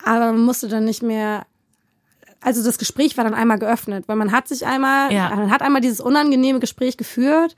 aber 0.03 0.33
man 0.33 0.41
musste 0.41 0.69
dann 0.69 0.87
nicht 0.87 1.03
mehr. 1.03 1.45
Also 2.41 2.65
das 2.65 2.79
Gespräch 2.79 3.17
war 3.19 3.25
dann 3.25 3.35
einmal 3.35 3.59
geöffnet, 3.59 4.05
weil 4.09 4.17
man 4.17 4.33
hat 4.33 4.49
sich 4.49 4.65
einmal, 4.67 5.13
Ja. 5.13 5.29
man 5.35 5.51
hat 5.51 5.61
einmal 5.61 5.83
dieses 5.83 6.01
unangenehme 6.01 6.61
Gespräch 6.61 6.97
geführt. 6.97 7.55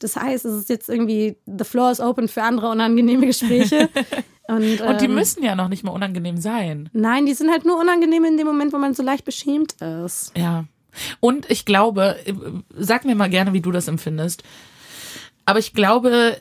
Das 0.00 0.16
heißt, 0.16 0.44
es 0.44 0.54
ist 0.54 0.68
jetzt 0.68 0.88
irgendwie 0.90 1.36
the 1.46 1.64
floor 1.64 1.90
is 1.90 1.98
open 2.00 2.28
für 2.28 2.42
andere 2.42 2.68
unangenehme 2.68 3.26
Gespräche. 3.26 3.88
Und, 4.48 4.80
Und 4.80 5.00
die 5.02 5.04
ähm, 5.04 5.14
müssen 5.14 5.44
ja 5.44 5.54
noch 5.54 5.68
nicht 5.68 5.84
mal 5.84 5.92
unangenehm 5.92 6.38
sein. 6.38 6.88
Nein, 6.94 7.26
die 7.26 7.34
sind 7.34 7.50
halt 7.50 7.66
nur 7.66 7.78
unangenehm 7.78 8.24
in 8.24 8.38
dem 8.38 8.46
Moment, 8.46 8.72
wo 8.72 8.78
man 8.78 8.94
so 8.94 9.02
leicht 9.02 9.26
beschämt 9.26 9.74
ist. 9.82 10.32
Ja. 10.36 10.64
Und 11.20 11.50
ich 11.50 11.66
glaube, 11.66 12.16
äh, 12.24 12.32
sag 12.74 13.04
mir 13.04 13.14
mal 13.14 13.28
gerne, 13.28 13.52
wie 13.52 13.60
du 13.60 13.70
das 13.72 13.88
empfindest. 13.88 14.42
Aber 15.44 15.58
ich 15.58 15.74
glaube, 15.74 16.38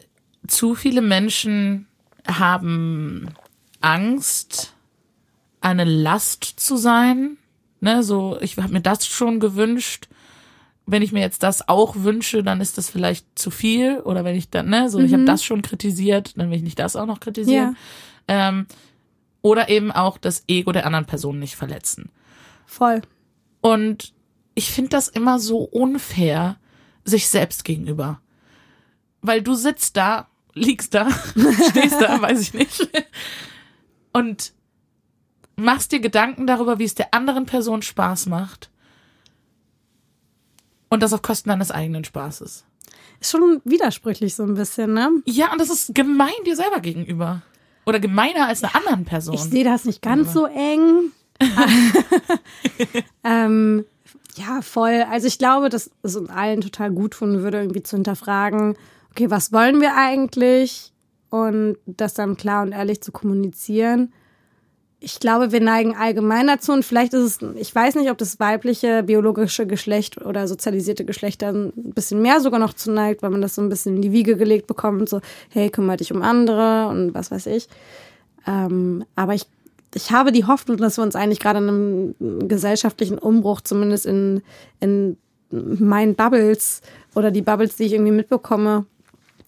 zu 0.48 0.74
viele 0.74 1.02
Menschen 1.02 1.86
haben 2.26 3.28
Angst, 3.82 4.74
eine 5.60 5.84
Last 5.84 6.46
zu 6.46 6.78
sein. 6.78 7.38
Ne, 7.82 8.04
so, 8.04 8.38
ich 8.42 8.58
habe 8.58 8.72
mir 8.74 8.82
das 8.82 9.06
schon 9.06 9.42
gewünscht. 9.42 10.08
Wenn 10.90 11.02
ich 11.02 11.12
mir 11.12 11.20
jetzt 11.20 11.44
das 11.44 11.68
auch 11.68 11.96
wünsche, 11.98 12.44
dann 12.44 12.62
ist 12.62 12.78
das 12.78 12.90
vielleicht 12.90 13.28
zu 13.38 13.52
viel. 13.52 14.00
Oder 14.00 14.24
wenn 14.24 14.36
ich 14.36 14.50
dann, 14.50 14.70
ne, 14.70 14.90
so, 14.90 15.00
ich 15.00 15.14
habe 15.14 15.26
das 15.26 15.44
schon 15.44 15.62
kritisiert, 15.62 16.38
dann 16.38 16.50
will 16.50 16.58
ich 16.58 16.64
nicht 16.64 16.80
das 16.80 16.96
auch 16.96 17.06
noch 17.06 17.20
kritisieren. 17.20 17.76
Ähm, 18.28 18.66
oder 19.42 19.70
eben 19.70 19.92
auch 19.92 20.18
das 20.18 20.44
Ego 20.48 20.72
der 20.72 20.86
anderen 20.86 21.06
Person 21.06 21.40
nicht 21.40 21.56
verletzen. 21.56 22.10
Voll. 22.66 23.02
Und 23.62 24.14
ich 24.56 24.72
finde 24.72 24.90
das 24.90 25.08
immer 25.08 25.40
so 25.40 25.60
unfair 25.60 26.58
sich 27.04 27.28
selbst 27.28 27.64
gegenüber. 27.64 28.22
Weil 29.22 29.42
du 29.42 29.54
sitzt 29.56 29.98
da, 29.98 30.28
liegst 30.54 30.94
da, 30.94 31.10
stehst 31.70 32.02
da, 32.02 32.22
weiß 32.22 32.42
ich 32.42 32.54
nicht. 32.54 32.90
Und 34.14 34.54
machst 35.56 35.92
dir 35.92 36.00
Gedanken 36.00 36.48
darüber, 36.48 36.80
wie 36.80 36.86
es 36.86 36.96
der 36.96 37.14
anderen 37.14 37.46
Person 37.46 37.82
Spaß 37.82 38.28
macht. 38.28 38.70
Und 40.90 41.04
das 41.04 41.14
auf 41.14 41.22
Kosten 41.22 41.50
deines 41.50 41.72
eigenen 41.72 42.04
Spaßes. 42.04 42.66
Ist 43.20 43.32
schon 43.32 43.62
widersprüchlich 43.66 44.36
so 44.36 44.44
ein 44.44 44.54
bisschen, 44.54 44.94
ne? 44.94 45.10
Ja, 45.26 45.52
und 45.52 45.60
das 45.60 45.70
ist 45.70 45.94
gemein 45.94 46.30
dir 46.46 46.56
selber 46.56 46.80
gegenüber. 46.80 47.42
Oder 47.86 48.00
gemeiner 48.00 48.48
als 48.48 48.64
einer 48.64 48.76
anderen 48.76 49.06
Person. 49.06 49.36
Ich 49.36 49.42
sehe 49.42 49.64
das 49.64 49.86
nicht 49.86 50.02
ganz 50.02 50.34
so 50.34 50.46
eng. 50.46 51.12
ähm, 53.24 53.86
ja, 54.36 54.62
voll. 54.62 55.06
Also 55.10 55.28
ich 55.28 55.40
glaube, 55.40 55.70
dass 55.70 55.90
es 56.04 56.16
uns 56.16 56.30
allen 56.30 56.62
total 56.62 56.92
gut 56.92 57.14
tun 57.14 57.42
würde, 57.42 57.60
irgendwie 57.60 57.84
zu 57.84 57.96
hinterfragen, 57.96 58.76
okay, 59.12 59.30
was 59.30 59.52
wollen 59.52 59.82
wir 59.82 59.96
eigentlich? 59.96 60.94
Und 61.30 61.78
das 61.86 62.14
dann 62.14 62.38
klar 62.38 62.64
und 62.64 62.72
ehrlich 62.72 63.02
zu 63.02 63.12
kommunizieren. 63.12 64.14
Ich 65.00 65.20
glaube, 65.20 65.52
wir 65.52 65.62
neigen 65.62 65.96
allgemein 65.96 66.48
dazu 66.48 66.72
und 66.72 66.84
vielleicht 66.84 67.14
ist 67.14 67.42
es, 67.42 67.56
ich 67.56 67.74
weiß 67.74 67.96
nicht, 67.96 68.10
ob 68.10 68.18
das 68.18 68.40
weibliche 68.40 69.04
biologische 69.04 69.68
Geschlecht 69.68 70.20
oder 70.26 70.48
sozialisierte 70.48 71.06
Geschlechter 71.06 71.50
ein 71.50 71.72
bisschen 71.76 72.22
mehr 72.22 72.42
sogar 72.42 72.60
noch 72.60 72.74
zu 72.74 72.92
neigt, 72.92 73.22
weil 73.22 73.30
man 73.30 73.44
das 73.44 73.54
so 73.54 73.62
ein 73.62 73.70
bisschen 73.70 73.98
in 73.98 74.02
die 74.02 74.12
Wiege 74.12 74.38
gelegt 74.38 74.66
bekommt, 74.66 75.08
so, 75.08 75.22
hey, 75.50 75.70
kümmere 75.70 75.98
dich 75.98 76.12
um 76.12 76.24
andere 76.24 76.88
und 76.88 77.14
was 77.14 77.30
weiß 77.30 77.46
ich. 77.46 77.68
Ähm, 78.48 79.06
aber 79.16 79.36
ich, 79.36 79.46
ich 79.94 80.12
habe 80.12 80.32
die 80.32 80.46
Hoffnung, 80.46 80.78
dass 80.78 80.98
wir 80.98 81.04
uns 81.04 81.16
eigentlich 81.16 81.40
gerade 81.40 81.60
in 81.60 81.70
einem 81.70 82.48
gesellschaftlichen 82.48 83.20
Umbruch, 83.20 83.62
zumindest 83.62 84.08
in, 84.08 84.42
in 84.80 85.18
meinen 85.52 86.16
Bubbles 86.16 86.82
oder 87.14 87.30
die 87.30 87.44
Bubbles, 87.44 87.76
die 87.76 87.84
ich 87.84 87.94
irgendwie 87.94 88.14
mitbekomme, 88.14 88.86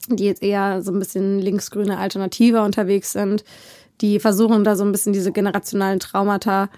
die 0.10 0.26
jetzt 0.26 0.44
eher 0.44 0.82
so 0.84 0.92
ein 0.92 1.00
bisschen 1.00 1.40
linksgrüne 1.40 1.98
Alternative 1.98 2.62
unterwegs 2.62 3.12
sind, 3.14 3.44
die 4.02 4.20
versuchen 4.20 4.64
da 4.64 4.76
so 4.76 4.84
ein 4.84 4.92
bisschen 4.92 5.14
diese 5.14 5.32
generationalen 5.32 6.00
Traumata 6.00 6.70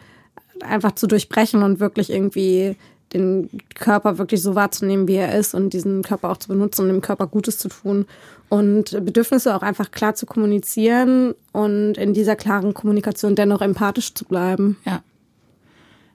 einfach 0.62 0.94
zu 0.94 1.08
durchbrechen 1.08 1.64
und 1.64 1.80
wirklich 1.80 2.10
irgendwie 2.10 2.76
den 3.14 3.50
Körper 3.76 4.18
wirklich 4.18 4.42
so 4.42 4.56
wahrzunehmen, 4.56 5.08
wie 5.08 5.16
er 5.16 5.38
ist 5.38 5.54
und 5.54 5.74
diesen 5.74 6.02
Körper 6.02 6.30
auch 6.30 6.38
zu 6.38 6.48
benutzen, 6.48 6.84
um 6.84 6.88
dem 6.88 7.02
Körper 7.02 7.28
Gutes 7.28 7.58
zu 7.58 7.68
tun 7.68 8.06
und 8.48 8.92
Bedürfnisse 9.06 9.56
auch 9.56 9.62
einfach 9.64 9.92
klar 9.92 10.16
zu 10.16 10.26
kommunizieren 10.26 11.34
und 11.52 11.98
in 11.98 12.14
dieser 12.14 12.36
klaren 12.38 12.74
Kommunikation 12.74 13.36
dennoch 13.36 13.62
empathisch 13.62 14.14
zu 14.14 14.26
bleiben. 14.26 14.78
ja. 14.86 15.02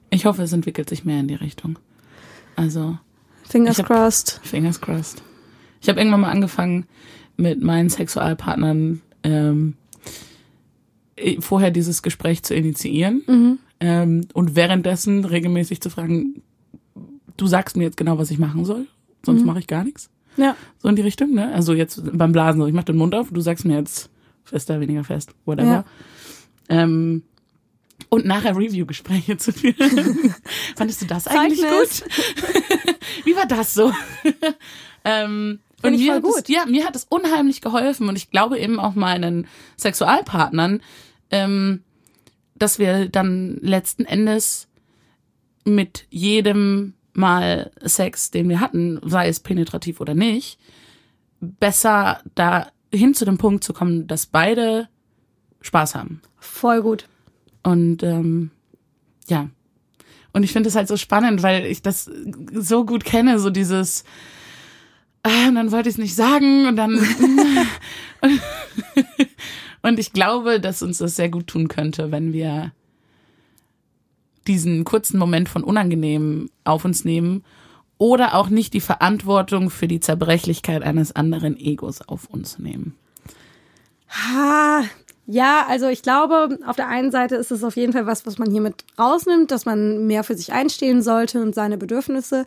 Ich 0.09 0.25
hoffe, 0.25 0.43
es 0.43 0.53
entwickelt 0.53 0.87
sich 0.87 1.03
mehr 1.03 1.19
in 1.19 1.27
die 1.27 1.35
Richtung. 1.35 1.77
Also, 2.55 2.97
Fingers 3.43 3.77
hab- 3.79 3.87
crossed. 3.87 4.39
Fingers 4.41 4.79
crossed. 4.79 5.21
Ich 5.81 5.89
habe 5.89 5.99
irgendwann 5.99 6.21
mal 6.21 6.31
angefangen, 6.31 6.85
mit 7.35 7.61
meinen 7.61 7.89
Sexualpartnern 7.89 9.01
ähm, 9.23 9.73
vorher 11.39 11.71
dieses 11.71 12.01
Gespräch 12.01 12.43
zu 12.43 12.53
initiieren 12.53 13.59
ähm, 13.79 14.27
und 14.33 14.55
währenddessen 14.55 15.25
regelmäßig 15.25 15.81
zu 15.81 15.89
fragen, 15.89 16.41
du 17.37 17.47
sagst 17.47 17.77
mir 17.77 17.83
jetzt 17.83 17.97
genau, 17.97 18.17
was 18.17 18.31
ich 18.31 18.39
machen 18.39 18.65
soll, 18.65 18.87
sonst 19.25 19.45
mache 19.45 19.59
ich 19.59 19.67
gar 19.67 19.83
nichts. 19.83 20.09
Ja. 20.37 20.55
So 20.77 20.89
in 20.89 20.95
die 20.95 21.01
Richtung, 21.01 21.33
ne? 21.33 21.51
Also 21.53 21.73
jetzt 21.73 22.01
beim 22.15 22.31
Blasen, 22.31 22.61
so 22.61 22.67
ich 22.67 22.73
mache 22.73 22.85
den 22.85 22.97
Mund 22.97 23.15
auf, 23.15 23.29
du 23.31 23.41
sagst 23.41 23.65
mir 23.65 23.77
jetzt 23.77 24.09
fester, 24.43 24.79
weniger 24.79 25.03
fest, 25.03 25.31
whatever. 25.45 25.67
Ja. 25.67 25.85
Ähm, 26.69 27.23
und 28.09 28.25
nachher 28.25 28.55
Review-Gespräche 28.55 29.37
zu 29.37 29.51
führen. 29.51 29.75
Fandest 30.75 31.01
du 31.01 31.05
das 31.05 31.27
eigentlich 31.27 31.59
Zeugnis. 31.59 32.03
gut? 32.03 32.95
Wie 33.25 33.35
war 33.35 33.47
das 33.47 33.73
so? 33.73 33.91
ähm, 35.03 35.59
und 35.81 35.91
Find 35.91 35.95
ich 36.01 36.07
mir 36.07 36.15
hat 36.15 36.23
es, 36.23 36.35
gut. 36.35 36.49
ja, 36.49 36.65
mir 36.65 36.85
hat 36.85 36.95
es 36.95 37.05
unheimlich 37.09 37.61
geholfen 37.61 38.07
und 38.07 38.15
ich 38.15 38.31
glaube 38.31 38.57
eben 38.59 38.79
auch 38.79 38.95
meinen 38.95 39.47
Sexualpartnern, 39.77 40.81
ähm, 41.31 41.83
dass 42.55 42.79
wir 42.79 43.09
dann 43.09 43.57
letzten 43.61 44.05
Endes 44.05 44.67
mit 45.65 46.07
jedem 46.09 46.93
Mal 47.13 47.71
Sex, 47.81 48.31
den 48.31 48.47
wir 48.49 48.59
hatten, 48.59 48.99
sei 49.03 49.27
es 49.27 49.39
penetrativ 49.39 49.99
oder 49.99 50.13
nicht, 50.13 50.59
besser 51.39 52.21
da 52.35 52.71
hin 52.93 53.13
zu 53.13 53.25
dem 53.25 53.37
Punkt 53.37 53.63
zu 53.63 53.73
kommen, 53.73 54.07
dass 54.07 54.25
beide 54.27 54.87
Spaß 55.61 55.95
haben. 55.95 56.21
Voll 56.37 56.81
gut. 56.81 57.07
Und 57.63 58.03
ähm, 58.03 58.51
ja. 59.27 59.49
Und 60.31 60.43
ich 60.43 60.53
finde 60.53 60.69
es 60.69 60.75
halt 60.75 60.87
so 60.87 60.97
spannend, 60.97 61.41
weil 61.43 61.65
ich 61.65 61.81
das 61.81 62.09
so 62.53 62.85
gut 62.85 63.03
kenne, 63.03 63.39
so 63.39 63.49
dieses, 63.49 64.03
ah, 65.23 65.47
und 65.47 65.55
dann 65.55 65.71
wollte 65.71 65.89
ich 65.89 65.95
es 65.95 65.99
nicht 65.99 66.15
sagen 66.15 66.67
und 66.67 66.75
dann. 66.75 66.97
und 68.21 68.41
ich 69.95 70.13
glaube, 70.13 70.59
dass 70.59 70.81
uns 70.81 70.97
das 70.97 71.15
sehr 71.15 71.29
gut 71.29 71.47
tun 71.47 71.67
könnte, 71.67 72.11
wenn 72.11 72.33
wir 72.33 72.71
diesen 74.47 74.83
kurzen 74.83 75.17
Moment 75.19 75.49
von 75.49 75.63
unangenehm 75.63 76.49
auf 76.63 76.85
uns 76.85 77.05
nehmen 77.05 77.43
oder 77.97 78.35
auch 78.35 78.49
nicht 78.49 78.73
die 78.73 78.81
Verantwortung 78.81 79.69
für 79.69 79.87
die 79.87 79.99
Zerbrechlichkeit 79.99 80.83
eines 80.83 81.15
anderen 81.15 81.57
Egos 81.57 82.01
auf 82.01 82.29
uns 82.29 82.59
nehmen. 82.59 82.95
Ha, 84.09 84.83
ja, 85.25 85.65
also 85.67 85.87
ich 85.87 86.01
glaube, 86.01 86.57
auf 86.65 86.77
der 86.77 86.87
einen 86.87 87.11
Seite 87.11 87.35
ist 87.35 87.51
es 87.51 87.63
auf 87.63 87.75
jeden 87.75 87.91
Fall 87.91 88.05
was, 88.05 88.25
was 88.25 88.37
man 88.37 88.49
hier 88.49 88.61
mit 88.61 88.85
rausnimmt, 88.97 89.51
dass 89.51 89.65
man 89.65 90.07
mehr 90.07 90.23
für 90.23 90.35
sich 90.35 90.53
einstehen 90.53 91.01
sollte 91.01 91.41
und 91.41 91.53
seine 91.53 91.77
Bedürfnisse. 91.77 92.45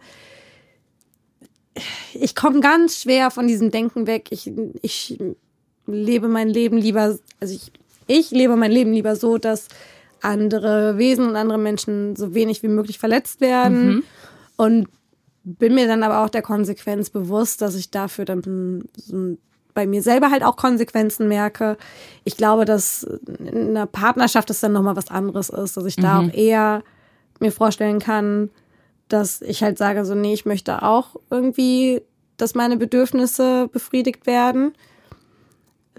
Ich 2.15 2.35
komme 2.35 2.61
ganz 2.61 3.03
schwer 3.03 3.31
von 3.31 3.47
diesem 3.47 3.71
Denken 3.71 4.07
weg. 4.07 4.29
Ich, 4.31 4.51
ich 4.83 5.19
lebe 5.93 6.29
mein 6.29 6.49
Leben 6.49 6.77
lieber, 6.77 7.19
also 7.41 7.55
ich, 7.55 7.73
ich 8.07 8.31
lebe 8.31 8.57
mein 8.57 8.73
Leben 8.73 8.93
lieber 8.93 9.17
so, 9.17 9.39
dass 9.39 9.69
andere 10.23 10.99
Wesen 10.99 11.29
und 11.29 11.37
andere 11.37 11.59
Menschen 11.59 12.17
so 12.17 12.35
wenig 12.35 12.63
wie 12.63 12.69
möglich 12.69 12.99
verletzt 12.99 13.41
werden. 13.41 14.03
Und 14.57 14.89
bin 15.45 15.75
mir 15.75 15.87
dann 15.87 16.03
aber 16.03 16.25
auch 16.25 16.29
der 16.29 16.43
Konsequenz 16.43 17.11
bewusst, 17.11 17.63
dass 17.63 17.75
ich 17.75 17.91
dafür 17.91 18.25
dann 18.25 18.85
bei 19.73 19.87
mir 19.87 20.03
selber 20.03 20.31
halt 20.31 20.43
auch 20.43 20.57
Konsequenzen 20.57 21.29
merke. 21.29 21.77
Ich 22.25 22.37
glaube, 22.37 22.65
dass 22.65 23.05
in 23.39 23.71
einer 23.71 23.87
Partnerschaft 23.87 24.51
das 24.51 24.61
dann 24.61 24.73
nochmal 24.73 24.97
was 24.97 25.09
anderes 25.09 25.49
ist, 25.49 25.77
dass 25.77 25.85
ich 25.87 25.97
da 25.97 26.21
auch 26.21 26.33
eher 26.33 26.83
mir 27.39 27.53
vorstellen 27.53 28.01
kann, 28.01 28.51
dass 29.09 29.41
ich 29.43 29.63
halt 29.63 29.79
sage, 29.79 30.05
so, 30.05 30.15
nee, 30.15 30.35
ich 30.35 30.45
möchte 30.45 30.83
auch 30.83 31.17
irgendwie, 31.31 32.03
dass 32.37 32.55
meine 32.55 32.77
Bedürfnisse 32.77 33.69
befriedigt 33.73 34.27
werden. 34.27 34.75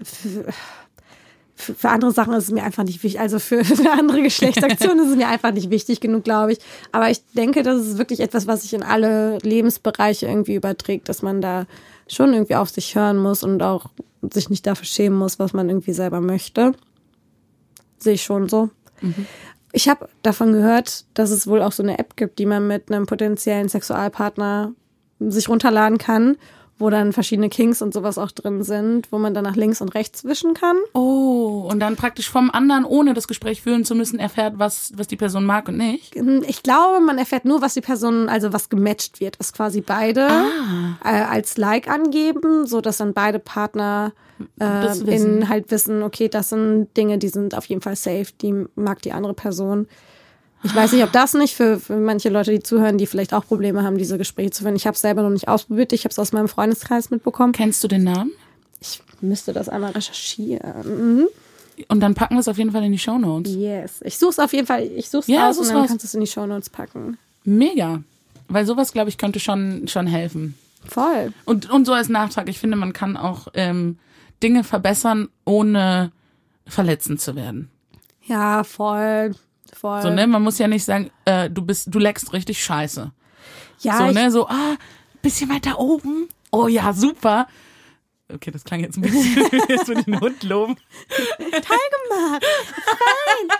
Für, 0.02 1.74
für 1.74 1.88
andere 1.88 2.12
Sachen 2.12 2.34
ist 2.34 2.44
es 2.44 2.50
mir 2.50 2.64
einfach 2.64 2.84
nicht 2.84 3.02
wichtig. 3.02 3.20
Also 3.20 3.38
für, 3.38 3.64
für 3.64 3.90
andere 3.90 4.22
Geschlechtsaktionen 4.22 5.04
ist 5.04 5.10
es 5.12 5.16
mir 5.16 5.28
einfach 5.28 5.52
nicht 5.52 5.70
wichtig 5.70 6.00
genug, 6.00 6.24
glaube 6.24 6.52
ich. 6.52 6.58
Aber 6.90 7.10
ich 7.10 7.24
denke, 7.34 7.62
das 7.62 7.86
ist 7.86 7.98
wirklich 7.98 8.20
etwas, 8.20 8.46
was 8.46 8.62
sich 8.62 8.74
in 8.74 8.82
alle 8.82 9.38
Lebensbereiche 9.38 10.26
irgendwie 10.26 10.54
überträgt, 10.54 11.08
dass 11.08 11.22
man 11.22 11.40
da 11.40 11.66
schon 12.08 12.32
irgendwie 12.32 12.56
auf 12.56 12.70
sich 12.70 12.94
hören 12.94 13.18
muss 13.18 13.42
und 13.42 13.62
auch 13.62 13.86
sich 14.32 14.50
nicht 14.50 14.66
dafür 14.66 14.86
schämen 14.86 15.18
muss, 15.18 15.38
was 15.38 15.52
man 15.52 15.68
irgendwie 15.68 15.92
selber 15.92 16.20
möchte. 16.20 16.72
Sehe 17.98 18.14
ich 18.14 18.22
schon 18.22 18.48
so. 18.48 18.70
Mhm. 19.00 19.26
Ich 19.72 19.88
habe 19.88 20.08
davon 20.22 20.52
gehört, 20.52 21.06
dass 21.14 21.30
es 21.30 21.46
wohl 21.46 21.62
auch 21.62 21.72
so 21.72 21.82
eine 21.82 21.98
App 21.98 22.16
gibt, 22.16 22.38
die 22.38 22.46
man 22.46 22.66
mit 22.66 22.92
einem 22.92 23.06
potenziellen 23.06 23.68
Sexualpartner 23.68 24.72
sich 25.18 25.48
runterladen 25.48 25.98
kann 25.98 26.36
wo 26.82 26.90
dann 26.90 27.12
verschiedene 27.12 27.48
Kings 27.48 27.80
und 27.80 27.94
sowas 27.94 28.18
auch 28.18 28.32
drin 28.32 28.64
sind, 28.64 29.10
wo 29.12 29.18
man 29.18 29.34
dann 29.34 29.44
nach 29.44 29.54
links 29.54 29.80
und 29.80 29.94
rechts 29.94 30.24
wischen 30.24 30.52
kann. 30.52 30.76
Oh, 30.94 31.68
und 31.70 31.78
dann 31.78 31.94
praktisch 31.94 32.28
vom 32.28 32.50
anderen, 32.50 32.84
ohne 32.84 33.14
das 33.14 33.28
Gespräch 33.28 33.62
führen 33.62 33.84
zu 33.84 33.94
müssen, 33.94 34.18
erfährt, 34.18 34.54
was, 34.58 34.92
was 34.96 35.06
die 35.06 35.16
Person 35.16 35.44
mag 35.46 35.68
und 35.68 35.76
nicht? 35.76 36.16
Ich 36.48 36.64
glaube, 36.64 36.98
man 37.00 37.18
erfährt 37.18 37.44
nur, 37.44 37.62
was 37.62 37.74
die 37.74 37.80
Person, 37.80 38.28
also 38.28 38.52
was 38.52 38.68
gematcht 38.68 39.20
wird, 39.20 39.38
was 39.38 39.52
quasi 39.52 39.80
beide 39.80 40.28
ah. 40.28 40.98
äh, 41.04 41.22
als 41.22 41.56
Like 41.56 41.88
angeben, 41.88 42.66
so 42.66 42.80
dass 42.80 42.96
dann 42.96 43.14
beide 43.14 43.38
Partner 43.38 44.12
äh, 44.60 44.98
in 45.08 45.48
halt 45.48 45.70
wissen, 45.70 46.02
okay, 46.02 46.28
das 46.28 46.48
sind 46.48 46.88
Dinge, 46.96 47.18
die 47.18 47.28
sind 47.28 47.56
auf 47.56 47.66
jeden 47.66 47.80
Fall 47.80 47.94
safe, 47.94 48.26
die 48.40 48.66
mag 48.74 49.00
die 49.02 49.12
andere 49.12 49.34
Person. 49.34 49.86
Ich 50.64 50.74
weiß 50.74 50.92
nicht, 50.92 51.02
ob 51.02 51.12
das 51.12 51.34
nicht 51.34 51.54
für, 51.56 51.80
für 51.80 51.96
manche 51.96 52.28
Leute, 52.28 52.52
die 52.52 52.60
zuhören, 52.60 52.98
die 52.98 53.06
vielleicht 53.06 53.34
auch 53.34 53.44
Probleme 53.44 53.82
haben, 53.82 53.98
diese 53.98 54.16
Gespräche 54.16 54.50
zu 54.50 54.62
führen. 54.62 54.76
Ich 54.76 54.86
habe 54.86 54.94
es 54.94 55.00
selber 55.00 55.22
noch 55.22 55.30
nicht 55.30 55.48
ausprobiert. 55.48 55.92
Ich 55.92 56.04
habe 56.04 56.12
es 56.12 56.18
aus 56.18 56.32
meinem 56.32 56.48
Freundeskreis 56.48 57.10
mitbekommen. 57.10 57.52
Kennst 57.52 57.82
du 57.82 57.88
den 57.88 58.04
Namen? 58.04 58.30
Ich 58.80 59.02
müsste 59.20 59.52
das 59.52 59.68
einmal 59.68 59.92
recherchieren. 59.92 61.18
Mhm. 61.18 61.28
Und 61.88 62.00
dann 62.00 62.14
packen 62.14 62.34
wir 62.34 62.40
es 62.40 62.48
auf 62.48 62.58
jeden 62.58 62.70
Fall 62.72 62.84
in 62.84 62.92
die 62.92 62.98
Show 62.98 63.18
Notes. 63.18 63.54
Yes. 63.54 64.00
Ich 64.02 64.18
suche 64.18 64.30
es 64.30 64.38
auf 64.38 64.52
jeden 64.52 64.66
Fall. 64.66 64.82
Ich 64.82 65.10
suche 65.10 65.22
es 65.22 65.26
ja, 65.28 65.46
raus 65.46 65.58
und 65.58 65.68
dann 65.68 65.78
raus. 65.78 65.88
kannst 65.88 66.04
du 66.04 66.06
es 66.06 66.14
in 66.14 66.20
die 66.20 66.26
Show 66.26 66.46
Notes 66.46 66.70
packen. 66.70 67.18
Mega. 67.44 68.02
Weil 68.48 68.66
sowas, 68.66 68.92
glaube 68.92 69.08
ich, 69.08 69.18
könnte 69.18 69.40
schon, 69.40 69.88
schon 69.88 70.06
helfen. 70.06 70.54
Voll. 70.84 71.32
Und, 71.44 71.70
und 71.70 71.86
so 71.86 71.92
als 71.92 72.08
Nachtrag, 72.08 72.48
ich 72.48 72.58
finde, 72.58 72.76
man 72.76 72.92
kann 72.92 73.16
auch 73.16 73.48
ähm, 73.54 73.98
Dinge 74.42 74.64
verbessern, 74.64 75.28
ohne 75.44 76.12
verletzend 76.66 77.20
zu 77.20 77.34
werden. 77.36 77.70
Ja, 78.24 78.64
voll. 78.64 79.34
Voll. 79.72 80.02
So, 80.02 80.10
ne? 80.10 80.26
Man 80.26 80.42
muss 80.42 80.58
ja 80.58 80.68
nicht 80.68 80.84
sagen, 80.84 81.10
äh, 81.24 81.48
du 81.50 81.62
bist, 81.62 81.88
du 81.92 81.98
leckst 81.98 82.32
richtig 82.32 82.62
scheiße. 82.62 83.12
Ja. 83.80 83.98
So, 83.98 84.10
ne? 84.12 84.30
So, 84.30 84.48
ah, 84.48 84.76
bisschen 85.22 85.50
weiter 85.50 85.78
oben. 85.78 86.28
Oh 86.50 86.68
ja, 86.68 86.92
super. 86.92 87.46
Okay, 88.32 88.50
das 88.50 88.64
klang 88.64 88.80
jetzt 88.80 88.96
ein 88.96 89.02
bisschen, 89.02 89.42
jetzt 89.68 89.88
ich 89.88 90.04
den 90.04 90.20
Hund 90.20 90.42
loben. 90.42 90.76
Teil 91.08 91.78
Nein. 92.10 92.48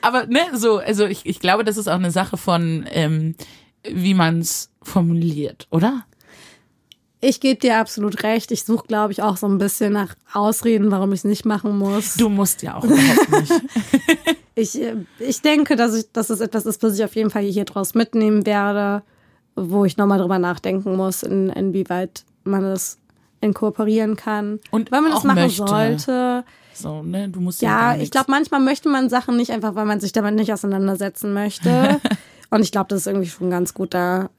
Aber 0.00 0.26
ne, 0.26 0.40
so, 0.54 0.78
also 0.78 1.06
ich, 1.06 1.26
ich 1.26 1.40
glaube, 1.40 1.64
das 1.64 1.76
ist 1.76 1.88
auch 1.88 1.94
eine 1.94 2.10
Sache 2.10 2.36
von, 2.36 2.86
ähm, 2.90 3.34
wie 3.82 4.14
man 4.14 4.40
es 4.40 4.70
formuliert, 4.82 5.68
oder? 5.70 6.04
Ich 7.20 7.40
gebe 7.40 7.58
dir 7.58 7.78
absolut 7.78 8.22
recht. 8.22 8.52
Ich 8.52 8.64
suche, 8.64 8.86
glaube 8.86 9.12
ich, 9.12 9.22
auch 9.22 9.36
so 9.36 9.46
ein 9.48 9.58
bisschen 9.58 9.92
nach 9.92 10.14
Ausreden, 10.32 10.90
warum 10.90 11.12
ich 11.12 11.20
es 11.20 11.24
nicht 11.24 11.44
machen 11.44 11.76
muss. 11.76 12.14
Du 12.14 12.28
musst 12.28 12.62
ja 12.62 12.76
auch 12.76 12.84
überhaupt 12.84 13.30
nicht. 13.30 13.52
ich, 14.58 14.80
äh, 14.80 14.96
ich 15.18 15.42
denke, 15.42 15.76
dass, 15.76 15.94
ich, 15.94 16.12
dass 16.12 16.30
es 16.30 16.40
etwas 16.40 16.66
ist, 16.66 16.82
was 16.82 16.98
ich 16.98 17.04
auf 17.04 17.14
jeden 17.14 17.30
Fall 17.30 17.42
hier 17.42 17.64
draus 17.64 17.94
mitnehmen 17.94 18.44
werde, 18.46 19.02
wo 19.54 19.84
ich 19.84 19.96
nochmal 19.96 20.18
drüber 20.18 20.38
nachdenken 20.38 20.96
muss, 20.96 21.22
in, 21.22 21.50
inwieweit 21.50 22.24
man 22.44 22.64
es 22.64 22.98
inkorporieren 23.40 24.16
kann. 24.16 24.58
Und 24.70 24.90
weil 24.90 25.02
man 25.02 25.12
es 25.12 25.24
machen 25.24 25.42
möchte. 25.42 25.66
sollte. 25.66 26.44
So, 26.74 27.02
ne, 27.02 27.28
du 27.28 27.40
musst 27.40 27.62
ja. 27.62 27.94
Ja, 27.94 28.00
ich 28.00 28.10
glaube, 28.10 28.30
manchmal 28.30 28.60
möchte 28.60 28.88
man 28.88 29.08
Sachen 29.08 29.36
nicht 29.36 29.50
einfach, 29.50 29.74
weil 29.74 29.84
man 29.84 30.00
sich 30.00 30.12
damit 30.12 30.34
nicht 30.34 30.52
auseinandersetzen 30.52 31.32
möchte. 31.32 32.00
Und 32.50 32.62
ich 32.62 32.72
glaube, 32.72 32.88
das 32.88 33.00
ist 33.00 33.06
irgendwie 33.06 33.28
schon 33.28 33.50
ganz 33.50 33.74
gut, 33.74 33.94
da 33.94 34.30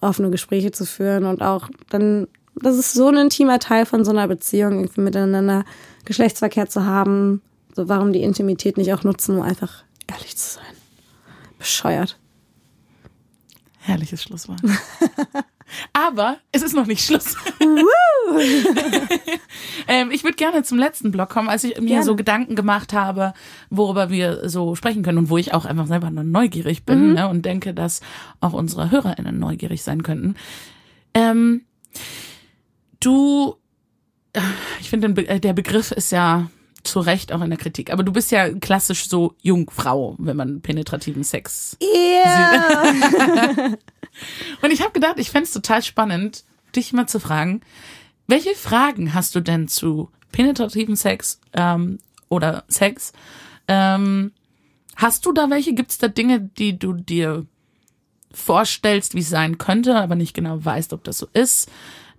offene 0.00 0.30
Gespräche 0.30 0.72
zu 0.72 0.84
führen 0.84 1.24
und 1.24 1.42
auch 1.42 1.68
dann, 1.90 2.26
das 2.56 2.76
ist 2.76 2.92
so 2.92 3.08
ein 3.08 3.16
intimer 3.16 3.60
Teil 3.60 3.86
von 3.86 4.04
so 4.04 4.10
einer 4.10 4.26
Beziehung, 4.26 4.72
irgendwie 4.74 5.00
miteinander 5.00 5.64
Geschlechtsverkehr 6.04 6.68
zu 6.68 6.84
haben. 6.84 7.40
So, 7.74 7.88
warum 7.88 8.12
die 8.12 8.22
Intimität 8.22 8.76
nicht 8.76 8.92
auch 8.92 9.02
nutzen, 9.02 9.36
um 9.36 9.42
einfach 9.42 9.84
ehrlich 10.06 10.36
zu 10.36 10.56
sein? 10.56 10.64
Bescheuert. 11.58 12.18
Herrliches 13.78 14.22
Schlusswort. 14.22 14.60
Aber 15.92 16.36
es 16.52 16.62
ist 16.62 16.74
noch 16.74 16.86
nicht 16.86 17.04
Schluss. 17.04 17.36
ähm, 19.88 20.10
ich 20.10 20.22
würde 20.22 20.36
gerne 20.36 20.62
zum 20.62 20.78
letzten 20.78 21.10
Block 21.10 21.30
kommen, 21.30 21.48
als 21.48 21.64
ich 21.64 21.80
mir 21.80 21.86
gerne. 21.86 22.04
so 22.04 22.14
Gedanken 22.14 22.56
gemacht 22.56 22.92
habe, 22.92 23.32
worüber 23.70 24.10
wir 24.10 24.48
so 24.48 24.74
sprechen 24.74 25.02
können 25.02 25.18
und 25.18 25.30
wo 25.30 25.38
ich 25.38 25.54
auch 25.54 25.64
einfach 25.64 25.86
selber 25.86 26.10
neugierig 26.10 26.84
bin 26.84 27.08
mhm. 27.08 27.14
ne, 27.14 27.28
und 27.28 27.46
denke, 27.46 27.72
dass 27.72 28.02
auch 28.40 28.52
unsere 28.52 28.90
HörerInnen 28.90 29.38
neugierig 29.38 29.82
sein 29.82 30.02
könnten. 30.02 30.34
Ähm, 31.14 31.62
du, 33.00 33.56
ich 34.80 34.90
finde, 34.90 35.08
äh, 35.26 35.40
der 35.40 35.54
Begriff 35.54 35.90
ist 35.90 36.12
ja 36.12 36.50
zu 36.84 37.00
Recht 37.00 37.32
auch 37.32 37.40
in 37.42 37.50
der 37.50 37.58
Kritik. 37.58 37.92
Aber 37.92 38.02
du 38.02 38.12
bist 38.12 38.30
ja 38.30 38.50
klassisch 38.50 39.08
so 39.08 39.34
Jungfrau, 39.42 40.16
wenn 40.18 40.36
man 40.36 40.60
penetrativen 40.60 41.24
Sex 41.24 41.76
yeah. 41.82 42.92
sieht. 42.92 43.78
Und 44.62 44.70
ich 44.70 44.80
habe 44.80 44.92
gedacht, 44.92 45.18
ich 45.18 45.30
fände 45.30 45.44
es 45.44 45.52
total 45.52 45.82
spannend, 45.82 46.44
dich 46.74 46.92
mal 46.92 47.06
zu 47.06 47.20
fragen, 47.20 47.60
welche 48.26 48.54
Fragen 48.54 49.14
hast 49.14 49.34
du 49.34 49.40
denn 49.40 49.68
zu 49.68 50.10
penetrativen 50.32 50.96
Sex 50.96 51.40
ähm, 51.52 51.98
oder 52.28 52.64
Sex? 52.68 53.12
Ähm, 53.68 54.32
hast 54.96 55.26
du 55.26 55.32
da 55.32 55.50
welche? 55.50 55.74
Gibt 55.74 55.90
es 55.90 55.98
da 55.98 56.08
Dinge, 56.08 56.40
die 56.40 56.78
du 56.78 56.94
dir 56.94 57.46
vorstellst, 58.32 59.14
wie 59.14 59.20
es 59.20 59.28
sein 59.28 59.58
könnte, 59.58 59.96
aber 59.96 60.14
nicht 60.14 60.34
genau 60.34 60.64
weißt, 60.64 60.92
ob 60.92 61.04
das 61.04 61.18
so 61.18 61.28
ist? 61.32 61.70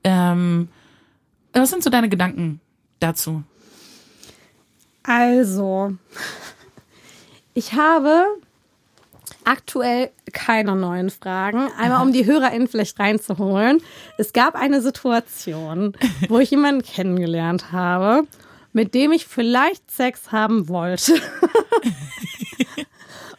Ähm, 0.03 0.69
was 1.53 1.69
sind 1.69 1.83
so 1.83 1.89
deine 1.89 2.09
Gedanken 2.09 2.59
dazu? 2.99 3.43
Also, 5.03 5.93
ich 7.53 7.73
habe 7.73 8.25
aktuell 9.43 10.11
keine 10.31 10.75
neuen 10.75 11.09
Fragen. 11.09 11.69
Einmal, 11.77 12.01
um 12.01 12.13
die 12.13 12.25
HörerInnen 12.25 12.67
vielleicht 12.67 12.99
reinzuholen. 12.99 13.81
Es 14.17 14.33
gab 14.33 14.55
eine 14.55 14.81
Situation, 14.81 15.95
wo 16.29 16.39
ich 16.39 16.51
jemanden 16.51 16.83
kennengelernt 16.83 17.71
habe, 17.71 18.23
mit 18.71 18.93
dem 18.93 19.11
ich 19.11 19.27
vielleicht 19.27 19.91
Sex 19.91 20.31
haben 20.31 20.69
wollte. 20.69 21.13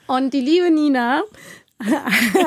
Und 0.06 0.34
die 0.34 0.40
liebe 0.40 0.70
Nina 0.70 1.22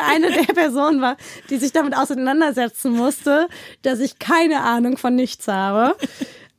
eine 0.10 0.32
der 0.32 0.54
Personen 0.54 1.02
war, 1.02 1.18
die 1.50 1.58
sich 1.58 1.72
damit 1.72 1.96
auseinandersetzen 1.96 2.94
musste, 2.94 3.48
dass 3.82 4.00
ich 4.00 4.20
keine 4.20 4.62
Ahnung 4.62 4.98
von 4.98 5.16
nichts 5.16 5.48
habe. 5.48 5.96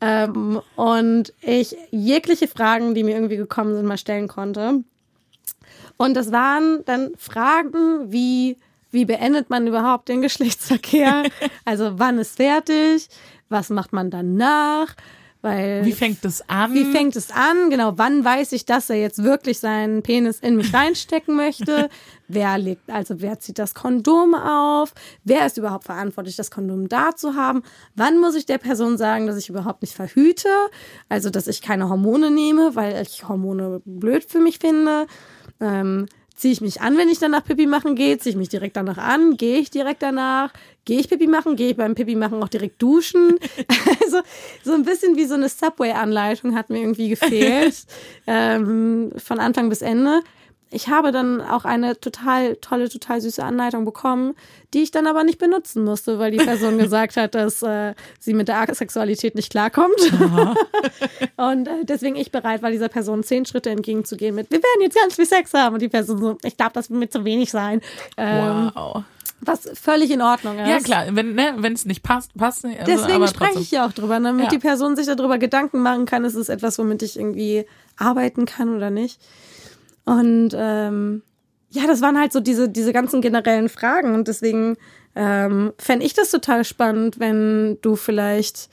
Ähm, 0.01 0.61
und 0.77 1.33
ich 1.41 1.77
jegliche 1.91 2.49
Fragen, 2.49 2.95
die 2.95 3.03
mir 3.03 3.15
irgendwie 3.15 3.37
gekommen 3.37 3.75
sind, 3.75 3.87
mal 3.87 3.99
stellen 3.99 4.29
konnte. 4.29 4.85
Und 5.97 6.15
das 6.15 6.31
waren 6.31 6.85
dann 6.85 7.11
Fragen 7.16 8.12
wie, 8.12 8.57
wie 8.91 9.05
beendet 9.05 9.51
man 9.51 9.66
überhaupt 9.66 10.09
den 10.09 10.23
Geschlechtsverkehr? 10.23 11.25
Also 11.65 11.99
wann 11.99 12.19
ist 12.19 12.37
fertig? 12.37 13.09
Was 13.49 13.70
macht 13.70 13.93
man 13.93 14.11
danach? 14.11 14.95
Weil, 15.40 15.85
wie 15.85 15.93
fängt 15.93 16.24
es 16.24 16.48
an? 16.48 16.74
Wie 16.74 16.85
fängt 16.85 17.15
es 17.15 17.31
an? 17.31 17.70
Genau, 17.70 17.93
wann 17.97 18.24
weiß 18.24 18.52
ich, 18.52 18.66
dass 18.66 18.90
er 18.90 18.97
jetzt 18.97 19.23
wirklich 19.23 19.60
seinen 19.60 20.02
Penis 20.02 20.40
in 20.40 20.56
mich 20.56 20.74
reinstecken 20.74 21.36
möchte? 21.36 21.89
wer 22.28 22.59
legt, 22.59 22.90
also 22.90 23.20
wer 23.20 23.40
zieht 23.40 23.59
das 23.59 23.74
Kondom 23.74 24.35
auf? 24.35 24.93
Wer 25.24 25.47
ist 25.47 25.56
überhaupt 25.56 25.85
verantwortlich, 25.85 26.36
das 26.36 26.51
Kondom 26.51 26.89
da 26.89 27.16
zu 27.16 27.35
haben? 27.35 27.62
Wann 27.94 28.19
muss 28.19 28.35
ich 28.35 28.47
der 28.47 28.59
Person 28.59 28.98
sagen, 28.98 29.27
dass 29.27 29.36
ich 29.36 29.48
überhaupt 29.48 29.82
nicht 29.82 29.94
verhüte? 29.94 30.48
Also, 31.09 31.31
dass 31.31 31.47
ich 31.47 31.62
keine 31.62 31.89
Hormone 31.89 32.31
nehme, 32.31 32.77
weil 32.77 33.01
ich 33.02 33.27
Hormone 33.28 33.81
blöd 33.85 34.24
für 34.24 34.40
mich 34.40 34.59
finde? 34.59 35.06
Ähm, 35.60 36.06
ziehe 36.39 36.52
ich 36.52 36.60
mich 36.60 36.81
an, 36.81 36.97
wenn 36.97 37.09
ich 37.09 37.19
danach 37.19 37.44
Pipi 37.44 37.66
machen 37.66 37.97
gehe? 37.97 38.16
Ziehe 38.19 38.31
ich 38.31 38.36
mich 38.36 38.48
direkt 38.48 38.77
danach 38.77 38.98
an? 38.98 39.36
Gehe 39.36 39.59
ich 39.59 39.70
direkt 39.70 40.02
danach? 40.02 40.52
Gehe 40.85 41.01
ich 41.01 41.09
Pipi 41.09 41.27
machen? 41.27 41.56
Gehe 41.56 41.70
ich 41.70 41.77
beim 41.77 41.94
Pipi 41.94 42.15
machen 42.15 42.43
auch 42.43 42.48
direkt 42.48 42.81
duschen? 42.81 43.39
also 44.05 44.20
so 44.62 44.73
ein 44.73 44.85
bisschen 44.85 45.16
wie 45.16 45.24
so 45.24 45.35
eine 45.35 45.48
Subway-Anleitung 45.48 46.55
hat 46.55 46.70
mir 46.70 46.78
irgendwie 46.78 47.09
gefehlt. 47.09 47.74
ähm, 48.27 49.10
von 49.16 49.40
Anfang 49.40 49.69
bis 49.69 49.82
Ende 49.82 50.23
ich 50.70 50.89
habe 50.89 51.12
dann 51.12 51.40
auch 51.40 51.65
eine 51.65 51.99
total 51.99 52.57
tolle, 52.57 52.89
total 52.89 53.20
süße 53.20 53.43
Anleitung 53.43 53.85
bekommen, 53.85 54.35
die 54.74 54.82
ich 54.82 54.90
dann 54.90 55.07
aber 55.07 55.24
nicht 55.24 55.39
benutzen 55.39 55.85
musste, 55.85 56.19
weil 56.19 56.31
die 56.31 56.39
Person 56.39 56.77
gesagt 56.78 57.16
hat, 57.16 57.35
dass 57.35 57.62
äh, 57.62 57.95
sie 58.20 58.35
mit 58.35 58.49
der 58.49 58.66
Sexualität 58.74 59.35
nicht 59.35 59.51
klarkommt. 59.51 59.99
und 61.36 61.69
äh, 61.69 61.85
deswegen 61.85 62.16
ich 62.16 62.31
bereit 62.31 62.62
war, 62.62 62.70
dieser 62.70 62.89
Person 62.89 63.23
zehn 63.23 63.47
Schritte 63.47 63.70
entgegenzugehen 63.70 64.35
mit, 64.35 64.51
wir 64.51 64.59
werden 64.59 64.82
jetzt 64.82 64.97
ganz 64.97 65.15
viel 65.15 65.27
Sex 65.27 65.55
haben. 65.55 65.74
Und 65.74 65.82
die 65.82 65.89
Person 65.89 66.19
so, 66.19 66.39
ich 66.43 66.57
glaube, 66.57 66.73
das 66.74 66.90
wird 66.90 67.01
mir 67.01 67.09
zu 67.09 67.24
wenig 67.24 67.51
sein. 67.51 67.81
Ähm, 68.16 68.70
wow. 68.74 69.05
Was 69.40 69.70
völlig 69.74 70.11
in 70.11 70.20
Ordnung 70.20 70.59
ist. 70.59 70.69
Ja, 70.69 70.81
klar, 70.81 71.05
wenn 71.12 71.35
ne, 71.35 71.55
wenn 71.59 71.73
es 71.73 71.85
nicht 71.85 72.03
passt, 72.03 72.36
passt 72.36 72.65
nicht. 72.65 72.81
Also, 72.81 72.93
Deswegen 72.93 73.28
spreche 73.28 73.61
ich 73.61 73.70
ja 73.70 73.86
auch 73.86 73.93
drüber, 73.93 74.19
damit 74.19 74.47
Ja. 74.47 74.51
die 74.51 74.59
Person 74.59 74.97
sich 74.97 75.07
darüber 75.07 75.39
Gedanken 75.39 75.81
machen 75.81 76.07
kann, 76.07 76.24
ist 76.24 76.35
es 76.35 76.49
etwas, 76.49 76.77
womit 76.78 77.03
ich 77.03 77.16
irgendwie 77.16 77.65
arbeiten 77.97 78.47
kann 78.47 78.74
oder 78.74 78.90
nicht. 78.90 79.20
Und 80.09 80.51
ähm, 80.55 81.22
ja, 81.68 81.86
das 81.86 82.01
waren 82.01 82.18
halt 82.18 82.32
so 82.32 82.40
diese, 82.40 82.70
diese 82.70 82.94
ganzen 82.94 83.20
generellen 83.20 83.68
Fragen 83.68 84.14
und 84.14 84.26
deswegen 84.26 84.78
ähm, 85.14 85.74
fände 85.76 86.06
ich 86.06 86.14
das 86.14 86.30
total 86.30 86.64
spannend, 86.64 87.20
wenn 87.20 87.76
du 87.82 87.94
vielleicht 87.94 88.70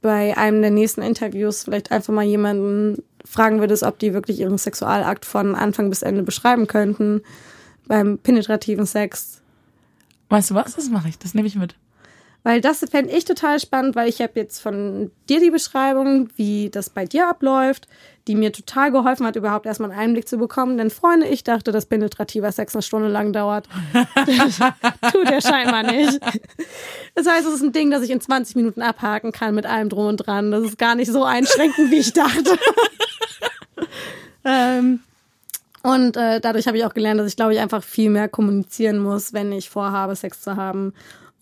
bei 0.00 0.36
einem 0.36 0.60
der 0.60 0.72
nächsten 0.72 1.02
Interviews 1.02 1.64
vielleicht 1.64 1.92
einfach 1.92 2.12
mal 2.12 2.24
jemanden 2.24 3.04
fragen 3.24 3.60
würdest, 3.60 3.84
ob 3.84 4.00
die 4.00 4.12
wirklich 4.12 4.40
ihren 4.40 4.58
Sexualakt 4.58 5.24
von 5.24 5.54
Anfang 5.54 5.88
bis 5.88 6.02
Ende 6.02 6.24
beschreiben 6.24 6.66
könnten 6.66 7.22
beim 7.86 8.18
penetrativen 8.18 8.86
Sex. 8.86 9.40
Weißt 10.30 10.50
du 10.50 10.54
was? 10.56 10.74
Das 10.74 10.90
mache 10.90 11.08
ich. 11.08 11.18
Das 11.18 11.34
nehme 11.34 11.46
ich 11.46 11.54
mit. 11.54 11.76
Weil 12.44 12.60
das 12.60 12.84
fände 12.90 13.10
ich 13.10 13.24
total 13.24 13.58
spannend, 13.58 13.96
weil 13.96 14.06
ich 14.06 14.20
habe 14.20 14.32
jetzt 14.36 14.60
von 14.60 15.10
dir 15.30 15.40
die 15.40 15.50
Beschreibung, 15.50 16.28
wie 16.36 16.68
das 16.68 16.90
bei 16.90 17.06
dir 17.06 17.26
abläuft, 17.26 17.88
die 18.28 18.34
mir 18.34 18.52
total 18.52 18.92
geholfen 18.92 19.26
hat, 19.26 19.36
überhaupt 19.36 19.64
erstmal 19.64 19.90
einen 19.90 19.98
Einblick 19.98 20.28
zu 20.28 20.36
bekommen. 20.36 20.76
Denn 20.76 20.90
Freunde, 20.90 21.26
ich 21.26 21.42
dachte, 21.42 21.72
dass 21.72 21.86
penetrativer 21.86 22.52
Sex 22.52 22.74
eine 22.74 22.82
Stunde 22.82 23.08
lang 23.08 23.32
dauert. 23.32 23.66
Tut 25.12 25.30
er 25.30 25.40
scheinbar 25.40 25.84
nicht. 25.84 26.20
Das 27.14 27.26
heißt, 27.26 27.46
es 27.46 27.54
ist 27.54 27.62
ein 27.62 27.72
Ding, 27.72 27.90
das 27.90 28.02
ich 28.02 28.10
in 28.10 28.20
20 28.20 28.56
Minuten 28.56 28.82
abhaken 28.82 29.32
kann 29.32 29.54
mit 29.54 29.64
allem 29.64 29.88
drum 29.88 30.06
und 30.06 30.18
dran. 30.18 30.50
Das 30.50 30.64
ist 30.64 30.78
gar 30.78 30.96
nicht 30.96 31.10
so 31.10 31.24
einschränkend, 31.24 31.90
wie 31.90 31.98
ich 31.98 32.12
dachte. 32.12 32.58
ähm, 34.44 35.00
und 35.82 36.18
äh, 36.18 36.40
dadurch 36.40 36.66
habe 36.66 36.76
ich 36.76 36.84
auch 36.84 36.94
gelernt, 36.94 37.20
dass 37.20 37.28
ich, 37.28 37.36
glaube 37.36 37.54
ich, 37.54 37.60
einfach 37.60 37.82
viel 37.82 38.10
mehr 38.10 38.28
kommunizieren 38.28 38.98
muss, 38.98 39.32
wenn 39.32 39.50
ich 39.50 39.70
vorhabe, 39.70 40.14
Sex 40.14 40.42
zu 40.42 40.56
haben. 40.56 40.92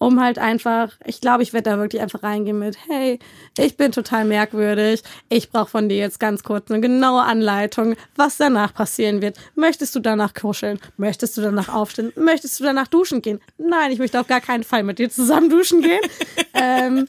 Um 0.03 0.21
halt 0.21 0.41
einfach, 0.41 0.91
ich 1.05 1.21
glaube, 1.21 1.45
ich 1.45 1.53
werde 1.53 1.71
da 1.71 1.79
wirklich 1.79 2.03
einfach 2.03 2.25
reingehen 2.25 2.59
mit, 2.59 2.77
hey, 2.89 3.21
ich 3.57 3.77
bin 3.77 3.93
total 3.93 4.25
merkwürdig, 4.25 5.05
ich 5.29 5.49
brauche 5.49 5.71
von 5.71 5.89
dir 5.89 5.99
jetzt 5.99 6.19
ganz 6.19 6.43
kurz 6.43 6.73
eine 6.73 6.81
genaue 6.81 7.23
Anleitung, 7.23 7.95
was 8.17 8.37
danach 8.37 8.75
passieren 8.75 9.23
wird. 9.23 9.37
Möchtest 9.55 9.95
du 9.95 10.01
danach 10.01 10.35
kuscheln? 10.35 10.81
Möchtest 10.97 11.37
du 11.37 11.41
danach 11.41 11.69
aufstehen? 11.69 12.13
Möchtest 12.17 12.59
du 12.59 12.65
danach 12.65 12.89
duschen 12.89 13.23
gehen? 13.23 13.39
Nein, 13.59 13.93
ich 13.93 14.01
möchte 14.01 14.19
auf 14.19 14.27
gar 14.27 14.41
keinen 14.41 14.65
Fall 14.65 14.83
mit 14.83 14.99
dir 14.99 15.09
zusammen 15.09 15.49
duschen 15.49 15.83
gehen. 15.83 16.01
ähm, 16.55 17.07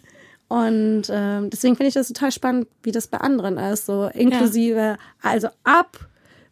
und 0.48 1.06
ähm, 1.10 1.49
deswegen 1.49 1.76
finde 1.76 1.88
ich 1.88 1.95
das 1.95 2.10
total 2.10 2.32
spannend, 2.32 2.68
wie 2.84 2.91
das 2.91 3.07
bei 3.07 3.18
anderen 3.18 3.57
ist. 3.57 3.88
So 3.88 4.11
inklusive, 4.14 4.99
also 5.24 5.48
ab, 5.64 5.98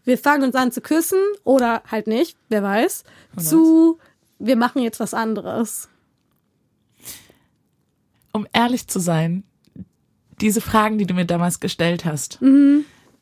wir 0.05 0.17
fangen 0.17 0.45
uns 0.45 0.55
an 0.55 0.71
zu 0.71 0.81
küssen 0.81 1.19
oder 1.43 1.83
halt 1.85 2.07
nicht, 2.07 2.35
wer 2.49 2.63
weiß, 2.63 3.03
zu, 3.37 3.99
wir 4.39 4.55
machen 4.55 4.81
jetzt 4.81 4.99
was 4.99 5.13
anderes. 5.13 5.87
Um 8.31 8.47
ehrlich 8.53 8.87
zu 8.87 8.99
sein, 8.99 9.43
diese 10.39 10.61
Fragen, 10.61 10.97
die 10.97 11.05
du 11.05 11.13
mir 11.13 11.25
damals 11.25 11.59
gestellt 11.59 12.05
hast, 12.05 12.39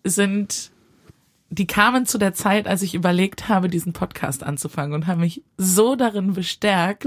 sind, 0.04 0.72
die 1.50 1.68
kamen 1.68 2.06
zu 2.06 2.18
der 2.18 2.34
Zeit, 2.34 2.68
als 2.68 2.82
ich 2.82 2.96
überlegt 2.96 3.50
habe, 3.50 3.70
diesen 3.70 3.94
Podcast 3.94 4.44
anzufangen 4.44 4.94
und 4.94 5.08
haben 5.08 5.22
mich 5.22 5.44
so 5.58 5.96
darin 5.96 6.34
bestärkt. 6.34 7.06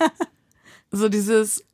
so 0.90 1.08
dieses, 1.08 1.64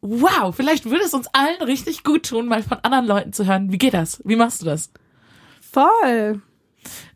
wow, 0.00 0.54
vielleicht 0.54 0.86
würde 0.86 1.04
es 1.04 1.14
uns 1.14 1.28
allen 1.32 1.62
richtig 1.62 2.02
gut 2.02 2.28
tun, 2.28 2.46
mal 2.46 2.62
von 2.62 2.78
anderen 2.82 3.06
Leuten 3.06 3.32
zu 3.32 3.46
hören, 3.46 3.70
wie 3.72 3.78
geht 3.78 3.94
das? 3.94 4.20
Wie 4.24 4.36
machst 4.36 4.62
du 4.62 4.66
das? 4.66 4.90
Voll. 5.60 6.42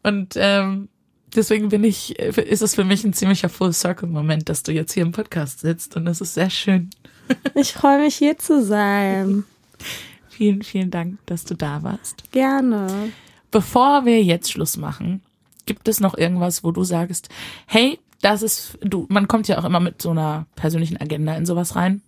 Und 0.02 0.34
ähm, 0.36 0.88
deswegen 1.34 1.68
bin 1.68 1.84
ich, 1.84 2.18
ist 2.18 2.62
es 2.62 2.74
für 2.74 2.84
mich 2.84 3.04
ein 3.04 3.12
ziemlicher 3.12 3.48
Full-Circle-Moment, 3.48 4.48
dass 4.48 4.62
du 4.62 4.72
jetzt 4.72 4.92
hier 4.92 5.02
im 5.02 5.12
Podcast 5.12 5.60
sitzt 5.60 5.96
und 5.96 6.04
das 6.04 6.20
ist 6.20 6.34
sehr 6.34 6.50
schön. 6.50 6.90
Ich 7.54 7.72
freue 7.72 8.00
mich 8.00 8.16
hier 8.16 8.38
zu 8.38 8.62
sein. 8.62 9.44
Vielen, 10.28 10.62
vielen 10.62 10.92
Dank, 10.92 11.18
dass 11.26 11.44
du 11.44 11.54
da 11.54 11.82
warst. 11.82 12.30
Gerne. 12.30 13.10
Bevor 13.50 14.04
wir 14.04 14.22
jetzt 14.22 14.52
Schluss 14.52 14.76
machen, 14.76 15.20
gibt 15.66 15.88
es 15.88 15.98
noch 15.98 16.16
irgendwas, 16.16 16.62
wo 16.62 16.70
du 16.70 16.84
sagst, 16.84 17.28
hey, 17.66 17.98
das 18.22 18.42
ist, 18.42 18.78
du, 18.80 19.06
man 19.08 19.26
kommt 19.26 19.48
ja 19.48 19.58
auch 19.58 19.64
immer 19.64 19.80
mit 19.80 20.00
so 20.00 20.10
einer 20.10 20.46
persönlichen 20.54 20.96
Agenda 21.00 21.34
in 21.34 21.44
sowas 21.44 21.74
rein. 21.74 22.02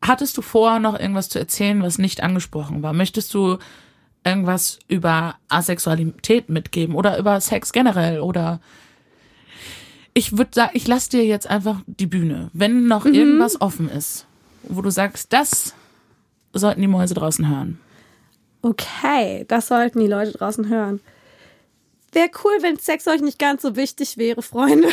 Hattest 0.00 0.38
du 0.38 0.42
vor, 0.42 0.78
noch 0.78 0.98
irgendwas 0.98 1.28
zu 1.28 1.38
erzählen, 1.38 1.82
was 1.82 1.98
nicht 1.98 2.22
angesprochen 2.22 2.82
war? 2.82 2.94
Möchtest 2.94 3.34
du 3.34 3.58
irgendwas 4.24 4.78
über 4.88 5.36
Asexualität 5.48 6.48
mitgeben 6.48 6.94
oder 6.94 7.18
über 7.18 7.40
Sex 7.40 7.72
generell 7.72 8.20
oder 8.20 8.60
ich 10.16 10.38
würde 10.38 10.50
sagen, 10.54 10.70
ich 10.72 10.88
lasse 10.88 11.10
dir 11.10 11.26
jetzt 11.26 11.46
einfach 11.46 11.82
die 11.86 12.06
Bühne. 12.06 12.48
Wenn 12.54 12.86
noch 12.86 13.04
irgendwas 13.04 13.60
offen 13.60 13.90
ist, 13.90 14.24
wo 14.62 14.80
du 14.80 14.88
sagst, 14.88 15.30
das 15.34 15.74
sollten 16.54 16.80
die 16.80 16.86
Mäuse 16.86 17.12
draußen 17.12 17.46
hören. 17.46 17.78
Okay, 18.62 19.44
das 19.46 19.68
sollten 19.68 20.00
die 20.00 20.06
Leute 20.06 20.32
draußen 20.32 20.70
hören. 20.70 21.00
Wäre 22.12 22.30
cool, 22.42 22.52
wenn 22.62 22.78
Sex 22.78 23.06
euch 23.06 23.20
nicht 23.20 23.38
ganz 23.38 23.60
so 23.60 23.76
wichtig 23.76 24.16
wäre, 24.16 24.40
Freunde. 24.40 24.88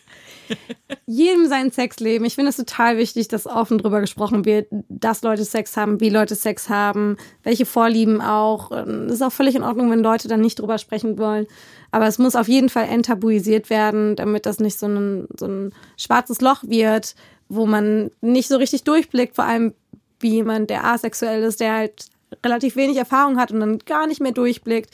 Jedem 1.06 1.46
sein 1.46 1.70
Sexleben. 1.70 2.26
Ich 2.26 2.36
finde 2.36 2.50
es 2.50 2.56
total 2.56 2.96
wichtig, 2.96 3.28
dass 3.28 3.46
offen 3.46 3.76
drüber 3.76 4.00
gesprochen 4.00 4.46
wird, 4.46 4.66
dass 4.88 5.20
Leute 5.20 5.44
Sex 5.44 5.76
haben, 5.76 6.00
wie 6.00 6.08
Leute 6.08 6.36
Sex 6.36 6.70
haben, 6.70 7.18
welche 7.42 7.66
Vorlieben 7.66 8.22
auch. 8.22 8.70
Es 8.70 9.14
ist 9.14 9.22
auch 9.22 9.32
völlig 9.32 9.56
in 9.56 9.62
Ordnung, 9.62 9.90
wenn 9.90 10.02
Leute 10.02 10.28
dann 10.28 10.40
nicht 10.40 10.58
drüber 10.58 10.78
sprechen 10.78 11.18
wollen. 11.18 11.46
Aber 11.92 12.06
es 12.06 12.18
muss 12.18 12.34
auf 12.34 12.48
jeden 12.48 12.70
Fall 12.70 12.88
enttabuisiert 12.88 13.70
werden, 13.70 14.16
damit 14.16 14.46
das 14.46 14.58
nicht 14.58 14.78
so 14.78 14.86
ein, 14.86 15.28
so 15.38 15.46
ein 15.46 15.72
schwarzes 15.96 16.40
Loch 16.40 16.64
wird, 16.64 17.14
wo 17.48 17.66
man 17.66 18.10
nicht 18.20 18.48
so 18.48 18.56
richtig 18.56 18.82
durchblickt, 18.82 19.36
vor 19.36 19.44
allem 19.44 19.74
wie 20.18 20.30
jemand, 20.30 20.70
der 20.70 20.84
asexuell 20.84 21.42
ist, 21.42 21.60
der 21.60 21.74
halt 21.74 22.06
relativ 22.44 22.76
wenig 22.76 22.96
Erfahrung 22.96 23.38
hat 23.38 23.52
und 23.52 23.60
dann 23.60 23.78
gar 23.80 24.06
nicht 24.06 24.20
mehr 24.20 24.32
durchblickt. 24.32 24.90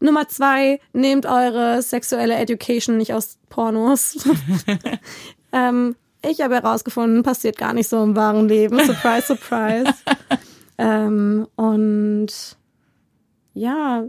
Nummer 0.00 0.26
zwei, 0.26 0.80
nehmt 0.92 1.26
eure 1.26 1.82
sexuelle 1.82 2.34
Education 2.34 2.96
nicht 2.96 3.12
aus 3.12 3.38
Pornos. 3.50 4.26
ähm, 5.52 5.94
ich 6.28 6.40
habe 6.40 6.54
herausgefunden, 6.54 7.22
passiert 7.22 7.58
gar 7.58 7.72
nicht 7.72 7.88
so 7.88 8.02
im 8.02 8.16
wahren 8.16 8.48
Leben. 8.48 8.78
Surprise, 8.84 9.26
surprise. 9.26 9.92
ähm, 10.78 11.46
und 11.56 12.56
ja, 13.54 14.04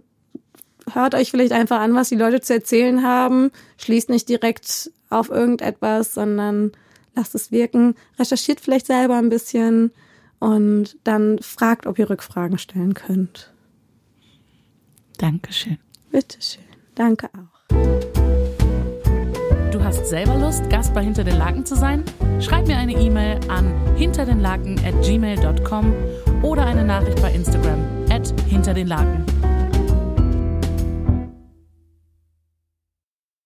hört 0.92 1.16
euch 1.16 1.32
vielleicht 1.32 1.52
einfach 1.52 1.80
an, 1.80 1.96
was 1.96 2.10
die 2.10 2.16
Leute 2.16 2.42
zu 2.42 2.54
erzählen 2.54 3.04
haben. 3.04 3.52
Schließt 3.78 4.10
nicht 4.10 4.30
direkt 4.30 4.92
auf 5.10 5.30
irgendetwas, 5.30 6.14
sondern 6.14 6.72
lasst 7.16 7.36
es 7.36 7.52
wirken. 7.52 7.96
Recherchiert 8.20 8.60
vielleicht 8.60 8.88
selber 8.88 9.18
ein 9.18 9.30
bisschen 9.30 9.92
und 10.40 10.98
dann 11.04 11.40
fragt, 11.40 11.88
ob 11.88 12.00
ihr 12.00 12.10
Rückfragen 12.10 12.58
stellen 12.58 12.94
könnt. 12.94 13.54
Dankeschön. 15.18 15.78
Bitteschön. 16.12 16.64
Danke 16.96 17.30
auch. 17.34 17.54
Du 19.72 19.84
hast 19.84 20.06
selber 20.06 20.38
Lust, 20.38 20.70
Gast 20.70 20.94
bei 20.94 21.04
Hinter 21.04 21.24
den 21.24 21.38
Laken 21.38 21.66
zu 21.66 21.76
sein? 21.76 22.04
Schreib 22.40 22.68
mir 22.68 22.78
eine 22.78 22.94
E-Mail 22.94 23.40
an 23.48 23.74
hinterdenlaken 23.96 24.80
at 24.86 25.02
gmail.com 25.04 25.94
oder 26.44 26.66
eine 26.66 26.84
Nachricht 26.84 27.22
bei 27.22 27.32
Instagram 27.34 27.80
at 28.10 28.34
hinter 28.48 28.74
den 28.74 28.88
Laken. 28.88 29.26